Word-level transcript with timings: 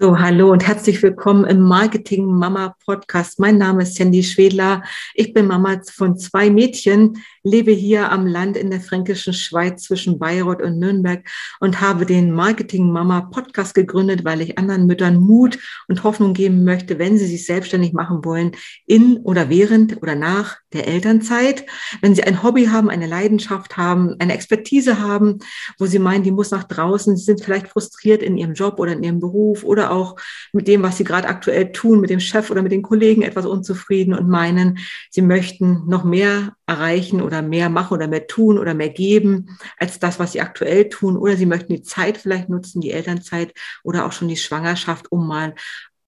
So, 0.00 0.16
hallo 0.16 0.52
und 0.52 0.64
herzlich 0.64 1.02
willkommen 1.02 1.44
im 1.44 1.58
Marketing 1.58 2.24
Mama 2.24 2.76
Podcast. 2.86 3.40
Mein 3.40 3.58
Name 3.58 3.82
ist 3.82 3.96
Sandy 3.96 4.22
Schwedler. 4.22 4.84
Ich 5.14 5.32
bin 5.32 5.48
Mama 5.48 5.80
von 5.92 6.16
zwei 6.16 6.50
Mädchen, 6.50 7.20
lebe 7.42 7.72
hier 7.72 8.12
am 8.12 8.24
Land 8.24 8.56
in 8.56 8.70
der 8.70 8.80
fränkischen 8.80 9.32
Schweiz 9.32 9.82
zwischen 9.82 10.20
Bayreuth 10.20 10.62
und 10.62 10.78
Nürnberg 10.78 11.28
und 11.58 11.80
habe 11.80 12.06
den 12.06 12.30
Marketing 12.30 12.92
Mama 12.92 13.22
Podcast 13.22 13.74
gegründet, 13.74 14.24
weil 14.24 14.40
ich 14.40 14.56
anderen 14.56 14.86
Müttern 14.86 15.16
Mut 15.16 15.58
und 15.88 16.04
Hoffnung 16.04 16.32
geben 16.32 16.62
möchte, 16.62 17.00
wenn 17.00 17.18
sie 17.18 17.26
sich 17.26 17.44
selbstständig 17.44 17.92
machen 17.92 18.24
wollen, 18.24 18.52
in 18.86 19.16
oder 19.24 19.48
während 19.48 20.00
oder 20.00 20.14
nach 20.14 20.58
der 20.72 20.86
Elternzeit, 20.86 21.66
wenn 22.02 22.14
sie 22.14 22.22
ein 22.22 22.44
Hobby 22.44 22.66
haben, 22.66 22.88
eine 22.88 23.08
Leidenschaft 23.08 23.76
haben, 23.76 24.14
eine 24.20 24.34
Expertise 24.34 25.00
haben, 25.00 25.40
wo 25.76 25.86
sie 25.86 25.98
meinen, 25.98 26.22
die 26.22 26.30
muss 26.30 26.52
nach 26.52 26.64
draußen, 26.64 27.16
sie 27.16 27.24
sind 27.24 27.42
vielleicht 27.42 27.66
frustriert 27.66 28.22
in 28.22 28.36
ihrem 28.36 28.52
Job 28.52 28.78
oder 28.78 28.92
in 28.92 29.02
ihrem 29.02 29.18
Beruf 29.18 29.64
oder 29.64 29.87
auch 29.90 30.16
mit 30.52 30.68
dem, 30.68 30.82
was 30.82 30.96
sie 30.96 31.04
gerade 31.04 31.28
aktuell 31.28 31.72
tun, 31.72 32.00
mit 32.00 32.10
dem 32.10 32.20
Chef 32.20 32.50
oder 32.50 32.62
mit 32.62 32.72
den 32.72 32.82
Kollegen 32.82 33.22
etwas 33.22 33.46
unzufrieden 33.46 34.14
und 34.14 34.28
meinen, 34.28 34.78
sie 35.10 35.22
möchten 35.22 35.84
noch 35.86 36.04
mehr 36.04 36.54
erreichen 36.66 37.22
oder 37.22 37.42
mehr 37.42 37.70
machen 37.70 37.94
oder 37.94 38.08
mehr 38.08 38.26
tun 38.26 38.58
oder 38.58 38.74
mehr 38.74 38.90
geben 38.90 39.58
als 39.78 39.98
das, 39.98 40.18
was 40.18 40.32
sie 40.32 40.40
aktuell 40.40 40.88
tun. 40.88 41.16
Oder 41.16 41.36
sie 41.36 41.46
möchten 41.46 41.72
die 41.72 41.82
Zeit 41.82 42.18
vielleicht 42.18 42.48
nutzen, 42.48 42.80
die 42.80 42.92
Elternzeit 42.92 43.54
oder 43.82 44.06
auch 44.06 44.12
schon 44.12 44.28
die 44.28 44.36
Schwangerschaft, 44.36 45.10
um 45.10 45.26
mal 45.26 45.54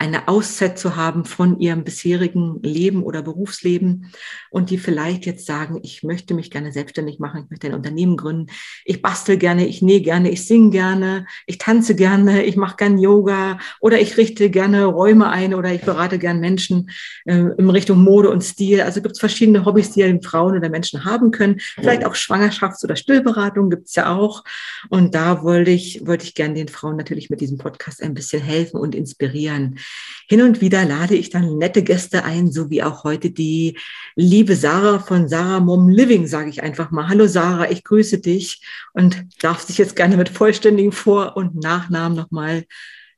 eine 0.01 0.29
Auszeit 0.29 0.79
zu 0.79 0.97
haben 0.97 1.27
von 1.27 1.61
ihrem 1.61 1.85
bisherigen 1.85 2.59
Leben 2.63 3.03
oder 3.03 3.23
Berufsleben 3.23 4.11
und 4.49 4.71
die 4.71 4.79
vielleicht 4.79 5.27
jetzt 5.27 5.45
sagen, 5.45 5.79
ich 5.83 6.03
möchte 6.03 6.33
mich 6.33 6.51
gerne 6.51 6.73
selbstständig 6.73 7.19
machen, 7.19 7.43
ich 7.45 7.51
möchte 7.51 7.67
ein 7.67 7.75
Unternehmen 7.75 8.17
gründen, 8.17 8.47
ich 8.87 9.03
bastel 9.03 9.37
gerne, 9.37 9.67
ich 9.67 9.83
nähe 9.83 10.01
gerne, 10.01 10.31
ich 10.31 10.47
singe 10.47 10.71
gerne, 10.71 11.27
ich 11.47 11.59
tanze 11.59 11.95
gerne, 11.95 12.45
ich 12.45 12.57
mache 12.57 12.77
gerne 12.77 12.99
Yoga 12.99 13.59
oder 13.79 14.01
ich 14.01 14.17
richte 14.17 14.49
gerne 14.49 14.87
Räume 14.87 15.29
ein 15.29 15.53
oder 15.53 15.70
ich 15.70 15.83
berate 15.83 16.19
gerne 16.19 16.41
Menschen 16.41 16.91
äh, 17.27 17.51
in 17.59 17.69
Richtung 17.69 18.03
Mode 18.03 18.31
und 18.31 18.42
Stil. 18.42 18.81
Also 18.81 19.03
gibt 19.03 19.17
es 19.17 19.20
verschiedene 19.20 19.67
Hobbys, 19.67 19.91
die 19.91 20.19
Frauen 20.23 20.57
oder 20.57 20.70
Menschen 20.70 21.05
haben 21.05 21.31
können. 21.31 21.61
Vielleicht 21.61 22.07
auch 22.07 22.14
Schwangerschafts- 22.14 22.83
oder 22.85 22.97
Stillberatung 22.97 23.69
gibt 23.69 23.89
es 23.89 23.97
ja 23.97 24.17
auch. 24.17 24.45
Und 24.89 25.14
da 25.14 25.42
wollte 25.42 25.73
ich, 25.73 26.07
wollte 26.07 26.25
ich 26.25 26.35
gerne 26.35 26.55
den 26.55 26.69
Frauen 26.69 26.97
natürlich 26.97 27.29
mit 27.29 27.42
diesem 27.42 27.59
Podcast 27.59 28.03
ein 28.03 28.14
bisschen 28.14 28.42
helfen 28.42 28.81
und 28.81 28.95
inspirieren. 28.95 29.79
Hin 30.28 30.42
und 30.42 30.60
wieder 30.60 30.84
lade 30.84 31.16
ich 31.16 31.30
dann 31.30 31.58
nette 31.58 31.83
Gäste 31.83 32.24
ein, 32.24 32.52
so 32.52 32.70
wie 32.70 32.83
auch 32.83 33.02
heute 33.02 33.30
die 33.30 33.77
liebe 34.14 34.55
Sarah 34.55 35.00
von 35.00 35.28
Sarah 35.28 35.58
Mom 35.58 35.88
Living, 35.88 36.27
sage 36.27 36.50
ich 36.50 36.62
einfach 36.62 36.92
mal. 36.92 37.08
Hallo 37.08 37.27
Sarah, 37.27 37.70
ich 37.70 37.83
grüße 37.83 38.20
dich 38.20 38.64
und 38.92 39.27
darf 39.42 39.66
dich 39.66 39.78
jetzt 39.78 39.96
gerne 39.96 40.16
mit 40.16 40.28
vollständigen 40.28 40.92
Vor- 40.92 41.36
und 41.36 41.56
Nachnamen 41.56 42.16
nochmal 42.16 42.64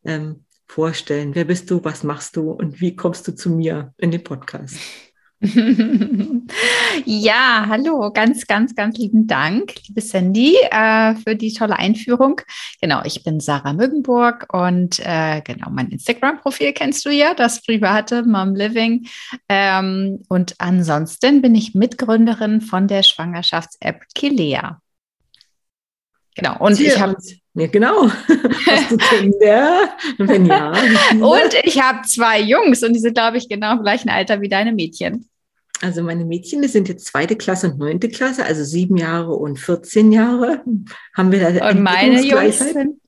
ähm, 0.04 0.44
vorstellen. 0.66 1.34
Wer 1.34 1.44
bist 1.44 1.70
du, 1.70 1.84
was 1.84 2.02
machst 2.02 2.36
du 2.36 2.50
und 2.50 2.80
wie 2.80 2.96
kommst 2.96 3.28
du 3.28 3.32
zu 3.34 3.50
mir 3.50 3.92
in 3.98 4.10
den 4.10 4.24
Podcast? 4.24 4.76
ja, 7.04 7.66
hallo, 7.68 8.12
ganz, 8.12 8.46
ganz, 8.46 8.76
ganz 8.76 8.96
lieben 8.96 9.26
Dank, 9.26 9.74
liebe 9.88 10.00
Sandy, 10.00 10.56
äh, 10.70 11.16
für 11.16 11.34
die 11.34 11.52
tolle 11.52 11.76
Einführung. 11.76 12.40
Genau, 12.80 13.00
ich 13.04 13.24
bin 13.24 13.40
Sarah 13.40 13.72
Müggenburg 13.72 14.46
und 14.52 15.00
äh, 15.00 15.40
genau, 15.40 15.70
mein 15.70 15.88
Instagram-Profil 15.88 16.72
kennst 16.74 17.04
du 17.04 17.10
ja, 17.10 17.34
das 17.34 17.60
private 17.62 18.22
Mom 18.22 18.54
Living. 18.54 19.08
Ähm, 19.48 20.22
und 20.28 20.54
ansonsten 20.58 21.42
bin 21.42 21.56
ich 21.56 21.74
Mitgründerin 21.74 22.60
von 22.60 22.86
der 22.86 23.02
Schwangerschafts-App 23.02 24.04
Kilea. 24.14 24.80
Genau, 26.36 26.56
und 26.60 26.76
Hier. 26.76 26.94
ich 26.94 27.00
habe 27.00 27.16
ja, 27.54 27.66
genau. 27.66 28.08
Hast 28.66 28.90
du 28.92 28.96
Kinder? 28.96 29.90
Wenn 30.16 30.46
ja. 30.46 30.70
Und 31.20 31.54
ich 31.64 31.78
habe 31.82 32.00
zwei 32.06 32.40
Jungs 32.40 32.82
und 32.82 32.94
die 32.94 32.98
sind, 32.98 33.12
glaube 33.12 33.36
ich, 33.36 33.48
genau 33.48 33.72
im 33.72 33.82
gleichen 33.82 34.08
Alter 34.08 34.40
wie 34.40 34.48
deine 34.48 34.72
Mädchen. 34.72 35.28
Also 35.82 36.02
meine 36.02 36.24
Mädchen, 36.24 36.62
die 36.62 36.68
sind 36.68 36.88
jetzt 36.88 37.06
zweite 37.06 37.34
Klasse 37.34 37.70
und 37.70 37.78
neunte 37.78 38.08
Klasse, 38.08 38.44
also 38.44 38.62
sieben 38.62 38.96
Jahre 38.96 39.34
und 39.34 39.58
14 39.58 40.12
Jahre. 40.12 40.62
Haben 41.16 41.32
wir 41.32 41.40
da 41.40 41.70
Und 41.70 41.82
meine 41.82 42.22
Jungs 42.22 42.60
sind, 42.60 43.00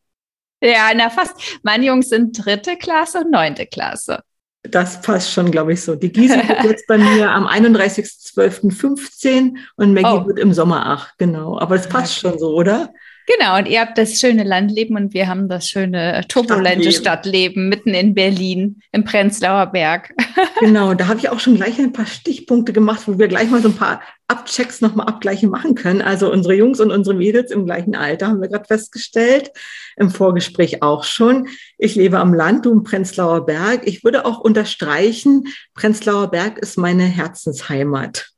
ja, 0.60 0.90
na 0.96 1.08
fast. 1.10 1.34
Meine 1.62 1.86
Jungs 1.86 2.08
sind 2.08 2.44
dritte 2.44 2.76
Klasse 2.76 3.20
und 3.20 3.30
neunte 3.30 3.66
Klasse. 3.66 4.18
Das 4.62 5.00
passt 5.02 5.30
schon, 5.30 5.50
glaube 5.50 5.74
ich, 5.74 5.82
so. 5.82 5.94
Die 5.94 6.10
Gießen 6.10 6.48
wird 6.48 6.64
jetzt 6.64 6.86
bei 6.86 6.96
mir 6.98 7.30
am 7.30 7.46
31.12.15 7.46 9.58
und 9.76 9.92
Maggie 9.92 10.08
oh. 10.08 10.26
wird 10.26 10.38
im 10.38 10.54
Sommer 10.54 10.86
8, 10.86 11.18
genau. 11.18 11.60
Aber 11.60 11.74
es 11.76 11.86
passt 11.86 12.24
okay. 12.24 12.30
schon 12.30 12.38
so, 12.40 12.54
oder? 12.54 12.92
Genau, 13.26 13.56
und 13.56 13.66
ihr 13.66 13.80
habt 13.80 13.96
das 13.96 14.18
schöne 14.18 14.44
Landleben 14.44 14.96
und 14.96 15.14
wir 15.14 15.28
haben 15.28 15.48
das 15.48 15.68
schöne 15.68 16.22
turbulente 16.28 16.92
Stadtleben, 16.92 16.92
Stadtleben 16.92 17.68
mitten 17.68 17.94
in 17.94 18.14
Berlin, 18.14 18.80
im 18.92 19.04
Prenzlauer 19.04 19.66
Berg. 19.66 20.14
Genau, 20.60 20.94
da 20.94 21.08
habe 21.08 21.18
ich 21.18 21.28
auch 21.28 21.40
schon 21.40 21.56
gleich 21.56 21.78
ein 21.78 21.92
paar 21.92 22.06
Stichpunkte 22.06 22.72
gemacht, 22.72 23.02
wo 23.06 23.18
wir 23.18 23.28
gleich 23.28 23.50
mal 23.50 23.60
so 23.60 23.68
ein 23.68 23.76
paar 23.76 24.00
Abchecks 24.28 24.80
nochmal 24.80 25.06
Abgleiche 25.06 25.46
machen 25.46 25.74
können. 25.74 26.00
Also 26.00 26.30
unsere 26.30 26.54
Jungs 26.54 26.80
und 26.80 26.90
unsere 26.90 27.16
Mädels 27.16 27.50
im 27.50 27.66
gleichen 27.66 27.94
Alter 27.94 28.28
haben 28.28 28.40
wir 28.40 28.48
gerade 28.48 28.64
festgestellt, 28.64 29.50
im 29.96 30.10
Vorgespräch 30.10 30.82
auch 30.82 31.04
schon. 31.04 31.48
Ich 31.76 31.96
lebe 31.96 32.18
am 32.18 32.32
Land, 32.32 32.66
du 32.66 32.72
im 32.72 32.82
Prenzlauer 32.82 33.46
Berg. 33.46 33.82
Ich 33.84 34.04
würde 34.04 34.24
auch 34.24 34.38
unterstreichen, 34.38 35.44
Prenzlauer 35.74 36.30
Berg 36.30 36.58
ist 36.58 36.78
meine 36.78 37.04
Herzensheimat. 37.04 38.33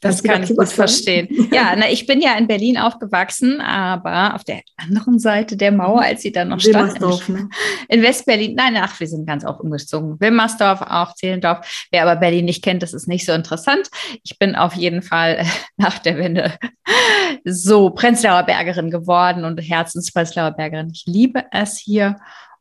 Das 0.00 0.22
kann 0.22 0.42
ich 0.42 0.54
gut 0.54 0.68
verstehen. 0.68 1.28
Ja, 1.52 1.74
na, 1.76 1.90
ich 1.90 2.06
bin 2.06 2.20
ja 2.20 2.36
in 2.36 2.46
Berlin 2.46 2.76
aufgewachsen, 2.76 3.60
aber 3.60 4.34
auf 4.34 4.44
der 4.44 4.60
anderen 4.76 5.18
Seite 5.18 5.56
der 5.56 5.72
Mauer, 5.72 6.02
als 6.02 6.22
sie 6.22 6.32
dann 6.32 6.48
noch 6.48 6.60
stand. 6.60 7.00
Ne? 7.00 7.48
In 7.88 8.02
Westberlin. 8.02 8.54
Nein, 8.54 8.76
ach, 8.76 8.98
wir 9.00 9.06
sind 9.06 9.26
ganz 9.26 9.44
auch 9.44 9.60
umgezogen. 9.60 10.20
Wilmersdorf, 10.20 10.82
auch 10.82 11.14
Zehlendorf. 11.14 11.86
Wer 11.90 12.02
aber 12.02 12.16
Berlin 12.16 12.44
nicht 12.44 12.62
kennt, 12.62 12.82
das 12.82 12.92
ist 12.92 13.08
nicht 13.08 13.24
so 13.24 13.32
interessant. 13.32 13.88
Ich 14.22 14.38
bin 14.38 14.54
auf 14.54 14.74
jeden 14.74 15.02
Fall 15.02 15.46
nach 15.76 15.98
der 15.98 16.18
Wende 16.18 16.52
so 17.44 17.90
Prenzlauer 17.90 18.42
Bergerin 18.42 18.90
geworden 18.90 19.44
und 19.44 19.58
Herzensprenzlauer 19.58 20.52
Bergerin. 20.52 20.90
Ich 20.92 21.04
liebe 21.06 21.44
es 21.52 21.78
hier. 21.78 22.16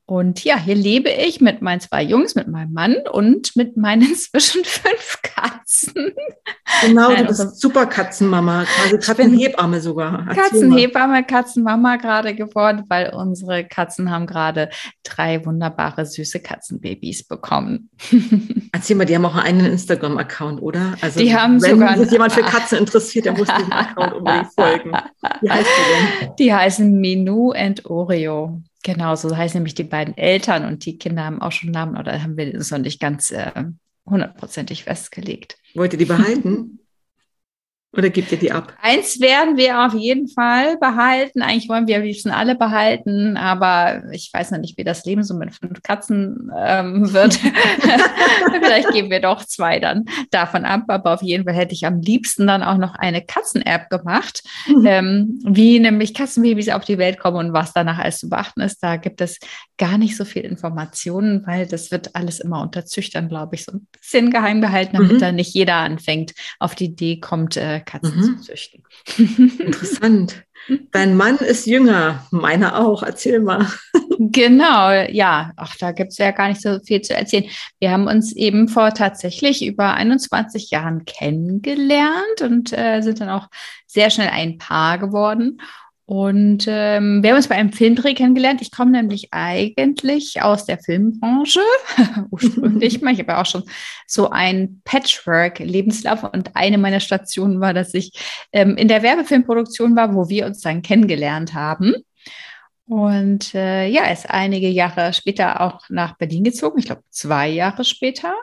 Und 0.08 0.44
ja, 0.44 0.58
hier 0.58 0.76
lebe 0.76 1.10
ich 1.10 1.42
mit 1.42 1.64
meinen 1.64 1.80
zwei 1.80 2.04
Jungs, 2.04 2.36
mit 2.36 2.48
meinem 2.48 2.74
Mann 2.74 2.96
und 3.12 3.56
mit 3.56 3.76
meinen 3.76 4.02
inzwischen 4.10 4.64
fünf 4.64 5.20
Katzen. 5.24 6.14
Genau, 6.82 7.10
du 7.16 7.26
bist 7.26 7.40
also, 7.40 7.56
super 7.56 7.88
Katzenmama, 7.88 8.66
quasi 8.66 9.00
Katzenhebamme 9.00 9.82
sogar. 9.82 10.28
Katzenhebamme, 10.28 11.24
Katzenmama 11.24 11.96
gerade 11.96 12.36
geworden, 12.36 12.84
weil 12.88 13.14
unsere 13.16 13.66
Katzen 13.66 14.12
haben 14.12 14.28
gerade 14.28 14.70
drei 15.04 15.44
wunderbare, 15.44 16.06
süße 16.06 16.40
Katzenbabys 16.40 17.24
bekommen. 17.24 17.90
Erzähl 18.74 18.96
mal, 18.96 19.06
die 19.06 19.16
haben 19.16 19.26
auch 19.26 19.36
einen 19.36 19.66
Instagram-Account, 19.66 20.62
oder? 20.62 20.94
Also, 21.02 21.20
die 21.20 21.36
haben 21.36 21.60
wenn 21.64 21.72
sogar 21.72 21.98
sich 21.98 22.12
jemand 22.12 22.34
für 22.34 22.44
Katzen 22.44 22.78
interessiert, 22.78 23.26
der 23.26 23.34
muss 23.34 23.48
diesem 23.48 23.72
Account 23.72 24.14
unbedingt 24.14 24.54
folgen. 24.54 24.92
Wie 25.42 25.50
heißt 25.50 25.68
die 25.68 26.26
denn? 26.26 26.36
Die 26.38 26.54
heißen 26.54 27.00
Minu 27.00 27.52
and 27.52 27.86
Oreo. 27.86 28.62
Genau, 28.85 29.16
so 29.16 29.35
heißen 29.35 29.57
nämlich 29.57 29.73
die 29.73 29.84
beiden 29.84 30.16
Eltern 30.16 30.63
und 30.63 30.85
die 30.85 31.00
Kinder 31.00 31.25
haben 31.25 31.41
auch 31.41 31.51
schon 31.51 31.72
Namen, 31.72 31.97
oder 31.97 32.22
haben 32.22 32.38
wir 32.38 32.53
uns 32.53 32.69
noch 32.69 32.78
nicht 32.78 33.01
ganz 33.01 33.31
äh, 33.31 33.51
hundertprozentig 34.06 34.81
äh, 34.81 34.84
festgelegt. 34.84 35.57
Wollt 35.73 35.94
ihr 35.94 36.00
die 36.00 36.06
behalten? 36.06 36.79
Oder 37.98 38.10
gibt 38.10 38.32
ihr 38.32 38.38
die 38.38 38.52
ab? 38.52 38.74
Eins 38.82 39.20
werden 39.20 39.58
wir 39.58 39.86
auf 39.86 39.94
jeden 39.94 40.28
Fall 40.28 40.78
behalten. 40.78 41.42
Eigentlich 41.42 41.70
wollen 41.70 41.88
wir 41.88 41.98
am 41.98 42.04
liebsten 42.04 42.30
alle 42.30 42.56
behalten, 42.56 43.38
aber 43.38 44.04
ich 44.12 44.30
weiß 44.34 44.52
noch 44.52 44.60
nicht, 44.60 44.78
wie 44.78 44.84
das 44.84 45.06
Leben 45.06 45.24
so 45.24 45.34
mit 45.36 45.54
fünf 45.54 45.82
Katzen 45.82 46.52
ähm, 46.58 47.14
wird. 47.14 47.36
Vielleicht 48.62 48.92
geben 48.92 49.10
wir 49.10 49.22
doch 49.22 49.46
zwei 49.46 49.80
dann 49.80 50.06
davon 50.32 50.66
ab. 50.66 50.84
Aber 50.88 51.14
auf 51.14 51.22
jeden 51.22 51.46
Fall 51.46 51.54
hätte 51.54 51.74
ich 51.74 51.86
am 51.86 52.02
liebsten 52.02 52.48
dann 52.48 52.64
auch 52.64 52.78
noch 52.78 52.96
eine 52.96 53.22
Katzen-App 53.22 53.90
gemacht, 53.90 54.44
mhm. 54.68 54.86
ähm, 54.86 55.40
wie 55.46 55.80
nämlich 55.80 56.14
Katzenbabys 56.14 56.70
auf 56.70 56.86
die 56.86 56.98
Welt 56.98 57.20
kommen 57.20 57.38
und 57.38 57.54
was 57.54 57.74
danach 57.74 58.00
alles 58.00 58.20
zu 58.20 58.30
beachten 58.30 58.62
ist. 58.62 58.84
Da 58.84 58.98
gibt 58.98 59.22
es 59.22 59.40
gar 59.78 59.98
nicht 59.98 60.16
so 60.16 60.26
viel 60.26 60.44
Informationen, 60.44 61.46
weil 61.46 61.66
das 61.66 61.91
wird 61.91 62.16
alles 62.16 62.40
immer 62.40 62.62
unter 62.62 62.86
Züchtern, 62.86 63.30
glaube 63.30 63.56
ich, 63.56 63.66
so 63.66 63.74
ein 63.74 63.88
bisschen 63.91 64.32
geheim 64.32 64.62
gehalten, 64.62 64.98
damit 64.98 65.14
mhm. 65.14 65.20
da 65.20 65.32
nicht 65.32 65.53
jeder 65.53 65.76
anfängt, 65.76 66.34
auf 66.59 66.76
die 66.76 66.86
Idee 66.86 67.20
kommt, 67.20 67.58
äh, 67.58 67.82
Katzen 67.85 68.17
mhm. 68.17 68.23
zu 68.23 68.41
züchten. 68.41 68.84
Interessant. 69.17 70.43
Dein 70.91 71.16
Mann 71.16 71.37
ist 71.37 71.66
jünger, 71.67 72.26
meiner 72.32 72.79
auch. 72.79 73.03
Erzähl 73.03 73.40
mal. 73.40 73.67
Genau, 74.17 74.91
ja. 75.09 75.52
Ach, 75.58 75.76
da 75.78 75.91
gibt 75.91 76.11
es 76.11 76.17
ja 76.17 76.32
gar 76.32 76.47
nicht 76.47 76.61
so 76.61 76.79
viel 76.79 77.02
zu 77.02 77.14
erzählen. 77.14 77.46
Wir 77.79 77.91
haben 77.91 78.08
uns 78.08 78.34
eben 78.34 78.67
vor 78.67 78.93
tatsächlich 78.93 79.66
über 79.66 79.93
21 79.93 80.72
Jahren 80.72 81.05
kennengelernt 81.05 82.41
und 82.41 82.72
äh, 82.72 83.02
sind 83.02 83.22
dann 83.22 83.29
auch 83.29 83.47
sehr 83.88 84.09
schnell 84.09 84.29
ein 84.29 84.58
Paar 84.58 84.97
geworden. 84.97 85.59
Und 86.07 86.66
ähm, 86.67 87.23
wir 87.23 87.31
haben 87.31 87.37
uns 87.37 87.47
bei 87.47 87.55
einem 87.55 87.73
Filmdreh 87.73 88.13
kennengelernt. 88.13 88.61
Ich 88.61 88.69
komme 88.69 88.91
nämlich 88.91 89.29
eigentlich 89.31 90.40
aus 90.43 90.66
der 90.66 90.78
Filmbranche, 90.78 91.61
ursprünglich 92.29 93.02
mal. 93.02 93.11
Ich 93.11 93.19
habe 93.19 93.31
ja 93.31 93.41
auch 93.41 93.46
schon 93.47 93.63
so 94.05 94.29
ein 94.29 94.81
Patchwork-Lebenslauf 94.85 96.23
und 96.23 96.55
eine 96.55 96.78
meiner 96.78 96.99
Stationen 96.99 97.59
war, 97.59 97.73
dass 97.73 97.96
ich 97.96 98.11
ähm, 98.52 98.78
in 98.78 98.87
der 98.87 99.02
Werbefilmproduktion 99.02 99.96
war, 99.96 100.13
wo 100.13 100.29
wir 100.29 100.46
uns 100.46 100.61
dann 100.61 100.84
kennengelernt 100.84 101.55
haben. 101.55 101.96
Und 102.87 103.55
äh, 103.55 103.87
ja, 103.87 104.05
ist 104.11 104.29
einige 104.29 104.67
Jahre 104.67 105.11
später 105.11 105.59
auch 105.61 105.90
nach 105.90 106.17
Berlin 106.17 106.43
gezogen, 106.43 106.78
ich 106.78 106.85
glaube 106.85 107.02
zwei 107.09 107.49
Jahre 107.49 107.84
später. 107.84 108.35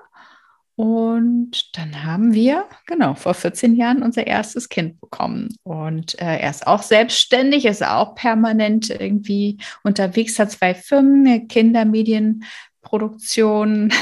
Und 0.82 1.78
dann 1.78 2.02
haben 2.02 2.34
wir, 2.34 2.64
genau, 2.86 3.14
vor 3.14 3.34
14 3.34 3.76
Jahren 3.76 4.02
unser 4.02 4.26
erstes 4.26 4.68
Kind 4.68 5.00
bekommen. 5.00 5.54
Und 5.62 6.20
äh, 6.20 6.38
er 6.38 6.50
ist 6.50 6.66
auch 6.66 6.82
selbstständig, 6.82 7.66
ist 7.66 7.86
auch 7.86 8.16
permanent 8.16 8.90
irgendwie 8.90 9.58
unterwegs, 9.84 10.40
hat 10.40 10.50
zwei 10.50 10.74
Firmen, 10.74 11.46
Kindermedienproduktion. 11.46 13.92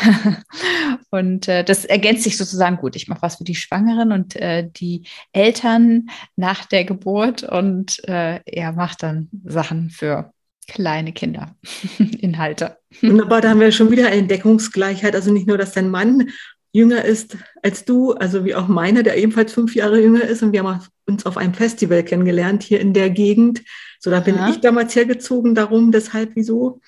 und 1.10 1.48
äh, 1.48 1.64
das 1.64 1.84
ergänzt 1.84 2.22
sich 2.22 2.38
sozusagen 2.38 2.78
gut. 2.78 2.96
Ich 2.96 3.08
mache 3.08 3.20
was 3.20 3.36
für 3.36 3.44
die 3.44 3.56
Schwangeren 3.56 4.10
und 4.10 4.36
äh, 4.36 4.66
die 4.66 5.02
Eltern 5.34 6.06
nach 6.36 6.64
der 6.64 6.86
Geburt 6.86 7.42
und 7.42 8.02
äh, 8.08 8.40
er 8.46 8.72
macht 8.72 9.02
dann 9.02 9.28
Sachen 9.44 9.90
für 9.90 10.32
kleine 10.66 11.12
Kinder, 11.12 11.56
Inhalte. 11.98 12.78
Wunderbar, 13.02 13.42
da 13.42 13.50
haben 13.50 13.60
wir 13.60 13.70
schon 13.70 13.90
wieder 13.90 14.10
Entdeckungsgleichheit. 14.10 15.14
Also 15.14 15.30
nicht 15.30 15.46
nur, 15.46 15.58
dass 15.58 15.72
dein 15.72 15.90
Mann 15.90 16.30
jünger 16.72 17.04
ist 17.04 17.36
als 17.62 17.84
du, 17.84 18.12
also 18.12 18.44
wie 18.44 18.54
auch 18.54 18.68
meiner, 18.68 19.02
der 19.02 19.16
ebenfalls 19.16 19.52
fünf 19.52 19.74
Jahre 19.74 20.00
jünger 20.00 20.24
ist. 20.24 20.42
Und 20.42 20.52
wir 20.52 20.62
haben 20.62 20.80
uns 21.06 21.26
auf 21.26 21.36
einem 21.36 21.54
Festival 21.54 22.04
kennengelernt 22.04 22.62
hier 22.62 22.80
in 22.80 22.92
der 22.92 23.10
Gegend. 23.10 23.62
So, 23.98 24.10
da 24.10 24.20
bin 24.20 24.36
ja. 24.36 24.50
ich 24.50 24.60
damals 24.60 24.94
hergezogen, 24.94 25.54
darum, 25.54 25.92
deshalb, 25.92 26.30
wieso. 26.34 26.80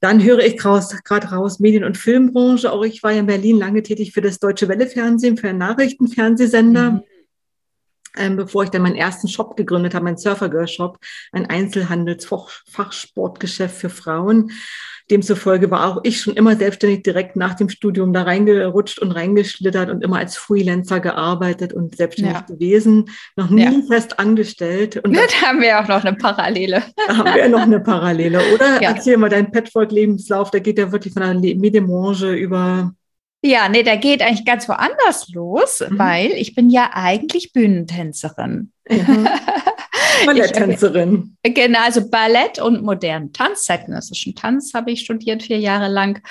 Dann 0.00 0.22
höre 0.22 0.40
ich 0.40 0.56
gerade 0.56 1.26
raus, 1.28 1.58
Medien- 1.58 1.84
und 1.84 1.96
Filmbranche. 1.96 2.70
Auch 2.70 2.84
ich 2.84 3.02
war 3.02 3.12
ja 3.12 3.20
in 3.20 3.26
Berlin 3.26 3.58
lange 3.58 3.82
tätig 3.82 4.12
für 4.12 4.20
das 4.20 4.38
Deutsche 4.38 4.68
Welle 4.68 4.86
Fernsehen, 4.86 5.36
für 5.36 5.48
einen 5.48 5.58
Nachrichtenfernsehsender. 5.58 6.90
Mhm. 6.92 7.02
Ähm, 8.18 8.36
bevor 8.36 8.64
ich 8.64 8.70
dann 8.70 8.82
meinen 8.82 8.96
ersten 8.96 9.28
Shop 9.28 9.56
gegründet 9.56 9.94
habe, 9.94 10.04
mein 10.04 10.16
Surfer 10.16 10.48
Girl 10.48 10.68
Shop, 10.68 10.98
ein 11.32 11.46
Einzelhandelsfachsportgeschäft 11.46 13.76
für 13.76 13.90
Frauen. 13.90 14.52
Demzufolge 15.10 15.70
war 15.70 15.86
auch 15.86 16.00
ich 16.02 16.20
schon 16.20 16.34
immer 16.34 16.56
selbstständig 16.56 17.02
direkt 17.02 17.36
nach 17.36 17.54
dem 17.54 17.68
Studium 17.68 18.12
da 18.12 18.22
reingerutscht 18.22 18.98
und 18.98 19.12
reingeschlittert 19.12 19.90
und 19.90 20.02
immer 20.02 20.18
als 20.18 20.36
Freelancer 20.36 21.00
gearbeitet 21.00 21.72
und 21.72 21.96
selbstständig 21.96 22.34
ja. 22.34 22.40
gewesen, 22.40 23.10
noch 23.36 23.50
nie 23.50 23.64
ja. 23.64 23.72
fest 23.86 24.18
angestellt. 24.18 24.96
Und 24.96 25.16
da 25.16 25.20
haben 25.46 25.60
wir 25.60 25.80
auch 25.80 25.88
noch 25.88 26.04
eine 26.04 26.16
Parallele. 26.16 26.82
Da 27.06 27.16
haben 27.16 27.34
wir 27.34 27.48
noch 27.48 27.60
eine 27.60 27.80
Parallele, 27.80 28.40
oder? 28.54 28.66
Ja. 28.86 28.90
Erzähl 28.90 29.16
mal 29.16 29.30
deinen 29.30 29.50
Petfolk-Lebenslauf, 29.52 30.50
der 30.50 30.60
geht 30.60 30.78
ja 30.78 30.92
wirklich 30.92 31.14
von 31.14 31.22
der 31.22 31.34
Medienbranche 31.34 32.34
über 32.34 32.92
ja, 33.42 33.68
nee, 33.68 33.84
der 33.84 33.98
geht 33.98 34.22
eigentlich 34.22 34.44
ganz 34.44 34.68
woanders 34.68 35.28
los, 35.28 35.82
mhm. 35.88 35.98
weil 35.98 36.32
ich 36.32 36.54
bin 36.54 36.68
ja 36.68 36.90
eigentlich 36.92 37.52
Bühnentänzerin. 37.52 38.72
Mhm. 38.88 39.28
Balletttänzerin. 40.24 41.36
genau, 41.42 41.80
also 41.84 42.08
Ballett 42.08 42.58
und 42.58 42.82
modernen 42.82 43.32
Tanz, 43.32 43.64
zeitgenössischen 43.64 44.34
Tanz 44.34 44.72
habe 44.74 44.90
ich 44.90 45.00
studiert 45.00 45.42
vier 45.42 45.58
Jahre 45.58 45.88
lang 45.88 46.22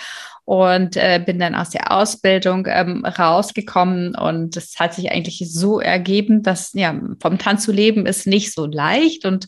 und 0.46 0.96
äh, 0.96 1.22
bin 1.26 1.40
dann 1.40 1.56
aus 1.56 1.72
der 1.72 1.92
Ausbildung 1.92 2.68
ähm, 2.70 3.04
rausgekommen 3.04 4.16
und 4.16 4.56
es 4.56 4.80
hat 4.80 4.94
sich 4.94 5.12
eigentlich 5.12 5.42
so 5.52 5.80
ergeben, 5.80 6.44
dass 6.44 6.72
ja 6.74 7.00
vom 7.20 7.40
Tanz 7.40 7.64
zu 7.64 7.72
leben 7.72 8.06
ist 8.06 8.28
nicht 8.28 8.54
so 8.54 8.68
leicht 8.68 9.26
und 9.26 9.48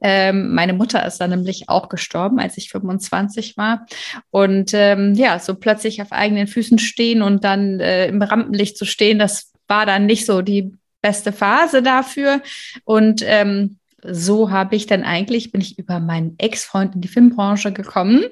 ähm, 0.00 0.54
meine 0.54 0.72
Mutter 0.72 1.04
ist 1.04 1.18
dann 1.18 1.30
nämlich 1.30 1.68
auch 1.68 1.88
gestorben, 1.88 2.38
als 2.38 2.56
ich 2.58 2.70
25 2.70 3.56
war 3.56 3.86
und 4.30 4.70
ähm, 4.72 5.14
ja 5.14 5.40
so 5.40 5.56
plötzlich 5.56 6.00
auf 6.00 6.12
eigenen 6.12 6.46
Füßen 6.46 6.78
stehen 6.78 7.22
und 7.22 7.42
dann 7.42 7.80
äh, 7.80 8.06
im 8.06 8.22
Rampenlicht 8.22 8.78
zu 8.78 8.84
stehen, 8.84 9.18
das 9.18 9.52
war 9.66 9.84
dann 9.84 10.06
nicht 10.06 10.26
so 10.26 10.42
die 10.42 10.72
beste 11.06 11.32
Phase 11.32 11.82
dafür 11.82 12.42
und 12.84 13.22
ähm, 13.24 13.78
so 14.02 14.50
habe 14.50 14.74
ich 14.76 14.86
dann 14.86 15.04
eigentlich, 15.04 15.52
bin 15.52 15.60
ich 15.60 15.78
über 15.78 16.00
meinen 16.00 16.34
Ex-Freund 16.38 16.96
in 16.96 17.00
die 17.00 17.08
Filmbranche 17.08 17.72
gekommen 17.72 18.24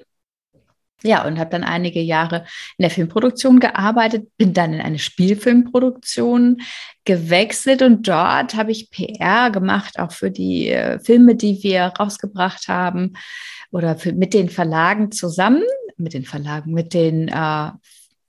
ja, 1.05 1.26
und 1.26 1.38
habe 1.38 1.50
dann 1.50 1.65
einige 1.65 2.00
Jahre 2.00 2.47
in 2.79 2.82
der 2.82 2.91
Filmproduktion 2.91 3.61
gearbeitet, 3.61 4.26
bin 4.38 4.55
dann 4.55 4.73
in 4.73 4.81
eine 4.81 4.99
Spielfilmproduktion 4.99 6.62
gewechselt 7.05 7.82
und 7.82 8.09
dort 8.09 8.55
habe 8.55 8.73
ich 8.73 8.91
PR 8.91 9.50
gemacht, 9.50 9.99
auch 9.99 10.12
für 10.12 10.31
die 10.31 10.71
äh, 10.71 10.99
Filme, 10.99 11.37
die 11.37 11.62
wir 11.62 11.93
rausgebracht 11.99 12.69
haben 12.69 13.12
oder 13.71 13.97
für, 13.97 14.15
mit 14.15 14.32
den 14.32 14.49
Verlagen 14.49 15.12
zusammen, 15.12 15.62
mit 15.99 16.15
den 16.15 16.25
Verlagen, 16.25 16.73
mit 16.73 16.94
den 16.94 17.29
äh, 17.29 17.71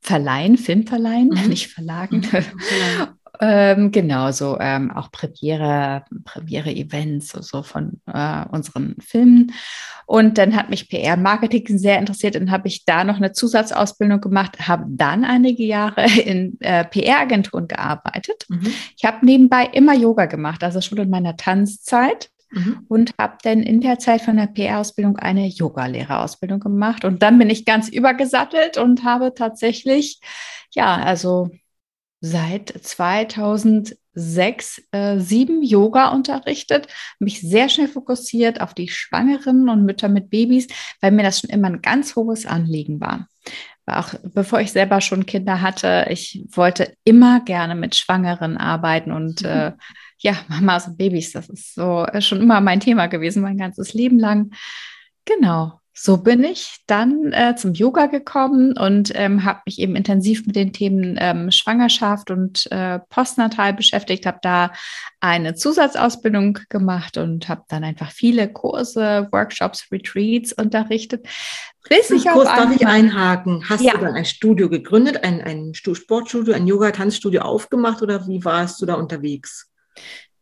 Verleihen, 0.01 0.57
Filmverleihen, 0.57 1.29
mhm. 1.29 1.47
nicht 1.47 1.67
Verlagen. 1.69 2.27
Mhm. 2.29 3.07
Ähm, 3.39 3.91
genau, 3.91 4.31
so 4.31 4.57
ähm, 4.59 4.91
auch 4.91 5.11
Premiere, 5.11 6.03
Premiere-Events 6.23 7.29
so, 7.29 7.41
so 7.41 7.63
von 7.63 8.01
äh, 8.05 8.45
unseren 8.51 8.95
Filmen. 8.99 9.51
Und 10.05 10.37
dann 10.37 10.55
hat 10.55 10.69
mich 10.69 10.89
PR-Marketing 10.89 11.77
sehr 11.77 11.97
interessiert 11.97 12.35
und 12.35 12.51
habe 12.51 12.67
ich 12.67 12.85
da 12.85 13.03
noch 13.03 13.17
eine 13.17 13.31
Zusatzausbildung 13.31 14.21
gemacht, 14.21 14.67
habe 14.67 14.85
dann 14.87 15.25
einige 15.25 15.63
Jahre 15.63 16.05
in 16.25 16.59
äh, 16.61 16.85
PR-Agenturen 16.85 17.67
gearbeitet. 17.67 18.45
Mhm. 18.49 18.73
Ich 18.97 19.05
habe 19.05 19.25
nebenbei 19.25 19.65
immer 19.73 19.95
Yoga 19.95 20.25
gemacht, 20.25 20.63
also 20.63 20.81
schon 20.81 20.97
in 20.99 21.09
meiner 21.09 21.37
Tanzzeit. 21.37 22.29
Mhm. 22.51 22.85
Und 22.87 23.11
habe 23.19 23.37
dann 23.43 23.63
in 23.63 23.81
der 23.81 23.97
Zeit 23.99 24.21
von 24.21 24.37
der 24.37 24.45
PR-Ausbildung 24.45 25.17
eine 25.17 25.47
Yoga-Lehrerausbildung 25.47 26.59
gemacht. 26.59 27.03
Und 27.03 27.23
dann 27.23 27.39
bin 27.39 27.49
ich 27.49 27.65
ganz 27.65 27.89
übergesattelt 27.89 28.77
und 28.77 29.03
habe 29.03 29.33
tatsächlich, 29.33 30.19
ja, 30.71 30.95
also 30.95 31.49
seit 32.25 32.69
2006 32.69 34.81
äh, 34.91 35.19
sieben 35.19 35.61
Yoga 35.61 36.09
unterrichtet, 36.09 36.87
mich 37.19 37.41
sehr 37.41 37.69
schnell 37.69 37.87
fokussiert 37.87 38.61
auf 38.61 38.73
die 38.73 38.89
Schwangeren 38.89 39.69
und 39.69 39.85
Mütter 39.85 40.09
mit 40.09 40.31
Babys, 40.31 40.67
weil 41.01 41.11
mir 41.11 41.21
das 41.21 41.39
schon 41.39 41.51
immer 41.51 41.67
ein 41.67 41.83
ganz 41.83 42.15
hohes 42.15 42.47
Anliegen 42.47 42.99
war. 42.99 43.27
Auch 43.85 44.15
bevor 44.23 44.59
ich 44.59 44.71
selber 44.71 45.01
schon 45.01 45.27
Kinder 45.27 45.61
hatte, 45.61 46.07
ich 46.09 46.43
wollte 46.49 46.95
immer 47.03 47.41
gerne 47.41 47.75
mit 47.75 47.95
Schwangeren 47.95 48.57
arbeiten 48.57 49.11
und 49.11 49.43
mhm. 49.43 49.47
äh, 49.47 49.71
ja, 50.17 50.35
Mamas 50.47 50.87
und 50.87 50.97
Babys, 50.97 51.31
das 51.31 51.47
ist 51.49 51.75
so 51.75 52.05
ist 52.05 52.25
schon 52.25 52.41
immer 52.41 52.59
mein 52.59 52.79
Thema 52.79 53.05
gewesen, 53.05 53.43
mein 53.43 53.57
ganzes 53.57 53.93
Leben 53.93 54.17
lang. 54.17 54.49
Genau 55.25 55.79
so 55.97 56.17
bin 56.17 56.43
ich 56.43 56.83
dann 56.87 57.31
äh, 57.31 57.55
zum 57.55 57.73
Yoga 57.73 58.07
gekommen 58.07 58.77
und 58.77 59.13
ähm, 59.15 59.45
habe 59.45 59.61
mich 59.65 59.79
eben 59.79 59.95
intensiv 59.95 60.45
mit 60.45 60.57
den 60.57 60.73
Themen 60.73 61.15
ähm, 61.17 61.51
Schwangerschaft 61.51 62.31
und 62.31 62.69
äh, 62.69 62.99
Postnatal 63.09 63.73
beschäftigt, 63.73 64.25
habe 64.25 64.39
da 64.41 64.73
eine 65.21 65.55
Zusatzausbildung 65.55 66.59
gemacht 66.67 67.17
und 67.17 67.47
habe 67.47 67.63
dann 67.69 67.85
einfach 67.85 68.11
viele 68.11 68.51
Kurse, 68.51 69.29
Workshops, 69.31 69.87
Retreats 69.89 70.51
unterrichtet. 70.51 71.25
Bis 71.87 72.09
ich 72.09 72.25
Kurs 72.25 72.49
darf 72.49 72.75
ich 72.75 72.85
einhaken. 72.85 73.63
Hast 73.69 73.81
ja. 73.81 73.93
du 73.93 73.99
dann 73.99 74.15
ein 74.15 74.25
Studio 74.25 74.69
gegründet, 74.69 75.23
ein, 75.23 75.41
ein 75.41 75.73
Sportstudio, 75.73 76.53
ein 76.55 76.67
Yoga-Tanzstudio 76.67 77.41
aufgemacht 77.41 78.01
oder 78.01 78.27
wie 78.27 78.43
warst 78.43 78.81
du 78.81 78.85
da 78.85 78.95
unterwegs? 78.95 79.71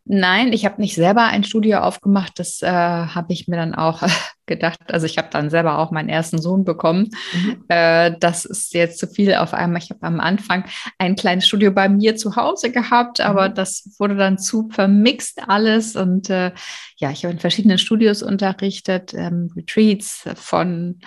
Nein, 0.06 0.52
ich 0.52 0.66
habe 0.66 0.82
nicht 0.82 0.96
selber 0.96 1.24
ein 1.24 1.46
Studio 1.46 1.80
aufgemacht. 1.80 2.38
Das 2.38 2.62
äh, 2.62 2.68
habe 2.68 3.32
ich 3.32 3.48
mir 3.48 3.56
dann 3.56 3.74
auch 3.74 4.04
gedacht. 4.46 4.80
Also 4.88 5.06
ich 5.06 5.18
habe 5.18 5.30
dann 5.32 5.50
selber 5.50 5.80
auch 5.80 5.92
meinen 5.92 6.10
ersten 6.10 6.42
Sohn 6.42 6.66
bekommen. 6.66 7.10
Mhm. 7.34 7.64
Äh, 7.70 8.16
das 8.20 8.44
ist 8.44 8.74
jetzt 8.74 9.00
zu 9.00 9.08
viel 9.08 9.34
auf 9.36 9.54
einmal. 9.54 9.82
Ich 9.82 9.92
habe 9.92 10.04
am 10.04 10.20
Anfang 10.20 10.66
ein 10.98 11.16
kleines 11.16 11.48
Studio 11.48 11.72
bei 11.72 11.88
mir 11.88 12.18
zu 12.18 12.36
Hause 12.36 12.70
gehabt, 12.70 13.22
aber 13.22 13.50
mhm. 13.50 13.56
das 13.56 13.96
wurde 13.98 14.18
dann 14.18 14.38
zu 14.38 14.68
vermixt 14.72 15.40
alles. 15.48 15.96
Und 15.96 16.30
äh, 16.30 16.52
ja, 16.98 17.12
ich 17.12 17.24
habe 17.24 17.34
in 17.34 17.40
verschiedenen 17.40 17.78
Studios 17.78 18.22
unterrichtet, 18.24 19.14
ähm, 19.14 19.52
Retreats 19.56 20.28
von 20.36 21.00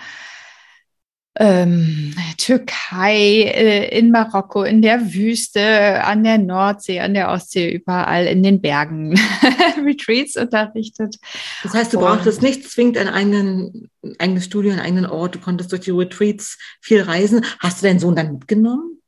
ähm, 1.39 2.15
Türkei, 2.37 3.43
äh, 3.43 3.97
in 3.97 4.11
Marokko, 4.11 4.63
in 4.63 4.81
der 4.81 5.13
Wüste, 5.13 6.03
an 6.03 6.23
der 6.23 6.37
Nordsee, 6.37 6.99
an 6.99 7.13
der 7.13 7.29
Ostsee, 7.29 7.71
überall 7.71 8.25
in 8.25 8.43
den 8.43 8.61
Bergen 8.61 9.19
Retreats 9.85 10.35
unterrichtet. 10.35 11.17
Das 11.63 11.73
heißt, 11.73 11.93
du 11.93 11.99
brauchtest 11.99 12.41
nicht 12.41 12.69
zwingend 12.69 12.97
ein 12.97 13.09
eigenen, 13.09 13.89
eigenes 14.19 14.45
Studio, 14.45 14.71
einen 14.71 14.81
eigenen 14.81 15.05
Ort. 15.05 15.35
Du 15.35 15.39
konntest 15.39 15.71
durch 15.71 15.81
die 15.81 15.91
Retreats 15.91 16.57
viel 16.81 17.01
reisen. 17.01 17.45
Hast 17.59 17.81
du 17.81 17.87
deinen 17.87 17.99
Sohn 17.99 18.15
dann 18.15 18.33
mitgenommen? 18.33 19.01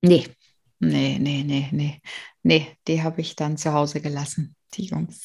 Nee, 0.00 0.24
nee, 0.78 1.18
nee, 1.20 1.44
nee, 1.44 1.68
nee. 1.70 2.00
Nee, 2.42 2.66
die 2.88 3.02
habe 3.02 3.20
ich 3.20 3.36
dann 3.36 3.56
zu 3.56 3.72
Hause 3.72 4.00
gelassen 4.00 4.55
die 4.74 4.86
Jungs. 4.86 5.22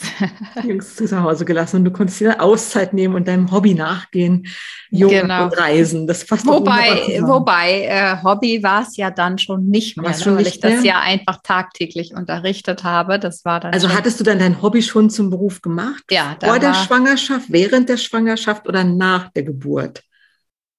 Die 0.64 0.68
Jungs 0.68 0.96
zu 0.96 1.22
Hause 1.22 1.46
gelassen 1.46 1.78
und 1.78 1.86
du 1.86 1.92
konntest 1.92 2.20
dir 2.20 2.42
Auszeit 2.42 2.94
nehmen 2.94 3.16
und 3.16 3.28
deinem 3.28 3.52
Hobby 3.52 3.74
nachgehen, 3.74 4.48
Jungen 4.90 5.22
genau. 5.22 5.46
und 5.46 5.58
Reisen. 5.58 6.08
Das 6.08 6.26
passt 6.26 6.46
Wobei, 6.46 7.20
wobei 7.24 7.86
äh, 7.86 8.24
Hobby 8.24 8.64
war 8.64 8.84
es 8.84 8.98
ja 8.98 9.12
dann 9.12 9.38
schon 9.38 9.68
nicht 9.68 9.98
mehr, 9.98 10.14
schon 10.14 10.34
ne, 10.34 10.38
weil 10.38 10.44
nicht 10.46 10.58
ich 10.58 10.64
mehr? 10.64 10.76
das 10.76 10.86
ja 10.86 11.00
einfach 11.00 11.42
tagtäglich 11.44 12.14
unterrichtet 12.14 12.84
habe. 12.84 13.20
Das 13.20 13.44
war 13.46 13.60
dann. 13.60 13.74
Also 13.74 13.88
schon, 13.88 13.98
hattest 13.98 14.20
du 14.20 14.24
dann 14.24 14.40
dein 14.40 14.62
Hobby 14.62 14.82
schon 14.82 15.10
zum 15.10 15.30
Beruf 15.30 15.62
gemacht? 15.62 16.04
Ja. 16.10 16.38
Vor 16.42 16.60
der 16.60 16.74
Schwangerschaft, 16.74 17.48
während 17.50 17.90
der 17.90 17.98
Schwangerschaft 17.98 18.68
oder 18.68 18.84
nach 18.84 19.30
der 19.30 19.44
Geburt? 19.44 20.02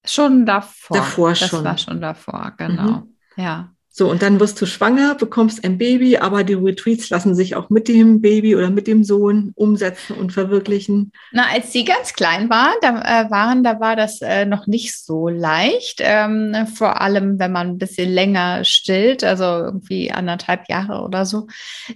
Schon 0.05 0.47
davor. 0.47 0.97
Davor 0.97 1.31
das 1.31 1.39
schon. 1.41 1.65
Das 1.65 1.65
war 1.65 1.79
schon 1.79 2.01
davor, 2.01 2.53
genau. 2.57 2.83
Mhm. 2.83 3.17
Ja. 3.37 3.73
So, 3.95 4.11
und 4.11 4.23
dann 4.23 4.41
wirst 4.41 4.59
du 4.59 4.65
schwanger, 4.65 5.15
bekommst 5.17 5.63
ein 5.65 5.77
Baby, 5.77 6.17
aber 6.17 6.45
die 6.45 6.55
Retreats 6.55 7.11
lassen 7.11 7.35
sich 7.35 7.57
auch 7.57 7.69
mit 7.69 7.89
dem 7.89 8.23
Baby 8.23 8.57
oder 8.57 8.71
mit 8.71 8.87
dem 8.87 9.05
Sohn 9.05 9.53
umsetzen 9.55 10.17
und 10.17 10.33
verwirklichen. 10.33 11.13
Na, 11.31 11.45
als 11.53 11.73
sie 11.73 11.85
ganz 11.85 12.15
klein 12.15 12.49
waren, 12.49 12.73
da, 12.81 13.01
äh, 13.03 13.31
waren, 13.31 13.63
da 13.63 13.81
war 13.81 13.95
das 13.95 14.23
äh, 14.23 14.47
noch 14.47 14.67
nicht 14.67 14.97
so 14.97 15.29
leicht. 15.29 16.01
Ähm, 16.01 16.67
vor 16.75 17.03
allem, 17.03 17.39
wenn 17.39 17.53
man 17.53 17.69
ein 17.69 17.79
bisschen 17.79 18.11
länger 18.11 18.65
stillt, 18.65 19.25
also 19.25 19.45
irgendwie 19.45 20.11
anderthalb 20.11 20.71
Jahre 20.71 21.03
oder 21.03 21.27
so, 21.27 21.49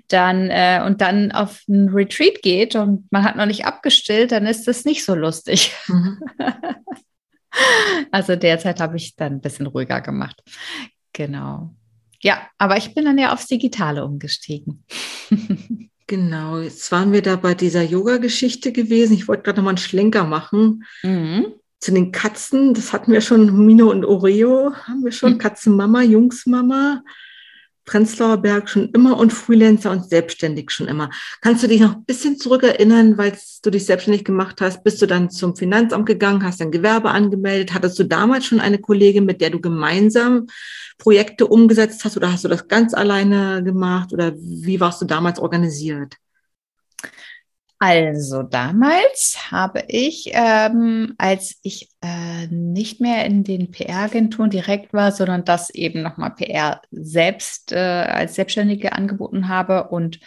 dann 0.09 0.50
äh, 0.50 0.83
und 0.85 1.00
dann 1.00 1.33
auf 1.33 1.62
ein 1.67 1.88
Retreat 1.88 2.43
geht 2.43 2.76
und 2.76 3.11
man 3.11 3.25
hat 3.25 3.37
noch 3.37 3.47
nicht 3.47 3.65
abgestillt, 3.65 4.33
dann 4.33 4.45
ist 4.45 4.69
das 4.69 4.85
nicht 4.85 5.03
so 5.03 5.15
lustig. 5.15 5.73
Mhm. 5.88 6.21
also 8.11 8.37
derzeit 8.37 8.81
habe 8.81 8.99
ich 8.99 9.17
dann 9.17 9.33
ein 9.33 9.41
bisschen 9.41 9.67
ruhiger 9.67 10.03
gemacht. 10.03 10.43
Genau. 11.15 11.71
Ja, 12.26 12.40
aber 12.59 12.76
ich 12.76 12.92
bin 12.92 13.04
dann 13.04 13.18
ja 13.18 13.33
aufs 13.33 13.47
Digitale 13.47 14.04
umgestiegen. 14.04 14.83
genau, 16.09 16.59
jetzt 16.59 16.90
waren 16.90 17.12
wir 17.12 17.23
da 17.23 17.37
bei 17.37 17.54
dieser 17.54 17.85
Yoga-Geschichte 17.85 18.73
gewesen. 18.73 19.14
Ich 19.14 19.28
wollte 19.28 19.45
gerade 19.45 19.59
nochmal 19.59 19.75
einen 19.75 19.78
Schlenker 19.78 20.25
machen. 20.25 20.83
Mhm. 21.04 21.47
Zu 21.78 21.92
den 21.92 22.11
Katzen, 22.11 22.75
das 22.75 22.92
hatten 22.92 23.12
wir 23.12 23.21
schon, 23.21 23.64
Mino 23.64 23.92
und 23.92 24.04
Oreo 24.04 24.75
haben 24.75 25.04
wir 25.04 25.12
schon, 25.12 25.35
mhm. 25.35 25.38
Katzenmama, 25.38 26.02
Jungsmama. 26.02 27.04
Prenzlauer 27.87 28.38
Berg 28.38 28.69
schon 28.69 28.90
immer 28.90 29.16
und 29.16 29.33
Freelancer 29.33 29.93
und 29.93 30.09
selbstständig 30.09 30.71
schon 30.71 30.88
immer. 30.88 31.11
Kannst 31.40 31.62
du 31.62 31.69
dich 31.69 31.81
noch 31.81 31.95
ein 31.95 32.05
bisschen 32.05 32.37
zurückerinnern, 32.37 33.16
weil 33.16 33.33
du 33.62 33.71
dich 33.71 33.87
selbstständig 33.87 34.25
gemacht 34.25 34.61
hast? 34.61 34.85
Bist 34.85 35.00
du 35.00 35.07
dann 35.07 35.31
zum 35.31 35.57
Finanzamt 35.57 36.05
gegangen, 36.05 36.45
hast 36.45 36.61
dein 36.61 36.73
Gewerbe 36.73 37.11
angemeldet? 37.11 37.73
Hattest 37.73 37.99
du 37.99 38.05
damals 38.05 38.45
schon 38.45 38.61
eine 38.61 38.78
Kollegin, 38.78 39.25
mit 39.25 39.40
der 39.40 39.50
du 39.50 39.61
gemeinsam 39.61 40.49
Projekte 40.99 41.47
umgesetzt 41.47 42.05
hast 42.05 42.16
oder 42.16 42.33
hast 42.33 42.45
du 42.45 42.49
das 42.49 42.69
ganz 42.69 42.93
alleine 42.93 43.62
gemacht 43.62 44.12
oder 44.12 44.35
wie 44.37 44.81
warst 44.81 45.00
du 45.00 45.07
damals 45.07 45.38
organisiert? 45.38 46.16
Also 47.78 48.42
damals 48.42 49.50
habe 49.50 49.85
ich, 49.88 50.30
ähm, 50.33 51.14
als 51.18 51.59
ich 51.62 51.90
äh, 52.00 52.47
nicht 52.47 53.02
mehr 53.02 53.26
in 53.26 53.45
den 53.45 53.71
PR-Agenturen 53.71 54.49
direkt 54.49 54.95
war, 54.95 55.12
sondern 55.12 55.45
das 55.45 55.68
eben 55.71 56.00
nochmal 56.00 56.35
PR 56.35 56.80
selbst 56.90 57.73
äh, 57.73 57.76
als 57.76 58.37
Selbstständige 58.37 58.92
angeboten 58.92 59.49
habe 59.49 59.88
und 59.88 60.21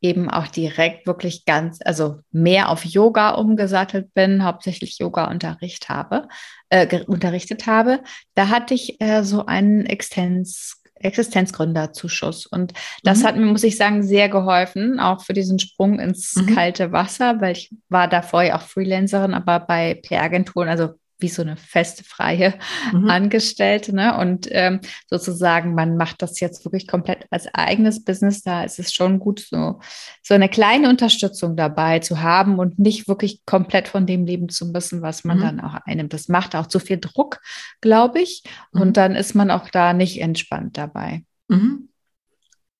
eben 0.00 0.30
auch 0.30 0.46
direkt 0.46 1.06
wirklich 1.06 1.46
ganz, 1.46 1.78
also 1.84 2.20
mehr 2.30 2.68
auf 2.68 2.84
Yoga 2.84 3.30
umgesattelt 3.30 4.14
bin, 4.14 4.44
hauptsächlich 4.44 4.98
Yoga-Unterricht 4.98 5.88
habe, 5.88 6.28
äh, 6.68 7.02
unterrichtet 7.06 7.66
habe, 7.66 8.02
da 8.34 8.50
hatte 8.50 8.74
ich 8.74 9.00
äh, 9.00 9.24
so 9.24 9.46
einen 9.46 9.86
Extens 9.86 10.83
Existenzgründerzuschuss. 10.96 12.46
Und 12.46 12.72
das 13.02 13.20
mhm. 13.20 13.24
hat 13.24 13.36
mir, 13.36 13.46
muss 13.46 13.64
ich 13.64 13.76
sagen, 13.76 14.02
sehr 14.02 14.28
geholfen, 14.28 15.00
auch 15.00 15.22
für 15.22 15.32
diesen 15.32 15.58
Sprung 15.58 15.98
ins 15.98 16.36
mhm. 16.36 16.54
kalte 16.54 16.92
Wasser, 16.92 17.40
weil 17.40 17.52
ich 17.52 17.74
war 17.88 18.08
davor 18.08 18.42
ja 18.42 18.56
auch 18.56 18.62
Freelancerin, 18.62 19.34
aber 19.34 19.60
bei 19.60 19.94
PR-Agenturen, 19.94 20.68
also 20.68 20.94
wie 21.24 21.28
so 21.28 21.40
eine 21.40 21.56
feste 21.56 22.04
freie 22.04 22.54
mhm. 22.92 23.08
Angestellte. 23.08 23.96
Ne? 23.96 24.16
Und 24.18 24.46
ähm, 24.50 24.80
sozusagen, 25.08 25.74
man 25.74 25.96
macht 25.96 26.20
das 26.20 26.38
jetzt 26.38 26.66
wirklich 26.66 26.86
komplett 26.86 27.26
als 27.30 27.48
eigenes 27.54 28.04
Business. 28.04 28.42
Da 28.42 28.62
ist 28.62 28.78
es 28.78 28.92
schon 28.92 29.18
gut, 29.18 29.40
so, 29.40 29.80
so 30.22 30.34
eine 30.34 30.50
kleine 30.50 30.90
Unterstützung 30.90 31.56
dabei 31.56 32.00
zu 32.00 32.20
haben 32.20 32.58
und 32.58 32.78
nicht 32.78 33.08
wirklich 33.08 33.40
komplett 33.46 33.88
von 33.88 34.04
dem 34.06 34.26
leben 34.26 34.50
zu 34.50 34.66
müssen, 34.66 35.00
was 35.00 35.24
man 35.24 35.38
mhm. 35.38 35.42
dann 35.42 35.60
auch 35.60 35.74
einnimmt. 35.86 36.12
Das 36.12 36.28
macht 36.28 36.54
auch 36.54 36.66
zu 36.66 36.78
viel 36.78 36.98
Druck, 36.98 37.40
glaube 37.80 38.20
ich. 38.20 38.44
Mhm. 38.72 38.80
Und 38.82 38.96
dann 38.98 39.14
ist 39.16 39.34
man 39.34 39.50
auch 39.50 39.70
da 39.70 39.94
nicht 39.94 40.20
entspannt 40.20 40.76
dabei. 40.76 41.24
Mhm. 41.48 41.88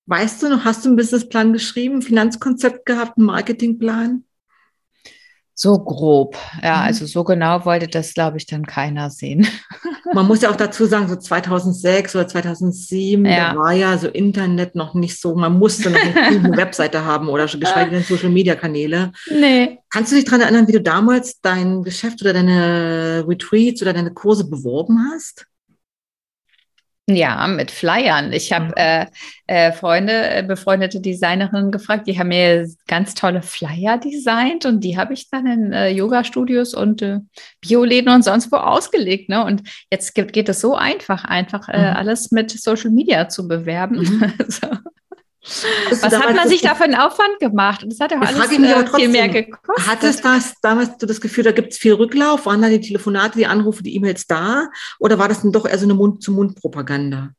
Weißt 0.05 0.43
du 0.43 0.49
noch, 0.49 0.65
hast 0.65 0.85
du 0.85 0.89
einen 0.89 0.97
Businessplan 0.97 1.51
geschrieben, 1.51 2.03
Finanzkonzept 2.03 2.85
gehabt, 2.85 3.17
einen 3.17 3.25
Marketingplan? 3.25 4.23
So 5.57 5.79
grob, 5.79 6.35
ja, 6.61 6.75
mhm. 6.75 6.83
also 6.83 7.05
so 7.05 7.23
genau 7.23 7.63
wollte 7.63 7.87
das, 7.87 8.13
glaube 8.13 8.35
ich, 8.35 8.45
dann 8.45 8.65
keiner 8.65 9.09
sehen. 9.09 9.47
Man 10.13 10.27
muss 10.27 10.41
ja 10.41 10.51
auch 10.51 10.57
dazu 10.57 10.85
sagen, 10.85 11.07
so 11.07 11.15
2006 11.15 12.13
oder 12.13 12.27
2007, 12.27 13.25
ja. 13.25 13.53
da 13.53 13.59
war 13.59 13.71
ja 13.71 13.97
so 13.97 14.07
Internet 14.07 14.75
noch 14.75 14.93
nicht 14.93 15.19
so, 15.19 15.35
man 15.35 15.57
musste 15.57 15.89
noch 15.89 16.03
nicht 16.03 16.15
eine 16.15 16.51
Webseite 16.57 17.05
haben 17.05 17.27
oder 17.27 17.45
geschweige 17.45 17.91
denn 17.91 18.03
Social-Media-Kanäle. 18.03 19.11
Nee. 19.31 19.79
Kannst 19.89 20.11
du 20.11 20.15
dich 20.15 20.25
daran 20.25 20.41
erinnern, 20.41 20.67
wie 20.67 20.73
du 20.73 20.81
damals 20.81 21.41
dein 21.41 21.83
Geschäft 21.83 22.21
oder 22.21 22.33
deine 22.33 23.25
Retreats 23.27 23.81
oder 23.81 23.93
deine 23.93 24.13
Kurse 24.13 24.47
beworben 24.47 25.09
hast? 25.11 25.47
Ja, 27.07 27.45
mit 27.45 27.69
Flyern. 27.69 28.33
Ich 28.33 28.51
habe 28.51 28.65
mhm. 28.65 28.73
äh, 28.77 29.05
äh, 29.45 29.71
Freunde, 29.71 30.27
äh, 30.27 30.41
befreundete 30.41 30.99
Designerinnen 30.99 31.71
gefragt, 31.71 32.07
die 32.07 32.17
haben 32.17 32.29
mir 32.29 32.67
ganz 32.87 33.13
tolle 33.13 33.43
Flyer 33.43 33.99
designt 33.99 34.65
und 34.65 34.79
die 34.83 34.97
habe 34.97 35.13
ich 35.13 35.29
dann 35.29 35.45
in 35.45 35.71
äh, 35.71 35.89
Yoga-Studios 35.89 36.73
und 36.73 37.03
äh, 37.03 37.19
Bioläden 37.61 38.11
und 38.11 38.23
sonst 38.23 38.51
wo 38.51 38.55
ausgelegt. 38.55 39.29
Ne? 39.29 39.45
Und 39.45 39.61
jetzt 39.91 40.15
gibt, 40.15 40.33
geht 40.33 40.49
es 40.49 40.61
so 40.61 40.73
einfach, 40.73 41.25
einfach 41.25 41.69
äh, 41.69 41.91
mhm. 41.91 41.97
alles 41.97 42.31
mit 42.31 42.49
Social 42.49 42.89
Media 42.89 43.29
zu 43.29 43.47
bewerben. 43.47 43.97
Mhm. 43.99 44.33
so. 44.47 44.67
Was 45.45 46.03
hat 46.03 46.35
man 46.35 46.47
sich 46.47 46.61
da 46.61 46.73
für 46.75 46.85
einen 46.85 46.95
Aufwand 46.95 47.39
gemacht? 47.39 47.83
Und 47.83 47.93
das 47.93 47.99
hat 47.99 48.11
ja 48.11 48.17
auch 48.17 48.23
alles 48.23 48.51
äh, 48.51 48.83
trotzdem, 48.83 48.99
viel 48.99 49.09
mehr 49.09 49.29
gekostet. 49.29 49.87
Hat 49.87 50.03
es 50.03 50.21
das 50.21 50.53
damals 50.61 50.97
du 50.97 51.05
das 51.05 51.21
Gefühl, 51.21 51.43
da 51.43 51.51
gibt 51.51 51.73
es 51.73 51.77
viel 51.77 51.93
Rücklauf? 51.93 52.45
Waren 52.45 52.61
da 52.61 52.69
die 52.69 52.81
Telefonate, 52.81 53.37
die 53.37 53.45
Anrufe, 53.45 53.83
die 53.83 53.95
E-Mails 53.95 54.25
da? 54.27 54.69
Oder 54.99 55.19
war 55.19 55.27
das 55.27 55.41
dann 55.41 55.51
doch 55.51 55.67
eher 55.67 55.77
so 55.77 55.85
eine 55.85 55.93
Mund-zu-Mund-Propaganda? 55.93 57.29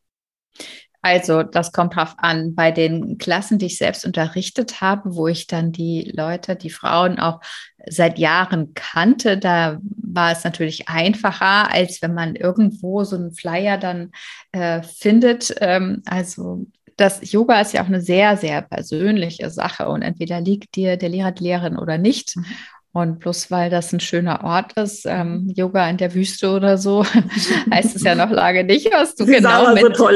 Also, 1.02 1.44
das 1.44 1.70
kommt 1.70 1.94
drauf 1.94 2.14
an. 2.16 2.56
Bei 2.56 2.72
den 2.72 3.18
Klassen, 3.18 3.58
die 3.58 3.66
ich 3.66 3.78
selbst 3.78 4.04
unterrichtet 4.04 4.80
habe, 4.80 5.14
wo 5.14 5.28
ich 5.28 5.46
dann 5.46 5.70
die 5.70 6.12
Leute, 6.12 6.56
die 6.56 6.70
Frauen 6.70 7.20
auch 7.20 7.40
seit 7.88 8.18
Jahren 8.18 8.74
kannte, 8.74 9.38
da 9.38 9.78
war 9.82 10.32
es 10.32 10.42
natürlich 10.42 10.88
einfacher, 10.88 11.70
als 11.70 12.02
wenn 12.02 12.14
man 12.14 12.34
irgendwo 12.34 13.04
so 13.04 13.14
einen 13.14 13.32
Flyer 13.32 13.78
dann 13.78 14.10
äh, 14.50 14.82
findet. 14.82 15.54
Ähm, 15.60 16.02
also 16.06 16.66
das 16.96 17.30
Yoga 17.30 17.60
ist 17.60 17.74
ja 17.74 17.82
auch 17.82 17.88
eine 17.88 18.00
sehr, 18.00 18.36
sehr 18.36 18.62
persönliche 18.62 19.50
Sache 19.50 19.88
und 19.88 20.02
entweder 20.02 20.40
liegt 20.40 20.76
dir 20.76 20.96
der 20.96 21.10
Lehrer, 21.10 21.32
die 21.32 21.44
Lehrerin 21.44 21.78
oder 21.78 21.98
nicht. 21.98 22.36
Mhm. 22.36 22.46
Und 22.92 23.18
bloß 23.18 23.50
weil 23.50 23.68
das 23.68 23.92
ein 23.92 24.00
schöner 24.00 24.42
Ort 24.42 24.72
ist, 24.72 25.04
ähm, 25.04 25.52
Yoga 25.54 25.86
in 25.90 25.98
der 25.98 26.14
Wüste 26.14 26.48
oder 26.48 26.78
so, 26.78 27.04
heißt 27.70 27.94
es 27.94 28.02
ja 28.02 28.14
noch 28.14 28.30
lange 28.30 28.64
nicht, 28.64 28.90
was 28.90 29.14
du 29.14 29.26
die 29.26 29.32
genau 29.32 29.74
mit, 29.74 29.94
so 29.94 30.08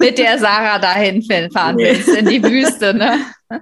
mit 0.00 0.18
der 0.18 0.36
Sarah 0.36 0.80
dahin 0.80 1.22
fahren 1.52 1.76
nee. 1.76 1.84
willst, 1.84 2.08
in 2.08 2.26
die 2.26 2.42
Wüste. 2.42 2.92
Ne? 2.92 3.20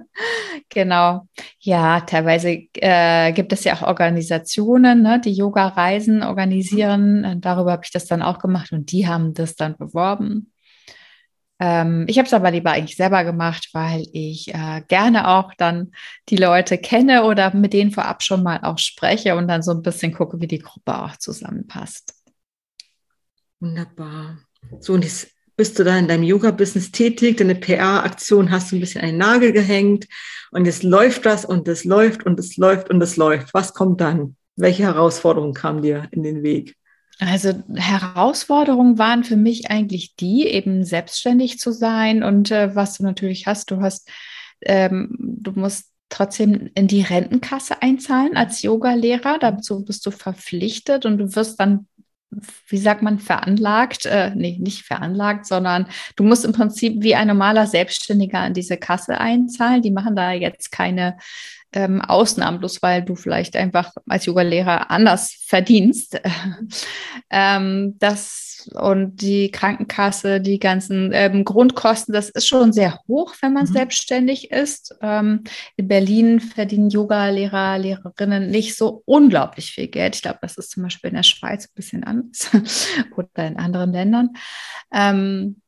genau. 0.69 1.27
Ja, 1.59 1.99
teilweise 2.01 2.63
äh, 2.73 3.31
gibt 3.33 3.53
es 3.53 3.63
ja 3.63 3.75
auch 3.75 3.83
Organisationen, 3.83 5.03
ne, 5.03 5.21
die 5.23 5.33
Yoga-Reisen 5.33 6.23
organisieren. 6.23 7.39
Darüber 7.41 7.73
habe 7.73 7.83
ich 7.85 7.91
das 7.91 8.07
dann 8.07 8.23
auch 8.23 8.39
gemacht 8.39 8.71
und 8.71 8.91
die 8.91 9.07
haben 9.07 9.35
das 9.35 9.55
dann 9.55 9.77
beworben. 9.77 10.51
Ähm, 11.59 12.05
ich 12.07 12.17
habe 12.17 12.27
es 12.27 12.33
aber 12.33 12.51
lieber 12.51 12.71
eigentlich 12.71 12.95
selber 12.95 13.23
gemacht, 13.23 13.69
weil 13.73 14.05
ich 14.13 14.53
äh, 14.53 14.81
gerne 14.87 15.27
auch 15.27 15.53
dann 15.57 15.91
die 16.29 16.37
Leute 16.37 16.77
kenne 16.77 17.23
oder 17.23 17.55
mit 17.55 17.73
denen 17.73 17.91
vorab 17.91 18.21
schon 18.21 18.43
mal 18.43 18.59
auch 18.61 18.77
spreche 18.77 19.35
und 19.35 19.47
dann 19.47 19.63
so 19.63 19.71
ein 19.71 19.81
bisschen 19.81 20.13
gucke, 20.13 20.39
wie 20.39 20.47
die 20.47 20.59
Gruppe 20.59 21.03
auch 21.03 21.17
zusammenpasst. 21.17 22.13
Wunderbar. 23.59 24.37
So, 24.79 24.93
und 24.93 25.03
jetzt 25.03 25.29
bist 25.55 25.79
du 25.79 25.83
da 25.83 25.97
in 25.97 26.07
deinem 26.07 26.23
Yoga-Business 26.23 26.91
tätig, 26.91 27.37
deine 27.37 27.55
PR-Aktion 27.55 28.51
hast 28.51 28.71
du 28.71 28.75
ein 28.75 28.79
bisschen 28.79 29.01
einen 29.01 29.17
Nagel 29.17 29.51
gehängt 29.51 30.07
und 30.51 30.65
jetzt 30.65 30.83
läuft 30.83 31.25
das 31.25 31.43
und 31.43 31.67
es 31.67 31.83
läuft 31.83 32.23
und 32.25 32.39
es 32.39 32.57
läuft 32.57 32.91
und 32.91 33.01
es 33.01 33.17
läuft. 33.17 33.55
Was 33.55 33.73
kommt 33.73 33.99
dann? 34.01 34.35
Welche 34.55 34.83
Herausforderungen 34.83 35.53
kamen 35.53 35.81
dir 35.81 36.07
in 36.11 36.21
den 36.21 36.43
Weg? 36.43 36.77
Also 37.19 37.63
Herausforderungen 37.73 38.99
waren 38.99 39.23
für 39.23 39.37
mich 39.37 39.71
eigentlich 39.71 40.15
die, 40.15 40.45
eben 40.45 40.83
selbstständig 40.83 41.57
zu 41.57 41.71
sein 41.71 42.23
und 42.23 42.51
äh, 42.51 42.75
was 42.75 42.97
du 42.97 43.03
natürlich 43.03 43.47
hast, 43.47 43.71
du 43.71 43.81
hast, 43.81 44.09
ähm, 44.61 45.15
du 45.19 45.51
musst 45.51 45.91
trotzdem 46.09 46.69
in 46.75 46.87
die 46.87 47.01
Rentenkasse 47.01 47.81
einzahlen 47.81 48.37
als 48.37 48.61
Yogalehrer. 48.61 49.39
Dazu 49.39 49.83
bist 49.83 50.05
du 50.05 50.11
verpflichtet 50.11 51.05
und 51.05 51.17
du 51.17 51.35
wirst 51.35 51.59
dann, 51.59 51.87
wie 52.67 52.77
sagt 52.77 53.01
man, 53.01 53.19
veranlagt, 53.19 54.05
äh, 54.05 54.31
nee, 54.35 54.57
nicht 54.59 54.83
veranlagt, 54.83 55.47
sondern 55.47 55.87
du 56.15 56.23
musst 56.23 56.45
im 56.45 56.53
Prinzip 56.53 57.01
wie 57.01 57.15
ein 57.15 57.27
normaler 57.27 57.65
Selbstständiger 57.65 58.45
in 58.45 58.53
diese 58.53 58.77
Kasse 58.77 59.19
einzahlen. 59.19 59.81
Die 59.81 59.91
machen 59.91 60.15
da 60.15 60.31
jetzt 60.31 60.71
keine 60.71 61.17
ähm, 61.73 62.01
Ausnahmen, 62.01 62.59
bloß 62.59 62.81
weil 62.81 63.03
du 63.03 63.15
vielleicht 63.15 63.55
einfach 63.55 63.91
als 64.07 64.25
Yoga-Lehrer 64.25 64.89
anders 64.89 65.35
verdienst. 65.45 66.19
ähm, 67.29 67.95
das 67.99 68.69
und 68.73 69.21
die 69.21 69.51
Krankenkasse, 69.51 70.41
die 70.41 70.59
ganzen 70.59 71.11
ähm, 71.13 71.45
Grundkosten, 71.45 72.13
das 72.13 72.29
ist 72.29 72.47
schon 72.47 72.73
sehr 72.73 72.99
hoch, 73.07 73.33
wenn 73.41 73.53
man 73.53 73.65
mhm. 73.65 73.73
selbstständig 73.73 74.51
ist. 74.51 74.95
Ähm, 75.01 75.43
in 75.75 75.87
Berlin 75.87 76.39
verdienen 76.39 76.89
Yoga-Lehrer, 76.89 77.77
Lehrerinnen 77.77 78.49
nicht 78.49 78.75
so 78.75 79.03
unglaublich 79.05 79.71
viel 79.71 79.87
Geld. 79.87 80.15
Ich 80.15 80.21
glaube, 80.21 80.39
das 80.41 80.57
ist 80.57 80.71
zum 80.71 80.83
Beispiel 80.83 81.09
in 81.09 81.15
der 81.15 81.23
Schweiz 81.23 81.65
ein 81.65 81.75
bisschen 81.75 82.03
anders 82.03 82.49
oder 83.15 83.47
in 83.47 83.57
anderen 83.57 83.93
Ländern. 83.93 84.29
Ähm, 84.91 85.61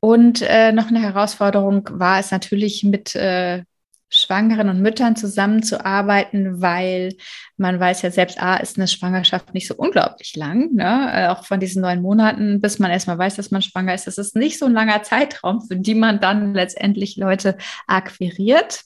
Und 0.00 0.42
äh, 0.42 0.72
noch 0.72 0.88
eine 0.88 1.00
Herausforderung 1.00 1.88
war 1.92 2.20
es 2.20 2.30
natürlich 2.30 2.84
mit 2.84 3.14
äh, 3.14 3.64
Schwangeren 4.08 4.68
und 4.68 4.80
Müttern 4.80 5.16
zusammenzuarbeiten, 5.16 6.60
weil 6.62 7.16
man 7.56 7.80
weiß 7.80 8.02
ja 8.02 8.10
selbst, 8.10 8.40
A, 8.40 8.56
ist 8.56 8.76
eine 8.76 8.86
Schwangerschaft 8.86 9.52
nicht 9.52 9.66
so 9.66 9.74
unglaublich 9.74 10.36
lang, 10.36 10.74
ne? 10.74 11.10
Äh, 11.12 11.28
auch 11.28 11.44
von 11.44 11.58
diesen 11.58 11.82
neun 11.82 12.02
Monaten, 12.02 12.60
bis 12.60 12.78
man 12.78 12.90
erstmal 12.90 13.18
weiß, 13.18 13.36
dass 13.36 13.50
man 13.50 13.62
schwanger 13.62 13.94
ist. 13.94 14.06
Das 14.06 14.18
ist 14.18 14.36
nicht 14.36 14.58
so 14.58 14.66
ein 14.66 14.72
langer 14.72 15.02
Zeitraum, 15.02 15.60
für 15.60 15.76
die 15.76 15.94
man 15.94 16.20
dann 16.20 16.54
letztendlich 16.54 17.16
Leute 17.16 17.56
akquiriert. 17.86 18.84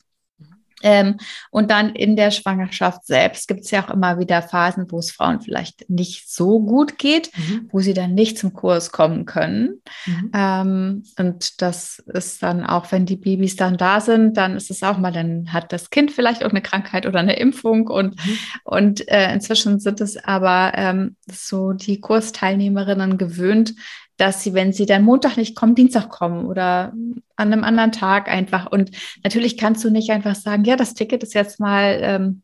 Ähm, 0.83 1.17
und 1.51 1.71
dann 1.71 1.91
in 1.91 2.17
der 2.17 2.31
Schwangerschaft 2.31 3.07
selbst 3.07 3.49
gibt 3.49 3.61
es 3.61 3.71
ja 3.71 3.85
auch 3.85 3.91
immer 3.91 4.19
wieder 4.19 4.43
Phasen, 4.43 4.87
wo 4.91 4.99
es 4.99 5.11
Frauen 5.11 5.41
vielleicht 5.41 5.89
nicht 5.89 6.31
so 6.31 6.61
gut 6.61 6.99
geht, 6.99 7.31
mhm. 7.37 7.69
wo 7.71 7.81
sie 7.81 7.95
dann 7.95 8.15
nicht 8.15 8.39
zum 8.39 8.53
Kurs 8.53 8.93
kommen 8.93 9.27
können. 9.27 9.83
Mhm. 10.07 10.31
Ähm, 10.35 11.05
und 11.19 11.63
das 11.63 11.99
ist 12.07 12.43
dann 12.43 12.65
auch, 12.65 12.91
wenn 12.93 13.07
die 13.07 13.17
Babys 13.17 13.57
dann 13.57 13.77
da 13.77 14.01
sind, 14.01 14.37
dann 14.37 14.57
ist 14.57 14.71
es 14.71 14.83
auch 14.83 14.99
mal, 14.99 15.13
dann 15.13 15.53
hat 15.53 15.73
das 15.73 15.91
Kind 15.91 16.11
vielleicht 16.11 16.45
auch 16.45 16.51
eine 16.51 16.63
Krankheit 16.63 17.07
oder 17.07 17.21
eine 17.21 17.37
Impfung. 17.37 17.89
Und, 17.89 18.17
mhm. 18.25 18.39
und 18.65 19.09
äh, 19.09 19.33
inzwischen 19.33 19.81
sind 19.81 20.01
es 20.01 20.17
aber 20.17 20.73
ähm, 20.75 21.17
so 21.31 21.73
die 21.73 22.01
Kursteilnehmerinnen 22.01 23.19
gewöhnt, 23.19 23.75
dass 24.21 24.43
sie, 24.43 24.53
wenn 24.53 24.73
sie 24.73 24.87
dann 24.87 25.03
Montag 25.03 25.37
nicht 25.37 25.57
kommen, 25.57 25.75
Dienstag 25.75 26.11
kommen 26.11 26.47
oder 26.47 26.93
an 27.37 27.53
einem 27.53 27.65
anderen 27.65 27.93
Tag 27.93 28.29
einfach. 28.29 28.71
Und 28.71 28.91
natürlich 29.25 29.57
kannst 29.57 29.83
du 29.83 29.91
nicht 29.91 30.11
einfach 30.11 30.35
sagen, 30.35 30.65
ja, 30.65 30.77
das 30.77 30.95
Ticket 30.95 31.23
ist 31.23 31.35
jetzt 31.35 31.59
mal 31.59 31.99
ähm, 32.03 32.43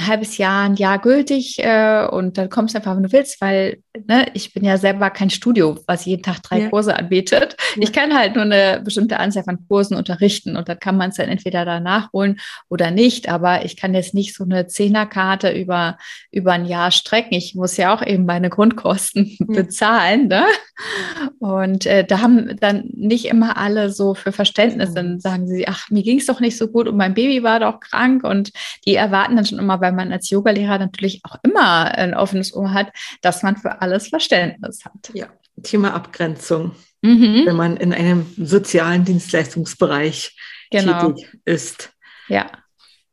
ein 0.00 0.06
halbes 0.06 0.38
Jahr, 0.38 0.64
ein 0.64 0.76
Jahr 0.76 0.98
gültig 0.98 1.58
äh, 1.58 2.06
und 2.06 2.38
dann 2.38 2.48
kommst 2.48 2.74
du 2.74 2.78
einfach, 2.78 2.96
wenn 2.96 3.02
du 3.02 3.12
willst, 3.12 3.40
weil 3.40 3.82
ne, 4.06 4.26
ich 4.34 4.52
bin 4.52 4.64
ja 4.64 4.78
selber 4.78 5.10
kein 5.10 5.30
Studio, 5.30 5.78
was 5.86 6.04
jeden 6.04 6.22
Tag 6.22 6.42
drei 6.42 6.62
ja. 6.62 6.68
Kurse 6.68 6.96
anbietet. 6.96 7.56
Ja. 7.76 7.82
Ich 7.82 7.92
kann 7.92 8.16
halt 8.16 8.34
nur 8.34 8.44
eine 8.44 8.80
bestimmte 8.84 9.18
Anzahl 9.18 9.44
von 9.44 9.58
Kursen 9.68 9.96
unterrichten 9.96 10.56
und 10.56 10.68
dann 10.68 10.78
kann 10.78 10.96
man 10.96 11.10
es 11.10 11.16
dann 11.16 11.28
entweder 11.28 11.64
da 11.64 11.80
nachholen 11.80 12.40
oder 12.68 12.90
nicht. 12.90 13.28
Aber 13.28 13.64
ich 13.64 13.76
kann 13.76 13.94
jetzt 13.94 14.14
nicht 14.14 14.34
so 14.34 14.44
eine 14.44 14.66
Zehnerkarte 14.66 15.50
über, 15.50 15.98
über 16.30 16.52
ein 16.52 16.66
Jahr 16.66 16.90
strecken. 16.90 17.34
Ich 17.34 17.54
muss 17.54 17.76
ja 17.76 17.94
auch 17.94 18.04
eben 18.04 18.24
meine 18.24 18.48
Grundkosten 18.48 19.36
ja. 19.38 19.46
bezahlen. 19.46 20.28
Ne? 20.28 20.44
Und 21.38 21.86
äh, 21.86 22.04
da 22.04 22.20
haben 22.20 22.56
dann 22.60 22.90
nicht 22.94 23.26
immer 23.26 23.56
alle 23.56 23.90
so 23.90 24.14
für 24.14 24.32
Verständnis. 24.32 24.94
Dann 24.94 25.20
sagen 25.20 25.46
sie, 25.46 25.68
ach, 25.68 25.90
mir 25.90 26.02
ging 26.02 26.18
es 26.18 26.26
doch 26.26 26.40
nicht 26.40 26.56
so 26.56 26.68
gut 26.68 26.88
und 26.88 26.96
mein 26.96 27.14
Baby 27.14 27.42
war 27.42 27.60
doch 27.60 27.80
krank. 27.80 28.24
Und 28.24 28.52
die 28.86 28.94
erwarten 28.94 29.36
dann 29.36 29.44
schon 29.44 29.58
immer, 29.58 29.80
weil 29.80 29.89
man 29.94 30.12
als 30.12 30.30
Yogalehrer 30.30 30.78
natürlich 30.78 31.20
auch 31.24 31.36
immer 31.42 31.96
ein 31.96 32.14
offenes 32.14 32.54
Ohr 32.54 32.72
hat, 32.72 32.88
dass 33.22 33.42
man 33.42 33.56
für 33.56 33.80
alles 33.80 34.08
Verständnis 34.08 34.84
hat. 34.84 35.10
Ja, 35.14 35.28
Thema 35.62 35.94
Abgrenzung, 35.94 36.72
mhm. 37.02 37.42
wenn 37.46 37.56
man 37.56 37.76
in 37.76 37.92
einem 37.92 38.26
sozialen 38.36 39.04
Dienstleistungsbereich 39.04 40.36
genau. 40.70 41.12
tätig 41.12 41.38
ist. 41.44 41.92
Ja. 42.28 42.50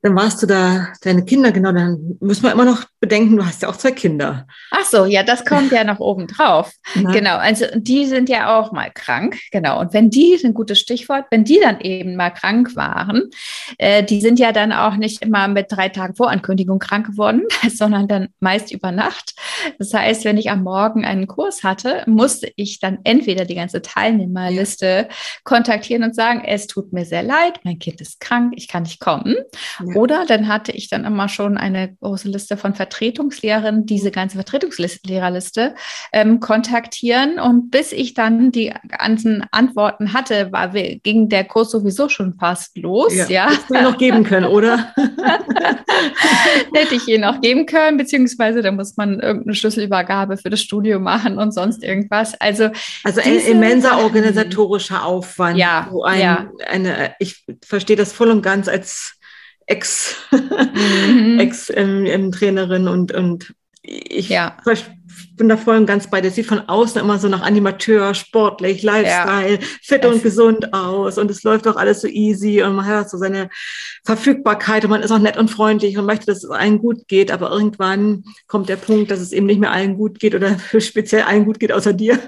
Dann 0.02 0.16
warst 0.16 0.44
du 0.44 0.48
da, 0.48 0.90
deine 1.02 1.26
Kinder, 1.26 1.52
genau, 1.52 1.72
dann 1.72 2.18
müssen 2.20 2.44
wir 2.44 2.52
immer 2.52 2.66
noch 2.66 2.86
bedenken, 3.00 3.38
du 3.38 3.46
hast 3.46 3.64
ja 3.64 3.70
auch 3.70 3.78
zwei 3.78 3.92
Kinder. 3.92 4.48
Ach 4.72 4.86
so, 4.86 5.06
ja, 5.06 5.24
das 5.24 5.44
kommt 5.44 5.72
ja 5.72 5.84
noch 5.84 6.00
oben 6.00 6.28
drauf. 6.28 6.72
Genau, 7.18 7.38
also 7.38 7.66
die 7.76 8.06
sind 8.06 8.28
ja 8.30 8.60
auch 8.60 8.72
mal 8.72 8.92
krank, 8.92 9.40
genau. 9.52 9.80
Und 9.80 9.94
wenn 9.94 10.10
die, 10.10 10.38
ein 10.44 10.54
gutes 10.54 10.80
Stichwort, 10.80 11.26
wenn 11.32 11.46
die 11.46 11.60
dann 11.60 11.80
eben 11.80 12.16
mal 12.16 12.30
krank 12.30 12.76
waren, 12.76 13.30
äh, 13.78 14.04
die 14.04 14.22
sind 14.22 14.40
ja 14.40 14.52
dann 14.52 14.72
auch 14.72 14.98
nicht 14.98 15.22
immer 15.24 15.48
mit 15.48 15.68
drei 15.70 15.90
Tagen 15.90 16.16
Vorankündigung 16.16 16.80
krank 16.80 17.08
geworden, 17.08 17.44
sondern 17.70 18.08
dann 18.08 18.30
meist 18.40 18.72
über 18.72 18.92
Nacht. 18.92 19.36
Das 19.80 19.94
heißt, 19.94 20.26
wenn 20.26 20.38
ich 20.38 20.50
am 20.50 20.64
Morgen 20.64 21.06
einen 21.06 21.28
Kurs 21.28 21.64
hatte, 21.64 22.04
musste 22.08 22.52
ich 22.56 22.80
dann 22.80 23.00
entweder 23.04 23.46
die 23.46 23.56
ganze 23.56 23.82
Teilnehmerliste 23.82 25.08
kontaktieren 25.44 26.04
und 26.04 26.16
sagen, 26.16 26.44
es 26.46 26.68
tut 26.68 26.94
mir 26.94 27.06
sehr 27.06 27.24
leid, 27.24 27.60
mein 27.64 27.80
Kind 27.80 28.02
ist 28.02 28.20
krank, 28.20 28.54
ich 28.56 28.68
kann 28.68 28.84
nicht 28.84 29.00
kommen. 29.00 29.36
Ja. 29.90 29.96
Oder 29.96 30.26
dann 30.26 30.48
hatte 30.48 30.72
ich 30.72 30.90
dann 30.90 31.06
immer 31.06 31.30
schon 31.30 31.58
eine 31.58 31.96
große 32.02 32.28
Liste 32.30 32.58
von 32.58 32.74
Vertretungslehrerinnen, 32.74 33.86
diese 33.86 34.12
ganze 34.12 34.36
Vertretungslehrerliste 34.36 35.76
ähm, 36.14 36.40
kontaktieren. 36.40 37.40
Und 37.40 37.72
bis 37.72 37.92
ich 37.92 38.14
dann 38.14 38.52
die 38.52 38.74
ganzen 38.88 39.46
Antworten 39.52 40.14
hatte, 40.14 40.52
war, 40.52 40.70
ging 40.70 41.30
der 41.30 41.44
Kurs 41.46 41.72
sowieso 41.72 42.10
schon 42.10 42.36
fast 42.40 42.78
los. 42.78 43.16
Ja, 43.16 43.28
ja. 43.28 43.50
Hättest 43.50 43.70
du 43.70 43.82
noch 43.82 43.98
geben 43.98 44.24
können, 44.24 44.46
oder? 44.46 44.94
Hätte 46.74 46.96
ich 46.96 47.08
ihn 47.08 47.22
noch 47.22 47.42
geben 47.42 47.66
können, 47.66 47.98
beziehungsweise 47.98 48.62
da 48.62 48.72
muss 48.72 48.98
man 48.98 49.20
irgendeine 49.20 49.56
Schlüsselübergabe 49.56 50.38
für 50.38 50.50
das 50.50 50.62
Studio 50.62 51.00
machen 51.00 51.38
und 51.38 51.54
sonst 51.54 51.84
irgendwas. 51.84 52.40
Also, 52.40 52.70
also 53.04 53.22
ein 53.22 53.40
immenser 53.40 54.00
organisatorischer 54.04 55.06
Aufwand. 55.06 55.58
Ja, 55.58 55.90
ein, 56.06 56.22
ja. 56.22 56.50
Eine, 56.68 57.16
ich 57.20 57.44
verstehe 57.66 57.96
das 57.96 58.14
voll 58.14 58.30
und 58.30 58.42
ganz 58.42 58.68
als 58.68 59.17
Ex, 59.68 60.16
mhm. 60.32 61.40
Ex-Trainerin 61.40 62.88
ähm, 62.88 62.94
und, 62.94 63.12
und 63.12 63.54
ich 63.82 64.30
ja. 64.30 64.58
bin 65.36 65.50
da 65.50 65.58
voll 65.58 65.78
und 65.78 65.86
ganz 65.86 66.10
bei 66.10 66.20
dir. 66.20 66.32
Sieht 66.32 66.46
von 66.46 66.68
außen 66.68 67.02
immer 67.02 67.20
so 67.20 67.28
nach 67.28 67.42
Animateur, 67.42 68.14
sportlich, 68.14 68.82
Lifestyle, 68.82 69.56
ja. 69.56 69.68
fit 69.82 70.06
und 70.06 70.24
gesund 70.24 70.74
aus 70.74 71.18
und 71.18 71.30
es 71.32 71.44
läuft 71.44 71.68
auch 71.68 71.76
alles 71.76 72.02
so 72.02 72.08
easy 72.08 72.64
und 72.64 72.76
man 72.76 72.86
hat 72.86 73.10
so 73.10 73.18
seine 73.18 73.50
Verfügbarkeit 74.06 74.84
und 74.84 74.90
man 74.90 75.04
ist 75.04 75.12
auch 75.12 75.20
nett 75.20 75.38
und 75.38 75.50
freundlich 75.50 75.98
und 75.98 76.06
möchte, 76.06 76.26
dass 76.28 76.44
es 76.44 76.50
allen 76.50 76.80
gut 76.80 77.08
geht, 77.08 77.32
aber 77.32 77.52
irgendwann 77.52 78.24
kommt 78.48 78.70
der 78.70 78.78
Punkt, 78.78 79.12
dass 79.12 79.20
es 79.20 79.32
eben 79.32 79.46
nicht 79.46 79.60
mehr 79.60 79.72
allen 79.72 79.98
gut 79.98 80.20
geht 80.20 80.36
oder 80.36 80.58
speziell 80.80 81.24
allen 81.24 81.46
gut 81.46 81.60
geht 81.60 81.72
außer 81.72 81.94
dir. 81.94 82.20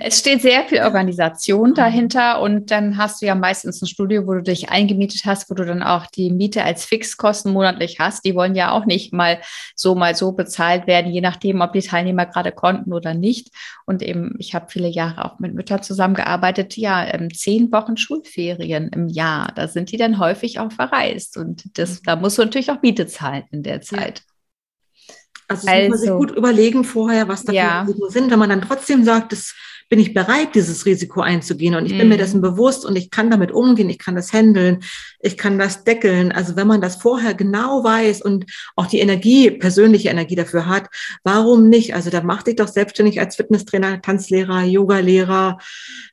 Es 0.00 0.18
steht 0.18 0.42
sehr 0.42 0.64
viel 0.64 0.82
Organisation 0.82 1.74
dahinter 1.74 2.40
und 2.40 2.70
dann 2.70 2.96
hast 2.96 3.20
du 3.20 3.26
ja 3.26 3.34
meistens 3.34 3.82
ein 3.82 3.86
Studio, 3.86 4.26
wo 4.26 4.34
du 4.34 4.42
dich 4.42 4.70
eingemietet 4.70 5.22
hast, 5.24 5.50
wo 5.50 5.54
du 5.54 5.64
dann 5.64 5.82
auch 5.82 6.06
die 6.06 6.30
Miete 6.30 6.62
als 6.62 6.84
Fixkosten 6.84 7.52
monatlich 7.52 7.98
hast. 7.98 8.24
Die 8.24 8.34
wollen 8.34 8.54
ja 8.54 8.72
auch 8.72 8.86
nicht 8.86 9.12
mal 9.12 9.40
so 9.74 9.94
mal 9.94 10.14
so 10.14 10.32
bezahlt 10.32 10.86
werden, 10.86 11.12
je 11.12 11.20
nachdem, 11.20 11.60
ob 11.60 11.72
die 11.72 11.80
Teilnehmer 11.80 12.26
gerade 12.26 12.52
konnten 12.52 12.92
oder 12.92 13.14
nicht. 13.14 13.50
Und 13.86 14.02
eben, 14.02 14.34
ich 14.38 14.54
habe 14.54 14.66
viele 14.68 14.88
Jahre 14.88 15.24
auch 15.24 15.38
mit 15.38 15.54
Müttern 15.54 15.82
zusammengearbeitet. 15.82 16.76
Ja, 16.76 17.04
ähm, 17.06 17.32
zehn 17.32 17.72
Wochen 17.72 17.96
Schulferien 17.96 18.88
im 18.88 19.08
Jahr, 19.08 19.52
da 19.54 19.68
sind 19.68 19.90
die 19.92 19.96
dann 19.96 20.18
häufig 20.18 20.60
auch 20.60 20.72
verreist 20.72 21.36
und 21.36 21.78
das, 21.78 22.02
da 22.02 22.16
musst 22.16 22.38
du 22.38 22.42
natürlich 22.42 22.70
auch 22.70 22.82
Miete 22.82 23.06
zahlen 23.06 23.44
in 23.50 23.62
der 23.62 23.80
Zeit. 23.80 24.18
Ja. 24.18 24.37
Also, 25.48 25.66
also 25.66 25.80
muss 25.80 25.88
man 25.90 25.98
sich 25.98 26.10
also 26.10 26.18
gut 26.18 26.30
überlegen 26.36 26.84
vorher, 26.84 27.26
was 27.26 27.42
da 27.42 27.52
ja. 27.52 27.86
für 27.86 28.10
sind. 28.10 28.30
Wenn 28.30 28.38
man 28.38 28.50
dann 28.50 28.62
trotzdem 28.62 29.04
sagt, 29.04 29.32
das 29.32 29.54
bin 29.88 29.98
ich 29.98 30.12
bereit, 30.12 30.54
dieses 30.54 30.84
Risiko 30.84 31.22
einzugehen 31.22 31.74
und 31.74 31.86
ich 31.86 31.96
bin 31.96 32.08
mir 32.08 32.16
mhm. 32.16 32.18
dessen 32.18 32.40
bewusst 32.42 32.84
und 32.84 32.96
ich 32.96 33.10
kann 33.10 33.30
damit 33.30 33.52
umgehen, 33.52 33.88
ich 33.88 33.98
kann 33.98 34.14
das 34.14 34.32
handeln, 34.34 34.80
ich 35.20 35.38
kann 35.38 35.58
das 35.58 35.84
deckeln. 35.84 36.30
Also 36.30 36.56
wenn 36.56 36.66
man 36.66 36.82
das 36.82 36.96
vorher 36.96 37.32
genau 37.32 37.82
weiß 37.84 38.20
und 38.20 38.44
auch 38.76 38.86
die 38.86 38.98
Energie, 38.98 39.50
persönliche 39.50 40.10
Energie 40.10 40.36
dafür 40.36 40.66
hat, 40.66 40.88
warum 41.24 41.70
nicht? 41.70 41.94
Also 41.94 42.10
da 42.10 42.22
mach 42.22 42.42
dich 42.42 42.56
doch 42.56 42.68
selbstständig 42.68 43.18
als 43.18 43.36
Fitnesstrainer, 43.36 44.02
Tanzlehrer, 44.02 44.62
Yogalehrer, 44.64 45.58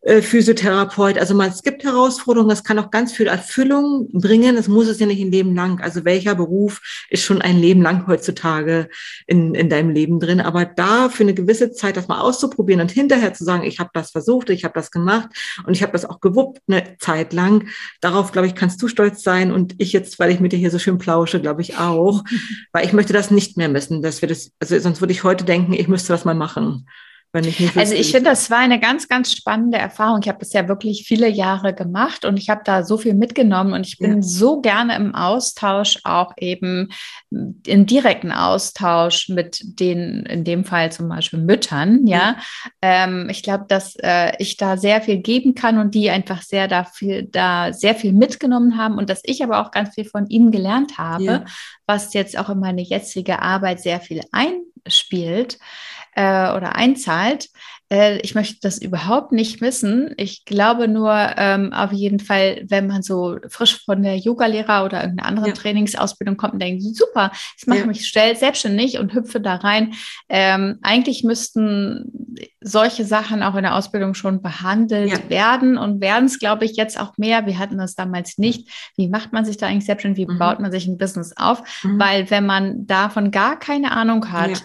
äh, 0.02 0.22
Physiotherapeut. 0.22 1.18
Also 1.18 1.36
man, 1.36 1.50
es 1.50 1.62
gibt 1.62 1.84
Herausforderungen, 1.84 2.50
das 2.50 2.64
kann 2.64 2.80
auch 2.80 2.92
ganz 2.92 3.12
viel 3.12 3.28
Erfüllung 3.28 4.08
bringen. 4.14 4.56
Es 4.56 4.70
muss 4.70 4.88
es 4.88 5.00
ja 5.00 5.06
nicht 5.06 5.22
ein 5.22 5.32
Leben 5.32 5.54
lang. 5.54 5.82
Also 5.82 6.06
welcher 6.06 6.36
Beruf 6.36 6.82
ist 7.10 7.24
schon 7.24 7.42
ein 7.42 7.60
Leben 7.60 7.82
lang 7.82 8.08
heutzutage 8.08 8.88
in, 9.28 9.54
in 9.54 9.70
deinem 9.70 9.90
Leben 9.90 10.22
drin? 10.22 10.40
Aber 10.40 10.64
da 10.64 11.10
für 11.10 11.24
eine 11.24 11.34
gewisse 11.34 11.72
Zeit 11.74 11.98
das 11.98 12.08
mal 12.08 12.22
auszuprobieren 12.22 12.80
und 12.82 12.92
hinterher 12.92 13.34
zu 13.34 13.44
sagen, 13.44 13.65
ich 13.66 13.80
habe 13.80 13.90
das 13.94 14.12
versucht, 14.12 14.50
ich 14.50 14.64
habe 14.64 14.74
das 14.74 14.92
gemacht 14.92 15.30
und 15.66 15.74
ich 15.76 15.84
habe 15.84 15.94
das 15.94 16.06
auch 16.06 16.20
gewuppt 16.20 16.62
eine 16.68 16.98
Zeit 17.00 17.34
lang. 17.34 17.68
Darauf, 18.02 18.32
glaube 18.32 18.48
ich, 18.48 18.56
kannst 18.56 18.82
du 18.82 18.88
stolz 18.88 19.24
sein 19.24 19.52
und 19.52 19.76
ich 19.78 19.94
jetzt, 19.94 20.20
weil 20.20 20.32
ich 20.32 20.40
mit 20.40 20.52
dir 20.52 20.58
hier 20.58 20.72
so 20.72 20.80
schön 20.80 20.98
plausche, 20.98 21.42
glaube 21.42 21.62
ich 21.62 21.78
auch, 21.78 22.24
weil 22.72 22.86
ich 22.86 22.94
möchte 22.94 23.14
das 23.14 23.32
nicht 23.32 23.58
mehr 23.58 23.70
missen, 23.70 24.02
dass 24.02 24.22
wir 24.22 24.30
das, 24.30 24.52
also 24.60 24.78
sonst 24.80 25.02
würde 25.02 25.14
ich 25.14 25.24
heute 25.24 25.46
denken, 25.46 25.74
ich 25.74 25.88
müsste 25.88 26.14
das 26.14 26.26
mal 26.26 26.36
machen. 26.36 26.88
Ich 27.34 27.78
also 27.78 27.94
ich 27.94 28.12
finde, 28.12 28.30
das 28.30 28.50
war 28.50 28.60
eine 28.60 28.80
ganz, 28.80 29.08
ganz 29.10 29.32
spannende 29.34 29.78
Erfahrung. 29.78 30.20
Ich 30.22 30.30
habe 30.30 30.40
das 30.40 30.54
ja 30.54 30.68
wirklich 30.68 31.04
viele 31.06 31.28
Jahre 31.28 31.74
gemacht 31.74 32.24
und 32.24 32.38
ich 32.38 32.50
habe 32.50 32.62
da 32.64 32.84
so 32.84 32.98
viel 32.98 33.14
mitgenommen 33.14 33.74
und 33.74 33.86
ich 33.86 33.98
bin 33.98 34.16
ja. 34.16 34.22
so 34.22 34.62
gerne 34.62 34.96
im 34.96 35.14
Austausch, 35.14 36.00
auch 36.06 36.34
eben 36.38 36.90
im 37.30 37.86
direkten 37.86 38.32
Austausch 38.32 39.28
mit 39.28 39.60
den, 39.64 40.26
in 40.26 40.44
dem 40.46 40.64
Fall 40.64 40.92
zum 40.92 41.10
Beispiel 41.10 41.40
Müttern. 41.40 42.08
Ja, 42.08 42.18
ja. 42.18 42.38
Ähm, 42.82 43.28
ich 43.30 43.44
glaube, 43.44 43.66
dass 43.68 43.96
äh, 44.02 44.32
ich 44.40 44.56
da 44.56 44.78
sehr 44.78 45.02
viel 45.02 45.18
geben 45.18 45.56
kann 45.56 45.78
und 45.78 45.94
die 45.94 46.10
einfach 46.10 46.42
sehr 46.42 46.68
da 46.68 46.86
viel, 46.86 47.24
da 47.24 47.74
sehr 47.74 47.96
viel 47.96 48.14
mitgenommen 48.14 48.78
haben 48.78 48.98
und 48.98 49.10
dass 49.10 49.22
ich 49.24 49.44
aber 49.44 49.60
auch 49.60 49.72
ganz 49.72 49.96
viel 49.96 50.06
von 50.06 50.28
ihnen 50.28 50.52
gelernt 50.52 50.98
habe, 50.98 51.24
ja. 51.24 51.46
was 51.86 52.14
jetzt 52.14 52.38
auch 52.38 52.50
in 52.50 52.60
meine 52.60 52.82
jetzige 52.82 53.42
Arbeit 53.42 53.82
sehr 53.82 54.00
viel 54.00 54.22
einspielt 54.32 55.58
äh, 56.16 56.52
oder 56.52 56.76
einzahlt. 56.76 57.50
Äh, 57.92 58.18
ich 58.22 58.34
möchte 58.34 58.58
das 58.62 58.80
überhaupt 58.80 59.32
nicht 59.32 59.62
missen. 59.62 60.14
Ich 60.18 60.46
glaube 60.46 60.88
nur 60.88 61.14
ähm, 61.38 61.72
auf 61.72 61.92
jeden 61.92 62.20
Fall, 62.20 62.64
wenn 62.68 62.88
man 62.88 63.04
so 63.04 63.38
frisch 63.48 63.84
von 63.86 64.02
der 64.02 64.18
Yoga-Lehrer 64.18 64.86
oder 64.86 65.02
irgendeiner 65.02 65.30
anderen 65.30 65.50
ja. 65.50 65.54
Trainingsausbildung 65.54 66.36
kommt 66.36 66.54
und 66.54 66.62
denkt, 66.62 66.82
super, 66.82 67.32
ich 67.58 67.68
mache 67.68 67.80
ja. 67.80 67.86
mich 67.86 68.08
schnell 68.08 68.36
selbstständig 68.36 68.98
und 68.98 69.14
hüpfe 69.14 69.40
da 69.40 69.56
rein. 69.56 69.94
Ähm, 70.30 70.80
eigentlich 70.82 71.24
müssten 71.24 72.12
solche 72.60 73.06
Sachen 73.06 73.44
auch 73.44 73.56
in 73.56 73.64
der 73.64 73.76
Ausbildung 73.76 74.16
schon 74.16 74.42
behandelt 74.42 75.12
ja. 75.12 75.30
werden 75.30 75.78
und 75.78 76.02
werden 76.02 76.26
es, 76.26 76.40
glaube 76.40 76.66
ich, 76.66 76.78
jetzt 76.78 77.00
auch 77.00 77.18
mehr. 77.18 77.46
Wir 77.46 77.60
hatten 77.60 77.78
das 77.78 77.94
damals 77.94 78.40
nicht. 78.40 78.68
Wie 78.98 79.10
macht 79.10 79.32
man 79.32 79.46
sich 79.46 79.58
da 79.58 79.68
eigentlich 79.68 79.86
selbstständig? 79.86 80.28
Wie 80.28 80.34
mhm. 80.34 80.40
baut 80.40 80.60
man 80.60 80.72
sich 80.72 80.88
ein 80.88 80.98
Business 80.98 81.34
auf? 81.38 81.62
Mhm. 81.84 82.00
Weil 82.00 82.32
wenn 82.32 82.48
man 82.48 82.88
davon 82.88 83.30
gar 83.30 83.60
keine 83.60 83.92
Ahnung 83.92 84.32
hat, 84.32 84.64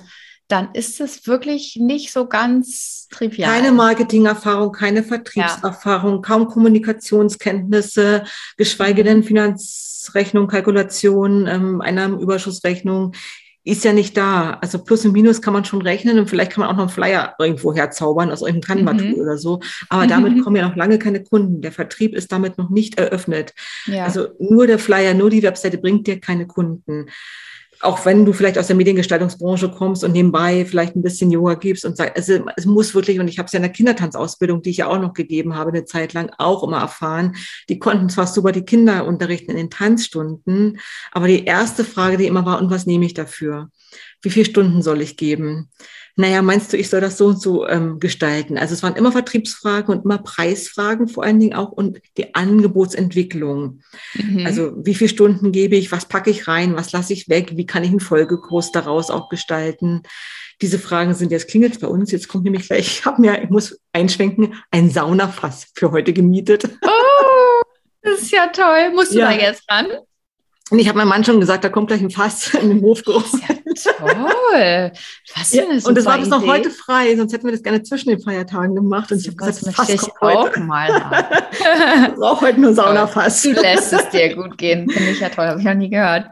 dann 0.51 0.71
ist 0.73 1.01
es 1.01 1.27
wirklich 1.27 1.77
nicht 1.77 2.13
so 2.13 2.27
ganz 2.27 3.09
trivial. 3.11 3.51
Keine 3.51 3.73
Marketingerfahrung, 3.73 4.73
keine 4.73 5.03
Vertriebserfahrung, 5.03 6.17
ja. 6.17 6.21
kaum 6.21 6.49
Kommunikationskenntnisse, 6.49 8.25
geschweige 8.57 9.05
denn 9.05 9.23
Finanzrechnung, 9.23 10.49
Kalkulation, 10.49 11.47
ähm, 11.47 11.81
Einnahmenüberschussrechnung 11.81 13.13
ist 13.63 13.85
ja 13.85 13.93
nicht 13.93 14.17
da. 14.17 14.55
Also 14.63 14.83
Plus 14.83 15.05
und 15.05 15.13
Minus 15.13 15.43
kann 15.43 15.53
man 15.53 15.65
schon 15.65 15.83
rechnen 15.83 16.19
und 16.19 16.29
vielleicht 16.29 16.53
kann 16.53 16.63
man 16.63 16.71
auch 16.71 16.77
noch 16.77 16.85
einen 16.85 16.91
Flyer 16.91 17.35
irgendwo 17.39 17.75
herzaubern 17.75 18.31
aus 18.31 18.41
irgendeinem 18.41 18.87
Canva-Tool 18.87 19.17
mhm. 19.17 19.21
oder 19.21 19.37
so. 19.37 19.61
Aber 19.89 20.07
damit 20.07 20.43
kommen 20.45 20.57
ja 20.57 20.67
noch 20.67 20.77
lange 20.77 20.99
keine 20.99 21.23
Kunden. 21.23 21.61
Der 21.61 21.73
Vertrieb 21.73 22.15
ist 22.15 22.33
damit 22.33 22.57
noch 22.57 22.71
nicht 22.71 22.99
eröffnet. 22.99 23.53
Ja. 23.87 24.05
Also 24.05 24.29
nur 24.39 24.67
der 24.67 24.79
Flyer, 24.79 25.15
nur 25.15 25.31
die 25.31 25.43
Webseite 25.43 25.79
bringt 25.79 26.07
dir 26.07 26.19
keine 26.21 26.47
Kunden 26.47 27.07
auch 27.81 28.05
wenn 28.05 28.25
du 28.25 28.33
vielleicht 28.33 28.59
aus 28.59 28.67
der 28.67 28.77
Mediengestaltungsbranche 28.77 29.71
kommst 29.71 30.05
und 30.05 30.13
nebenbei 30.13 30.67
vielleicht 30.67 30.97
ein 30.97 31.03
bisschen 31.03 31.31
Yoga 31.31 31.55
gibst 31.55 31.85
und 31.85 31.97
sagst, 31.97 32.17
also 32.17 32.45
es 32.57 32.67
muss 32.67 32.95
wirklich, 32.95 33.21
und 33.21 33.29
ich 33.29 33.39
habe 33.39 33.47
es 33.47 33.53
ja 33.53 33.57
in 33.57 33.63
der 33.63 33.73
Kindertanzausbildung, 33.73 34.61
die 34.61 34.71
ich 34.71 34.77
ja 34.79 34.87
auch 34.87 35.01
noch 35.01 35.15
gegeben 35.15 35.55
habe, 35.55 35.71
eine 35.71 35.87
Zeit 35.87 36.13
lang 36.13 36.31
auch 36.37 36.63
immer 36.63 36.81
erfahren, 36.81 37.37
die 37.69 37.79
konnten 37.79 38.11
zwar 38.11 38.27
super 38.27 38.53
die 38.53 38.65
Kinder 38.65 39.07
unterrichten 39.07 39.53
in 39.53 39.57
den 39.57 39.71
Tanzstunden, 39.71 40.79
aber 41.13 41.27
die 41.27 41.45
erste 41.45 41.85
Frage, 41.85 42.19
die 42.19 42.27
immer 42.27 42.45
war, 42.45 42.61
und 42.61 42.71
was 42.71 42.87
nehme 42.87 43.07
ich 43.07 43.15
dafür? 43.15 43.71
Wie 44.23 44.31
viele 44.31 44.45
Stunden 44.45 44.83
soll 44.83 45.01
ich 45.01 45.17
geben? 45.17 45.71
Naja, 46.21 46.43
meinst 46.43 46.73
du, 46.73 46.77
ich 46.77 46.89
soll 46.89 47.01
das 47.01 47.19
so 47.19 47.27
und 47.27 47.41
so 47.41 47.67
ähm, 47.67 47.99
gestalten? 47.99 48.59
Also 48.59 48.75
es 48.75 48.83
waren 48.83 48.97
immer 48.97 49.13
Vertriebsfragen 49.13 49.95
und 49.95 50.05
immer 50.05 50.19
Preisfragen 50.19 51.09
vor 51.09 51.25
allen 51.25 51.41
Dingen 51.41 51.55
auch 51.55 51.73
und 51.73 52.01
die 52.17 52.35
Angebotsentwicklung. 52.35 53.81
Mhm. 54.15 54.47
Also 54.47 54.73
wie 54.77 54.95
viele 54.95 55.11
Stunden 55.11 55.53
gebe 55.53 55.77
ich, 55.77 55.93
was 55.93 56.07
packe 56.07 56.31
ich 56.31 56.47
rein, 56.49 56.77
was 56.77 56.93
lasse 56.93 57.13
ich 57.13 57.29
weg, 57.29 57.57
wie 57.57 57.67
kann 57.67 57.85
ich 57.85 57.91
einen 57.91 58.01
Folgekurs 58.01 58.73
daraus 58.73 59.11
auch 59.11 59.29
gestalten? 59.29 60.03
Diese 60.63 60.79
Fragen 60.79 61.15
sind 61.15 61.33
jetzt 61.33 61.49
klingelt 61.49 61.81
bei 61.81 61.89
uns. 61.89 62.13
Jetzt 62.13 62.29
kommt 62.29 62.45
nämlich 62.45 62.67
gleich, 62.67 62.87
ich 62.87 63.05
habe 63.07 63.21
mir, 63.21 63.43
ich 63.43 63.51
muss 63.51 63.81
einschwenken, 63.93 64.55
ein 64.71 64.91
Saunafass 64.91 65.69
für 65.75 65.91
heute 65.91 66.13
gemietet. 66.13 66.69
Oh, 66.83 67.63
das 68.03 68.23
ist 68.23 68.33
ja 68.33 68.47
toll. 68.47 68.93
Musst 68.95 69.13
du 69.13 69.19
ja. 69.19 69.31
da 69.31 69.37
jetzt 69.37 69.63
ran? 69.71 69.87
Und 70.71 70.79
ich 70.79 70.89
habe 70.89 70.99
meinem 70.99 71.09
Mann 71.09 71.25
schon 71.25 71.41
gesagt, 71.41 71.65
da 71.65 71.69
kommt 71.69 71.89
gleich 71.89 72.01
ein 72.01 72.11
Fass 72.11 72.55
in 72.55 72.69
den 72.69 72.81
Hof 72.81 73.03
gerufen. 73.03 73.43
Ja, 73.47 73.57
toll. 73.75 74.93
Was 75.37 75.53
ja, 75.53 75.65
und 75.85 75.97
das 75.97 76.05
war 76.05 76.19
bis 76.19 76.29
noch 76.29 76.47
heute 76.47 76.71
frei, 76.71 77.17
sonst 77.17 77.33
hätten 77.33 77.45
wir 77.45 77.53
das 77.53 77.63
gerne 77.63 77.83
zwischen 77.83 78.11
den 78.11 78.21
Feiertagen 78.21 78.75
gemacht. 78.75 79.11
Und 79.13 79.19
ich 79.19 79.27
habe 79.27 79.37
gesagt, 79.37 79.67
das 79.67 79.75
Fass 79.75 79.89
ich 79.89 80.03
auch 80.21 80.45
heute. 80.45 80.61
mal 80.61 80.89
haben. 80.89 82.15
brauche 82.17 82.47
heute 82.47 82.61
nur 82.61 82.75
Saunafass. 82.75 83.43
Du 83.43 83.53
lässt 83.53 83.93
es 83.93 84.09
dir 84.11 84.35
gut 84.35 84.59
gehen. 84.59 84.89
Finde 84.89 85.11
ich 85.11 85.21
ja 85.21 85.29
toll. 85.29 85.47
Habe 85.47 85.61
ich 85.61 85.67
noch 85.67 85.75
nie 85.75 85.91
gehört. 85.91 86.27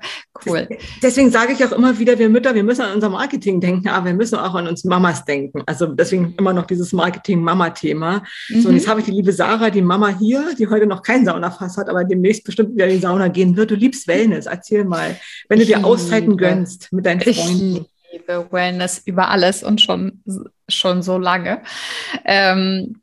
Cool. 0.47 0.69
Deswegen 1.03 1.31
sage 1.31 1.53
ich 1.53 1.65
auch 1.65 1.73
immer 1.73 1.99
wieder, 1.99 2.19
wir 2.19 2.29
Mütter, 2.29 2.55
wir 2.55 2.63
müssen 2.63 2.83
an 2.83 2.95
unser 2.95 3.09
Marketing 3.09 3.61
denken, 3.61 3.89
aber 3.89 4.07
wir 4.07 4.15
müssen 4.15 4.37
auch 4.37 4.55
an 4.55 4.69
uns 4.69 4.85
Mamas 4.85 5.25
denken. 5.25 5.63
Also 5.67 5.87
deswegen 5.87 6.35
immer 6.39 6.53
noch 6.53 6.67
dieses 6.67 6.93
Marketing-Mama-Thema. 6.93 8.23
Mhm. 8.49 8.61
So, 8.61 8.69
und 8.69 8.77
jetzt 8.77 8.87
mhm. 8.87 8.91
habe 8.91 9.01
ich 9.01 9.07
die 9.07 9.13
liebe 9.13 9.33
Sarah, 9.33 9.71
die 9.71 9.83
Mama 9.83 10.09
hier, 10.09 10.55
die 10.57 10.69
heute 10.69 10.87
noch 10.87 11.03
kein 11.03 11.25
Saunafass 11.25 11.77
hat, 11.77 11.89
aber 11.89 12.05
demnächst 12.05 12.45
bestimmt 12.45 12.75
wieder 12.75 12.87
in 12.87 12.95
die 12.95 13.01
Sauna 13.01 13.29
gehen 13.29 13.57
wird. 13.57 13.71
Du 13.71 13.75
liebst 13.75 14.07
Wellness. 14.07 14.47
Erzähl 14.47 14.85
mal, 14.85 15.17
wenn 15.49 15.59
du 15.59 15.67
dir 15.67 15.85
Auszeiten 15.85 16.37
gönnst 16.37 16.93
mit 16.93 17.07
deinen 17.07 17.21
Freunden. 17.35 17.87
Ich 18.11 18.13
liebe 18.13 18.49
Wellness 18.51 19.03
über 19.05 19.29
alles 19.29 19.63
und 19.63 19.81
schon, 19.81 20.23
schon 20.69 21.03
so 21.03 21.19
lange. 21.19 21.63
Ähm, 22.25 23.01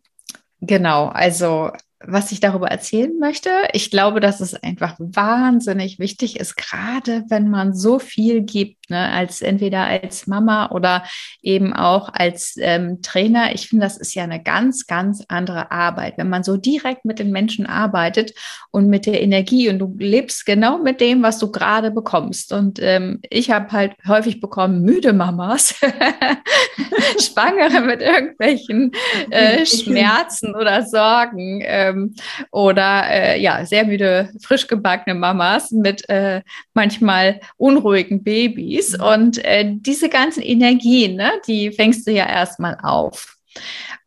genau, 0.62 1.08
also 1.08 1.72
was 2.08 2.32
ich 2.32 2.40
darüber 2.40 2.68
erzählen 2.68 3.18
möchte. 3.20 3.50
Ich 3.74 3.90
glaube, 3.90 4.20
dass 4.20 4.40
es 4.40 4.54
einfach 4.54 4.96
wahnsinnig 5.00 6.00
wichtig 6.00 6.40
ist, 6.40 6.56
gerade 6.56 7.24
wenn 7.30 7.50
man 7.50 7.74
so 7.74 8.00
viel 8.00 8.42
gibt, 8.42 8.85
ne, 8.90 9.12
als 9.12 9.42
entweder 9.42 9.86
als 9.86 10.28
Mama 10.28 10.72
oder 10.72 11.04
eben 11.42 11.74
auch 11.74 12.10
als 12.14 12.56
ähm, 12.60 13.02
Trainer. 13.02 13.54
Ich 13.54 13.70
finde, 13.70 13.86
das 13.86 13.98
ist 13.98 14.16
ja 14.16 14.24
eine 14.24 14.42
ganz, 14.42 14.88
ganz 14.88 15.24
andere 15.28 15.72
Arbeit, 15.72 16.18
wenn 16.18 16.30
man 16.30 16.44
so 16.44 16.58
direkt 16.58 17.06
mit 17.06 17.20
den 17.20 17.32
Menschen 17.32 17.66
arbeitet 17.66 18.34
und 18.72 18.88
mit 18.88 19.06
der 19.06 19.22
Energie 19.22 19.70
und 19.70 19.80
du 19.80 19.96
lebst 19.98 20.46
genau 20.46 20.78
mit 20.78 21.02
dem, 21.02 21.24
was 21.24 21.40
du 21.40 21.52
gerade 21.52 21.92
bekommst. 21.92 22.54
Und 22.54 22.80
ähm, 22.82 23.22
ich 23.30 23.52
habe 23.52 23.72
halt 23.72 23.94
häufig 24.08 24.40
bekommen, 24.40 24.82
müde 24.82 25.14
Mamas, 25.14 25.76
Schwangere 27.20 27.82
mit 27.82 28.02
irgendwelchen 28.02 28.92
äh, 29.30 29.66
Schmerzen 29.66 30.56
oder 30.56 30.84
Sorgen. 30.84 31.62
Ähm, 31.64 32.16
oder 32.52 33.04
äh, 33.10 33.42
ja, 33.42 33.66
sehr 33.66 33.86
müde, 33.86 34.30
frisch 34.42 34.68
gebackene 34.68 35.16
Mamas 35.16 35.72
mit 35.72 36.08
äh, 36.10 36.42
manchmal 36.74 37.40
unruhigen 37.58 38.24
Babys. 38.24 38.75
Mhm. 38.82 39.04
Und 39.04 39.46
äh, 39.46 39.66
diese 39.68 40.10
ganzen 40.10 40.42
Energien, 40.42 41.16
ne, 41.16 41.32
die 41.48 41.72
fängst 41.72 42.08
du 42.08 42.12
ja 42.12 42.28
erstmal 42.28 42.78
auf 42.82 43.36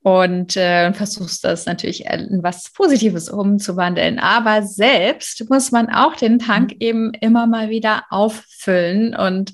und 0.09 0.57
äh, 0.57 0.93
versuchst 0.95 1.45
das 1.45 1.67
natürlich 1.67 2.07
in 2.07 2.43
was 2.43 2.71
Positives 2.71 3.29
umzuwandeln. 3.29 4.19
Aber 4.19 4.63
selbst 4.63 5.45
muss 5.51 5.71
man 5.71 5.91
auch 5.91 6.17
den 6.17 6.39
Tank 6.39 6.71
mhm. 6.71 6.77
eben 6.81 7.13
immer 7.21 7.47
mal 7.47 7.69
wieder 7.69 8.05
auffüllen. 8.09 9.15
Und 9.15 9.53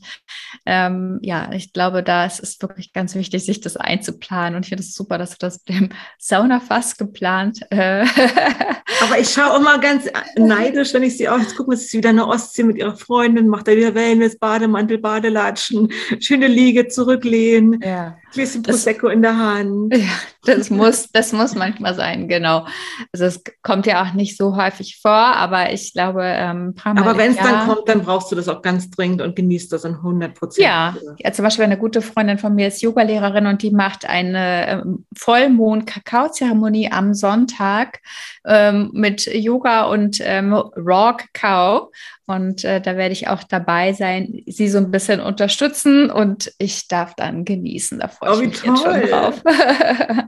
ähm, 0.65 1.19
ja, 1.23 1.51
ich 1.53 1.73
glaube, 1.73 2.05
da 2.05 2.25
ist 2.25 2.41
es 2.41 2.63
wirklich 2.63 2.93
ganz 2.93 3.17
wichtig, 3.17 3.45
sich 3.45 3.61
das 3.63 3.77
einzuplanen. 3.77 4.55
Und 4.55 4.63
ich 4.65 4.69
finde 4.69 4.85
es 4.85 4.95
super, 4.95 5.19
dass 5.19 5.31
du 5.31 5.37
das 5.41 5.61
mit 5.67 5.77
dem 5.77 5.89
Saunafass 6.19 6.97
geplant. 6.97 7.61
Äh 7.71 8.05
Aber 9.03 9.19
ich 9.19 9.31
schaue 9.31 9.59
immer 9.59 9.79
ganz 9.79 10.07
neidisch, 10.37 10.95
wenn 10.95 11.03
ich 11.03 11.17
sie 11.17 11.29
auch, 11.29 11.39
jetzt 11.39 11.57
gucken 11.57 11.73
wir, 11.73 11.77
es 11.77 11.87
ist 11.87 11.95
wieder 11.95 12.11
eine 12.11 12.29
Ostsee 12.29 12.63
mit 12.63 12.77
ihrer 12.77 12.97
Freundin, 12.97 13.49
macht 13.49 13.67
da 13.67 13.73
wieder 13.73 13.95
Wellness, 13.95 14.39
Bademantel, 14.39 14.99
Badelatschen, 14.99 15.91
schöne 16.21 16.47
Liege, 16.47 16.87
zurücklehnen. 16.87 17.81
Ja. 17.83 18.19
Bisschen 18.35 18.63
Prosecco 18.63 19.09
in 19.09 19.23
der 19.23 19.37
Hand. 19.37 19.95
Ja, 20.47 20.55
das 20.57 20.69
muss, 20.69 21.11
das 21.13 21.33
muss 21.33 21.55
manchmal 21.55 21.95
sein, 21.95 22.29
genau. 22.29 22.67
Also 23.13 23.25
es 23.25 23.43
kommt 23.63 23.87
ja 23.87 24.03
auch 24.03 24.13
nicht 24.13 24.37
so 24.37 24.57
häufig 24.57 24.99
vor, 25.01 25.11
aber 25.11 25.73
ich 25.73 25.93
glaube, 25.95 26.23
ähm, 26.23 26.75
Aber 26.85 27.17
wenn 27.17 27.31
es 27.31 27.39
dann 27.39 27.67
kommt, 27.67 27.89
dann 27.89 28.03
brauchst 28.03 28.31
du 28.31 28.37
das 28.37 28.49
auch 28.49 28.61
ganz 28.61 28.91
dringend 28.91 29.23
und 29.23 29.37
genießt 29.37 29.73
das 29.73 29.85
in 29.85 29.95
100 29.95 30.35
Prozent. 30.35 30.65
Ja, 30.65 30.97
ja, 31.19 31.33
zum 31.33 31.45
Beispiel 31.45 31.65
eine 31.65 31.79
gute 31.79 32.03
Freundin 32.03 32.39
von 32.39 32.55
mir 32.55 32.69
ist 32.69 32.83
Yogalehrerin 32.83 33.47
und 33.47 33.63
die 33.63 33.71
macht 33.71 34.07
eine 34.07 34.69
ähm, 34.69 35.07
Vollmond-Kakao-Zeremonie 35.17 36.91
am 36.93 37.15
Sonntag 37.15 38.01
ähm, 38.45 38.91
mit 38.93 39.27
Yoga 39.27 39.85
und 39.85 40.19
ähm, 40.21 40.53
Raw 40.53 41.17
Kakao. 41.17 41.91
Und 42.27 42.65
äh, 42.65 42.81
da 42.81 42.97
werde 42.97 43.13
ich 43.13 43.29
auch 43.29 43.43
dabei 43.43 43.93
sein, 43.93 44.43
sie 44.47 44.69
so 44.69 44.79
ein 44.79 44.91
bisschen 44.91 45.21
unterstützen 45.21 46.11
und 46.11 46.53
ich 46.59 46.89
darf 46.89 47.15
dann 47.15 47.45
genießen. 47.45 47.99
Da 47.99 48.09
freue 48.09 48.31
oh, 48.31 48.41
ich 48.41 48.49
mich 48.49 48.61
toll. 48.61 48.71
jetzt 48.71 48.83
schon 48.83 49.11
drauf. 49.11 49.43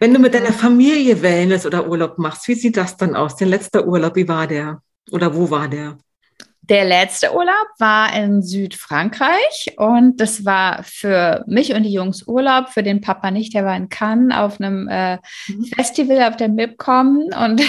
Wenn 0.00 0.12
du 0.12 0.18
mit 0.18 0.34
deiner 0.34 0.52
Familie 0.52 1.22
Wellness 1.22 1.64
oder 1.64 1.88
Urlaub 1.88 2.18
machst, 2.18 2.48
wie 2.48 2.54
sieht 2.54 2.76
das 2.76 2.96
dann 2.96 3.14
aus? 3.14 3.36
Den 3.36 3.48
letzter 3.48 3.86
Urlaub, 3.86 4.16
wie 4.16 4.26
war 4.26 4.48
der? 4.48 4.82
Oder 5.12 5.34
wo 5.34 5.48
war 5.50 5.68
der? 5.68 5.96
Der 6.70 6.86
letzte 6.86 7.34
Urlaub 7.34 7.66
war 7.78 8.14
in 8.16 8.40
Südfrankreich 8.40 9.74
und 9.76 10.18
das 10.18 10.46
war 10.46 10.82
für 10.82 11.44
mich 11.46 11.74
und 11.74 11.82
die 11.82 11.92
Jungs 11.92 12.26
Urlaub, 12.26 12.70
für 12.70 12.82
den 12.82 13.02
Papa 13.02 13.30
nicht, 13.30 13.52
der 13.52 13.66
war 13.66 13.76
in 13.76 13.90
Cannes 13.90 14.34
auf 14.34 14.58
einem 14.58 14.88
äh, 14.88 15.18
mhm. 15.46 15.64
Festival 15.64 16.22
auf 16.22 16.36
der 16.36 16.48
MIPCOM 16.48 17.24
und 17.38 17.60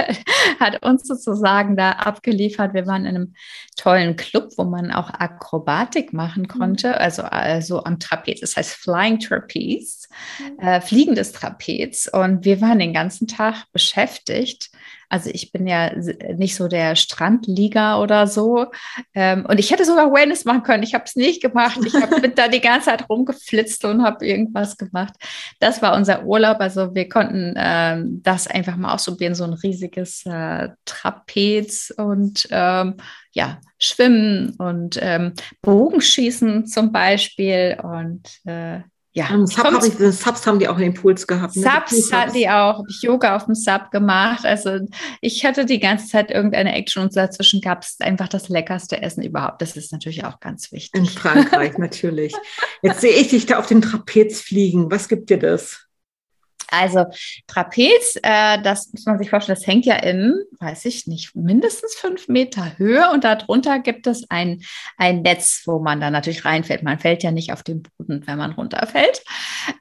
hat 0.60 0.84
uns 0.84 1.06
sozusagen 1.08 1.74
da 1.78 1.92
abgeliefert. 1.92 2.74
Wir 2.74 2.86
waren 2.86 3.06
in 3.06 3.16
einem 3.16 3.34
tollen 3.76 4.16
Club, 4.16 4.50
wo 4.58 4.64
man 4.64 4.92
auch 4.92 5.08
Akrobatik 5.08 6.12
machen 6.12 6.42
mhm. 6.42 6.48
konnte, 6.48 6.88
mhm. 6.88 6.94
also, 6.98 7.22
also 7.22 7.84
am 7.84 7.98
Trapez, 7.98 8.40
das 8.40 8.58
heißt 8.58 8.74
Flying 8.74 9.20
Trapeze, 9.20 10.08
mhm. 10.38 10.58
äh, 10.58 10.80
fliegendes 10.82 11.32
Trapez 11.32 12.10
und 12.12 12.44
wir 12.44 12.60
waren 12.60 12.78
den 12.78 12.92
ganzen 12.92 13.26
Tag 13.26 13.64
beschäftigt 13.72 14.70
also 15.14 15.30
ich 15.32 15.52
bin 15.52 15.68
ja 15.68 15.92
nicht 16.36 16.56
so 16.56 16.66
der 16.66 16.96
Strandlieger 16.96 18.00
oder 18.00 18.26
so. 18.26 18.66
Ähm, 19.14 19.46
und 19.46 19.60
ich 19.60 19.70
hätte 19.70 19.84
sogar 19.84 20.12
Wellness 20.12 20.44
machen 20.44 20.64
können. 20.64 20.82
Ich 20.82 20.92
habe 20.92 21.04
es 21.04 21.14
nicht 21.14 21.40
gemacht. 21.40 21.78
Ich 21.86 21.94
habe 21.94 22.28
da 22.30 22.48
die 22.48 22.60
ganze 22.60 22.86
Zeit 22.86 23.08
rumgeflitzt 23.08 23.84
und 23.84 24.02
habe 24.02 24.26
irgendwas 24.26 24.76
gemacht. 24.76 25.14
Das 25.60 25.82
war 25.82 25.94
unser 25.94 26.24
Urlaub. 26.24 26.56
Also 26.58 26.96
wir 26.96 27.08
konnten 27.08 27.54
ähm, 27.56 28.22
das 28.24 28.48
einfach 28.48 28.74
mal 28.76 28.92
ausprobieren, 28.92 29.36
so 29.36 29.44
ein 29.44 29.52
riesiges 29.52 30.26
äh, 30.26 30.70
Trapez 30.84 31.94
und 31.96 32.48
ähm, 32.50 32.96
ja, 33.34 33.60
Schwimmen 33.78 34.56
und 34.58 34.98
ähm, 35.00 35.34
Bogenschießen 35.62 36.66
zum 36.66 36.90
Beispiel. 36.90 37.78
Und 37.80 38.40
äh, 38.46 38.80
ja. 39.14 39.32
Um, 39.32 39.46
Sub 39.46 39.64
hab 39.64 39.84
ich, 39.84 39.94
Subs 39.94 40.44
haben 40.44 40.58
die 40.58 40.66
auch 40.66 40.76
in 40.76 40.82
den 40.82 40.94
Pools 40.94 41.24
gehabt. 41.24 41.54
Ne? 41.54 41.62
Subs 41.62 42.12
hatten 42.12 42.32
die 42.32 42.48
auch. 42.48 42.78
Habe 42.78 42.88
ich 42.90 43.00
Yoga 43.02 43.36
auf 43.36 43.46
dem 43.46 43.54
Sub 43.54 43.92
gemacht. 43.92 44.44
Also 44.44 44.80
ich 45.20 45.44
hatte 45.44 45.64
die 45.64 45.78
ganze 45.78 46.08
Zeit 46.08 46.32
irgendeine 46.32 46.74
Action 46.74 47.04
und 47.04 47.16
dazwischen 47.16 47.60
gab 47.60 47.84
es 47.84 47.96
einfach 48.00 48.26
das 48.26 48.48
leckerste 48.48 49.00
Essen 49.00 49.22
überhaupt. 49.22 49.62
Das 49.62 49.76
ist 49.76 49.92
natürlich 49.92 50.24
auch 50.24 50.40
ganz 50.40 50.72
wichtig. 50.72 51.00
In 51.00 51.06
Frankreich 51.06 51.78
natürlich. 51.78 52.34
Jetzt 52.82 53.02
sehe 53.02 53.12
ich 53.12 53.28
dich 53.28 53.46
da 53.46 53.60
auf 53.60 53.66
dem 53.66 53.82
Trapez 53.82 54.40
fliegen. 54.40 54.90
Was 54.90 55.08
gibt 55.08 55.30
dir 55.30 55.38
das? 55.38 55.83
Also 56.70 57.06
Trapez, 57.46 58.16
äh, 58.22 58.60
das 58.62 58.92
muss 58.92 59.06
man 59.06 59.18
sich 59.18 59.30
vorstellen, 59.30 59.58
das 59.58 59.66
hängt 59.66 59.86
ja 59.86 59.96
in, 59.96 60.34
weiß 60.60 60.84
ich 60.86 61.06
nicht, 61.06 61.34
mindestens 61.34 61.94
fünf 61.94 62.28
Meter 62.28 62.78
Höhe 62.78 63.10
und 63.12 63.24
darunter 63.24 63.78
gibt 63.78 64.06
es 64.06 64.28
ein, 64.30 64.62
ein 64.96 65.22
Netz, 65.22 65.62
wo 65.66 65.78
man 65.78 66.00
dann 66.00 66.12
natürlich 66.12 66.44
reinfällt. 66.44 66.82
Man 66.82 66.98
fällt 66.98 67.22
ja 67.22 67.30
nicht 67.30 67.52
auf 67.52 67.62
den 67.62 67.82
Boden, 67.82 68.22
wenn 68.26 68.38
man 68.38 68.52
runterfällt. 68.52 69.22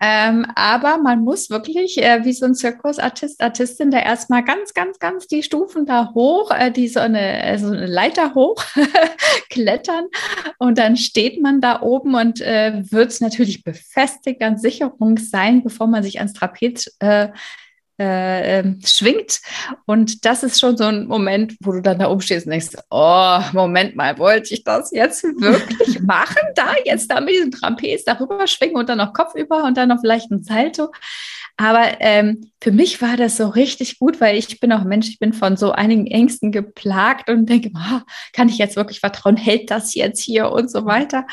Ähm, 0.02 0.46
aber 0.56 0.98
man 0.98 1.24
muss 1.24 1.50
wirklich 1.50 2.02
äh, 2.02 2.24
wie 2.26 2.34
so 2.34 2.46
ein 2.46 2.56
Zirkusartist, 2.56 3.41
Artistin 3.41 3.91
da 3.91 4.00
erstmal 4.00 4.43
ganz, 4.43 4.74
ganz, 4.74 5.00
ganz 5.00 5.28
die 5.28 5.43
Stufen 5.43 5.86
da 5.86 6.12
hoch, 6.13 6.52
äh, 6.52 6.72
die 6.72 6.88
so 6.88 7.00
eine, 7.00 7.43
äh, 7.43 7.58
so 7.58 7.67
eine 7.67 7.86
Leiter 7.86 8.34
hoch 8.34 8.63
klettern 9.50 10.06
und 10.58 10.78
dann 10.78 10.98
steht 10.98 11.41
man 11.41 11.62
da 11.62 11.82
oben 11.82 12.15
und 12.15 12.41
äh, 12.41 12.82
wird 12.91 13.12
es 13.12 13.22
natürlich 13.22 13.63
befestigt 13.63 14.41
an 14.41 14.58
Sicherung 14.58 15.17
sein, 15.17 15.63
bevor 15.63 15.88
man 15.88 16.04
sich 16.04 16.19
ans 16.19 16.34
Trapez 16.34 16.83
äh, 17.00 17.30
äh, 18.00 18.60
ähm, 18.60 18.80
schwingt. 18.84 19.39
Und 19.86 20.26
das 20.26 20.43
ist 20.43 20.60
schon 20.60 20.78
so 20.78 20.86
ein 20.86 21.06
Moment, 21.06 21.56
wo 21.62 21.74
du 21.74 21.82
dann 21.82 22.00
da 22.00 22.08
umstehst 22.08 22.46
und 22.46 22.52
denkst, 22.52 22.69
oh, 22.89 23.39
Moment 23.54 23.96
mal, 23.96 24.17
wollte 24.17 24.54
ich 24.54 24.63
das 24.63 24.91
jetzt 24.91 25.24
wirklich 25.24 26.00
machen? 26.02 26.41
Da 26.56 26.74
jetzt 26.86 27.12
da 27.12 27.22
mit 27.22 27.36
diesem 27.36 27.52
Trapez 27.52 28.04
darüber 28.04 28.48
schwingen 28.48 28.78
und 28.78 28.89
dann 28.89 28.98
noch 28.98 29.13
Kopf 29.13 29.36
über 29.36 29.63
und 29.63 29.78
dann 29.78 29.89
noch 29.89 30.00
vielleicht 30.02 30.32
ein 30.32 30.43
Salto. 30.43 30.91
Aber 31.56 32.02
ähm, 32.02 32.52
für 32.62 32.72
mich 32.72 33.00
war 33.02 33.15
das 33.15 33.38
so 33.38 33.48
richtig 33.48 34.00
gut, 34.00 34.19
weil 34.19 34.38
ich 34.38 34.60
bin 34.60 34.74
auch 34.74 34.84
Mensch, 34.84 35.08
ich 35.08 35.19
bin 35.19 35.34
von 35.34 35.56
so 35.56 35.72
einigen 35.72 36.08
Ängsten 36.08 36.52
geplagt 36.52 37.30
und 37.30 37.48
denke, 37.48 37.69
oh, 37.76 38.00
kann 38.34 38.50
ich 38.50 38.58
jetzt 38.58 38.76
wirklich 38.76 39.02
vertrauen, 39.02 39.38
hält 39.38 39.69
das 39.69 39.93
jetzt 39.93 40.19
hier 40.19 40.52
und 40.52 40.72
so 40.72 40.86
weiter. 40.86 41.28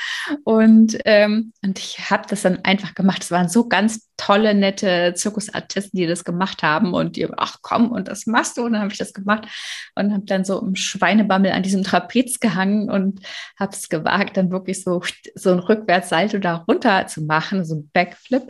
Und, 0.44 0.98
ähm, 1.06 1.54
und 1.64 1.78
ich 1.78 2.10
habe 2.10 2.24
das 2.28 2.42
dann 2.42 2.62
einfach 2.64 2.94
gemacht. 2.94 3.22
Es 3.22 3.30
waren 3.30 3.48
so 3.48 3.66
ganz 3.66 4.09
tolle, 4.20 4.54
nette 4.54 5.14
Zirkusartisten, 5.14 5.98
die 5.98 6.06
das 6.06 6.24
gemacht 6.24 6.62
haben 6.62 6.92
und 6.92 7.16
die, 7.16 7.26
ach 7.38 7.56
komm, 7.62 7.90
und 7.90 8.08
das 8.08 8.26
machst 8.26 8.58
du. 8.58 8.64
Und 8.64 8.74
dann 8.74 8.82
habe 8.82 8.92
ich 8.92 8.98
das 8.98 9.14
gemacht 9.14 9.48
und 9.94 10.12
habe 10.12 10.24
dann 10.26 10.44
so 10.44 10.60
im 10.60 10.76
Schweinebammel 10.76 11.52
an 11.52 11.62
diesem 11.62 11.82
Trapez 11.82 12.38
gehangen 12.38 12.90
und 12.90 13.20
habe 13.58 13.72
es 13.72 13.88
gewagt, 13.88 14.36
dann 14.36 14.50
wirklich 14.50 14.84
so, 14.84 15.02
so 15.34 15.52
ein 15.52 15.58
Rückwärtssalto 15.58 16.38
da 16.38 16.56
runter 16.68 17.06
zu 17.06 17.22
machen, 17.22 17.64
so 17.64 17.76
ein 17.76 17.90
Backflip. 17.94 18.42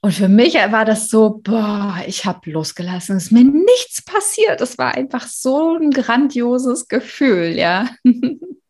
Und 0.00 0.12
für 0.12 0.28
mich 0.28 0.54
war 0.54 0.84
das 0.84 1.10
so, 1.10 1.40
boah, 1.44 1.96
ich 2.06 2.24
habe 2.24 2.50
losgelassen. 2.50 3.18
Es 3.18 3.26
ist 3.26 3.32
mir 3.32 3.44
nichts 3.44 4.02
passiert. 4.02 4.60
Es 4.60 4.78
war 4.78 4.94
einfach 4.94 5.26
so 5.28 5.76
ein 5.76 5.90
grandioses 5.90 6.88
Gefühl, 6.88 7.56
ja. 7.56 7.88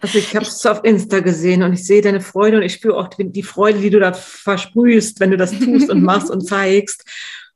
Also 0.00 0.18
ich 0.18 0.34
habe 0.34 0.44
es 0.44 0.64
auf 0.66 0.84
Insta 0.84 1.20
gesehen 1.20 1.62
und 1.62 1.72
ich 1.72 1.86
sehe 1.86 2.02
deine 2.02 2.20
Freude 2.20 2.58
und 2.58 2.62
ich 2.62 2.74
spüre 2.74 2.96
auch 2.96 3.08
die 3.18 3.42
Freude, 3.42 3.80
die 3.80 3.90
du 3.90 3.98
da 3.98 4.12
versprühst, 4.12 5.20
wenn 5.20 5.30
du 5.30 5.36
das 5.36 5.52
tust 5.52 5.90
und 5.90 6.02
machst 6.02 6.30
und 6.30 6.40
zeigst. 6.46 7.04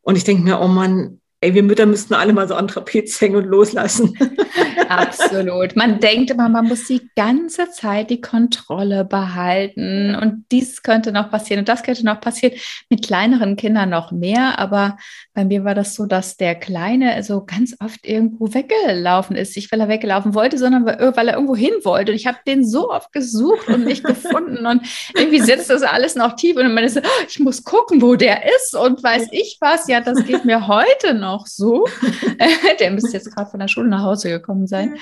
Und 0.03 0.17
ich 0.17 0.25
denke 0.25 0.43
mir, 0.43 0.61
oh 0.61 0.69
Mann, 0.69 1.21
ey, 1.45 1.53
wir 1.53 1.63
Mütter 1.63 1.85
müssten 1.85 2.15
alle 2.15 2.33
mal 2.33 2.49
so 2.49 2.55
an 2.55 2.69
Trapez 2.69 3.21
hängen 3.21 3.37
und 3.37 3.45
loslassen. 3.45 4.17
Absolut. 4.89 5.77
Man 5.77 6.01
denkt 6.01 6.31
immer, 6.31 6.49
man 6.49 6.67
muss 6.67 6.87
die 6.87 7.11
ganze 7.17 7.71
Zeit 7.71 8.09
die 8.09 8.21
Kontrolle 8.21 9.05
behalten 9.05 10.15
und 10.15 10.47
dies 10.51 10.83
könnte 10.83 11.13
noch 11.13 11.31
passieren 11.31 11.61
und 11.61 11.69
das 11.69 11.83
könnte 11.83 12.05
noch 12.05 12.21
passieren. 12.21 12.59
Mit 12.89 13.05
kleineren 13.05 13.57
Kindern 13.57 13.91
noch 13.91 14.11
mehr, 14.11 14.59
aber 14.59 14.97
bei 15.35 15.45
mir 15.45 15.65
war 15.65 15.75
das 15.75 15.95
so, 15.95 16.07
dass 16.07 16.39
der 16.39 16.55
Kleine 16.55 17.23
so 17.23 17.45
ganz 17.45 17.77
oft 17.85 18.07
irgendwo 18.07 18.55
weggelaufen 18.55 19.37
ist. 19.37 19.55
Nicht, 19.57 19.71
weil 19.71 19.81
er 19.81 19.89
weggelaufen 19.89 20.35
wollte, 20.35 20.57
sondern 20.57 20.87
weil 20.87 21.29
er 21.29 21.35
irgendwo 21.35 21.57
hin 21.57 21.75
wollte. 21.83 22.13
Und 22.13 22.17
ich 22.17 22.27
habe 22.27 22.39
den 22.47 22.65
so 22.65 22.91
oft 22.91 23.13
gesucht 23.13 23.69
und 23.69 23.85
nicht 23.85 24.05
gefunden 24.05 24.65
und 24.67 24.83
irgendwie 25.15 25.41
sitzt 25.41 25.69
das 25.69 25.83
alles 25.83 26.15
noch 26.15 26.37
tief 26.37 26.57
und 26.57 26.73
man 26.73 26.85
ist 26.85 26.95
so, 26.95 27.01
ich 27.29 27.39
muss 27.39 27.65
gucken, 27.65 28.01
wo 28.01 28.15
der 28.15 28.45
ist 28.57 28.75
und 28.75 29.03
weiß 29.03 29.29
ich 29.33 29.59
was. 29.61 29.89
Ja, 29.89 30.01
das 30.01 30.25
geht 30.25 30.47
mir 30.47 30.69
heute 30.69 31.13
noch 31.13 31.34
so. 31.47 31.87
der 32.81 32.91
müsste 32.91 33.13
jetzt 33.13 33.35
gerade 33.35 33.51
von 33.51 33.61
der 33.61 33.69
Schule 33.69 33.89
nach 33.89 34.03
Hause 34.03 34.31
gekommen 34.31 34.67
sein. 34.67 34.99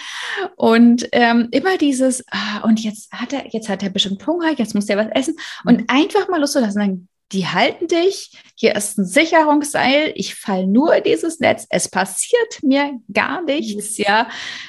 Und 0.56 1.08
ähm, 1.12 1.48
immer 1.50 1.78
dieses, 1.78 2.24
ah, 2.30 2.60
und 2.64 2.80
jetzt 2.80 3.12
hat 3.12 3.32
er, 3.32 3.46
jetzt 3.50 3.68
hat 3.68 3.82
er 3.82 3.90
bestimmt 3.90 4.26
Hunger, 4.26 4.52
jetzt 4.56 4.74
muss 4.74 4.88
er 4.88 4.96
was 4.96 5.08
essen. 5.12 5.36
Und 5.64 5.80
mhm. 5.80 5.86
einfach 5.88 6.28
mal 6.28 6.40
loszulassen, 6.40 6.80
sagen, 6.80 7.08
die 7.32 7.46
halten 7.46 7.88
dich, 7.88 8.30
hier 8.54 8.76
ist 8.76 8.98
ein 8.98 9.06
Sicherungsseil, 9.06 10.12
ich 10.14 10.34
falle 10.34 10.66
nur 10.66 10.94
in 10.94 11.02
dieses 11.02 11.40
Netz, 11.40 11.66
es 11.70 11.88
passiert 11.88 12.62
mir 12.62 13.00
gar 13.12 13.42
nichts, 13.42 13.98
mhm. 13.98 14.04
ja. 14.06 14.28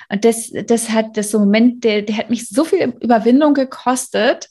Und 0.10 0.24
das, 0.26 0.52
das 0.68 0.90
hat 0.90 1.18
das 1.18 1.34
Moment, 1.34 1.84
der, 1.84 2.02
der 2.04 2.18
hat 2.18 2.30
mich 2.30 2.48
so 2.48 2.64
viel 2.64 2.94
Überwindung 3.02 3.54
gekostet. 3.54 4.50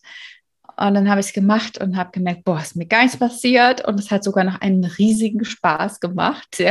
Und 0.76 0.94
dann 0.94 1.08
habe 1.08 1.20
ich 1.20 1.28
es 1.28 1.32
gemacht 1.32 1.78
und 1.78 1.96
habe 1.96 2.10
gemerkt, 2.12 2.44
boah, 2.44 2.60
ist 2.60 2.76
mir 2.76 2.86
gar 2.86 3.02
nichts 3.02 3.18
passiert. 3.18 3.86
Und 3.86 4.00
es 4.00 4.10
hat 4.10 4.24
sogar 4.24 4.44
noch 4.44 4.60
einen 4.60 4.84
riesigen 4.84 5.44
Spaß 5.44 6.00
gemacht. 6.00 6.58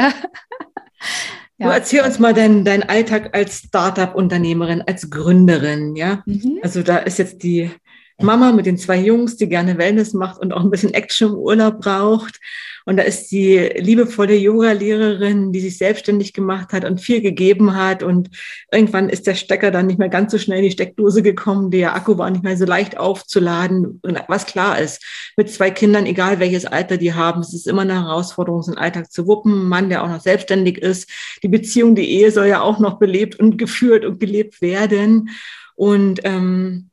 Ja. 1.58 1.68
Du 1.68 1.74
erzähl 1.76 2.02
uns 2.02 2.18
mal 2.18 2.34
deinen 2.34 2.66
dein 2.66 2.82
Alltag 2.82 3.36
als 3.36 3.60
Startup-Unternehmerin, 3.60 4.82
als 4.82 5.12
Gründerin, 5.12 5.96
ja. 5.96 6.24
Mhm. 6.26 6.58
Also 6.64 6.82
da 6.82 6.98
ist 6.98 7.20
jetzt 7.20 7.44
die 7.44 7.70
Mama 8.24 8.52
mit 8.52 8.66
den 8.66 8.78
zwei 8.78 8.98
Jungs, 8.98 9.38
die 9.38 9.50
gerne 9.50 9.78
Wellness 9.78 10.14
macht 10.14 10.40
und 10.40 10.54
auch 10.54 10.64
ein 10.64 10.72
bisschen 10.72 10.94
Action 10.94 11.30
im 11.30 11.36
Urlaub 11.36 11.82
braucht. 11.82 12.40
Und 12.86 12.98
da 12.98 13.04
ist 13.04 13.32
die 13.32 13.58
liebevolle 13.78 14.36
Yoga-Lehrerin, 14.36 15.52
die 15.52 15.60
sich 15.60 15.78
selbstständig 15.78 16.34
gemacht 16.34 16.74
hat 16.74 16.84
und 16.84 17.00
viel 17.00 17.22
gegeben 17.22 17.76
hat. 17.76 18.02
Und 18.02 18.30
irgendwann 18.72 19.10
ist 19.10 19.28
der 19.28 19.36
Stecker 19.36 19.72
dann 19.72 19.88
nicht 19.88 20.00
mehr 20.00 20.10
ganz 20.10 20.32
so 20.32 20.38
schnell 20.38 20.60
in 20.60 20.66
die 20.66 20.72
Steckdose 20.72 21.22
gekommen. 21.22 21.70
Der 21.70 21.96
Akku 21.96 22.18
war 22.18 22.30
nicht 22.30 22.44
mehr 22.44 22.58
so 22.58 22.66
leicht 22.66 22.98
aufzuladen. 22.98 24.00
Und 24.02 24.24
was 24.28 24.46
klar 24.46 24.80
ist, 24.80 25.04
mit 25.38 25.52
zwei 25.52 25.70
Kindern, 25.70 26.06
egal 26.06 26.40
welches 26.40 26.66
Alter 26.66 26.98
die 26.98 27.14
haben, 27.14 27.42
es 27.42 27.54
ist 27.54 27.68
immer 27.68 27.84
eine 27.84 28.02
Herausforderung, 28.02 28.64
so 28.64 28.72
einen 28.72 28.80
Alltag 28.80 29.12
zu 29.12 29.28
wuppen. 29.28 29.54
Ein 29.54 29.70
Mann, 29.70 29.90
der 29.90 30.04
auch 30.04 30.10
noch 30.10 30.22
selbstständig 30.22 30.80
ist. 30.80 31.10
Die 31.44 31.50
Beziehung, 31.50 31.96
die 31.96 32.10
Ehe 32.10 32.32
soll 32.32 32.48
ja 32.48 32.62
auch 32.62 32.80
noch 32.80 32.98
belebt 32.98 33.40
und 33.40 33.58
geführt 33.58 34.06
und 34.06 34.20
gelebt 34.20 34.62
werden. 34.62 35.30
Und 35.76 36.22
ähm, 36.24 36.91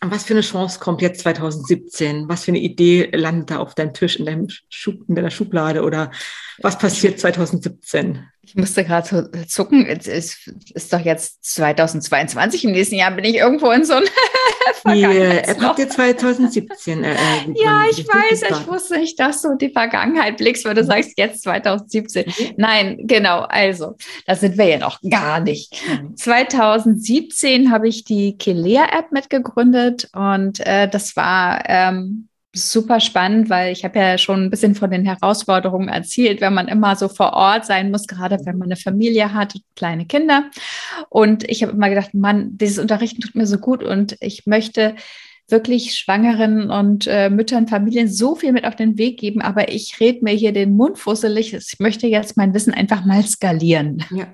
was 0.00 0.24
für 0.24 0.34
eine 0.34 0.42
Chance 0.42 0.78
kommt 0.80 1.02
jetzt 1.02 1.20
2017? 1.20 2.28
Was 2.28 2.44
für 2.44 2.50
eine 2.50 2.58
Idee 2.58 3.10
landet 3.14 3.50
da 3.50 3.58
auf 3.58 3.74
deinem 3.74 3.94
Tisch, 3.94 4.16
in, 4.16 4.26
deinem 4.26 4.48
Schub, 4.68 5.08
in 5.08 5.14
deiner 5.14 5.30
Schublade? 5.30 5.82
Oder 5.82 6.10
was 6.60 6.78
passiert 6.78 7.18
2017? 7.18 8.26
Ich 8.54 8.60
musste 8.60 8.84
gerade 8.84 9.06
so 9.08 9.22
zucken. 9.48 9.84
Es 9.84 10.06
ist, 10.06 10.46
ist, 10.74 10.92
doch 10.92 11.00
jetzt 11.00 11.44
2022. 11.44 12.64
Im 12.64 12.70
nächsten 12.70 12.94
Jahr 12.94 13.10
bin 13.10 13.24
ich 13.24 13.34
irgendwo 13.34 13.72
in 13.72 13.84
so 13.84 13.94
einem 13.94 14.06
Die 14.94 15.02
App 15.02 15.60
habt 15.60 15.80
ihr 15.80 15.88
2017 15.88 17.02
äh, 17.02 17.16
Ja, 17.56 17.82
ich 17.90 18.06
weiß. 18.06 18.42
Ich 18.42 18.68
wusste 18.68 18.98
nicht, 18.98 19.18
dass 19.18 19.42
du 19.42 19.56
die 19.56 19.70
Vergangenheit 19.70 20.36
blickst, 20.36 20.64
weil 20.64 20.74
du 20.74 20.84
sagst 20.84 21.14
jetzt 21.16 21.42
2017. 21.42 22.26
Mhm. 22.26 22.54
Nein, 22.56 22.98
genau. 23.02 23.40
Also, 23.40 23.96
da 24.24 24.36
sind 24.36 24.56
wir 24.56 24.66
ja 24.66 24.78
noch 24.78 25.00
gar 25.10 25.40
nicht. 25.40 25.74
Mhm. 25.88 26.16
2017 26.16 27.72
habe 27.72 27.88
ich 27.88 28.04
die 28.04 28.38
Kelea-App 28.38 29.10
mitgegründet 29.10 30.10
und 30.14 30.60
äh, 30.60 30.88
das 30.88 31.16
war 31.16 31.60
ähm, 31.66 32.28
super 32.54 33.00
spannend, 33.00 33.50
weil 33.50 33.72
ich 33.72 33.84
habe 33.84 33.98
ja 33.98 34.16
schon 34.16 34.44
ein 34.44 34.50
bisschen 34.50 34.74
von 34.74 34.90
den 34.90 35.04
Herausforderungen 35.04 35.88
erzählt, 35.88 36.40
wenn 36.40 36.54
man 36.54 36.68
immer 36.68 36.96
so 36.96 37.08
vor 37.08 37.32
Ort 37.32 37.66
sein 37.66 37.90
muss, 37.90 38.06
gerade 38.06 38.38
wenn 38.44 38.58
man 38.58 38.68
eine 38.68 38.76
Familie 38.76 39.34
hat, 39.34 39.54
kleine 39.76 40.06
Kinder. 40.06 40.44
Und 41.08 41.48
ich 41.50 41.62
habe 41.62 41.72
immer 41.72 41.88
gedacht, 41.88 42.14
Mann, 42.14 42.56
dieses 42.56 42.78
Unterrichten 42.78 43.20
tut 43.20 43.34
mir 43.34 43.46
so 43.46 43.58
gut 43.58 43.82
und 43.82 44.16
ich 44.20 44.46
möchte 44.46 44.94
wirklich 45.48 45.94
Schwangeren 45.94 46.70
und 46.70 47.06
äh, 47.06 47.28
Müttern, 47.28 47.68
Familien 47.68 48.08
so 48.08 48.34
viel 48.34 48.52
mit 48.52 48.64
auf 48.64 48.76
den 48.76 48.96
Weg 48.96 49.18
geben, 49.20 49.42
aber 49.42 49.70
ich 49.70 50.00
rede 50.00 50.20
mir 50.22 50.32
hier 50.32 50.52
den 50.52 50.76
Mund 50.76 50.98
fusselig. 50.98 51.52
Ich 51.52 51.78
möchte 51.78 52.06
jetzt 52.06 52.36
mein 52.36 52.54
Wissen 52.54 52.72
einfach 52.72 53.04
mal 53.04 53.24
skalieren. 53.24 54.04
Ja. 54.10 54.26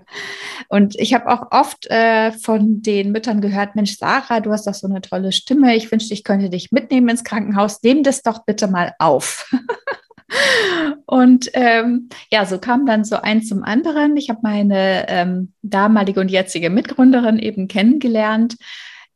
Und 0.68 0.94
ich 0.98 1.14
habe 1.14 1.28
auch 1.28 1.50
oft 1.50 1.90
äh, 1.90 2.30
von 2.32 2.80
den 2.80 3.10
Müttern 3.10 3.40
gehört, 3.40 3.74
Mensch, 3.74 3.96
Sarah, 3.96 4.40
du 4.40 4.52
hast 4.52 4.66
doch 4.66 4.74
so 4.74 4.86
eine 4.86 5.00
tolle 5.00 5.32
Stimme. 5.32 5.74
Ich 5.74 5.90
wünschte, 5.90 6.14
ich 6.14 6.22
könnte 6.22 6.48
dich 6.48 6.70
mitnehmen 6.70 7.08
ins 7.08 7.24
Krankenhaus. 7.24 7.82
Nehm 7.82 8.02
das 8.04 8.22
doch 8.22 8.44
bitte 8.44 8.68
mal 8.68 8.94
auf. 8.98 9.52
Und 11.06 11.50
ähm, 11.54 12.08
ja, 12.30 12.46
so 12.46 12.58
kam 12.58 12.86
dann 12.86 13.04
so 13.04 13.16
eins 13.16 13.48
zum 13.48 13.64
anderen. 13.64 14.16
Ich 14.16 14.30
habe 14.30 14.40
meine 14.42 15.08
ähm, 15.08 15.52
damalige 15.62 16.20
und 16.20 16.30
jetzige 16.30 16.70
Mitgründerin 16.70 17.40
eben 17.40 17.66
kennengelernt 17.66 18.54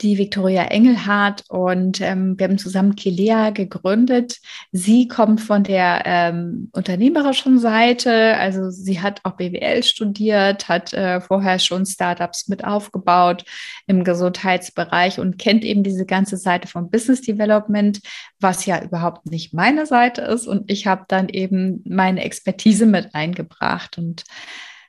die 0.01 0.19
Viktoria 0.19 0.65
Engelhardt 0.65 1.45
und 1.49 2.01
ähm, 2.01 2.39
wir 2.39 2.49
haben 2.49 2.59
zusammen 2.59 2.97
Kilea 2.97 3.51
gegründet. 3.51 4.39
Sie 4.73 5.07
kommt 5.07 5.41
von 5.41 5.63
der 5.63 6.03
ähm, 6.05 6.69
unternehmerischen 6.73 7.59
Seite, 7.59 8.37
also 8.37 8.71
sie 8.71 9.01
hat 9.01 9.21
auch 9.23 9.33
BWL 9.33 9.83
studiert, 9.85 10.69
hat 10.69 10.93
äh, 10.93 11.21
vorher 11.21 11.59
schon 11.59 11.87
Startups 11.87 12.49
mit 12.49 12.65
aufgebaut 12.65 13.45
im 13.87 14.03
Gesundheitsbereich 14.03 15.21
und 15.21 15.39
kennt 15.39 15.65
eben 15.65 15.85
diese 15.85 16.07
ganze 16.07 16.37
Seite 16.37 16.67
von 16.67 16.91
Business 16.91 17.21
Development, 17.21 18.01
was 18.41 18.67
ja 18.67 18.83
überhaupt 18.83 19.27
nicht 19.27 19.55
meine 19.55 19.87
Seite 19.87 20.23
ist. 20.23 20.47
Und 20.47 20.71
ich 20.71 20.87
habe 20.87 21.05
dann 21.09 21.29
eben 21.29 21.83
meine 21.87 22.25
Expertise 22.25 22.87
mit 22.87 23.15
eingebracht 23.15 23.97
und 23.97 24.25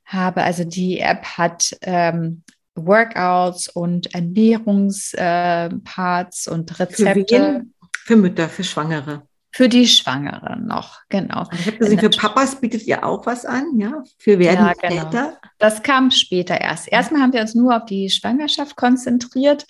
habe, 0.05 0.43
also 0.43 0.63
die 0.63 0.99
App 0.99 1.25
hat 1.37 1.75
ähm, 1.81 2.43
Workouts 2.75 3.69
und 3.69 4.13
Ernährungsparts 4.13 6.47
äh, 6.47 6.51
und 6.51 6.79
Rezepte. 6.79 7.65
Für, 7.81 8.05
für 8.05 8.15
Mütter, 8.15 8.49
für 8.49 8.63
Schwangere. 8.63 9.23
Für 9.55 9.69
die 9.69 9.87
Schwangeren 9.87 10.67
noch, 10.67 10.99
genau. 11.07 11.43
Also 11.43 11.51
ich 11.53 11.67
habe 11.67 11.77
gesehen, 11.77 11.99
für 11.99 12.09
Papas 12.09 12.59
bietet 12.59 12.85
ihr 12.87 13.05
auch 13.05 13.25
was 13.25 13.45
an, 13.45 13.63
ja? 13.77 14.03
Für 14.17 14.37
werden 14.37 14.65
ja, 14.65 14.73
genau. 14.73 15.03
Väter? 15.03 15.37
Das 15.59 15.81
kam 15.81 16.11
später 16.11 16.59
erst. 16.59 16.91
Erstmal 16.91 17.21
haben 17.21 17.31
wir 17.31 17.39
uns 17.39 17.55
nur 17.55 17.73
auf 17.73 17.85
die 17.85 18.09
Schwangerschaft 18.09 18.75
konzentriert 18.75 19.65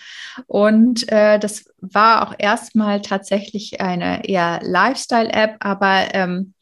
und 0.47 1.07
äh, 1.11 1.37
das 1.37 1.65
war 1.81 2.27
auch 2.27 2.33
erstmal 2.39 3.03
tatsächlich 3.03 3.79
eine 3.79 4.27
eher 4.27 4.59
Lifestyle-App, 4.63 5.57
aber 5.59 6.15
ähm, 6.15 6.55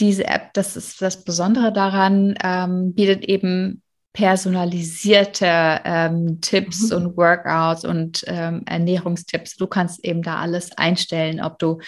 diese 0.00 0.26
App, 0.26 0.52
das 0.54 0.76
ist 0.76 1.00
das 1.00 1.22
Besondere 1.22 1.72
daran, 1.72 2.34
ähm, 2.42 2.92
bietet 2.92 3.24
eben 3.24 3.82
personalisierte 4.18 5.80
ähm, 5.84 6.40
Tipps 6.40 6.90
mhm. 6.90 6.96
und 6.96 7.16
Workouts 7.16 7.84
und 7.84 8.24
ähm, 8.26 8.62
Ernährungstipps. 8.66 9.54
Du 9.54 9.68
kannst 9.68 10.04
eben 10.04 10.22
da 10.22 10.38
alles 10.38 10.76
einstellen, 10.76 11.40
ob 11.40 11.60
du 11.60 11.78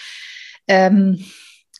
ähm, 0.68 1.24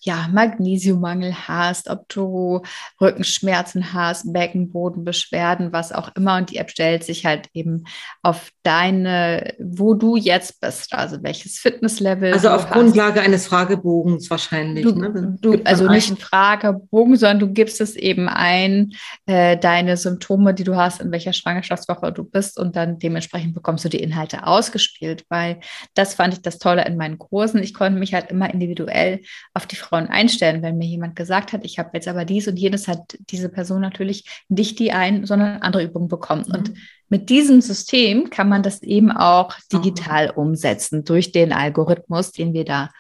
ja, 0.00 0.28
Magnesiummangel 0.32 1.34
hast, 1.46 1.88
ob 1.88 2.08
du 2.08 2.62
Rückenschmerzen 3.00 3.92
hast, 3.92 4.32
Beckenbodenbeschwerden, 4.32 5.72
was 5.72 5.92
auch 5.92 6.14
immer. 6.16 6.36
Und 6.36 6.50
die 6.50 6.56
App 6.56 6.70
stellt 6.70 7.04
sich 7.04 7.26
halt 7.26 7.48
eben 7.52 7.84
auf 8.22 8.50
deine, 8.62 9.54
wo 9.58 9.94
du 9.94 10.16
jetzt 10.16 10.60
bist, 10.60 10.94
also 10.94 11.22
welches 11.22 11.58
Fitnesslevel. 11.58 12.32
Also 12.32 12.48
auf 12.48 12.70
Grundlage 12.70 13.20
eines 13.20 13.46
Fragebogens 13.46 14.30
wahrscheinlich. 14.30 14.84
Du, 14.84 14.92
ne? 14.92 15.36
du, 15.40 15.60
also 15.64 15.86
nicht 15.88 16.10
ein 16.10 16.16
Fragebogen, 16.16 17.16
sondern 17.16 17.38
du 17.40 17.52
gibst 17.52 17.80
es 17.80 17.94
eben 17.94 18.28
ein, 18.28 18.92
äh, 19.26 19.58
deine 19.58 19.98
Symptome, 19.98 20.54
die 20.54 20.64
du 20.64 20.76
hast, 20.76 21.02
in 21.02 21.12
welcher 21.12 21.34
Schwangerschaftswoche 21.34 22.12
du 22.12 22.24
bist 22.24 22.58
und 22.58 22.74
dann 22.74 22.98
dementsprechend 22.98 23.54
bekommst 23.54 23.84
du 23.84 23.90
die 23.90 24.02
Inhalte 24.02 24.46
ausgespielt, 24.46 25.24
weil 25.28 25.60
das 25.94 26.14
fand 26.14 26.34
ich 26.34 26.42
das 26.42 26.58
Tolle 26.58 26.86
in 26.86 26.96
meinen 26.96 27.18
Kursen. 27.18 27.62
Ich 27.62 27.74
konnte 27.74 27.98
mich 27.98 28.14
halt 28.14 28.30
immer 28.30 28.52
individuell 28.52 29.20
auf 29.52 29.66
die 29.66 29.76
Frauen 29.90 30.06
einstellen. 30.06 30.62
Wenn 30.62 30.78
mir 30.78 30.86
jemand 30.86 31.16
gesagt 31.16 31.52
hat, 31.52 31.64
ich 31.64 31.78
habe 31.78 31.90
jetzt 31.94 32.08
aber 32.08 32.24
dies 32.24 32.46
und 32.46 32.56
jenes, 32.56 32.88
hat 32.88 33.18
diese 33.28 33.48
Person 33.48 33.80
natürlich 33.80 34.24
nicht 34.48 34.78
die 34.78 34.92
ein, 34.92 35.26
sondern 35.26 35.60
andere 35.62 35.82
Übungen 35.82 36.08
bekommen. 36.08 36.44
Mhm. 36.46 36.54
Und 36.54 36.72
mit 37.08 37.28
diesem 37.28 37.60
System 37.60 38.30
kann 38.30 38.48
man 38.48 38.62
das 38.62 38.82
eben 38.82 39.10
auch 39.10 39.54
digital 39.72 40.28
mhm. 40.28 40.34
umsetzen 40.34 41.04
durch 41.04 41.32
den 41.32 41.52
Algorithmus, 41.52 42.30
den 42.30 42.54
wir 42.54 42.64
da 42.64 42.90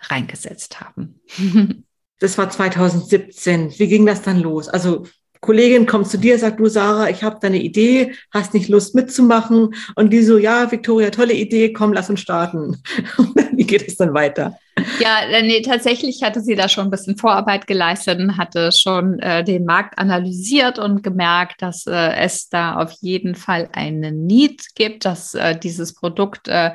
reingesetzt 0.00 0.80
haben. 0.80 1.20
Das 2.20 2.38
war 2.38 2.48
2017. 2.48 3.76
Wie 3.76 3.88
ging 3.88 4.06
das 4.06 4.22
dann 4.22 4.40
los? 4.40 4.68
Also 4.68 5.04
Kollegin 5.40 5.84
kommt 5.84 6.08
zu 6.08 6.16
dir, 6.16 6.38
sagt 6.38 6.58
du, 6.58 6.68
Sarah, 6.68 7.10
ich 7.10 7.22
habe 7.22 7.38
da 7.40 7.48
eine 7.48 7.60
Idee, 7.60 8.14
hast 8.30 8.54
nicht 8.54 8.68
Lust 8.68 8.94
mitzumachen? 8.94 9.74
Und 9.94 10.10
die 10.10 10.22
so, 10.22 10.38
ja, 10.38 10.70
Victoria, 10.70 11.10
tolle 11.10 11.34
Idee, 11.34 11.72
komm, 11.74 11.92
lass 11.92 12.08
uns 12.08 12.20
starten. 12.20 12.80
Wie 13.52 13.66
geht 13.66 13.86
es 13.86 13.96
dann 13.96 14.14
weiter? 14.14 14.56
Ja, 14.98 15.20
äh, 15.30 15.42
nee, 15.42 15.62
tatsächlich 15.62 16.22
hatte 16.22 16.40
sie 16.40 16.56
da 16.56 16.68
schon 16.68 16.86
ein 16.86 16.90
bisschen 16.90 17.16
Vorarbeit 17.16 17.66
geleistet 17.66 18.18
und 18.18 18.36
hatte 18.36 18.72
schon 18.72 19.18
äh, 19.20 19.44
den 19.44 19.64
Markt 19.64 19.98
analysiert 19.98 20.78
und 20.78 21.02
gemerkt, 21.02 21.62
dass 21.62 21.86
äh, 21.86 22.14
es 22.16 22.48
da 22.48 22.76
auf 22.76 22.92
jeden 23.00 23.34
Fall 23.34 23.68
einen 23.72 24.26
Need 24.26 24.74
gibt, 24.74 25.04
dass 25.04 25.34
äh, 25.34 25.56
dieses 25.58 25.94
Produkt 25.94 26.48
äh, 26.48 26.72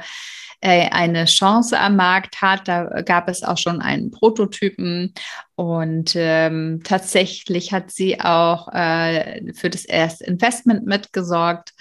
äh, 0.61 0.89
eine 0.89 1.25
Chance 1.25 1.79
am 1.79 1.95
Markt 1.95 2.41
hat. 2.41 2.67
Da 2.67 3.01
gab 3.01 3.29
es 3.29 3.43
auch 3.43 3.57
schon 3.57 3.81
einen 3.81 4.11
Prototypen 4.11 5.13
und 5.55 6.13
ähm, 6.15 6.81
tatsächlich 6.83 7.71
hat 7.71 7.91
sie 7.91 8.19
auch 8.19 8.67
äh, 8.73 9.53
für 9.53 9.69
das 9.69 9.85
erste 9.85 10.25
Investment 10.25 10.85
mitgesorgt. 10.85 11.73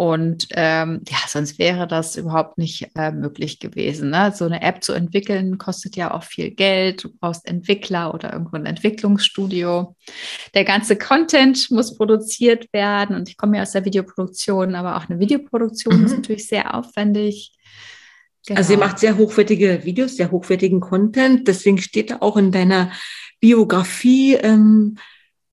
Und 0.00 0.46
ähm, 0.52 1.02
ja, 1.10 1.18
sonst 1.28 1.58
wäre 1.58 1.86
das 1.86 2.16
überhaupt 2.16 2.56
nicht 2.56 2.88
äh, 2.96 3.12
möglich 3.12 3.58
gewesen. 3.58 4.08
Ne? 4.08 4.32
So 4.34 4.46
eine 4.46 4.62
App 4.62 4.82
zu 4.82 4.94
entwickeln 4.94 5.58
kostet 5.58 5.94
ja 5.94 6.14
auch 6.14 6.22
viel 6.22 6.52
Geld. 6.52 7.04
Du 7.04 7.10
brauchst 7.20 7.46
Entwickler 7.46 8.14
oder 8.14 8.32
irgendwo 8.32 8.56
ein 8.56 8.64
Entwicklungsstudio. 8.64 9.94
Der 10.54 10.64
ganze 10.64 10.96
Content 10.96 11.70
muss 11.70 11.98
produziert 11.98 12.72
werden. 12.72 13.14
Und 13.14 13.28
ich 13.28 13.36
komme 13.36 13.58
ja 13.58 13.62
aus 13.62 13.72
der 13.72 13.84
Videoproduktion, 13.84 14.74
aber 14.74 14.96
auch 14.96 15.10
eine 15.10 15.20
Videoproduktion 15.20 15.98
mhm. 15.98 16.06
ist 16.06 16.16
natürlich 16.16 16.48
sehr 16.48 16.74
aufwendig. 16.74 17.52
Genau. 18.46 18.56
Also 18.56 18.72
sie 18.72 18.78
macht 18.78 19.00
sehr 19.00 19.18
hochwertige 19.18 19.84
Videos, 19.84 20.16
sehr 20.16 20.30
hochwertigen 20.30 20.80
Content. 20.80 21.46
Deswegen 21.46 21.76
steht 21.76 22.10
da 22.10 22.16
auch 22.20 22.38
in 22.38 22.52
deiner 22.52 22.90
Biografie 23.38 24.36
ähm, 24.36 24.96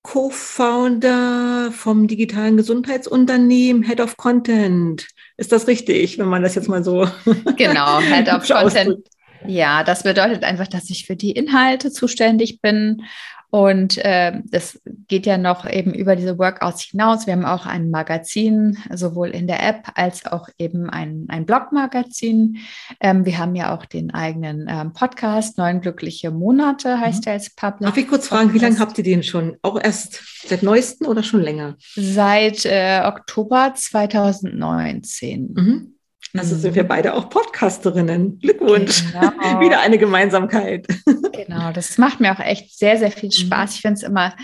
Co-Founder 0.02 1.70
vom 1.72 2.06
digitalen 2.06 2.56
Gesundheitsunternehmen, 2.56 3.82
Head 3.82 4.00
of 4.00 4.16
Content. 4.16 5.06
Ist 5.36 5.52
das 5.52 5.66
richtig, 5.66 6.18
wenn 6.18 6.28
man 6.28 6.42
das 6.42 6.54
jetzt 6.54 6.68
mal 6.68 6.82
so 6.82 7.08
genau 7.56 8.00
Head 8.00 8.32
of 8.32 8.48
Content? 8.48 8.98
Ja, 9.46 9.84
das 9.84 10.02
bedeutet 10.02 10.42
einfach, 10.42 10.66
dass 10.66 10.90
ich 10.90 11.06
für 11.06 11.16
die 11.16 11.32
Inhalte 11.32 11.92
zuständig 11.92 12.60
bin 12.60 13.02
und 13.50 13.96
äh, 13.98 14.40
das 14.44 14.78
geht 15.06 15.24
ja 15.24 15.38
noch 15.38 15.68
eben 15.68 15.94
über 15.94 16.16
diese 16.16 16.38
Workouts 16.38 16.82
hinaus. 16.82 17.26
Wir 17.26 17.32
haben 17.32 17.46
auch 17.46 17.64
ein 17.64 17.90
Magazin, 17.90 18.76
sowohl 18.92 19.28
in 19.28 19.46
der 19.46 19.66
App 19.66 19.92
als 19.94 20.26
auch 20.26 20.50
eben 20.58 20.90
ein, 20.90 21.24
ein 21.28 21.46
Blogmagazin. 21.46 22.58
Ähm, 23.00 23.24
wir 23.24 23.38
haben 23.38 23.54
ja 23.54 23.74
auch 23.74 23.86
den 23.86 24.12
eigenen 24.12 24.66
ähm, 24.68 24.92
Podcast, 24.92 25.56
Neun 25.56 25.80
glückliche 25.80 26.30
Monate 26.30 27.00
heißt 27.00 27.24
mhm. 27.24 27.28
er 27.28 27.32
als 27.32 27.54
Public. 27.54 27.80
Darf 27.80 27.96
ich 27.96 28.08
kurz 28.08 28.28
fragen, 28.28 28.52
wie 28.52 28.58
lange 28.58 28.78
habt 28.78 28.98
ihr 28.98 29.04
den 29.04 29.22
schon? 29.22 29.56
Auch 29.62 29.80
erst 29.80 30.20
seit 30.46 30.62
neuesten 30.62 31.06
oder 31.06 31.22
schon 31.22 31.40
länger? 31.40 31.76
Seit 31.94 32.66
äh, 32.66 33.00
Oktober 33.04 33.72
2019. 33.74 35.52
Mhm. 35.54 35.97
Also 36.36 36.56
sind 36.56 36.74
wir 36.74 36.84
mhm. 36.84 36.88
beide 36.88 37.14
auch 37.14 37.30
Podcasterinnen. 37.30 38.38
Glückwunsch. 38.38 39.04
Genau. 39.12 39.30
Wieder 39.60 39.80
eine 39.80 39.98
Gemeinsamkeit. 39.98 40.86
Genau, 41.32 41.72
das 41.72 41.98
macht 41.98 42.20
mir 42.20 42.32
auch 42.32 42.40
echt 42.40 42.78
sehr, 42.78 42.98
sehr 42.98 43.10
viel 43.10 43.28
mhm. 43.28 43.32
Spaß. 43.32 43.76
Ich 43.76 43.80
finde 43.80 43.94
es 43.94 44.02
immer 44.02 44.34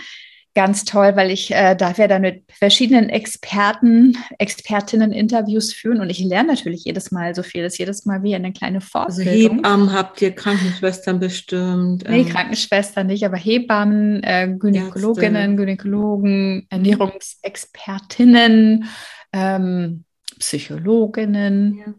ganz 0.55 0.85
toll, 0.85 1.15
weil 1.15 1.29
ich 1.31 1.53
äh, 1.53 1.75
darf 1.75 1.97
ja 1.97 2.07
dann 2.07 2.21
mit 2.21 2.45
verschiedenen 2.49 3.09
Experten, 3.09 4.17
Expertinnen 4.39 5.11
Interviews 5.11 5.73
führen 5.73 5.99
und 5.99 6.09
ich 6.09 6.19
lerne 6.19 6.53
natürlich 6.53 6.85
jedes 6.85 7.11
Mal 7.11 7.35
so 7.35 7.43
viel. 7.43 7.61
Das 7.61 7.73
ist 7.73 7.79
jedes 7.79 8.05
Mal 8.05 8.23
wie 8.23 8.33
eine 8.33 8.53
kleine 8.53 8.79
Fortbildung. 8.79 9.33
Also 9.33 9.55
Hebammen 9.57 9.91
habt 9.91 10.21
ihr, 10.21 10.33
Krankenschwestern 10.33 11.19
bestimmt? 11.19 12.05
Nee, 12.09 12.21
ähm, 12.21 12.29
Krankenschwestern 12.29 13.07
nicht, 13.07 13.25
aber 13.25 13.35
Hebammen, 13.35 14.23
äh, 14.23 14.55
Gynäkologinnen, 14.57 15.35
Ärzte. 15.35 15.57
Gynäkologen, 15.57 16.67
Ernährungsexpertinnen, 16.69 18.85
ähm, 19.33 20.05
Psychologinnen. 20.39 21.77
Ja. 21.77 21.93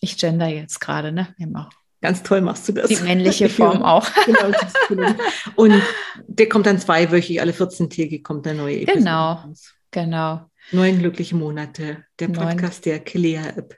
Ich 0.00 0.18
gender 0.18 0.46
jetzt 0.46 0.80
gerade, 0.80 1.12
ne? 1.12 1.34
Wir 1.36 1.46
haben 1.46 1.56
auch 1.56 1.70
Ganz 2.02 2.22
toll 2.22 2.40
machst 2.40 2.68
du 2.68 2.72
das. 2.72 2.88
Die 2.88 2.96
männliche 2.96 3.48
Form 3.48 3.82
auch. 3.82 4.06
genau, 4.88 5.14
Und 5.56 5.82
der 6.26 6.48
kommt 6.48 6.66
dann 6.66 6.78
zweiwöchig, 6.78 7.40
alle 7.40 7.52
14 7.52 7.90
Tage 7.90 8.22
kommt 8.22 8.46
eine 8.46 8.58
neue 8.58 8.82
Episode. 8.82 8.98
Genau, 8.98 9.52
genau. 9.90 10.50
Neun 10.72 10.98
glückliche 10.98 11.36
Monate, 11.36 12.04
der 12.18 12.28
Podcast 12.28 12.86
Neun. 12.86 12.94
der 12.94 12.98
Kilea-App. 13.00 13.76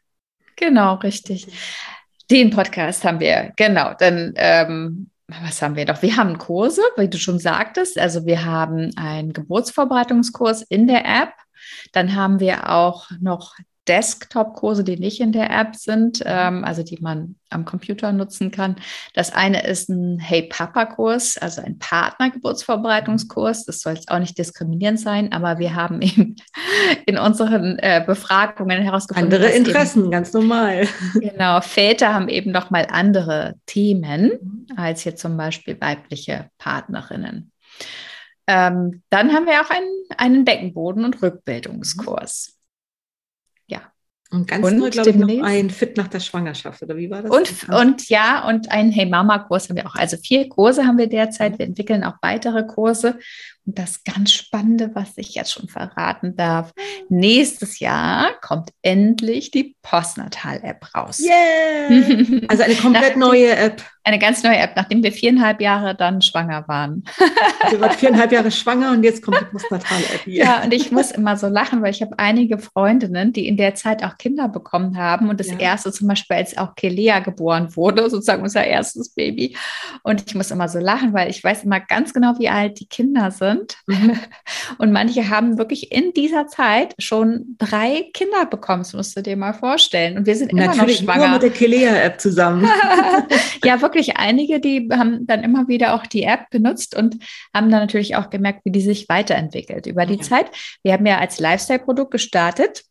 Genau, 0.56 0.94
richtig. 0.96 1.46
Den 2.30 2.50
Podcast 2.50 3.04
haben 3.04 3.20
wir, 3.20 3.52
genau. 3.56 3.94
Dann, 3.98 4.32
ähm, 4.36 5.10
was 5.28 5.62
haben 5.62 5.76
wir 5.76 5.86
noch? 5.86 6.02
Wir 6.02 6.16
haben 6.16 6.38
Kurse, 6.38 6.82
wie 6.96 7.08
du 7.08 7.18
schon 7.18 7.38
sagtest. 7.38 7.98
Also 7.98 8.26
wir 8.26 8.44
haben 8.44 8.90
einen 8.96 9.32
Geburtsvorbereitungskurs 9.32 10.62
in 10.62 10.86
der 10.86 11.04
App. 11.04 11.32
Dann 11.92 12.14
haben 12.14 12.40
wir 12.40 12.70
auch 12.70 13.11
noch 13.20 13.54
Desktop-Kurse, 13.88 14.85
die 14.85 14.98
nicht 14.98 15.20
in 15.20 15.33
der 15.33 15.50
App 15.50 15.74
sind, 15.74 16.20
mhm. 16.20 16.26
ähm, 16.26 16.64
also 16.64 16.83
die 16.83 16.98
man 17.00 17.37
am 17.50 17.64
Computer 17.64 18.12
nutzen 18.12 18.50
kann. 18.50 18.76
Das 19.14 19.33
eine 19.33 19.66
ist 19.66 19.88
ein 19.88 20.18
Hey 20.18 20.42
Papa-Kurs, 20.42 21.38
also 21.38 21.62
ein 21.62 21.78
Partnergeburtsvorbereitungskurs. 21.78 23.64
Das 23.64 23.81
soll 23.81 23.94
jetzt 23.94 24.11
auch 24.11 24.18
nicht 24.18 24.37
diskriminierend 24.37 25.00
sein, 25.00 25.33
aber 25.33 25.59
wir 25.59 25.74
haben 25.74 26.02
eben 26.02 26.37
in 27.07 27.16
unseren 27.16 27.78
äh, 27.78 28.04
Befragungen 28.07 28.83
herausgefunden. 28.83 29.33
Andere 29.33 29.50
Interessen, 29.50 30.02
eben, 30.02 30.11
ganz 30.11 30.33
normal. 30.33 30.87
Genau, 31.14 31.61
Väter 31.62 32.12
haben 32.12 32.28
eben 32.28 32.50
noch 32.52 32.70
mal 32.70 32.87
andere 32.90 33.54
Themen 33.64 34.33
mhm. 34.40 34.66
als 34.76 35.04
jetzt 35.04 35.22
zum 35.22 35.37
Beispiel 35.37 35.81
weibliche 35.81 36.50
Partnerinnen. 36.59 37.50
Ähm, 38.48 39.02
dann 39.11 39.34
haben 39.34 39.44
wir 39.44 39.61
auch 39.61 39.68
einen, 39.68 39.90
einen 40.16 40.44
Beckenboden- 40.46 41.04
und 41.04 41.22
Rückbildungskurs. 41.22 42.57
Ja. 43.66 43.92
Und 44.30 44.49
ganz 44.49 44.66
und 44.66 44.78
neu, 44.78 44.88
glaube 44.88 45.11
ich, 45.11 45.16
noch 45.16 45.44
ein 45.44 45.68
Fit 45.68 45.99
nach 45.99 46.09
der 46.09 46.20
Schwangerschaft, 46.20 46.82
oder 46.82 46.96
wie 46.96 47.11
war 47.11 47.22
das? 47.22 47.30
Und, 47.30 47.68
und 47.68 48.09
ja, 48.09 48.49
und 48.49 48.70
ein 48.70 48.90
Hey 48.90 49.05
Mama-Kurs 49.05 49.68
haben 49.68 49.76
wir 49.76 49.86
auch. 49.86 49.96
Also 49.96 50.16
vier 50.16 50.49
Kurse 50.49 50.86
haben 50.86 50.96
wir 50.96 51.09
derzeit. 51.09 51.59
Wir 51.59 51.66
entwickeln 51.66 52.05
auch 52.05 52.16
weitere 52.22 52.66
Kurse. 52.66 53.18
Und 53.68 53.78
das 53.78 54.02
ganz 54.02 54.32
Spannende, 54.32 54.92
was 54.94 55.12
ich 55.16 55.34
jetzt 55.34 55.52
schon 55.52 55.68
verraten 55.68 56.34
darf, 56.36 56.72
nächstes 57.10 57.80
Jahr 57.80 58.30
kommt 58.40 58.70
endlich 58.80 59.50
die 59.50 59.76
Postnatal-App 59.82 60.94
raus. 60.94 61.20
Yeah! 61.20 62.40
Also 62.48 62.62
eine 62.62 62.74
komplett 62.80 63.18
neue 63.18 63.54
App. 63.54 63.82
Eine 64.04 64.18
ganz 64.18 64.42
neue 64.42 64.56
App, 64.56 64.72
nachdem 64.74 65.02
wir 65.02 65.12
viereinhalb 65.12 65.60
Jahre 65.60 65.94
dann 65.94 66.22
schwanger 66.22 66.66
waren. 66.66 67.04
Also 67.60 67.74
ihr 67.74 67.80
wart 67.82 67.96
viereinhalb 67.96 68.30
Jahre 68.30 68.52
schwanger 68.52 68.92
und 68.92 69.02
jetzt 69.02 69.20
kommt 69.20 69.40
die 69.40 69.44
Postnatal-App. 69.44 70.26
Yeah. 70.26 70.46
Ja, 70.46 70.62
und 70.62 70.72
ich 70.72 70.92
muss 70.92 71.10
immer 71.10 71.36
so 71.36 71.48
lachen, 71.48 71.82
weil 71.82 71.90
ich 71.90 72.00
habe 72.00 72.16
einige 72.18 72.56
Freundinnen, 72.58 73.32
die 73.32 73.48
in 73.48 73.56
der 73.56 73.74
Zeit 73.74 74.04
auch 74.04 74.16
Kinder 74.16 74.48
bekommen 74.48 74.96
haben. 74.96 75.28
Und 75.28 75.40
das 75.40 75.48
ja. 75.48 75.58
erste 75.58 75.92
zum 75.92 76.06
Beispiel, 76.06 76.36
als 76.36 76.56
auch 76.56 76.76
Kelea 76.76 77.18
geboren 77.18 77.74
wurde, 77.74 78.08
sozusagen 78.08 78.44
unser 78.44 78.64
erstes 78.64 79.10
Baby. 79.10 79.56
Und 80.04 80.24
ich 80.26 80.34
muss 80.36 80.52
immer 80.52 80.68
so 80.68 80.78
lachen, 80.78 81.12
weil 81.12 81.28
ich 81.28 81.42
weiß 81.42 81.64
immer 81.64 81.80
ganz 81.80 82.14
genau, 82.14 82.38
wie 82.38 82.48
alt 82.48 82.78
die 82.78 82.86
Kinder 82.86 83.32
sind 83.32 83.57
sind. 83.59 83.76
Mhm. 83.86 84.18
Und 84.78 84.92
manche 84.92 85.28
haben 85.28 85.59
wirklich 85.59 85.92
in 85.92 86.12
dieser 86.12 86.46
Zeit 86.46 86.94
schon 86.98 87.56
drei 87.59 88.11
Kinder 88.14 88.46
bekommen. 88.46 88.82
Das 88.82 88.92
musst 88.92 89.16
du 89.16 89.22
dir 89.22 89.36
mal 89.36 89.52
vorstellen. 89.52 90.18
Und 90.18 90.26
wir 90.26 90.36
sind 90.36 90.52
immer 90.52 90.66
Natürlich 90.66 91.02
noch 91.02 91.14
schwanger. 91.14 91.28
Nur 91.28 91.34
mit 91.34 91.42
der 91.42 91.50
Kelea-App 91.50 92.20
zusammen. 92.20 92.68
ja, 93.64 93.80
wirklich 93.80 94.16
einige, 94.16 94.61
die 94.61 94.88
haben 94.92 95.26
dann 95.26 95.42
immer 95.42 95.68
wieder 95.68 95.94
auch 95.94 96.06
die 96.06 96.22
App 96.22 96.50
benutzt 96.50 96.96
und 96.96 97.16
haben 97.54 97.70
dann 97.70 97.80
natürlich 97.80 98.16
auch 98.16 98.30
gemerkt, 98.30 98.64
wie 98.64 98.72
die 98.72 98.80
sich 98.80 99.09
weiterentwickelt 99.09 99.86
über 99.86 100.06
die 100.06 100.16
ja. 100.16 100.22
Zeit. 100.22 100.46
Wir 100.82 100.92
haben 100.92 101.06
ja 101.06 101.18
als 101.18 101.40
Lifestyle-Produkt 101.40 102.11
gestartet 102.11 102.84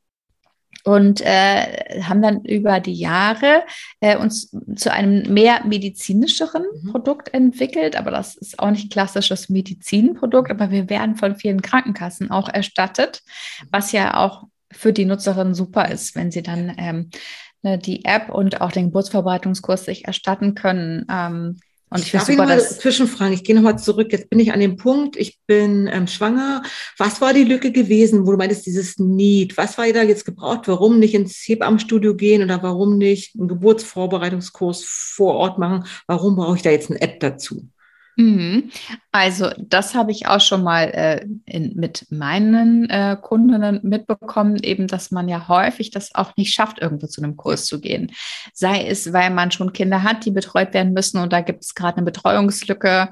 und 0.88 1.20
äh, 1.20 2.02
haben 2.04 2.22
dann 2.22 2.46
über 2.46 2.80
die 2.80 2.94
Jahre 2.94 3.64
äh, 4.00 4.16
uns 4.16 4.56
zu 4.76 4.92
einem 4.92 5.34
mehr 5.34 5.66
medizinischeren 5.66 6.64
mhm. 6.64 6.92
Produkt 6.92 7.34
entwickelt. 7.34 7.98
Aber 7.98 8.10
das 8.10 8.36
ist 8.38 8.58
auch 8.60 8.72
nicht 8.72 8.86
ein 8.86 8.90
klassisches 8.90 9.50
Medizinprodukt, 9.50 10.50
aber 10.50 10.72
wir 10.72 10.90
werden 10.90 11.18
von 11.18 11.36
vielen 11.36 11.62
Krankenkassen 11.62 12.32
auch 12.32 12.48
erstattet, 12.48 13.22
was 13.70 13.92
ja 13.92 14.16
auch 14.16 14.46
für 14.72 14.94
die 14.94 15.04
Nutzerin 15.04 15.54
super 15.54 15.90
ist, 15.90 16.16
wenn 16.16 16.32
sie 16.32 16.42
dann 16.42 16.74
ähm, 16.78 17.10
ne, 17.64 17.78
die 17.78 18.06
App 18.06 18.30
und 18.30 18.62
auch 18.62 18.72
den 18.72 18.86
Geburtsvorbereitungskurs 18.86 19.86
sich 19.86 20.06
erstatten 20.06 20.56
können. 20.56 21.06
Ähm, 21.10 21.60
und 21.90 22.00
ich, 22.00 22.08
ich 22.08 22.12
darf 22.12 22.26
super, 22.26 22.46
mal 22.46 22.62
zwischenfragen. 22.62 23.34
Ich 23.34 23.44
gehe 23.44 23.56
nochmal 23.56 23.80
zurück. 23.80 24.12
Jetzt 24.12 24.30
bin 24.30 24.40
ich 24.40 24.52
an 24.52 24.60
dem 24.60 24.76
Punkt, 24.76 25.16
ich 25.16 25.40
bin 25.48 25.88
ähm, 25.88 26.08
schwanger. 26.08 26.64
Was 26.98 27.22
war 27.22 27.34
die 27.34 27.46
Lücke 27.46 27.72
gewesen, 27.72 28.28
wo 28.28 28.32
du 28.32 28.38
meintest, 28.38 28.66
dieses 28.66 28.98
Need? 29.00 29.56
Was 29.58 29.78
war 29.78 29.92
da 29.94 30.04
jetzt 30.04 30.26
gebraucht? 30.26 30.68
Warum 30.68 31.00
nicht 31.00 31.14
ins 31.14 31.36
Hebammenstudio 31.48 32.16
gehen 32.16 32.44
oder 32.44 32.62
warum 32.62 32.98
nicht 32.98 33.36
einen 33.36 33.48
Geburtsvorbereitungskurs 33.48 34.84
vor 34.84 35.36
Ort 35.36 35.60
machen? 35.60 35.86
Warum 36.08 36.36
brauche 36.36 36.58
ich 36.58 36.62
da 36.62 36.72
jetzt 36.72 36.90
eine 36.90 37.02
App 37.02 37.22
dazu? 37.22 37.70
Mhm. 38.20 38.72
Also 39.12 39.52
das 39.60 39.94
habe 39.94 40.12
ich 40.12 40.28
auch 40.28 40.42
schon 40.42 40.64
mal 40.64 40.86
äh, 40.86 41.26
in, 41.46 41.76
mit 41.76 42.08
meinen 42.10 42.90
äh, 42.90 43.16
Kundinnen 43.22 43.80
mitbekommen, 43.84 44.58
eben, 44.64 44.88
dass 44.88 45.12
man 45.12 45.28
ja 45.28 45.48
häufig 45.48 45.92
das 45.92 46.16
auch 46.16 46.36
nicht 46.36 46.52
schafft, 46.52 46.82
irgendwo 46.82 47.06
zu 47.06 47.22
einem 47.22 47.38
Kurs 47.38 47.66
zu 47.66 47.80
gehen. 47.80 48.12
Sei 48.54 48.88
es, 48.88 49.14
weil 49.14 49.30
man 49.30 49.52
schon 49.52 49.72
Kinder 49.72 50.02
hat, 50.02 50.26
die 50.26 50.32
betreut 50.32 50.74
werden 50.74 50.94
müssen 50.94 51.20
und 51.20 51.32
da 51.32 51.42
gibt 51.42 51.64
es 51.64 51.76
gerade 51.76 51.98
eine 51.98 52.06
Betreuungslücke 52.06 53.10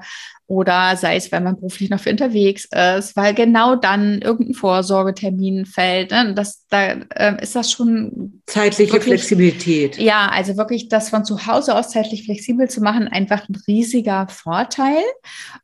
oder 0.48 0.96
sei 0.96 1.16
es, 1.16 1.32
weil 1.32 1.40
man 1.40 1.56
beruflich 1.56 1.90
noch 1.90 1.98
für 1.98 2.10
unterwegs 2.10 2.66
ist, 2.66 3.16
weil 3.16 3.34
genau 3.34 3.74
dann 3.74 4.22
irgendein 4.22 4.54
Vorsorgetermin 4.54 5.66
fällt. 5.66 6.12
Ne? 6.12 6.34
Das, 6.34 6.64
da 6.68 6.92
äh, 7.14 7.42
ist 7.42 7.56
das 7.56 7.72
schon 7.72 8.42
zeitliche 8.46 8.92
wirklich, 8.92 9.14
Flexibilität. 9.14 9.98
Ja, 9.98 10.28
also 10.28 10.56
wirklich 10.56 10.88
das 10.88 11.10
von 11.10 11.24
zu 11.24 11.46
Hause 11.46 11.74
aus 11.74 11.90
zeitlich 11.90 12.24
flexibel 12.24 12.70
zu 12.70 12.80
machen, 12.80 13.08
einfach 13.08 13.48
ein 13.48 13.60
riesiger 13.66 14.28
Vorteil. 14.28 15.02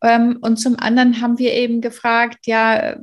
Ähm, 0.02 0.38
und 0.40 0.56
zum 0.56 0.76
anderen 0.78 1.20
haben 1.20 1.38
wir 1.38 1.52
eben 1.52 1.80
gefragt, 1.80 2.46
ja, 2.46 2.96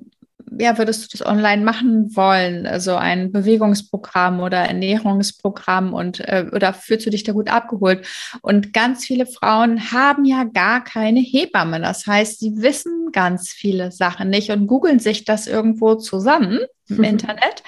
ja, 0.58 0.78
würdest 0.78 1.04
du 1.04 1.18
das 1.18 1.28
online 1.28 1.64
machen 1.64 2.16
wollen? 2.16 2.66
Also 2.66 2.96
ein 2.96 3.32
Bewegungsprogramm 3.32 4.40
oder 4.40 4.58
Ernährungsprogramm 4.60 5.94
und 5.94 6.20
äh, 6.22 6.46
oder 6.52 6.74
fühlst 6.74 7.06
du 7.06 7.10
dich 7.10 7.24
da 7.24 7.34
gut 7.34 7.50
abgeholt? 7.50 8.06
Und 8.42 8.74
ganz 8.74 9.06
viele 9.06 9.26
Frauen 9.26 9.92
haben 9.92 10.26
ja 10.26 10.44
gar 10.46 10.84
keine 10.84 11.20
Hebamme. 11.20 11.80
Das 11.80 12.08
heißt, 12.08 12.40
sie 12.40 12.62
wissen 12.62 13.12
ganz 13.12 13.50
viele 13.50 13.92
Sachen 13.92 14.30
nicht 14.30 14.50
und 14.52 14.68
googeln 14.68 15.00
sich 15.00 15.26
das 15.26 15.48
irgendwo 15.48 15.96
zusammen 15.96 16.60
im. 16.88 17.04
Internet 17.04 17.64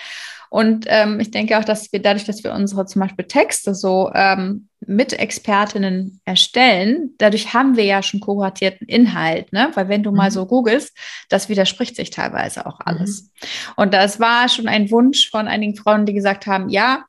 und 0.51 0.85
ähm, 0.89 1.21
ich 1.21 1.31
denke 1.31 1.57
auch, 1.57 1.63
dass 1.63 1.93
wir 1.93 2.01
dadurch, 2.01 2.25
dass 2.25 2.43
wir 2.43 2.51
unsere 2.51 2.85
zum 2.85 2.99
Beispiel 2.99 3.23
Texte 3.23 3.73
so 3.73 4.11
ähm, 4.13 4.67
mit 4.85 5.13
Expertinnen 5.13 6.19
erstellen, 6.25 7.11
dadurch 7.19 7.53
haben 7.53 7.77
wir 7.77 7.85
ja 7.85 8.03
schon 8.03 8.19
kuratierten 8.19 8.85
Inhalt, 8.85 9.53
ne? 9.53 9.71
Weil 9.75 9.87
wenn 9.87 10.03
du 10.03 10.11
mhm. 10.11 10.17
mal 10.17 10.29
so 10.29 10.45
googelst, 10.45 10.93
das 11.29 11.47
widerspricht 11.47 11.95
sich 11.95 12.09
teilweise 12.09 12.65
auch 12.65 12.81
alles. 12.81 13.23
Mhm. 13.23 13.27
Und 13.77 13.93
das 13.93 14.19
war 14.19 14.49
schon 14.49 14.67
ein 14.67 14.91
Wunsch 14.91 15.29
von 15.29 15.47
einigen 15.47 15.77
Frauen, 15.77 16.05
die 16.05 16.13
gesagt 16.13 16.47
haben, 16.47 16.67
ja, 16.67 17.05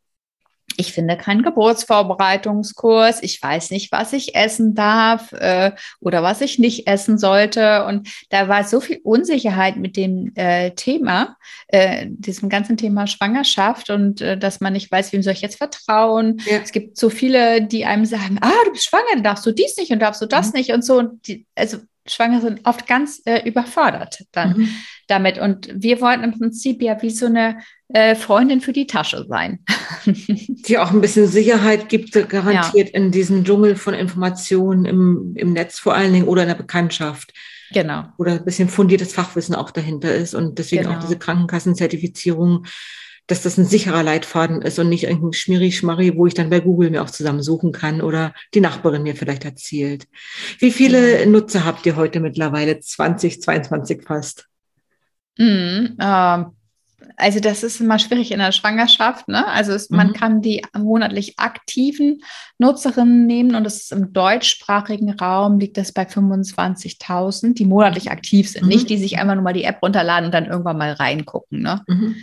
ich 0.77 0.93
finde 0.93 1.17
keinen 1.17 1.43
Geburtsvorbereitungskurs, 1.43 3.23
ich 3.23 3.43
weiß 3.43 3.71
nicht, 3.71 3.93
was 3.93 4.13
ich 4.13 4.35
essen 4.35 4.75
darf 4.75 5.33
äh, 5.33 5.73
oder 6.01 6.23
was 6.23 6.41
ich 6.41 6.59
nicht 6.59 6.87
essen 6.87 7.19
sollte. 7.19 7.85
Und 7.85 8.09
da 8.31 8.49
war 8.49 8.65
so 8.65 8.81
viel 8.81 9.01
Unsicherheit 9.03 9.77
mit 9.77 9.97
dem 9.97 10.33
äh, 10.35 10.71
Thema, 10.71 11.37
äh, 11.69 12.07
diesem 12.09 12.49
ganzen 12.49 12.77
Thema 12.77 13.07
Schwangerschaft 13.07 13.91
und 13.91 14.21
äh, 14.21 14.39
dass 14.39 14.61
man 14.61 14.73
nicht 14.73 14.91
weiß, 14.91 15.13
wem 15.13 15.23
soll 15.23 15.35
ich 15.35 15.43
jetzt 15.43 15.59
vertrauen. 15.59 16.41
Ja. 16.47 16.59
Es 16.63 16.73
gibt 16.73 16.97
so 16.97 17.11
viele, 17.11 17.63
die 17.63 17.85
einem 17.85 18.07
sagen, 18.07 18.39
ah, 18.41 18.51
du 18.65 18.73
bist 18.73 18.87
schwanger, 18.87 19.05
dann 19.15 19.25
darfst 19.25 19.45
du 19.47 19.53
dies 19.53 19.77
nicht 19.77 19.93
und 19.93 20.01
darfst 20.01 20.23
du 20.23 20.27
das 20.27 20.53
mhm. 20.53 20.59
nicht 20.59 20.73
und 20.73 20.85
so. 20.85 20.99
Und 20.99 21.27
die, 21.27 21.47
also 21.55 21.79
Schwangere 22.07 22.41
sind 22.41 22.67
oft 22.67 22.87
ganz 22.87 23.23
äh, 23.27 23.47
überfordert 23.49 24.25
dann 24.33 24.59
mhm. 24.59 24.69
damit. 25.07 25.39
Und 25.39 25.69
wir 25.73 26.01
wollten 26.01 26.25
im 26.25 26.37
Prinzip 26.37 26.83
ja 26.83 27.01
wie 27.01 27.11
so 27.11 27.27
eine 27.27 27.59
äh, 27.93 28.15
Freundin 28.15 28.61
für 28.61 28.73
die 28.73 28.87
Tasche 28.87 29.27
sein. 29.29 29.61
Die 30.07 30.79
auch 30.79 30.91
ein 30.91 31.01
bisschen 31.01 31.27
Sicherheit 31.27 31.89
gibt, 31.89 32.13
garantiert 32.29 32.89
ja. 32.89 32.95
in 32.95 33.11
diesem 33.11 33.45
Dschungel 33.45 33.77
von 33.77 33.95
Informationen 33.95 34.85
im, 34.85 35.35
im 35.37 35.53
Netz 35.53 35.79
vor 35.79 35.95
allen 35.95 36.13
Dingen 36.13 36.29
oder 36.29 36.43
in 36.43 36.49
der 36.49 36.55
Bekanntschaft. 36.55 37.33
Genau. 37.73 38.05
Oder 38.19 38.33
ein 38.33 38.45
bisschen 38.45 38.69
fundiertes 38.69 39.13
Fachwissen 39.13 39.55
auch 39.55 39.71
dahinter 39.71 40.15
ist 40.15 40.35
und 40.35 40.59
deswegen 40.59 40.85
genau. 40.85 40.97
auch 40.97 41.01
diese 41.01 41.19
Krankenkassenzertifizierung 41.19 42.67
dass 43.29 43.43
das 43.43 43.57
ein 43.57 43.65
sicherer 43.65 44.03
Leitfaden 44.03 44.63
ist 44.63 44.79
und 44.79 44.89
nicht 44.89 45.05
irgendein 45.05 45.33
Schmiri-Schmarri, 45.33 46.17
wo 46.17 46.27
ich 46.27 46.35
dann 46.35 46.51
bei 46.51 46.61
Google 46.61 46.91
mir 46.91 47.03
auch 47.03 47.11
zusammensuchen 47.11 47.73
kann 47.73 48.03
oder 48.03 48.35
die 48.53 48.61
Nachbarin 48.61 49.05
mir 49.05 49.15
vielleicht 49.15 49.45
erzählt. 49.45 50.07
Wie 50.59 50.73
viele 50.73 51.25
Nutzer 51.27 51.65
habt 51.65 51.87
ihr 51.87 51.97
heute 51.97 52.21
mittlerweile? 52.21 52.81
2022 52.81 54.03
fast. 54.03 54.49
Mm, 55.39 55.95
äh, 55.99 56.45
also 57.17 57.41
das 57.41 57.63
ist 57.63 57.81
immer 57.81 57.99
schwierig 57.99 58.33
in 58.33 58.39
der 58.39 58.53
Schwangerschaft. 58.53 59.29
Ne? 59.29 59.47
Also 59.47 59.73
es, 59.73 59.91
mhm. 59.91 59.97
man 59.97 60.13
kann 60.13 60.43
die 60.43 60.63
monatlich 60.77 61.39
aktiven 61.39 62.23
Nutzerinnen 62.59 63.27
nehmen 63.27 63.55
und 63.55 63.67
es 63.67 63.83
ist 63.83 63.93
im 63.93 64.13
deutschsprachigen 64.13 65.11
Raum 65.11 65.59
liegt 65.59 65.77
das 65.77 65.93
bei 65.93 66.03
25.000, 66.03 67.55
die 67.55 67.67
monatlich 67.67 68.11
aktiv 68.11 68.51
sind, 68.51 68.63
mhm. 68.63 68.69
nicht 68.69 68.91
die 68.91 68.99
sich 68.99 69.19
einmal 69.19 69.37
nur 69.37 69.45
mal 69.45 69.53
die 69.53 69.65
App 69.65 69.83
runterladen 69.83 70.27
und 70.27 70.33
dann 70.33 70.47
irgendwann 70.47 70.79
mal 70.79 70.93
reingucken. 70.93 71.63
Ne? 71.63 71.83
Mhm 71.87 72.17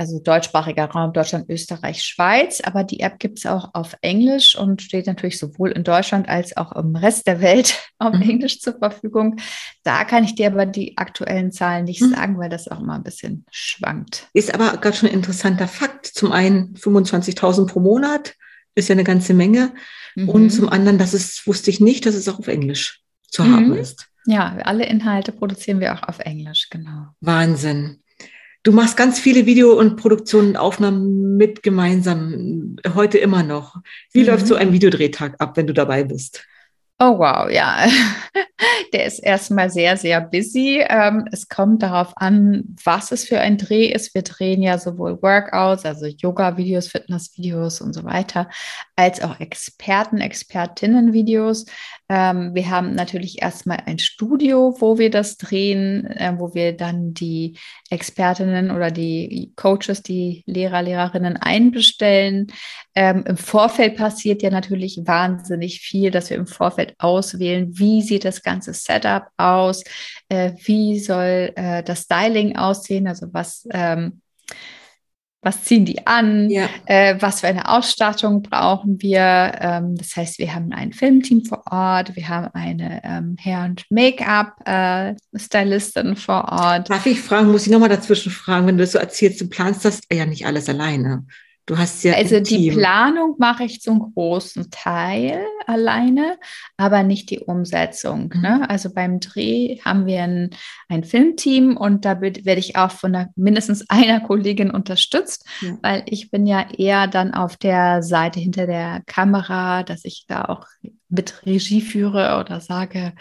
also 0.00 0.18
deutschsprachiger 0.18 0.86
Raum, 0.86 1.12
Deutschland, 1.12 1.50
Österreich, 1.50 2.02
Schweiz. 2.02 2.62
Aber 2.62 2.84
die 2.84 3.00
App 3.00 3.18
gibt 3.18 3.38
es 3.38 3.46
auch 3.46 3.74
auf 3.74 3.94
Englisch 4.00 4.56
und 4.56 4.80
steht 4.80 5.06
natürlich 5.06 5.38
sowohl 5.38 5.72
in 5.72 5.84
Deutschland 5.84 6.26
als 6.26 6.56
auch 6.56 6.72
im 6.72 6.96
Rest 6.96 7.26
der 7.26 7.42
Welt 7.42 7.78
auf 7.98 8.14
mhm. 8.14 8.22
Englisch 8.22 8.60
zur 8.60 8.78
Verfügung. 8.78 9.36
Da 9.82 10.04
kann 10.04 10.24
ich 10.24 10.34
dir 10.34 10.46
aber 10.46 10.64
die 10.64 10.96
aktuellen 10.96 11.52
Zahlen 11.52 11.84
nicht 11.84 12.00
mhm. 12.00 12.14
sagen, 12.14 12.38
weil 12.38 12.48
das 12.48 12.66
auch 12.66 12.80
immer 12.80 12.94
ein 12.94 13.02
bisschen 13.02 13.44
schwankt. 13.50 14.28
Ist 14.32 14.54
aber 14.54 14.78
gerade 14.78 14.96
schon 14.96 15.10
ein 15.10 15.14
interessanter 15.14 15.68
Fakt. 15.68 16.06
Zum 16.06 16.32
einen 16.32 16.74
25.000 16.76 17.66
pro 17.66 17.80
Monat 17.80 18.34
ist 18.74 18.88
ja 18.88 18.94
eine 18.94 19.04
ganze 19.04 19.34
Menge. 19.34 19.74
Mhm. 20.14 20.30
Und 20.30 20.50
zum 20.50 20.70
anderen, 20.70 20.96
das 20.96 21.12
ist, 21.12 21.46
wusste 21.46 21.68
ich 21.68 21.78
nicht, 21.78 22.06
dass 22.06 22.14
es 22.14 22.26
auch 22.26 22.38
auf 22.38 22.48
Englisch 22.48 23.02
zu 23.28 23.44
haben 23.44 23.68
mhm. 23.68 23.76
ist. 23.76 24.06
Ja, 24.24 24.56
alle 24.64 24.86
Inhalte 24.86 25.32
produzieren 25.32 25.80
wir 25.80 25.92
auch 25.92 26.08
auf 26.08 26.20
Englisch, 26.20 26.68
genau. 26.70 27.08
Wahnsinn. 27.20 28.02
Du 28.62 28.72
machst 28.72 28.96
ganz 28.96 29.18
viele 29.18 29.46
Video- 29.46 29.78
und 29.78 29.96
Produktionen 29.96 30.50
und 30.50 30.56
Aufnahmen 30.56 31.36
mit 31.38 31.62
gemeinsam, 31.62 32.76
heute 32.94 33.16
immer 33.16 33.42
noch. 33.42 33.76
Wie 34.12 34.20
mhm. 34.20 34.26
läuft 34.26 34.46
so 34.46 34.54
ein 34.54 34.72
Videodrehtag 34.72 35.36
ab, 35.38 35.56
wenn 35.56 35.66
du 35.66 35.72
dabei 35.72 36.04
bist? 36.04 36.44
Oh 37.02 37.18
wow, 37.18 37.48
ja. 37.50 37.86
Der 38.92 39.06
ist 39.06 39.20
erstmal 39.20 39.70
sehr, 39.70 39.96
sehr 39.96 40.20
busy. 40.20 40.84
Ähm, 40.86 41.26
es 41.32 41.48
kommt 41.48 41.82
darauf 41.82 42.12
an, 42.16 42.76
was 42.84 43.10
es 43.12 43.24
für 43.24 43.40
ein 43.40 43.56
Dreh 43.56 43.86
ist. 43.86 44.14
Wir 44.14 44.20
drehen 44.20 44.60
ja 44.60 44.76
sowohl 44.76 45.22
Workouts, 45.22 45.86
also 45.86 46.04
Yoga-Videos, 46.04 46.88
Fitness-Videos 46.88 47.80
und 47.80 47.94
so 47.94 48.04
weiter, 48.04 48.50
als 48.96 49.22
auch 49.22 49.40
Experten, 49.40 50.18
Expertinnen-Videos. 50.18 51.64
Ähm, 52.10 52.56
wir 52.56 52.68
haben 52.68 52.96
natürlich 52.96 53.40
erstmal 53.40 53.84
ein 53.86 54.00
Studio, 54.00 54.74
wo 54.80 54.98
wir 54.98 55.10
das 55.10 55.36
drehen, 55.36 56.06
äh, 56.06 56.34
wo 56.36 56.54
wir 56.54 56.76
dann 56.76 57.14
die 57.14 57.56
Expertinnen 57.88 58.72
oder 58.72 58.90
die 58.90 59.52
Coaches, 59.54 60.02
die 60.02 60.42
Lehrer, 60.44 60.82
Lehrerinnen 60.82 61.36
einbestellen. 61.36 62.48
Ähm, 62.96 63.22
Im 63.28 63.36
Vorfeld 63.36 63.96
passiert 63.96 64.42
ja 64.42 64.50
natürlich 64.50 64.98
wahnsinnig 65.04 65.82
viel, 65.82 66.10
dass 66.10 66.30
wir 66.30 66.36
im 66.36 66.48
Vorfeld 66.48 66.96
auswählen, 66.98 67.78
wie 67.78 68.02
sieht 68.02 68.24
das 68.24 68.42
ganze 68.42 68.74
Setup 68.74 69.28
aus, 69.36 69.84
äh, 70.28 70.50
wie 70.64 70.98
soll 70.98 71.52
äh, 71.54 71.84
das 71.84 72.02
Styling 72.02 72.56
aussehen, 72.56 73.06
also 73.06 73.28
was. 73.32 73.68
Ähm, 73.70 74.20
was 75.42 75.64
ziehen 75.64 75.86
die 75.86 76.06
an, 76.06 76.50
ja. 76.50 76.68
äh, 76.84 77.16
was 77.18 77.40
für 77.40 77.46
eine 77.46 77.66
Ausstattung 77.68 78.42
brauchen 78.42 79.00
wir. 79.00 79.54
Ähm, 79.60 79.96
das 79.96 80.14
heißt, 80.16 80.38
wir 80.38 80.54
haben 80.54 80.72
ein 80.72 80.92
Filmteam 80.92 81.42
vor 81.44 81.64
Ort, 81.70 82.14
wir 82.14 82.28
haben 82.28 82.50
eine 82.52 83.00
ähm, 83.04 83.36
Hair- 83.42 83.64
und 83.64 83.86
Make-up-Stylistin 83.90 86.12
äh, 86.12 86.16
vor 86.16 86.52
Ort. 86.52 86.90
Darf 86.90 87.06
ich 87.06 87.20
fragen, 87.20 87.50
muss 87.50 87.66
ich 87.66 87.72
nochmal 87.72 87.88
dazwischen 87.88 88.30
fragen, 88.30 88.66
wenn 88.66 88.76
du 88.76 88.82
das 88.82 88.92
so 88.92 88.98
erzählst, 88.98 89.40
du 89.40 89.48
planst 89.48 89.82
das 89.84 90.02
ja 90.12 90.26
nicht 90.26 90.46
alles 90.46 90.68
alleine. 90.68 91.24
Du 91.66 91.78
hast 91.78 92.02
ja 92.02 92.14
also 92.14 92.40
die 92.40 92.70
Planung 92.70 93.36
mache 93.38 93.64
ich 93.64 93.80
zum 93.80 94.12
großen 94.12 94.70
Teil 94.70 95.44
alleine, 95.66 96.38
aber 96.76 97.02
nicht 97.02 97.30
die 97.30 97.40
Umsetzung. 97.40 98.32
Mhm. 98.34 98.40
Ne? 98.40 98.70
Also 98.70 98.92
beim 98.92 99.20
Dreh 99.20 99.78
haben 99.84 100.06
wir 100.06 100.22
ein, 100.22 100.50
ein 100.88 101.04
Filmteam 101.04 101.76
und 101.76 102.04
da 102.04 102.20
werde 102.20 102.58
ich 102.58 102.76
auch 102.76 102.90
von 102.90 103.14
einer, 103.14 103.28
mindestens 103.36 103.88
einer 103.88 104.20
Kollegin 104.20 104.70
unterstützt, 104.70 105.46
ja. 105.60 105.78
weil 105.82 106.02
ich 106.06 106.30
bin 106.30 106.46
ja 106.46 106.66
eher 106.76 107.06
dann 107.06 107.34
auf 107.34 107.56
der 107.56 108.02
Seite 108.02 108.40
hinter 108.40 108.66
der 108.66 109.02
Kamera, 109.06 109.82
dass 109.84 110.04
ich 110.04 110.24
da 110.26 110.46
auch 110.46 110.66
mit 111.10 111.44
Regie 111.44 111.80
führe 111.80 112.38
oder 112.38 112.60
sage, 112.60 113.12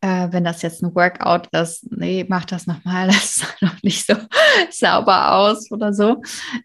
äh, 0.00 0.28
wenn 0.30 0.44
das 0.44 0.62
jetzt 0.62 0.82
ein 0.82 0.94
Workout 0.94 1.48
ist, 1.48 1.90
nee, 1.90 2.24
mach 2.28 2.44
das 2.44 2.66
nochmal, 2.66 3.06
das 3.06 3.36
sah 3.36 3.46
noch 3.60 3.82
nicht 3.82 4.06
so 4.06 4.14
sauber 4.70 5.34
aus 5.34 5.70
oder 5.70 5.92
so. 5.92 6.22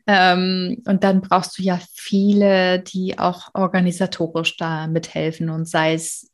Ähm, 0.08 0.82
und 0.88 1.04
dann 1.04 1.22
brauchst 1.22 1.58
du 1.58 1.64
ja 1.64 1.80
viele, 1.94 2.80
die 2.80 3.20
auch 3.20 3.50
organisatorisch 3.54 4.58
da 4.58 4.88
mithelfen 4.88 5.50
und 5.50 5.68
sei 5.68 5.94
es 5.94 6.32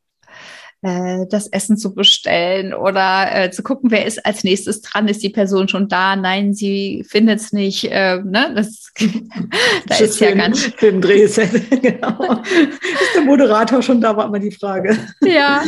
äh, 0.83 1.27
das 1.29 1.47
Essen 1.47 1.77
zu 1.77 1.93
bestellen 1.93 2.73
oder 2.73 3.27
äh, 3.33 3.51
zu 3.51 3.61
gucken, 3.61 3.91
wer 3.91 4.05
ist 4.05 4.25
als 4.25 4.43
nächstes 4.43 4.81
dran, 4.81 5.07
ist 5.07 5.21
die 5.21 5.29
Person 5.29 5.67
schon 5.67 5.87
da? 5.87 6.15
Nein, 6.15 6.55
sie 6.55 7.05
findet 7.07 7.39
es 7.39 7.53
nicht. 7.53 7.85
Äh, 7.91 8.21
ne? 8.23 8.51
Das, 8.55 8.91
da 9.87 9.95
ist 9.97 10.19
ja 10.19 10.31
ganz 10.31 10.59
für 10.77 10.87
ein 10.87 10.99
Drehset, 10.99 11.51
genau. 11.81 12.41
ist 12.41 13.15
der 13.15 13.21
Moderator 13.23 13.83
schon 13.83 14.01
da, 14.01 14.17
war 14.17 14.25
immer 14.25 14.39
die 14.39 14.51
Frage. 14.51 14.97
Ja, 15.23 15.61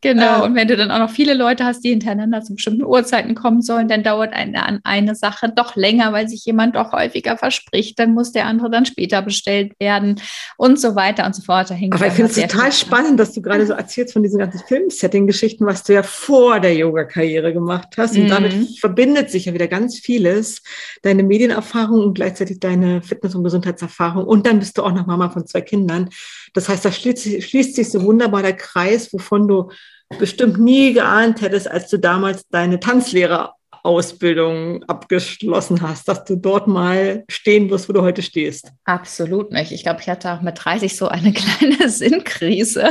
genau. 0.00 0.44
Und 0.44 0.56
wenn 0.56 0.66
du 0.66 0.76
dann 0.76 0.90
auch 0.90 0.98
noch 0.98 1.10
viele 1.10 1.34
Leute 1.34 1.64
hast, 1.64 1.84
die 1.84 1.90
hintereinander 1.90 2.42
zu 2.42 2.54
bestimmten 2.54 2.82
Uhrzeiten 2.82 3.36
kommen 3.36 3.62
sollen, 3.62 3.86
dann 3.86 4.02
dauert 4.02 4.32
eine, 4.32 4.84
eine 4.84 5.14
Sache 5.14 5.52
doch 5.54 5.76
länger, 5.76 6.12
weil 6.12 6.28
sich 6.28 6.44
jemand 6.44 6.74
doch 6.74 6.90
häufiger 6.90 7.36
verspricht. 7.36 7.98
Dann 8.00 8.12
muss 8.12 8.32
der 8.32 8.46
andere 8.46 8.70
dann 8.70 8.86
später 8.86 9.22
bestellt 9.22 9.78
werden 9.78 10.20
und 10.56 10.80
so 10.80 10.96
weiter 10.96 11.26
und 11.26 11.36
so 11.36 11.42
fort. 11.42 11.70
Aber 11.70 12.06
ich 12.06 12.12
finde 12.12 12.32
es 12.32 12.36
total 12.36 12.72
spannend, 12.72 13.20
dass 13.20 13.32
du 13.32 13.40
gerade 13.40 13.64
so 13.64 13.74
erzählst 13.74 14.12
von 14.12 14.24
diesen 14.24 14.47
ganzen 14.50 14.66
Filmsetting-Geschichten, 14.66 15.66
was 15.66 15.82
du 15.82 15.94
ja 15.94 16.02
vor 16.02 16.60
der 16.60 16.74
Yoga-Karriere 16.74 17.52
gemacht 17.52 17.88
hast. 17.96 18.16
Und 18.16 18.24
mhm. 18.24 18.28
damit 18.28 18.78
verbindet 18.78 19.30
sich 19.30 19.46
ja 19.46 19.54
wieder 19.54 19.68
ganz 19.68 19.98
vieles. 19.98 20.62
Deine 21.02 21.22
Medienerfahrung 21.22 22.02
und 22.02 22.14
gleichzeitig 22.14 22.60
deine 22.60 23.02
Fitness- 23.02 23.34
und 23.34 23.44
Gesundheitserfahrung. 23.44 24.24
Und 24.24 24.46
dann 24.46 24.58
bist 24.58 24.78
du 24.78 24.82
auch 24.82 24.92
noch 24.92 25.06
Mama 25.06 25.30
von 25.30 25.46
zwei 25.46 25.60
Kindern. 25.60 26.10
Das 26.54 26.68
heißt, 26.68 26.84
da 26.84 26.92
schließt, 26.92 27.42
schließt 27.42 27.76
sich 27.76 27.90
so 27.90 28.02
wunderbar 28.02 28.42
der 28.42 28.56
Kreis, 28.56 29.12
wovon 29.12 29.48
du 29.48 29.70
bestimmt 30.18 30.58
nie 30.58 30.94
geahnt 30.94 31.42
hättest, 31.42 31.70
als 31.70 31.90
du 31.90 31.98
damals 31.98 32.46
deine 32.48 32.80
Tanzlehrer 32.80 33.57
Ausbildung 33.88 34.84
abgeschlossen 34.84 35.80
hast, 35.80 36.06
dass 36.08 36.24
du 36.24 36.36
dort 36.36 36.68
mal 36.68 37.24
stehen 37.30 37.70
wirst, 37.70 37.88
wo 37.88 37.94
du 37.94 38.02
heute 38.02 38.20
stehst. 38.22 38.70
Absolut 38.84 39.50
nicht. 39.50 39.72
Ich 39.72 39.82
glaube, 39.82 40.00
ich 40.02 40.08
hatte 40.08 40.30
auch 40.32 40.42
mit 40.42 40.62
30 40.62 40.94
so 40.94 41.08
eine 41.08 41.32
kleine 41.34 41.88
Sinnkrise, 41.88 42.88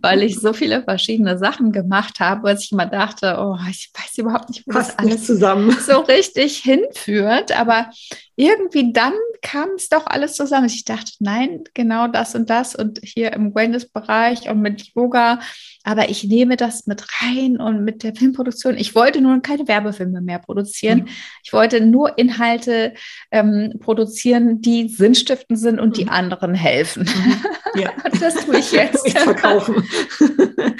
weil 0.00 0.22
ich 0.22 0.38
so 0.38 0.52
viele 0.52 0.82
verschiedene 0.84 1.36
Sachen 1.36 1.72
gemacht 1.72 2.20
habe, 2.20 2.50
dass 2.50 2.62
ich 2.64 2.72
immer 2.72 2.86
dachte, 2.86 3.36
oh, 3.40 3.56
ich 3.68 3.90
weiß 3.92 4.18
überhaupt 4.18 4.50
nicht, 4.50 4.62
wo 4.66 4.72
Passt 4.72 4.90
das 4.92 4.98
alles 4.98 5.26
zusammen. 5.26 5.76
so 5.84 6.00
richtig 6.00 6.58
hinführt. 6.58 7.50
Aber 7.58 7.90
irgendwie 8.36 8.92
dann 8.92 9.12
kam 9.42 9.70
es 9.76 9.88
doch 9.88 10.06
alles 10.06 10.34
zusammen. 10.34 10.66
Ich 10.66 10.84
dachte, 10.84 11.12
nein, 11.20 11.64
genau 11.74 12.08
das 12.08 12.34
und 12.34 12.48
das 12.48 12.74
und 12.74 13.00
hier 13.02 13.32
im 13.34 13.54
Wellness-Bereich 13.54 14.48
und 14.48 14.60
mit 14.60 14.94
Yoga. 14.94 15.40
Aber 15.84 16.08
ich 16.08 16.24
nehme 16.24 16.56
das 16.56 16.86
mit 16.86 17.04
rein 17.22 17.58
und 17.58 17.84
mit 17.84 18.02
der 18.02 18.14
Filmproduktion. 18.14 18.76
Ich 18.78 18.94
wollte 18.94 19.20
nur 19.20 19.40
keine 19.40 19.68
Werbefilme 19.68 20.22
mehr 20.22 20.38
produzieren. 20.38 21.00
Mhm. 21.00 21.08
Ich 21.44 21.52
wollte 21.52 21.82
nur 21.82 22.16
Inhalte 22.16 22.94
ähm, 23.30 23.74
produzieren, 23.80 24.62
die 24.62 24.88
sinnstiftend 24.88 25.58
sind 25.58 25.78
und 25.78 25.90
mhm. 25.90 25.92
die 25.92 26.08
anderen 26.08 26.54
helfen. 26.54 27.04
Mhm. 27.04 27.80
Ja. 27.80 27.92
das 28.20 28.46
tue 28.46 28.58
ich 28.58 28.72
jetzt. 28.72 29.06
Ich 29.06 29.18
verkaufen. 29.18 29.86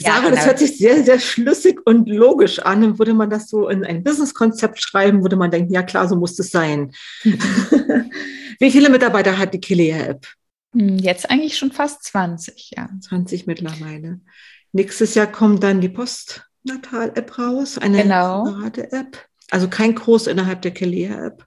Sarah, 0.00 0.26
ja, 0.26 0.30
das 0.30 0.46
hört 0.46 0.58
sich 0.60 0.78
sehr, 0.78 1.02
sehr 1.02 1.18
schlüssig 1.18 1.80
und 1.84 2.08
logisch 2.08 2.60
an. 2.60 2.84
Und 2.84 2.98
würde 2.98 3.14
man 3.14 3.30
das 3.30 3.48
so 3.48 3.68
in 3.68 3.84
ein 3.84 4.04
Businesskonzept 4.04 4.80
schreiben, 4.80 5.22
würde 5.22 5.36
man 5.36 5.50
denken, 5.50 5.72
ja 5.72 5.82
klar, 5.82 6.08
so 6.08 6.14
muss 6.14 6.38
es 6.38 6.50
sein. 6.50 6.92
Wie 8.60 8.70
viele 8.70 8.90
Mitarbeiter 8.90 9.38
hat 9.38 9.54
die 9.54 9.60
Kilea-App? 9.60 10.26
Hm, 10.72 10.98
jetzt 10.98 11.30
eigentlich 11.30 11.58
schon 11.58 11.72
fast 11.72 12.04
20, 12.04 12.72
ja. 12.76 12.88
20 13.00 13.46
mittlerweile. 13.46 14.20
Nächstes 14.72 15.14
Jahr 15.14 15.26
kommt 15.26 15.62
dann 15.64 15.80
die 15.80 15.88
Postnatal-App 15.88 17.38
raus, 17.38 17.78
eine 17.78 18.02
genau. 18.02 18.46
App. 18.66 19.26
Also 19.50 19.68
kein 19.68 19.94
Kurs 19.94 20.26
innerhalb 20.26 20.62
der 20.62 20.72
Kilea-App. 20.72 21.44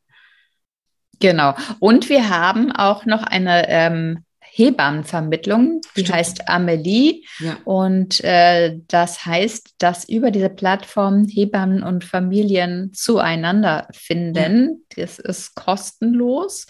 Genau. 1.20 1.56
Und 1.80 2.10
wir 2.10 2.30
haben 2.30 2.72
auch 2.72 3.06
noch 3.06 3.24
eine 3.24 3.70
ähm, 3.70 4.26
Hebammenvermittlung, 4.54 5.82
die 5.96 6.02
Stimmt. 6.02 6.14
heißt 6.14 6.50
Amelie. 6.50 7.24
Ja. 7.40 7.58
Und 7.64 8.22
äh, 8.24 8.78
das 8.88 9.26
heißt, 9.26 9.76
dass 9.78 10.08
über 10.10 10.30
diese 10.30 10.50
Plattform 10.50 11.26
Hebammen 11.28 11.84
und 11.84 12.04
Familien 12.04 12.92
zueinander 12.94 13.88
finden. 13.94 14.84
Ja. 14.96 15.06
Das 15.06 15.20
ist 15.20 15.56
kostenlos. 15.56 16.68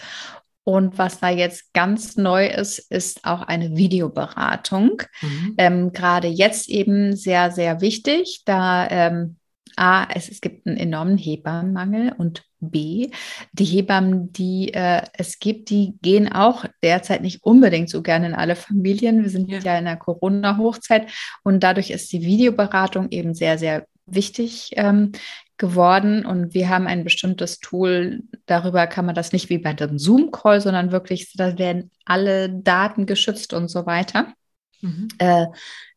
Und 0.63 0.99
was 0.99 1.19
da 1.19 1.29
jetzt 1.29 1.73
ganz 1.73 2.17
neu 2.17 2.45
ist, 2.47 2.77
ist 2.91 3.25
auch 3.25 3.41
eine 3.41 3.75
Videoberatung. 3.75 5.01
Mhm. 5.21 5.55
Ähm, 5.57 5.91
Gerade 5.91 6.27
jetzt 6.27 6.69
eben 6.69 7.15
sehr, 7.15 7.49
sehr 7.49 7.81
wichtig, 7.81 8.43
da 8.45 8.87
ähm, 8.87 9.37
A, 9.75 10.07
es, 10.13 10.29
es 10.29 10.41
gibt 10.41 10.67
einen 10.67 10.77
enormen 10.77 11.17
Hebammenmangel 11.17 12.13
und 12.17 12.43
B, 12.59 13.09
die 13.53 13.65
Hebammen, 13.65 14.31
die 14.33 14.73
äh, 14.73 15.01
es 15.13 15.39
gibt, 15.39 15.69
die 15.69 15.95
gehen 16.01 16.31
auch 16.31 16.65
derzeit 16.83 17.21
nicht 17.21 17.43
unbedingt 17.43 17.89
so 17.89 18.01
gerne 18.01 18.27
in 18.27 18.33
alle 18.35 18.55
Familien. 18.55 19.23
Wir 19.23 19.29
sind 19.29 19.49
ja, 19.49 19.59
ja 19.59 19.77
in 19.77 19.85
der 19.85 19.97
Corona-Hochzeit 19.97 21.09
und 21.43 21.61
dadurch 21.63 21.89
ist 21.89 22.11
die 22.11 22.21
Videoberatung 22.21 23.09
eben 23.09 23.33
sehr, 23.33 23.57
sehr 23.57 23.87
wichtig 24.05 24.71
ähm, 24.75 25.11
geworden 25.57 26.25
und 26.25 26.53
wir 26.53 26.69
haben 26.69 26.87
ein 26.87 27.03
bestimmtes 27.03 27.59
Tool, 27.59 28.23
darüber 28.45 28.87
kann 28.87 29.05
man 29.05 29.15
das 29.15 29.31
nicht 29.31 29.49
wie 29.49 29.59
bei 29.59 29.69
einem 29.69 29.99
Zoom-Call, 29.99 30.59
sondern 30.59 30.91
wirklich, 30.91 31.33
da 31.35 31.57
werden 31.57 31.91
alle 32.05 32.49
Daten 32.49 33.05
geschützt 33.05 33.53
und 33.53 33.69
so 33.69 33.85
weiter. 33.85 34.33
Mhm. 34.81 35.07
Äh, 35.19 35.45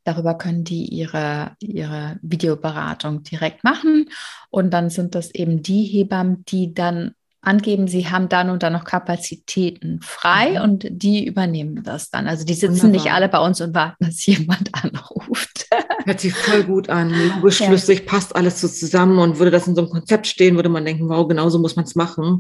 Darüber 0.05 0.35
können 0.35 0.65
die 0.65 0.85
ihre, 0.85 1.53
ihre 1.61 2.19
Videoberatung 2.23 3.23
direkt 3.23 3.65
machen. 3.65 4.11
Und 4.51 4.71
dann 4.71 4.91
sind 4.91 5.15
das 5.15 5.35
eben 5.35 5.63
die 5.63 5.85
Hebammen, 5.85 6.45
die 6.47 6.75
dann 6.75 7.15
angeben, 7.47 7.89
sie 7.89 8.09
haben 8.09 8.29
dann 8.29 8.51
und 8.51 8.63
dann 8.63 8.73
noch 8.73 8.85
Kapazitäten 8.85 10.01
frei 10.03 10.53
mhm. 10.53 10.63
und 10.63 10.87
die 10.91 11.27
übernehmen 11.27 11.83
das 11.83 12.11
dann. 12.11 12.27
Also 12.27 12.45
die 12.45 12.55
sitzen 12.55 12.83
Wunderbar. 12.83 12.91
nicht 12.91 13.13
alle 13.13 13.29
bei 13.29 13.39
uns 13.39 13.61
und 13.61 13.75
warten, 13.75 14.05
dass 14.07 14.25
jemand 14.27 14.71
anruft. 14.73 15.67
Hört 16.05 16.21
sich 16.21 16.35
voll 16.35 16.65
gut 16.65 16.89
an, 16.89 17.11
logisch, 17.11 17.61
ja. 17.61 17.67
schlüssig, 17.67 18.07
passt 18.07 18.35
alles 18.35 18.61
so 18.61 18.69
zusammen 18.69 19.19
und 19.19 19.39
würde 19.39 19.51
das 19.51 19.67
in 19.67 19.75
so 19.75 19.83
einem 19.83 19.91
Konzept 19.91 20.27
stehen, 20.27 20.57
würde 20.57 20.69
man 20.69 20.85
denken, 20.85 21.09
wow, 21.09 21.27
genau 21.27 21.49
so 21.49 21.59
muss 21.59 21.77
man 21.77 21.85
es 21.85 21.95
machen. 21.95 22.39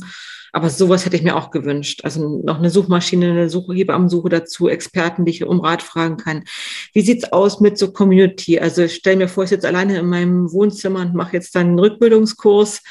Aber 0.54 0.70
sowas 0.70 1.04
hätte 1.04 1.16
ich 1.16 1.24
mir 1.24 1.34
auch 1.34 1.50
gewünscht. 1.50 2.02
Also 2.04 2.40
noch 2.44 2.58
eine 2.58 2.70
Suchmaschine, 2.70 3.28
eine 3.28 3.50
Suche, 3.50 3.74
Hebammensuche 3.74 4.28
dazu, 4.28 4.68
Experten, 4.68 5.24
die 5.24 5.32
ich 5.32 5.44
um 5.44 5.58
Rat 5.58 5.82
fragen 5.82 6.16
kann. 6.16 6.44
Wie 6.92 7.00
sieht's 7.00 7.32
aus 7.32 7.58
mit 7.58 7.76
so 7.76 7.92
Community? 7.92 8.60
Also 8.60 8.82
ich 8.82 8.94
stelle 8.94 9.16
mir 9.16 9.28
vor, 9.28 9.42
ich 9.42 9.50
sitze 9.50 9.66
alleine 9.66 9.98
in 9.98 10.06
meinem 10.06 10.52
Wohnzimmer 10.52 11.00
und 11.00 11.12
mache 11.12 11.32
jetzt 11.32 11.56
dann 11.56 11.66
einen 11.66 11.78
Rückbildungskurs. 11.80 12.84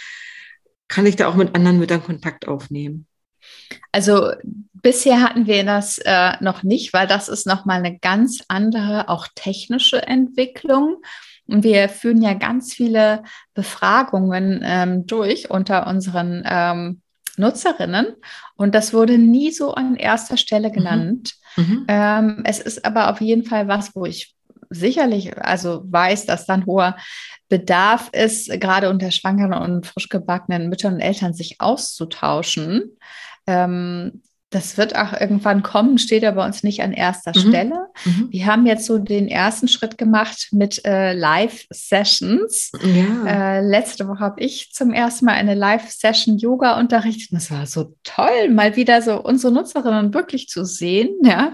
Kann 0.90 1.06
ich 1.06 1.16
da 1.16 1.30
auch 1.30 1.36
mit 1.36 1.56
anderen 1.56 1.80
Müttern 1.80 2.04
Kontakt 2.04 2.50
aufnehmen? 2.50 3.08
Also 3.94 4.34
bisher 4.74 5.22
hatten 5.22 5.48
wir 5.48 5.64
das 5.64 6.00
äh, 6.00 6.34
noch 6.42 6.64
nicht, 6.64 6.92
weil 6.92 7.08
das 7.08 7.30
ist 7.30 7.48
nochmal 7.48 7.80
eine 7.80 7.98
ganz 7.98 8.44
andere, 8.50 9.08
auch 9.08 9.30
technische 9.36 10.06
Entwicklung. 10.06 10.98
Und 11.48 11.64
wir 11.64 11.88
führen 11.88 12.22
ja 12.22 12.34
ganz 12.34 12.74
viele 12.74 13.24
Befragungen 13.54 14.62
ähm, 14.66 15.06
durch 15.06 15.50
unter 15.50 15.88
unseren 15.88 16.44
ähm, 16.46 17.03
Nutzerinnen. 17.38 18.16
Und 18.56 18.76
das 18.76 18.94
wurde 18.94 19.18
nie 19.18 19.52
so 19.52 19.74
an 19.74 19.96
erster 19.96 20.38
Stelle 20.38 20.70
mhm. 20.70 20.74
genannt. 20.74 21.34
Mhm. 21.56 21.86
Ähm, 21.88 22.42
es 22.46 22.60
ist 22.60 22.86
aber 22.86 23.12
auf 23.12 23.22
jeden 23.22 23.46
Fall 23.46 23.68
was, 23.68 23.96
wo 23.96 24.06
ich 24.06 24.36
sicherlich 24.70 25.38
also 25.38 25.84
weiß, 25.86 26.26
dass 26.26 26.46
dann 26.46 26.66
hoher 26.66 26.98
Bedarf 27.50 28.10
ist, 28.12 28.50
gerade 28.60 28.90
unter 28.90 29.12
schwangeren 29.12 29.54
und 29.54 29.86
frisch 29.86 30.10
gebackenen 30.10 30.70
Müttern 30.70 30.96
und 30.96 31.02
Eltern 31.02 31.34
sich 31.34 31.62
auszutauschen. 31.62 32.98
Ähm, 33.46 34.24
das 34.54 34.78
wird 34.78 34.96
auch 34.96 35.20
irgendwann 35.20 35.64
kommen, 35.64 35.98
steht 35.98 36.24
aber 36.24 36.38
bei 36.38 36.46
uns 36.46 36.64
nicht 36.64 36.82
an 36.82 36.94
erster 36.94 37.32
mhm. 37.36 37.50
Stelle. 37.50 37.88
Mhm. 38.06 38.28
Wir 38.30 38.46
haben 38.46 38.66
jetzt 38.66 38.86
so 38.86 39.00
den 39.00 39.28
ersten 39.28 39.68
Schritt 39.68 39.98
gemacht 39.98 40.50
mit 40.52 40.86
äh, 40.86 41.14
Live-Sessions. 41.14 42.72
Ja. 42.84 43.58
Äh, 43.58 43.62
letzte 43.62 44.08
Woche 44.08 44.20
habe 44.20 44.42
ich 44.42 44.72
zum 44.72 44.92
ersten 44.94 45.26
Mal 45.26 45.34
eine 45.34 45.56
Live-Session 45.56 46.38
Yoga 46.38 46.80
unterrichtet. 46.80 47.30
Das 47.32 47.50
war 47.50 47.66
so 47.66 47.96
toll, 48.04 48.50
mal 48.50 48.76
wieder 48.76 49.02
so 49.02 49.22
unsere 49.22 49.52
Nutzerinnen 49.52 50.14
wirklich 50.14 50.48
zu 50.48 50.66
sehen. 50.66 51.10
Ja. 51.24 51.54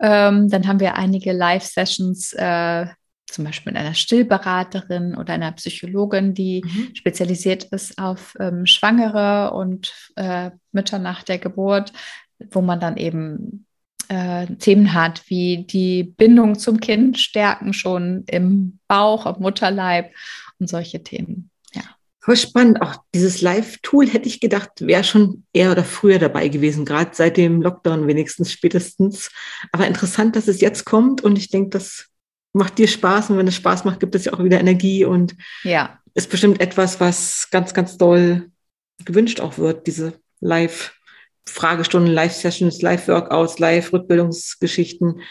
Ähm, 0.00 0.48
dann 0.48 0.66
haben 0.66 0.80
wir 0.80 0.94
einige 0.94 1.32
Live-Sessions 1.32 2.34
äh, 2.34 2.86
zum 3.32 3.44
Beispiel 3.44 3.72
mit 3.72 3.80
einer 3.80 3.94
Stillberaterin 3.94 5.16
oder 5.16 5.34
einer 5.34 5.52
Psychologin, 5.52 6.34
die 6.34 6.62
mhm. 6.64 6.94
spezialisiert 6.94 7.64
ist 7.64 7.98
auf 7.98 8.34
ähm, 8.38 8.66
Schwangere 8.66 9.52
und 9.54 9.92
äh, 10.16 10.50
Mütter 10.72 10.98
nach 10.98 11.22
der 11.22 11.38
Geburt, 11.38 11.92
wo 12.50 12.60
man 12.60 12.80
dann 12.80 12.96
eben 12.96 13.66
äh, 14.08 14.46
Themen 14.56 14.92
hat, 14.92 15.22
wie 15.28 15.64
die 15.64 16.02
Bindung 16.04 16.58
zum 16.58 16.80
Kind 16.80 17.18
stärken 17.18 17.72
schon 17.72 18.24
im 18.26 18.78
Bauch, 18.88 19.26
am 19.26 19.40
Mutterleib 19.40 20.12
und 20.58 20.68
solche 20.68 21.02
Themen. 21.02 21.50
Ja. 21.72 21.82
Voll 22.20 22.36
spannend. 22.36 22.82
Auch 22.82 22.96
dieses 23.14 23.40
Live-Tool 23.40 24.08
hätte 24.08 24.28
ich 24.28 24.40
gedacht, 24.40 24.70
wäre 24.80 25.04
schon 25.04 25.44
eher 25.52 25.72
oder 25.72 25.84
früher 25.84 26.18
dabei 26.18 26.48
gewesen, 26.48 26.84
gerade 26.84 27.10
seit 27.14 27.36
dem 27.36 27.62
Lockdown 27.62 28.06
wenigstens 28.06 28.52
spätestens. 28.52 29.30
Aber 29.72 29.86
interessant, 29.86 30.36
dass 30.36 30.46
es 30.46 30.60
jetzt 30.60 30.84
kommt 30.84 31.22
und 31.22 31.38
ich 31.38 31.48
denke, 31.48 31.70
das 31.70 32.11
macht 32.52 32.78
dir 32.78 32.88
Spaß 32.88 33.30
und 33.30 33.38
wenn 33.38 33.48
es 33.48 33.54
Spaß 33.54 33.84
macht, 33.84 34.00
gibt 34.00 34.14
es 34.14 34.24
ja 34.24 34.32
auch 34.32 34.44
wieder 34.44 34.60
Energie 34.60 35.04
und 35.04 35.34
ja. 35.64 35.98
ist 36.14 36.30
bestimmt 36.30 36.60
etwas, 36.60 37.00
was 37.00 37.48
ganz, 37.50 37.74
ganz 37.74 37.96
doll 37.96 38.50
gewünscht 39.04 39.40
auch 39.40 39.58
wird, 39.58 39.86
diese 39.86 40.14
Live-Fragestunden, 40.40 42.12
Live-Sessions, 42.12 42.82
Live-Workouts, 42.82 43.58
Live-Rückbildungsgeschichten. 43.58 45.22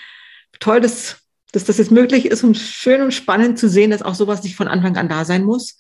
Toll, 0.59 0.81
dass, 0.81 1.17
dass 1.51 1.65
das 1.65 1.77
jetzt 1.77 1.91
möglich 1.91 2.25
ist 2.25 2.43
und 2.43 2.57
schön 2.57 3.01
und 3.01 3.13
spannend 3.13 3.59
zu 3.59 3.69
sehen, 3.69 3.91
dass 3.91 4.01
auch 4.01 4.15
sowas 4.15 4.43
nicht 4.43 4.55
von 4.55 4.67
Anfang 4.67 4.97
an 4.97 5.09
da 5.09 5.25
sein 5.25 5.43
muss, 5.43 5.77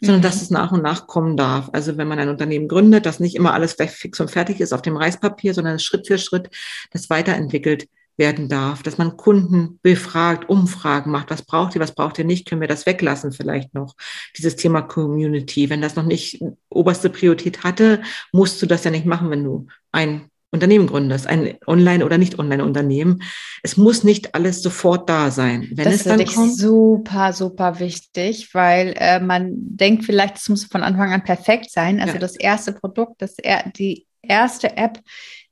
sondern 0.00 0.20
mhm. 0.20 0.22
dass 0.22 0.42
es 0.42 0.50
nach 0.50 0.72
und 0.72 0.82
nach 0.82 1.06
kommen 1.06 1.36
darf. 1.36 1.70
Also 1.72 1.96
wenn 1.96 2.08
man 2.08 2.18
ein 2.18 2.28
Unternehmen 2.28 2.68
gründet, 2.68 3.04
dass 3.04 3.20
nicht 3.20 3.36
immer 3.36 3.52
alles 3.52 3.76
gleich 3.76 3.90
fix 3.90 4.20
und 4.20 4.30
fertig 4.30 4.60
ist 4.60 4.72
auf 4.72 4.82
dem 4.82 4.96
Reispapier, 4.96 5.54
sondern 5.54 5.78
Schritt 5.78 6.06
für 6.06 6.18
Schritt 6.18 6.48
das 6.92 7.10
weiterentwickelt 7.10 7.88
werden 8.18 8.48
darf, 8.48 8.82
dass 8.82 8.98
man 8.98 9.16
Kunden 9.16 9.78
befragt, 9.82 10.48
Umfragen 10.48 11.10
macht, 11.10 11.30
was 11.30 11.42
braucht 11.42 11.74
ihr, 11.74 11.80
was 11.80 11.94
braucht 11.94 12.18
ihr 12.18 12.24
nicht, 12.24 12.48
können 12.48 12.60
wir 12.60 12.68
das 12.68 12.84
weglassen 12.86 13.32
vielleicht 13.32 13.74
noch, 13.74 13.94
dieses 14.36 14.56
Thema 14.56 14.82
Community. 14.82 15.70
Wenn 15.70 15.80
das 15.80 15.96
noch 15.96 16.04
nicht 16.04 16.42
oberste 16.68 17.10
Priorität 17.10 17.64
hatte, 17.64 18.02
musst 18.32 18.60
du 18.60 18.66
das 18.66 18.84
ja 18.84 18.90
nicht 18.90 19.06
machen, 19.06 19.30
wenn 19.30 19.44
du 19.44 19.66
ein 19.92 20.30
Unternehmen 20.50 20.86
gründest, 20.86 21.26
ein 21.26 21.58
Online- 21.66 22.04
oder 22.04 22.16
nicht 22.16 22.38
Online-Unternehmen. 22.38 23.22
Es 23.62 23.76
muss 23.76 24.02
nicht 24.02 24.34
alles 24.34 24.62
sofort 24.62 25.08
da 25.08 25.30
sein. 25.30 25.68
Wenn 25.72 25.84
das 25.84 25.94
es 25.96 26.04
dann 26.04 26.24
kommt, 26.24 26.56
super, 26.56 27.34
super 27.34 27.78
wichtig, 27.80 28.54
weil 28.54 28.94
äh, 28.96 29.20
man 29.20 29.52
denkt 29.54 30.04
vielleicht, 30.06 30.38
es 30.38 30.48
muss 30.48 30.64
von 30.64 30.82
Anfang 30.82 31.12
an 31.12 31.22
perfekt 31.22 31.70
sein. 31.70 32.00
Also 32.00 32.14
ja. 32.14 32.20
das 32.20 32.34
erste 32.36 32.72
Produkt, 32.72 33.20
das 33.20 33.36
die 33.76 34.06
erste 34.22 34.76
App, 34.76 35.00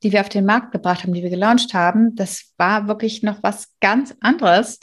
die 0.06 0.12
wir 0.12 0.20
auf 0.20 0.28
den 0.28 0.44
Markt 0.44 0.70
gebracht 0.70 1.02
haben, 1.02 1.14
die 1.14 1.24
wir 1.24 1.30
gelauncht 1.30 1.74
haben, 1.74 2.14
das 2.14 2.52
war 2.58 2.86
wirklich 2.86 3.24
noch 3.24 3.42
was 3.42 3.72
ganz 3.80 4.14
anderes. 4.20 4.78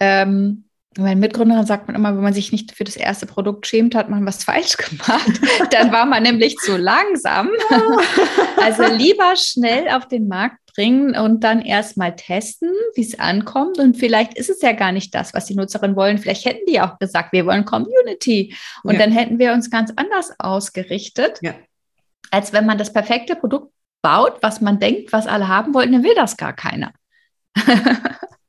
Ähm, 0.00 0.64
meine 0.98 1.20
Mitgründerin 1.20 1.64
sagt 1.64 1.86
man 1.86 1.94
immer, 1.94 2.12
wenn 2.16 2.24
man 2.24 2.34
sich 2.34 2.50
nicht 2.50 2.72
für 2.72 2.82
das 2.82 2.96
erste 2.96 3.26
Produkt 3.26 3.68
schämt, 3.68 3.94
hat 3.94 4.10
man 4.10 4.26
was 4.26 4.42
falsch 4.44 4.76
gemacht. 4.76 5.40
Dann 5.70 5.92
war 5.92 6.06
man 6.06 6.24
nämlich 6.24 6.56
zu 6.56 6.76
langsam. 6.76 7.50
also 8.56 8.84
lieber 8.92 9.36
schnell 9.36 9.88
auf 9.90 10.08
den 10.08 10.26
Markt 10.26 10.58
bringen 10.74 11.16
und 11.16 11.44
dann 11.44 11.62
erstmal 11.62 12.16
testen, 12.16 12.72
wie 12.96 13.02
es 13.02 13.16
ankommt. 13.20 13.78
Und 13.78 13.96
vielleicht 13.96 14.36
ist 14.36 14.50
es 14.50 14.60
ja 14.60 14.72
gar 14.72 14.90
nicht 14.90 15.14
das, 15.14 15.34
was 15.34 15.46
die 15.46 15.54
Nutzerinnen 15.54 15.94
wollen. 15.94 16.18
Vielleicht 16.18 16.46
hätten 16.46 16.66
die 16.66 16.80
auch 16.80 16.98
gesagt, 16.98 17.32
wir 17.32 17.46
wollen 17.46 17.64
Community. 17.64 18.56
Und 18.82 18.94
ja. 18.94 18.98
dann 18.98 19.12
hätten 19.12 19.38
wir 19.38 19.52
uns 19.52 19.70
ganz 19.70 19.92
anders 19.94 20.32
ausgerichtet. 20.40 21.38
Ja 21.42 21.54
als 22.34 22.52
wenn 22.52 22.66
man 22.66 22.78
das 22.78 22.92
perfekte 22.92 23.36
Produkt 23.36 23.72
baut, 24.04 24.34
was 24.42 24.60
man 24.60 24.78
denkt, 24.78 25.12
was 25.12 25.26
alle 25.26 25.48
haben 25.48 25.74
wollten, 25.74 25.92
dann 25.92 26.04
will 26.04 26.14
das 26.14 26.36
gar 26.36 26.52
keiner. 26.52 26.92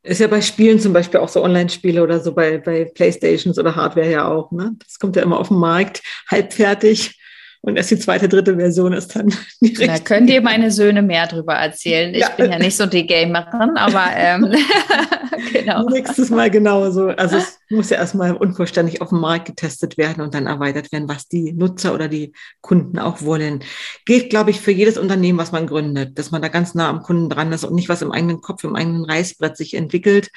Ist 0.04 0.22
ja 0.22 0.28
bei 0.28 0.42
Spielen 0.42 0.80
zum 0.80 0.94
Beispiel 0.94 1.20
auch 1.20 1.30
so 1.30 1.44
Online-Spiele 1.44 2.04
oder 2.04 2.20
so 2.20 2.36
bei, 2.36 2.60
bei 2.60 2.86
Playstations 2.86 3.58
oder 3.58 3.76
Hardware 3.76 4.12
ja 4.12 4.28
auch. 4.28 4.52
Ne? 4.52 4.76
Das 4.86 5.00
kommt 5.00 5.16
ja 5.16 5.24
immer 5.24 5.40
auf 5.40 5.48
den 5.48 5.58
Markt, 5.58 6.04
halbfertig. 6.30 7.20
Und 7.66 7.78
erst 7.78 7.90
die 7.90 7.98
zweite, 7.98 8.30
dritte 8.30 8.58
Version 8.58 8.94
ist 8.94 9.16
dann 9.16 9.34
die 9.60 9.70
richtige. 9.70 9.88
Da 9.88 9.98
könnt 9.98 10.30
ihr 10.30 10.40
meine 10.42 10.70
Söhne 10.70 11.02
mehr 11.02 11.26
drüber 11.26 11.56
erzählen. 11.56 12.14
Ich 12.14 12.22
ja. 12.22 12.30
bin 12.30 12.52
ja 12.52 12.60
nicht 12.60 12.78
so 12.78 12.86
die 12.86 13.08
Gamerin, 13.08 13.72
aber 13.76 14.06
ähm, 14.16 14.54
genau. 15.52 15.90
Nächstes 15.90 16.30
Mal 16.30 16.52
genauso. 16.52 17.08
Also 17.08 17.38
es 17.38 17.58
muss 17.72 17.90
ja 17.90 17.98
erstmal 17.98 18.34
unvollständig 18.34 19.02
auf 19.02 19.10
dem 19.10 19.20
Markt 19.20 19.46
getestet 19.46 19.98
werden 19.98 20.22
und 20.22 20.36
dann 20.36 20.46
erweitert 20.46 20.92
werden, 20.92 21.10
was 21.10 21.28
die 21.28 21.54
Nutzer 21.54 21.96
oder 21.96 22.08
die 22.08 22.34
Kunden 22.62 23.00
auch 23.00 23.24
wollen. 23.24 23.64
Gilt, 24.06 24.30
glaube 24.30 24.52
ich, 24.52 24.62
für 24.62 24.72
jedes 24.72 25.00
Unternehmen, 25.00 25.40
was 25.40 25.52
man 25.52 25.66
gründet, 25.66 26.20
dass 26.20 26.30
man 26.30 26.44
da 26.44 26.50
ganz 26.50 26.76
nah 26.76 26.88
am 26.88 27.02
Kunden 27.02 27.30
dran 27.30 27.52
ist 27.52 27.64
und 27.64 27.74
nicht 27.74 27.90
was 27.90 28.04
im 28.04 28.12
eigenen 28.12 28.42
Kopf, 28.42 28.64
im 28.64 28.76
eigenen 28.76 29.06
Reißbrett 29.06 29.58
sich 29.58 29.74
entwickelt 29.74 30.30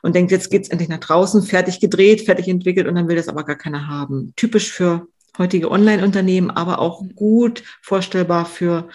und 0.00 0.14
denkt, 0.14 0.32
jetzt 0.32 0.50
geht's 0.50 0.70
endlich 0.70 0.88
nach 0.88 1.00
draußen, 1.00 1.42
fertig 1.42 1.78
gedreht, 1.78 2.22
fertig 2.22 2.48
entwickelt 2.48 2.86
und 2.86 2.94
dann 2.94 3.06
will 3.06 3.16
das 3.16 3.28
aber 3.28 3.44
gar 3.44 3.56
keiner 3.56 3.86
haben. 3.86 4.32
Typisch 4.34 4.72
für 4.72 5.06
heutige 5.38 5.70
Online-Unternehmen, 5.70 6.50
aber 6.50 6.78
auch 6.78 7.02
gut 7.14 7.62
vorstellbar 7.82 8.46
für 8.46 8.88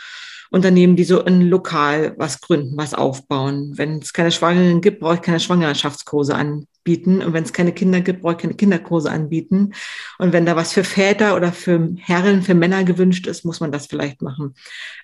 Unternehmen, 0.51 0.95
die 0.95 1.03
so 1.03 1.21
in 1.21 1.41
lokal 1.41 2.13
was 2.17 2.39
gründen, 2.39 2.77
was 2.77 2.93
aufbauen. 2.93 3.73
Wenn 3.75 3.97
es 3.97 4.13
keine 4.13 4.31
Schwangeren 4.31 4.81
gibt, 4.81 4.99
brauche 4.99 5.15
ich 5.15 5.21
keine 5.21 5.39
Schwangerschaftskurse 5.39 6.35
anbieten. 6.35 7.21
Und 7.21 7.33
wenn 7.33 7.43
es 7.43 7.51
keine 7.51 7.73
Kinder 7.73 8.01
gibt, 8.01 8.21
brauche 8.21 8.33
ich 8.33 8.39
keine 8.39 8.53
Kinderkurse 8.53 9.11
anbieten. 9.11 9.73
Und 10.17 10.33
wenn 10.33 10.45
da 10.45 10.55
was 10.55 10.71
für 10.71 10.83
Väter 10.83 11.35
oder 11.35 11.51
für 11.51 11.93
Herren, 11.97 12.41
für 12.41 12.53
Männer 12.53 12.83
gewünscht 12.83 13.27
ist, 13.27 13.43
muss 13.43 13.59
man 13.59 13.71
das 13.71 13.87
vielleicht 13.87 14.21
machen. 14.21 14.55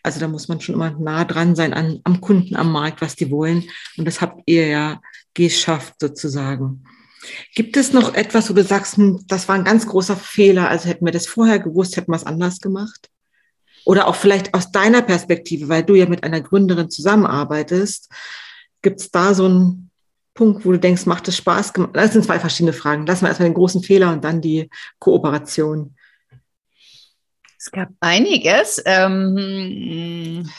Also 0.03 0.19
da 0.19 0.27
muss 0.27 0.47
man 0.47 0.61
schon 0.61 0.75
immer 0.75 0.91
nah 0.91 1.25
dran 1.25 1.55
sein 1.55 1.73
an, 1.73 1.99
am 2.03 2.21
Kunden, 2.21 2.55
am 2.55 2.71
Markt, 2.71 3.01
was 3.01 3.15
die 3.15 3.31
wollen. 3.31 3.65
Und 3.97 4.05
das 4.05 4.21
habt 4.21 4.41
ihr 4.45 4.67
ja 4.67 5.01
geschafft 5.33 5.95
sozusagen. 5.99 6.85
Gibt 7.55 7.77
es 7.77 7.93
noch 7.93 8.13
etwas, 8.13 8.49
wo 8.49 8.53
du 8.53 8.63
sagst, 8.63 8.97
hm, 8.97 9.23
das 9.27 9.47
war 9.47 9.55
ein 9.55 9.63
ganz 9.63 9.85
großer 9.85 10.15
Fehler, 10.15 10.69
also 10.69 10.89
hätten 10.89 11.05
wir 11.05 11.11
das 11.11 11.27
vorher 11.27 11.59
gewusst, 11.59 11.97
hätten 11.97 12.11
wir 12.11 12.15
es 12.15 12.25
anders 12.25 12.59
gemacht? 12.59 13.09
Oder 13.85 14.07
auch 14.07 14.15
vielleicht 14.15 14.53
aus 14.53 14.71
deiner 14.71 15.01
Perspektive, 15.01 15.69
weil 15.69 15.83
du 15.83 15.95
ja 15.95 16.05
mit 16.05 16.23
einer 16.23 16.41
Gründerin 16.41 16.89
zusammenarbeitest, 16.89 18.09
gibt 18.81 19.01
es 19.01 19.11
da 19.11 19.33
so 19.33 19.45
einen 19.45 19.91
Punkt, 20.33 20.65
wo 20.65 20.71
du 20.71 20.79
denkst, 20.79 21.05
macht 21.05 21.27
es 21.27 21.37
Spaß? 21.37 21.73
Das 21.93 22.13
sind 22.13 22.25
zwei 22.25 22.39
verschiedene 22.39 22.73
Fragen. 22.73 23.05
Lassen 23.05 23.23
wir 23.23 23.29
erstmal 23.29 23.49
den 23.49 23.55
großen 23.55 23.83
Fehler 23.83 24.11
und 24.11 24.23
dann 24.23 24.41
die 24.41 24.69
Kooperation. 24.99 25.95
Es 27.57 27.69
gab 27.69 27.89
einiges, 27.99 28.81
ähm, 28.85 30.49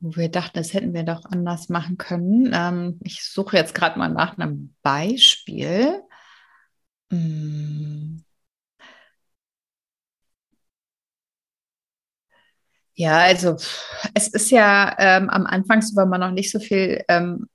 wo 0.00 0.16
wir 0.16 0.28
dachten, 0.28 0.58
das 0.58 0.74
hätten 0.74 0.94
wir 0.94 1.02
doch 1.02 1.24
anders 1.24 1.68
machen 1.68 1.98
können. 1.98 2.52
Ähm, 2.54 3.00
ich 3.02 3.24
suche 3.24 3.56
jetzt 3.56 3.74
gerade 3.74 3.98
mal 3.98 4.08
nach 4.08 4.38
einem 4.38 4.74
Beispiel. 4.82 6.02
Hm. 7.12 8.24
Ja, 12.94 13.18
also 13.18 13.56
es 14.14 14.28
ist 14.28 14.50
ja 14.50 14.94
ähm, 14.98 15.30
am 15.30 15.46
Anfang, 15.46 15.80
so, 15.82 15.96
weil 15.96 16.06
man 16.06 16.20
noch 16.20 16.30
nicht 16.30 16.50
so 16.50 16.58
viel 16.60 17.02
ähm, 17.08 17.46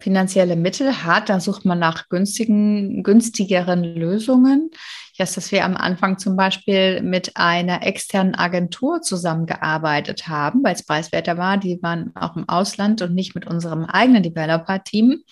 finanzielle 0.00 0.56
Mittel 0.56 1.04
hat, 1.04 1.28
da 1.28 1.40
sucht 1.40 1.64
man 1.64 1.78
nach 1.78 2.08
günstigen, 2.08 3.02
günstigeren 3.04 3.84
Lösungen. 3.84 4.70
Ich 5.12 5.20
weiß, 5.20 5.34
dass 5.34 5.52
wir 5.52 5.64
am 5.64 5.76
Anfang 5.76 6.18
zum 6.18 6.36
Beispiel 6.36 7.02
mit 7.02 7.36
einer 7.36 7.86
externen 7.86 8.34
Agentur 8.34 9.02
zusammengearbeitet 9.02 10.28
haben, 10.28 10.64
weil 10.64 10.74
es 10.74 10.84
preiswerter 10.86 11.38
war. 11.38 11.58
Die 11.58 11.80
waren 11.82 12.12
auch 12.16 12.36
im 12.36 12.48
Ausland 12.48 13.02
und 13.02 13.14
nicht 13.14 13.34
mit 13.36 13.46
unserem 13.46 13.84
eigenen 13.86 14.24
Developer-Team. 14.24 15.22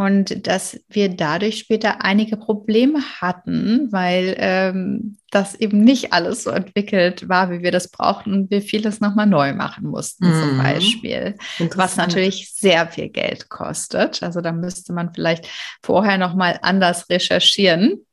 Und 0.00 0.46
dass 0.46 0.80
wir 0.88 1.10
dadurch 1.10 1.58
später 1.58 2.02
einige 2.02 2.38
Probleme 2.38 3.00
hatten, 3.20 3.92
weil 3.92 4.34
ähm, 4.38 5.18
das 5.30 5.54
eben 5.54 5.84
nicht 5.84 6.14
alles 6.14 6.44
so 6.44 6.50
entwickelt 6.50 7.28
war, 7.28 7.50
wie 7.50 7.60
wir 7.60 7.70
das 7.70 7.90
brauchten 7.90 8.32
und 8.32 8.50
wir 8.50 8.62
vieles 8.62 9.00
nochmal 9.00 9.26
neu 9.26 9.52
machen 9.52 9.86
mussten, 9.86 10.26
mhm. 10.26 10.40
zum 10.40 10.56
Beispiel, 10.56 11.34
was 11.74 11.96
natürlich 11.96 12.50
sehr 12.54 12.86
viel 12.86 13.10
Geld 13.10 13.50
kostet. 13.50 14.22
Also 14.22 14.40
da 14.40 14.52
müsste 14.52 14.94
man 14.94 15.12
vielleicht 15.12 15.46
vorher 15.82 16.16
nochmal 16.16 16.58
anders 16.62 17.10
recherchieren. 17.10 18.06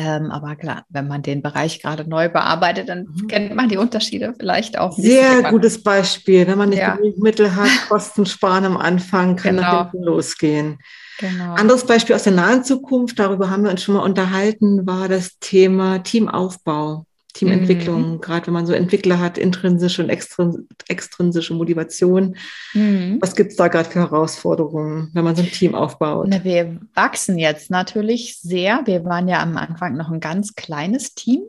Ähm, 0.00 0.30
aber 0.30 0.54
klar, 0.54 0.84
wenn 0.88 1.08
man 1.08 1.22
den 1.22 1.42
Bereich 1.42 1.82
gerade 1.82 2.08
neu 2.08 2.28
bearbeitet, 2.28 2.88
dann 2.88 3.08
mhm. 3.12 3.26
kennt 3.26 3.54
man 3.56 3.68
die 3.68 3.76
Unterschiede 3.76 4.32
vielleicht 4.38 4.78
auch. 4.78 4.92
Sehr 4.96 5.42
gutes 5.50 5.82
Beispiel. 5.82 6.46
Wenn 6.46 6.56
man 6.56 6.68
nicht 6.68 6.78
ja. 6.78 6.94
genug 6.94 7.18
Mittel 7.18 7.56
hat, 7.56 7.68
Kosten 7.88 8.24
sparen 8.24 8.64
am 8.64 8.76
Anfang, 8.76 9.34
kann 9.34 9.56
genau. 9.56 9.72
nach 9.72 9.90
hinten 9.90 10.06
losgehen. 10.06 10.78
Genau. 11.18 11.54
Anderes 11.54 11.84
Beispiel 11.84 12.14
aus 12.14 12.22
der 12.22 12.32
nahen 12.32 12.62
Zukunft, 12.62 13.18
darüber 13.18 13.50
haben 13.50 13.64
wir 13.64 13.72
uns 13.72 13.82
schon 13.82 13.96
mal 13.96 14.04
unterhalten, 14.04 14.86
war 14.86 15.08
das 15.08 15.40
Thema 15.40 15.98
Teamaufbau. 15.98 17.07
Teamentwicklung, 17.38 18.12
mhm. 18.12 18.20
gerade 18.20 18.48
wenn 18.48 18.54
man 18.54 18.66
so 18.66 18.72
Entwickler 18.72 19.20
hat, 19.20 19.38
intrinsische 19.38 20.02
und 20.02 20.10
extrinsische 20.88 21.54
Motivation. 21.54 22.36
Mhm. 22.74 23.18
Was 23.20 23.36
gibt 23.36 23.52
es 23.52 23.56
da 23.56 23.68
gerade 23.68 23.88
für 23.88 24.00
Herausforderungen, 24.00 25.10
wenn 25.14 25.24
man 25.24 25.36
so 25.36 25.42
ein 25.42 25.50
Team 25.50 25.74
aufbaut? 25.74 26.26
Na, 26.28 26.42
wir 26.42 26.80
wachsen 26.94 27.38
jetzt 27.38 27.70
natürlich 27.70 28.40
sehr. 28.40 28.82
Wir 28.86 29.04
waren 29.04 29.28
ja 29.28 29.40
am 29.40 29.56
Anfang 29.56 29.96
noch 29.96 30.10
ein 30.10 30.20
ganz 30.20 30.54
kleines 30.54 31.14
Team 31.14 31.42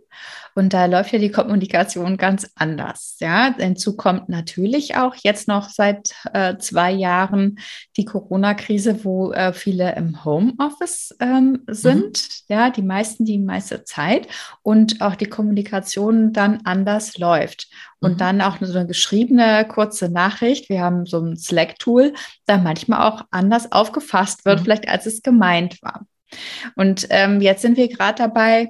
und 0.59 0.73
da 0.73 0.87
läuft 0.87 1.13
ja 1.13 1.19
die 1.19 1.31
Kommunikation 1.31 2.17
ganz 2.17 2.51
anders. 2.55 3.15
Ja, 3.21 3.55
hinzu 3.57 3.95
kommt 3.95 4.27
natürlich 4.27 4.97
auch 4.97 5.15
jetzt 5.15 5.47
noch 5.47 5.69
seit 5.69 6.13
äh, 6.33 6.57
zwei 6.57 6.91
Jahren 6.91 7.59
die 7.95 8.03
Corona-Krise, 8.03 9.05
wo 9.05 9.31
äh, 9.31 9.53
viele 9.53 9.95
im 9.95 10.25
Homeoffice 10.25 11.15
ähm, 11.21 11.63
sind. 11.67 12.03
Mhm. 12.03 12.53
Ja, 12.53 12.69
die 12.71 12.81
meisten 12.81 13.23
die 13.23 13.37
meiste 13.37 13.85
Zeit 13.85 14.27
und 14.61 14.99
auch 14.99 15.15
die 15.15 15.27
Kommunikation 15.27 16.33
dann 16.33 16.59
anders 16.65 17.17
läuft. 17.17 17.69
Und 18.01 18.15
mhm. 18.15 18.17
dann 18.17 18.41
auch 18.41 18.57
so 18.59 18.77
eine 18.77 18.85
geschriebene 18.85 19.65
kurze 19.65 20.09
Nachricht. 20.09 20.67
Wir 20.67 20.81
haben 20.81 21.05
so 21.05 21.21
ein 21.21 21.37
Slack-Tool, 21.37 22.13
da 22.47 22.57
manchmal 22.57 23.09
auch 23.09 23.21
anders 23.31 23.71
aufgefasst 23.71 24.43
wird, 24.43 24.59
mhm. 24.59 24.63
vielleicht 24.65 24.89
als 24.89 25.05
es 25.05 25.21
gemeint 25.21 25.81
war. 25.81 26.05
Und 26.75 27.07
ähm, 27.11 27.39
jetzt 27.39 27.61
sind 27.61 27.77
wir 27.77 27.87
gerade 27.87 28.21
dabei, 28.21 28.67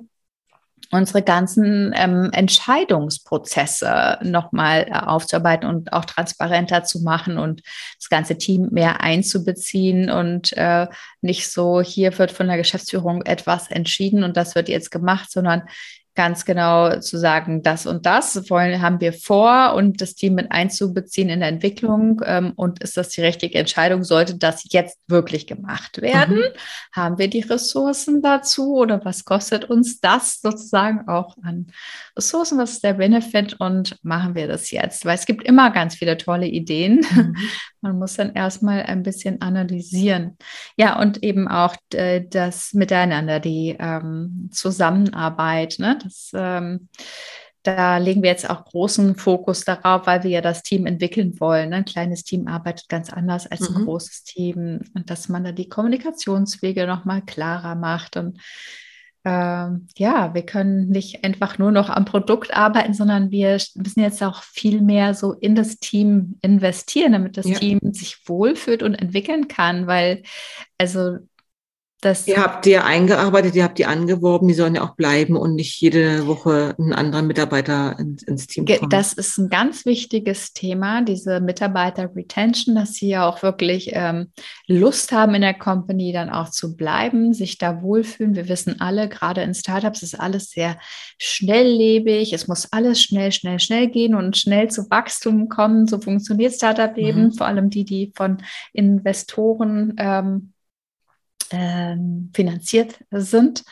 unsere 0.91 1.21
ganzen 1.21 1.93
ähm, 1.95 2.29
Entscheidungsprozesse 2.31 4.17
nochmal 4.23 4.87
äh, 4.87 4.93
aufzuarbeiten 4.93 5.69
und 5.69 5.93
auch 5.93 6.05
transparenter 6.05 6.83
zu 6.83 7.01
machen 7.01 7.37
und 7.37 7.61
das 7.97 8.09
ganze 8.09 8.37
Team 8.37 8.69
mehr 8.71 9.01
einzubeziehen. 9.01 10.09
Und 10.09 10.53
äh, 10.53 10.87
nicht 11.21 11.51
so, 11.51 11.81
hier 11.81 12.17
wird 12.17 12.31
von 12.31 12.47
der 12.47 12.57
Geschäftsführung 12.57 13.21
etwas 13.23 13.69
entschieden 13.69 14.23
und 14.23 14.35
das 14.35 14.55
wird 14.55 14.69
jetzt 14.69 14.89
gemacht, 14.89 15.31
sondern 15.31 15.63
ganz 16.15 16.45
genau 16.45 16.99
zu 16.99 17.17
sagen, 17.17 17.63
das 17.63 17.85
und 17.85 18.05
das 18.05 18.49
wollen, 18.49 18.81
haben 18.81 18.99
wir 18.99 19.13
vor 19.13 19.73
und 19.75 20.01
das 20.01 20.15
Team 20.15 20.35
mit 20.35 20.51
einzubeziehen 20.51 21.29
in 21.29 21.39
der 21.39 21.49
Entwicklung. 21.49 22.21
Ähm, 22.25 22.53
und 22.55 22.81
ist 22.81 22.97
das 22.97 23.09
die 23.09 23.21
richtige 23.21 23.57
Entscheidung? 23.57 24.03
Sollte 24.03 24.37
das 24.37 24.65
jetzt 24.69 24.97
wirklich 25.07 25.47
gemacht 25.47 26.01
werden? 26.01 26.37
Mhm. 26.37 26.53
Haben 26.93 27.17
wir 27.17 27.29
die 27.29 27.41
Ressourcen 27.41 28.21
dazu 28.21 28.75
oder 28.75 29.03
was 29.05 29.23
kostet 29.23 29.65
uns 29.65 29.99
das 29.99 30.41
sozusagen 30.41 31.07
auch 31.07 31.37
an 31.43 31.67
Ressourcen? 32.17 32.57
Was 32.57 32.73
ist 32.73 32.83
der 32.83 32.95
Benefit 32.95 33.59
und 33.59 33.95
machen 34.03 34.35
wir 34.35 34.47
das 34.47 34.71
jetzt? 34.71 35.05
Weil 35.05 35.15
es 35.15 35.25
gibt 35.25 35.43
immer 35.43 35.71
ganz 35.71 35.95
viele 35.95 36.17
tolle 36.17 36.47
Ideen. 36.47 37.01
Mhm. 37.11 37.35
Man 37.81 37.97
muss 37.97 38.15
dann 38.15 38.33
erstmal 38.33 38.83
ein 38.83 39.03
bisschen 39.03 39.41
analysieren. 39.41 40.37
Ja, 40.75 40.99
und 40.99 41.23
eben 41.23 41.47
auch 41.47 41.75
äh, 41.93 42.21
das 42.29 42.73
Miteinander, 42.73 43.39
die 43.39 43.77
ähm, 43.79 44.49
Zusammenarbeit. 44.51 45.75
Ne? 45.79 45.98
Das, 46.03 46.31
ähm, 46.33 46.89
da 47.63 47.97
legen 47.97 48.23
wir 48.23 48.29
jetzt 48.29 48.49
auch 48.49 48.65
großen 48.65 49.15
Fokus 49.15 49.65
darauf, 49.65 50.07
weil 50.07 50.23
wir 50.23 50.31
ja 50.31 50.41
das 50.41 50.63
Team 50.63 50.85
entwickeln 50.85 51.39
wollen. 51.39 51.69
Ne? 51.69 51.77
Ein 51.77 51.85
kleines 51.85 52.23
Team 52.23 52.47
arbeitet 52.47 52.87
ganz 52.89 53.11
anders 53.11 53.47
als 53.47 53.69
mhm. 53.69 53.77
ein 53.77 53.85
großes 53.85 54.23
Team 54.23 54.81
und 54.95 55.09
dass 55.09 55.29
man 55.29 55.43
da 55.43 55.51
die 55.51 55.69
Kommunikationswege 55.69 56.87
nochmal 56.87 57.21
klarer 57.21 57.75
macht 57.75 58.17
und 58.17 58.39
ähm, 59.25 59.87
ja, 59.97 60.33
wir 60.33 60.43
können 60.43 60.87
nicht 60.87 61.25
einfach 61.25 61.57
nur 61.57 61.71
noch 61.71 61.89
am 61.89 62.05
Produkt 62.05 62.55
arbeiten, 62.55 62.93
sondern 62.93 63.31
wir 63.31 63.57
müssen 63.75 63.99
jetzt 63.99 64.23
auch 64.23 64.43
viel 64.43 64.81
mehr 64.81 65.13
so 65.13 65.33
in 65.33 65.55
das 65.55 65.77
Team 65.77 66.37
investieren, 66.41 67.11
damit 67.11 67.35
das 67.35 67.47
ja. 67.47 67.59
Team 67.59 67.79
sich 67.91 68.17
wohlfühlt 68.27 68.81
und 68.81 68.95
entwickeln 68.95 69.49
kann, 69.49 69.87
weil 69.87 70.23
also 70.77 71.17
das 72.01 72.27
ihr 72.27 72.41
habt 72.41 72.65
die 72.65 72.77
eingearbeitet, 72.77 73.55
ihr 73.55 73.65
habt 73.65 73.77
die 73.77 73.85
angeworben, 73.85 74.47
die 74.47 74.53
sollen 74.53 74.75
ja 74.75 74.83
auch 74.83 74.95
bleiben 74.95 75.35
und 75.35 75.55
nicht 75.55 75.81
jede 75.81 76.27
Woche 76.27 76.73
ein 76.79 76.93
anderer 76.93 77.23
Mitarbeiter 77.23 77.99
ins, 77.99 78.23
ins 78.23 78.47
Team 78.47 78.65
kommen. 78.65 78.89
Das 78.89 79.11
ist 79.11 79.37
ein 79.37 79.49
ganz 79.49 79.85
wichtiges 79.85 80.53
Thema, 80.53 81.01
diese 81.01 81.41
Mitarbeiter-Retention, 81.41 82.75
dass 82.75 82.93
sie 82.93 83.09
ja 83.09 83.27
auch 83.27 83.43
wirklich 83.43 83.89
ähm, 83.93 84.31
Lust 84.65 85.11
haben, 85.11 85.35
in 85.35 85.41
der 85.41 85.53
Company 85.53 86.13
dann 86.13 86.29
auch 86.29 86.49
zu 86.49 86.77
bleiben, 86.77 87.33
sich 87.33 87.57
da 87.57 87.81
wohlfühlen. 87.81 88.33
Wir 88.35 88.47
wissen 88.47 88.79
alle, 88.79 89.09
gerade 89.09 89.41
in 89.41 89.53
Startups 89.53 90.01
ist 90.01 90.17
alles 90.17 90.51
sehr 90.51 90.77
schnelllebig. 91.17 92.31
Es 92.31 92.47
muss 92.47 92.71
alles 92.71 93.01
schnell, 93.01 93.33
schnell, 93.33 93.59
schnell 93.59 93.89
gehen 93.89 94.15
und 94.15 94.37
schnell 94.37 94.71
zu 94.71 94.89
Wachstum 94.89 95.49
kommen. 95.49 95.85
So 95.85 95.99
funktioniert 95.99 96.53
Startup-Leben, 96.53 97.25
mhm. 97.25 97.31
vor 97.33 97.47
allem 97.47 97.69
die, 97.69 97.83
die 97.83 98.13
von 98.15 98.37
Investoren 98.71 99.95
ähm, 99.97 100.53
ähm, 101.51 102.31
finanziert 102.33 102.99
sind. 103.11 103.63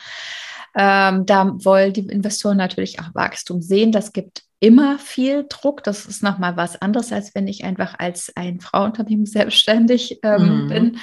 Ähm, 0.76 1.26
da 1.26 1.52
wollen 1.64 1.92
die 1.92 2.06
Investoren 2.06 2.56
natürlich 2.56 3.00
auch 3.00 3.14
Wachstum 3.14 3.62
sehen. 3.62 3.90
Das 3.90 4.12
gibt 4.12 4.44
immer 4.60 4.98
viel 4.98 5.46
Druck. 5.48 5.82
Das 5.84 6.06
ist 6.06 6.22
nochmal 6.22 6.56
was 6.56 6.80
anderes, 6.80 7.12
als 7.12 7.34
wenn 7.34 7.48
ich 7.48 7.64
einfach 7.64 7.98
als 7.98 8.32
ein 8.36 8.60
Frauenunternehmen 8.60 9.26
selbstständig 9.26 10.20
ähm, 10.22 10.64
mhm. 10.64 10.68
bin. 10.68 10.98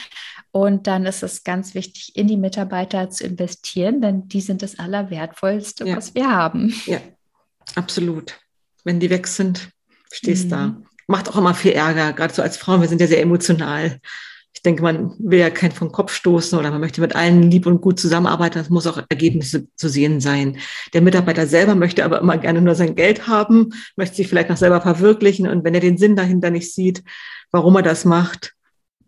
Und 0.51 0.87
dann 0.87 1.05
ist 1.05 1.23
es 1.23 1.43
ganz 1.43 1.75
wichtig, 1.75 2.15
in 2.15 2.27
die 2.27 2.37
Mitarbeiter 2.37 3.09
zu 3.09 3.25
investieren, 3.25 3.99
denn 3.99 4.29
die 4.29 4.39
sind 4.39 4.61
das 4.61 4.79
Allerwertvollste, 4.79 5.85
ja. 5.85 5.97
was 5.97 6.15
wir 6.15 6.31
haben. 6.31 6.73
Ja, 6.85 6.99
absolut. 7.75 8.39
Wenn 8.85 9.01
die 9.01 9.09
weg 9.09 9.27
sind, 9.27 9.69
stehst 10.11 10.45
mhm. 10.45 10.49
da. 10.49 10.81
Macht 11.07 11.29
auch 11.29 11.35
immer 11.35 11.53
viel 11.53 11.73
Ärger, 11.73 12.13
gerade 12.13 12.33
so 12.33 12.41
als 12.41 12.57
Frauen. 12.57 12.81
Wir 12.81 12.87
sind 12.87 13.01
ja 13.01 13.07
sehr 13.07 13.21
emotional 13.21 13.99
ich 14.55 14.61
denke, 14.61 14.81
man 14.81 15.13
will 15.19 15.39
ja 15.39 15.49
keinen 15.49 15.73
vom 15.73 15.91
Kopf 15.91 16.13
stoßen 16.13 16.57
oder 16.57 16.71
man 16.71 16.79
möchte 16.79 17.01
mit 17.01 17.13
allen 17.13 17.51
lieb 17.51 17.65
und 17.65 17.81
gut 17.81 17.99
zusammenarbeiten. 17.99 18.57
Das 18.57 18.69
muss 18.69 18.87
auch 18.87 18.97
Ergebnisse 19.09 19.67
zu 19.75 19.89
sehen 19.89 20.21
sein. 20.21 20.57
Der 20.93 21.01
Mitarbeiter 21.01 21.45
selber 21.45 21.75
möchte 21.75 22.05
aber 22.05 22.21
immer 22.21 22.37
gerne 22.37 22.61
nur 22.61 22.73
sein 22.73 22.95
Geld 22.95 23.27
haben, 23.27 23.73
möchte 23.97 24.15
sich 24.15 24.29
vielleicht 24.29 24.49
noch 24.49 24.57
selber 24.57 24.79
verwirklichen. 24.79 25.47
Und 25.47 25.65
wenn 25.65 25.75
er 25.75 25.81
den 25.81 25.97
Sinn 25.97 26.15
dahinter 26.15 26.51
nicht 26.51 26.73
sieht, 26.73 27.03
warum 27.51 27.75
er 27.75 27.81
das 27.81 28.05
macht, 28.05 28.53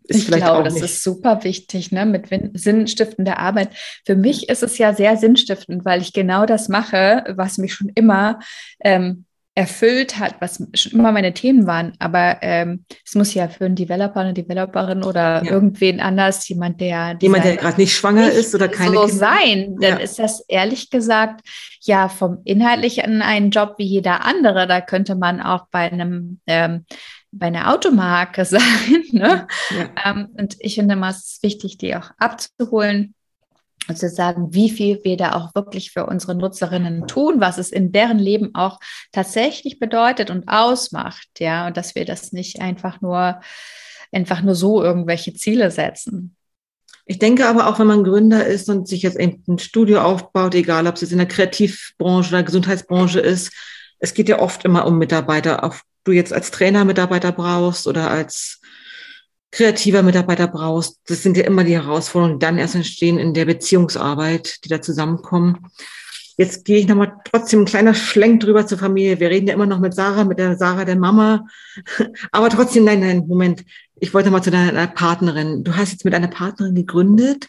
ist 0.04 0.18
ich 0.18 0.24
vielleicht 0.26 0.44
glaube, 0.44 0.60
auch 0.60 0.64
das 0.64 0.74
nicht. 0.74 0.84
ist 0.84 1.02
super 1.02 1.44
wichtig, 1.44 1.92
ne, 1.92 2.04
mit 2.04 2.28
sinnstiftender 2.54 3.38
Arbeit. 3.38 3.70
Für 4.04 4.16
mich 4.16 4.50
ist 4.50 4.62
es 4.62 4.76
ja 4.76 4.94
sehr 4.94 5.16
sinnstiftend, 5.16 5.84
weil 5.86 6.02
ich 6.02 6.12
genau 6.12 6.44
das 6.44 6.68
mache, 6.68 7.24
was 7.36 7.56
mich 7.56 7.72
schon 7.72 7.90
immer 7.94 8.38
ähm, 8.80 9.24
erfüllt 9.58 10.20
hat, 10.20 10.36
was 10.38 10.62
schon 10.74 10.92
immer 10.92 11.10
meine 11.10 11.34
Themen 11.34 11.66
waren. 11.66 11.92
Aber 11.98 12.38
ähm, 12.42 12.84
es 13.04 13.16
muss 13.16 13.34
ja 13.34 13.48
für 13.48 13.64
einen 13.64 13.74
Developer, 13.74 14.20
eine 14.20 14.32
Developerin 14.32 15.02
oder 15.02 15.42
ja. 15.44 15.50
irgendwen 15.50 15.98
anders, 15.98 16.48
jemand, 16.48 16.80
der 16.80 17.18
jemand, 17.20 17.44
der 17.44 17.56
gerade 17.56 17.80
nicht 17.80 17.92
schwanger 17.92 18.26
nicht 18.26 18.36
ist 18.36 18.54
oder 18.54 18.68
keine 18.68 18.94
so 18.94 19.06
Kinder. 19.06 19.16
sein, 19.16 19.76
dann 19.80 19.94
ja. 19.94 19.96
ist 19.96 20.20
das 20.20 20.44
ehrlich 20.46 20.90
gesagt 20.90 21.40
ja 21.80 22.08
vom 22.08 22.38
Inhaltlichen 22.44 23.20
ein 23.20 23.50
Job 23.50 23.74
wie 23.78 23.86
jeder 23.86 24.24
andere. 24.24 24.68
Da 24.68 24.80
könnte 24.80 25.16
man 25.16 25.40
auch 25.40 25.66
bei 25.72 25.90
einem 25.90 26.38
ähm, 26.46 26.84
bei 27.32 27.48
einer 27.48 27.74
Automarke 27.74 28.44
sein. 28.44 28.62
Ne? 29.10 29.48
Ja. 29.70 30.12
Ähm, 30.12 30.28
und 30.38 30.54
ich 30.60 30.76
finde 30.76 30.94
immer, 30.94 31.10
es 31.10 31.32
ist 31.32 31.42
wichtig, 31.42 31.78
die 31.78 31.96
auch 31.96 32.12
abzuholen 32.18 33.16
und 33.88 33.96
zu 33.96 34.08
sagen, 34.08 34.52
wie 34.52 34.70
viel 34.70 35.00
wir 35.02 35.16
da 35.16 35.32
auch 35.32 35.54
wirklich 35.54 35.92
für 35.92 36.06
unsere 36.06 36.34
Nutzerinnen 36.34 37.06
tun, 37.06 37.40
was 37.40 37.58
es 37.58 37.70
in 37.70 37.92
deren 37.92 38.18
Leben 38.18 38.54
auch 38.54 38.78
tatsächlich 39.12 39.78
bedeutet 39.78 40.30
und 40.30 40.48
ausmacht, 40.48 41.28
ja, 41.38 41.66
und 41.66 41.76
dass 41.76 41.94
wir 41.94 42.04
das 42.04 42.32
nicht 42.32 42.60
einfach 42.60 43.00
nur 43.00 43.40
einfach 44.12 44.42
nur 44.42 44.54
so 44.54 44.82
irgendwelche 44.82 45.34
Ziele 45.34 45.70
setzen. 45.70 46.34
Ich 47.04 47.18
denke 47.18 47.46
aber 47.46 47.68
auch, 47.68 47.78
wenn 47.78 47.86
man 47.86 48.04
Gründer 48.04 48.46
ist 48.46 48.68
und 48.68 48.86
sich 48.86 49.02
jetzt 49.02 49.18
ein 49.18 49.58
Studio 49.58 50.02
aufbaut, 50.02 50.54
egal 50.54 50.86
ob 50.86 50.96
es 50.96 51.00
jetzt 51.00 51.12
in 51.12 51.18
der 51.18 51.28
Kreativbranche 51.28 52.30
oder 52.30 52.42
Gesundheitsbranche 52.42 53.20
ist, 53.20 53.52
es 53.98 54.14
geht 54.14 54.28
ja 54.28 54.40
oft 54.40 54.64
immer 54.64 54.86
um 54.86 54.98
Mitarbeiter, 54.98 55.64
ob 55.64 55.80
du 56.04 56.12
jetzt 56.12 56.32
als 56.32 56.50
Trainer 56.50 56.84
Mitarbeiter 56.84 57.32
brauchst 57.32 57.86
oder 57.86 58.10
als 58.10 58.57
kreativer 59.50 60.02
Mitarbeiter 60.02 60.46
brauchst. 60.46 61.00
Das 61.06 61.22
sind 61.22 61.36
ja 61.36 61.44
immer 61.44 61.64
die 61.64 61.74
Herausforderungen, 61.74 62.38
die 62.38 62.44
dann 62.44 62.58
erst 62.58 62.74
entstehen 62.74 63.18
in 63.18 63.34
der 63.34 63.46
Beziehungsarbeit, 63.46 64.64
die 64.64 64.68
da 64.68 64.82
zusammenkommen. 64.82 65.70
Jetzt 66.36 66.64
gehe 66.64 66.78
ich 66.78 66.86
nochmal 66.86 67.16
trotzdem 67.24 67.62
ein 67.62 67.66
kleiner 67.66 67.94
Schlenk 67.94 68.40
drüber 68.40 68.64
zur 68.64 68.78
Familie. 68.78 69.18
Wir 69.18 69.28
reden 69.28 69.48
ja 69.48 69.54
immer 69.54 69.66
noch 69.66 69.80
mit 69.80 69.92
Sarah, 69.92 70.22
mit 70.22 70.38
der 70.38 70.56
Sarah, 70.56 70.84
der 70.84 70.96
Mama. 70.96 71.46
Aber 72.32 72.48
trotzdem, 72.48 72.84
nein, 72.84 73.00
nein, 73.00 73.24
Moment. 73.26 73.64
Ich 73.98 74.14
wollte 74.14 74.30
mal 74.30 74.42
zu 74.42 74.52
deiner 74.52 74.86
Partnerin. 74.86 75.64
Du 75.64 75.74
hast 75.74 75.90
jetzt 75.90 76.04
mit 76.04 76.14
einer 76.14 76.28
Partnerin 76.28 76.76
gegründet, 76.76 77.48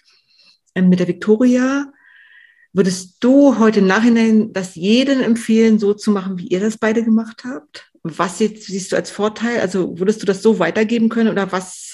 äh, 0.74 0.82
mit 0.82 1.00
der 1.00 1.08
Victoria. 1.08 1.92
Würdest 2.74 3.18
du 3.20 3.60
heute 3.60 3.80
im 3.80 3.88
Nachhinein 3.88 4.54
das 4.54 4.76
jedem 4.76 5.22
empfehlen, 5.22 5.78
so 5.78 5.94
zu 5.94 6.10
machen, 6.10 6.40
wie 6.40 6.48
ihr 6.48 6.60
das 6.60 6.78
beide 6.78 7.04
gemacht 7.04 7.44
habt? 7.46 7.92
Was 8.02 8.38
siehst 8.38 8.92
du 8.92 8.96
als 8.96 9.12
Vorteil? 9.12 9.60
Also 9.60 10.00
würdest 10.00 10.22
du 10.22 10.26
das 10.26 10.42
so 10.42 10.60
weitergeben 10.60 11.10
können 11.10 11.30
oder 11.30 11.52
was 11.52 11.89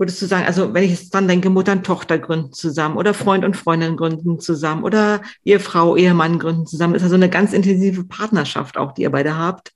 würdest 0.00 0.20
du 0.22 0.26
sagen, 0.26 0.46
also 0.46 0.74
wenn 0.74 0.82
ich 0.82 0.90
jetzt 0.90 1.14
dran 1.14 1.28
denke, 1.28 1.50
Mutter 1.50 1.72
und 1.72 1.84
Tochter 1.84 2.18
gründen 2.18 2.52
zusammen 2.52 2.96
oder 2.96 3.14
Freund 3.14 3.44
und 3.44 3.56
Freundin 3.56 3.96
gründen 3.96 4.40
zusammen 4.40 4.82
oder 4.82 5.20
Ehefrau, 5.44 5.94
Ehemann 5.94 6.38
gründen 6.38 6.66
zusammen, 6.66 6.94
ist 6.94 7.02
also 7.02 7.14
eine 7.14 7.28
ganz 7.28 7.52
intensive 7.52 8.04
Partnerschaft 8.04 8.78
auch, 8.78 8.92
die 8.92 9.02
ihr 9.02 9.10
beide 9.10 9.36
habt. 9.36 9.72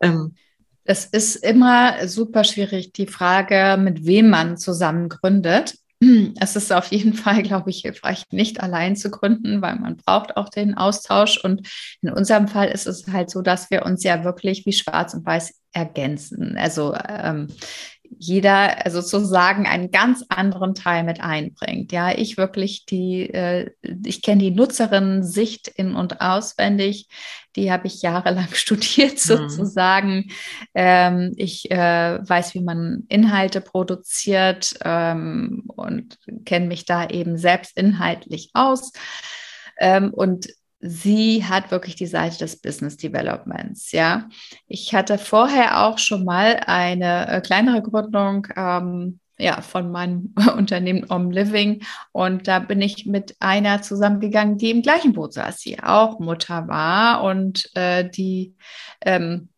Ähm, 0.00 0.34
es 0.84 1.04
ist 1.04 1.36
immer 1.36 2.08
super 2.08 2.44
schwierig, 2.44 2.92
die 2.92 3.06
Frage, 3.06 3.76
mit 3.78 4.06
wem 4.06 4.30
man 4.30 4.56
zusammen 4.56 5.08
gründet. 5.08 5.74
Es 6.40 6.56
ist 6.56 6.72
auf 6.72 6.88
jeden 6.88 7.14
Fall, 7.14 7.42
glaube 7.42 7.70
ich, 7.70 7.80
hilfreich, 7.80 8.24
nicht 8.30 8.60
allein 8.60 8.96
zu 8.96 9.10
gründen, 9.10 9.62
weil 9.62 9.76
man 9.76 9.96
braucht 9.96 10.36
auch 10.36 10.50
den 10.50 10.76
Austausch. 10.76 11.42
Und 11.42 11.68
in 12.02 12.10
unserem 12.10 12.48
Fall 12.48 12.68
ist 12.68 12.86
es 12.86 13.06
halt 13.08 13.30
so, 13.30 13.40
dass 13.40 13.70
wir 13.70 13.84
uns 13.86 14.04
ja 14.04 14.22
wirklich 14.22 14.66
wie 14.66 14.74
schwarz 14.74 15.14
und 15.14 15.24
weiß 15.24 15.54
ergänzen. 15.72 16.56
Also 16.58 16.94
ähm, 17.08 17.48
jeder 18.18 18.84
also 18.84 19.00
sozusagen 19.00 19.66
einen 19.66 19.90
ganz 19.90 20.24
anderen 20.28 20.74
Teil 20.74 21.04
mit 21.04 21.20
einbringt. 21.20 21.92
Ja, 21.92 22.16
ich 22.16 22.36
wirklich 22.36 22.86
die, 22.86 23.30
äh, 23.30 23.70
ich 24.04 24.22
kenne 24.22 24.42
die 24.42 24.50
Nutzerinnen-Sicht 24.50 25.68
in- 25.68 25.94
und 25.94 26.20
auswendig. 26.20 27.08
Die 27.56 27.72
habe 27.72 27.86
ich 27.86 28.02
jahrelang 28.02 28.48
studiert 28.52 29.14
mhm. 29.14 29.18
sozusagen. 29.18 30.14
Mhm. 30.14 30.30
Ähm, 30.74 31.32
ich 31.36 31.70
äh, 31.70 32.18
weiß, 32.28 32.54
wie 32.54 32.62
man 32.62 33.04
Inhalte 33.08 33.60
produziert 33.60 34.74
ähm, 34.84 35.64
und 35.66 36.18
kenne 36.44 36.66
mich 36.66 36.84
da 36.84 37.08
eben 37.08 37.36
selbst 37.38 37.76
inhaltlich 37.76 38.50
aus. 38.54 38.92
Ähm, 39.78 40.12
und 40.12 40.48
sie 40.80 41.44
hat 41.44 41.70
wirklich 41.70 41.96
die 41.96 42.06
Seite 42.06 42.38
des 42.38 42.60
Business 42.60 42.96
Developments. 42.96 43.92
Ja, 43.92 44.28
ich 44.66 44.94
hatte 44.94 45.18
vorher 45.18 45.84
auch 45.84 45.98
schon 45.98 46.24
mal 46.24 46.60
eine 46.66 47.28
äh, 47.28 47.40
kleinere 47.40 47.82
Gründung. 47.82 48.46
Ähm, 48.56 49.20
ja, 49.38 49.60
von 49.60 49.90
meinem 49.90 50.34
Unternehmen 50.56 51.04
Om 51.10 51.30
Living. 51.30 51.82
Und 52.12 52.48
da 52.48 52.58
bin 52.58 52.80
ich 52.80 53.06
mit 53.06 53.36
einer 53.40 53.82
zusammengegangen, 53.82 54.58
die 54.58 54.70
im 54.70 54.82
gleichen 54.82 55.12
Boot 55.12 55.34
saß, 55.34 55.58
die 55.58 55.82
auch 55.82 56.18
Mutter 56.20 56.68
war 56.68 57.22
und 57.22 57.70
äh, 57.74 58.08
die 58.08 58.54
ähm, 59.04 59.50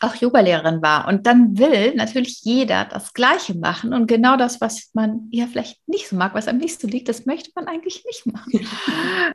auch 0.00 0.14
Yogalehrerin 0.16 0.82
war. 0.82 1.08
Und 1.08 1.26
dann 1.26 1.58
will 1.58 1.94
natürlich 1.94 2.40
jeder 2.42 2.84
das 2.84 3.14
Gleiche 3.14 3.56
machen. 3.56 3.92
Und 3.92 4.06
genau 4.06 4.36
das, 4.36 4.60
was 4.60 4.90
man 4.94 5.28
ja 5.30 5.46
vielleicht 5.46 5.80
nicht 5.88 6.08
so 6.08 6.16
mag, 6.16 6.34
was 6.34 6.48
am 6.48 6.58
nächsten 6.58 6.88
liegt, 6.88 7.08
das 7.08 7.26
möchte 7.26 7.50
man 7.54 7.66
eigentlich 7.66 8.04
nicht 8.04 8.26
machen. 8.26 8.66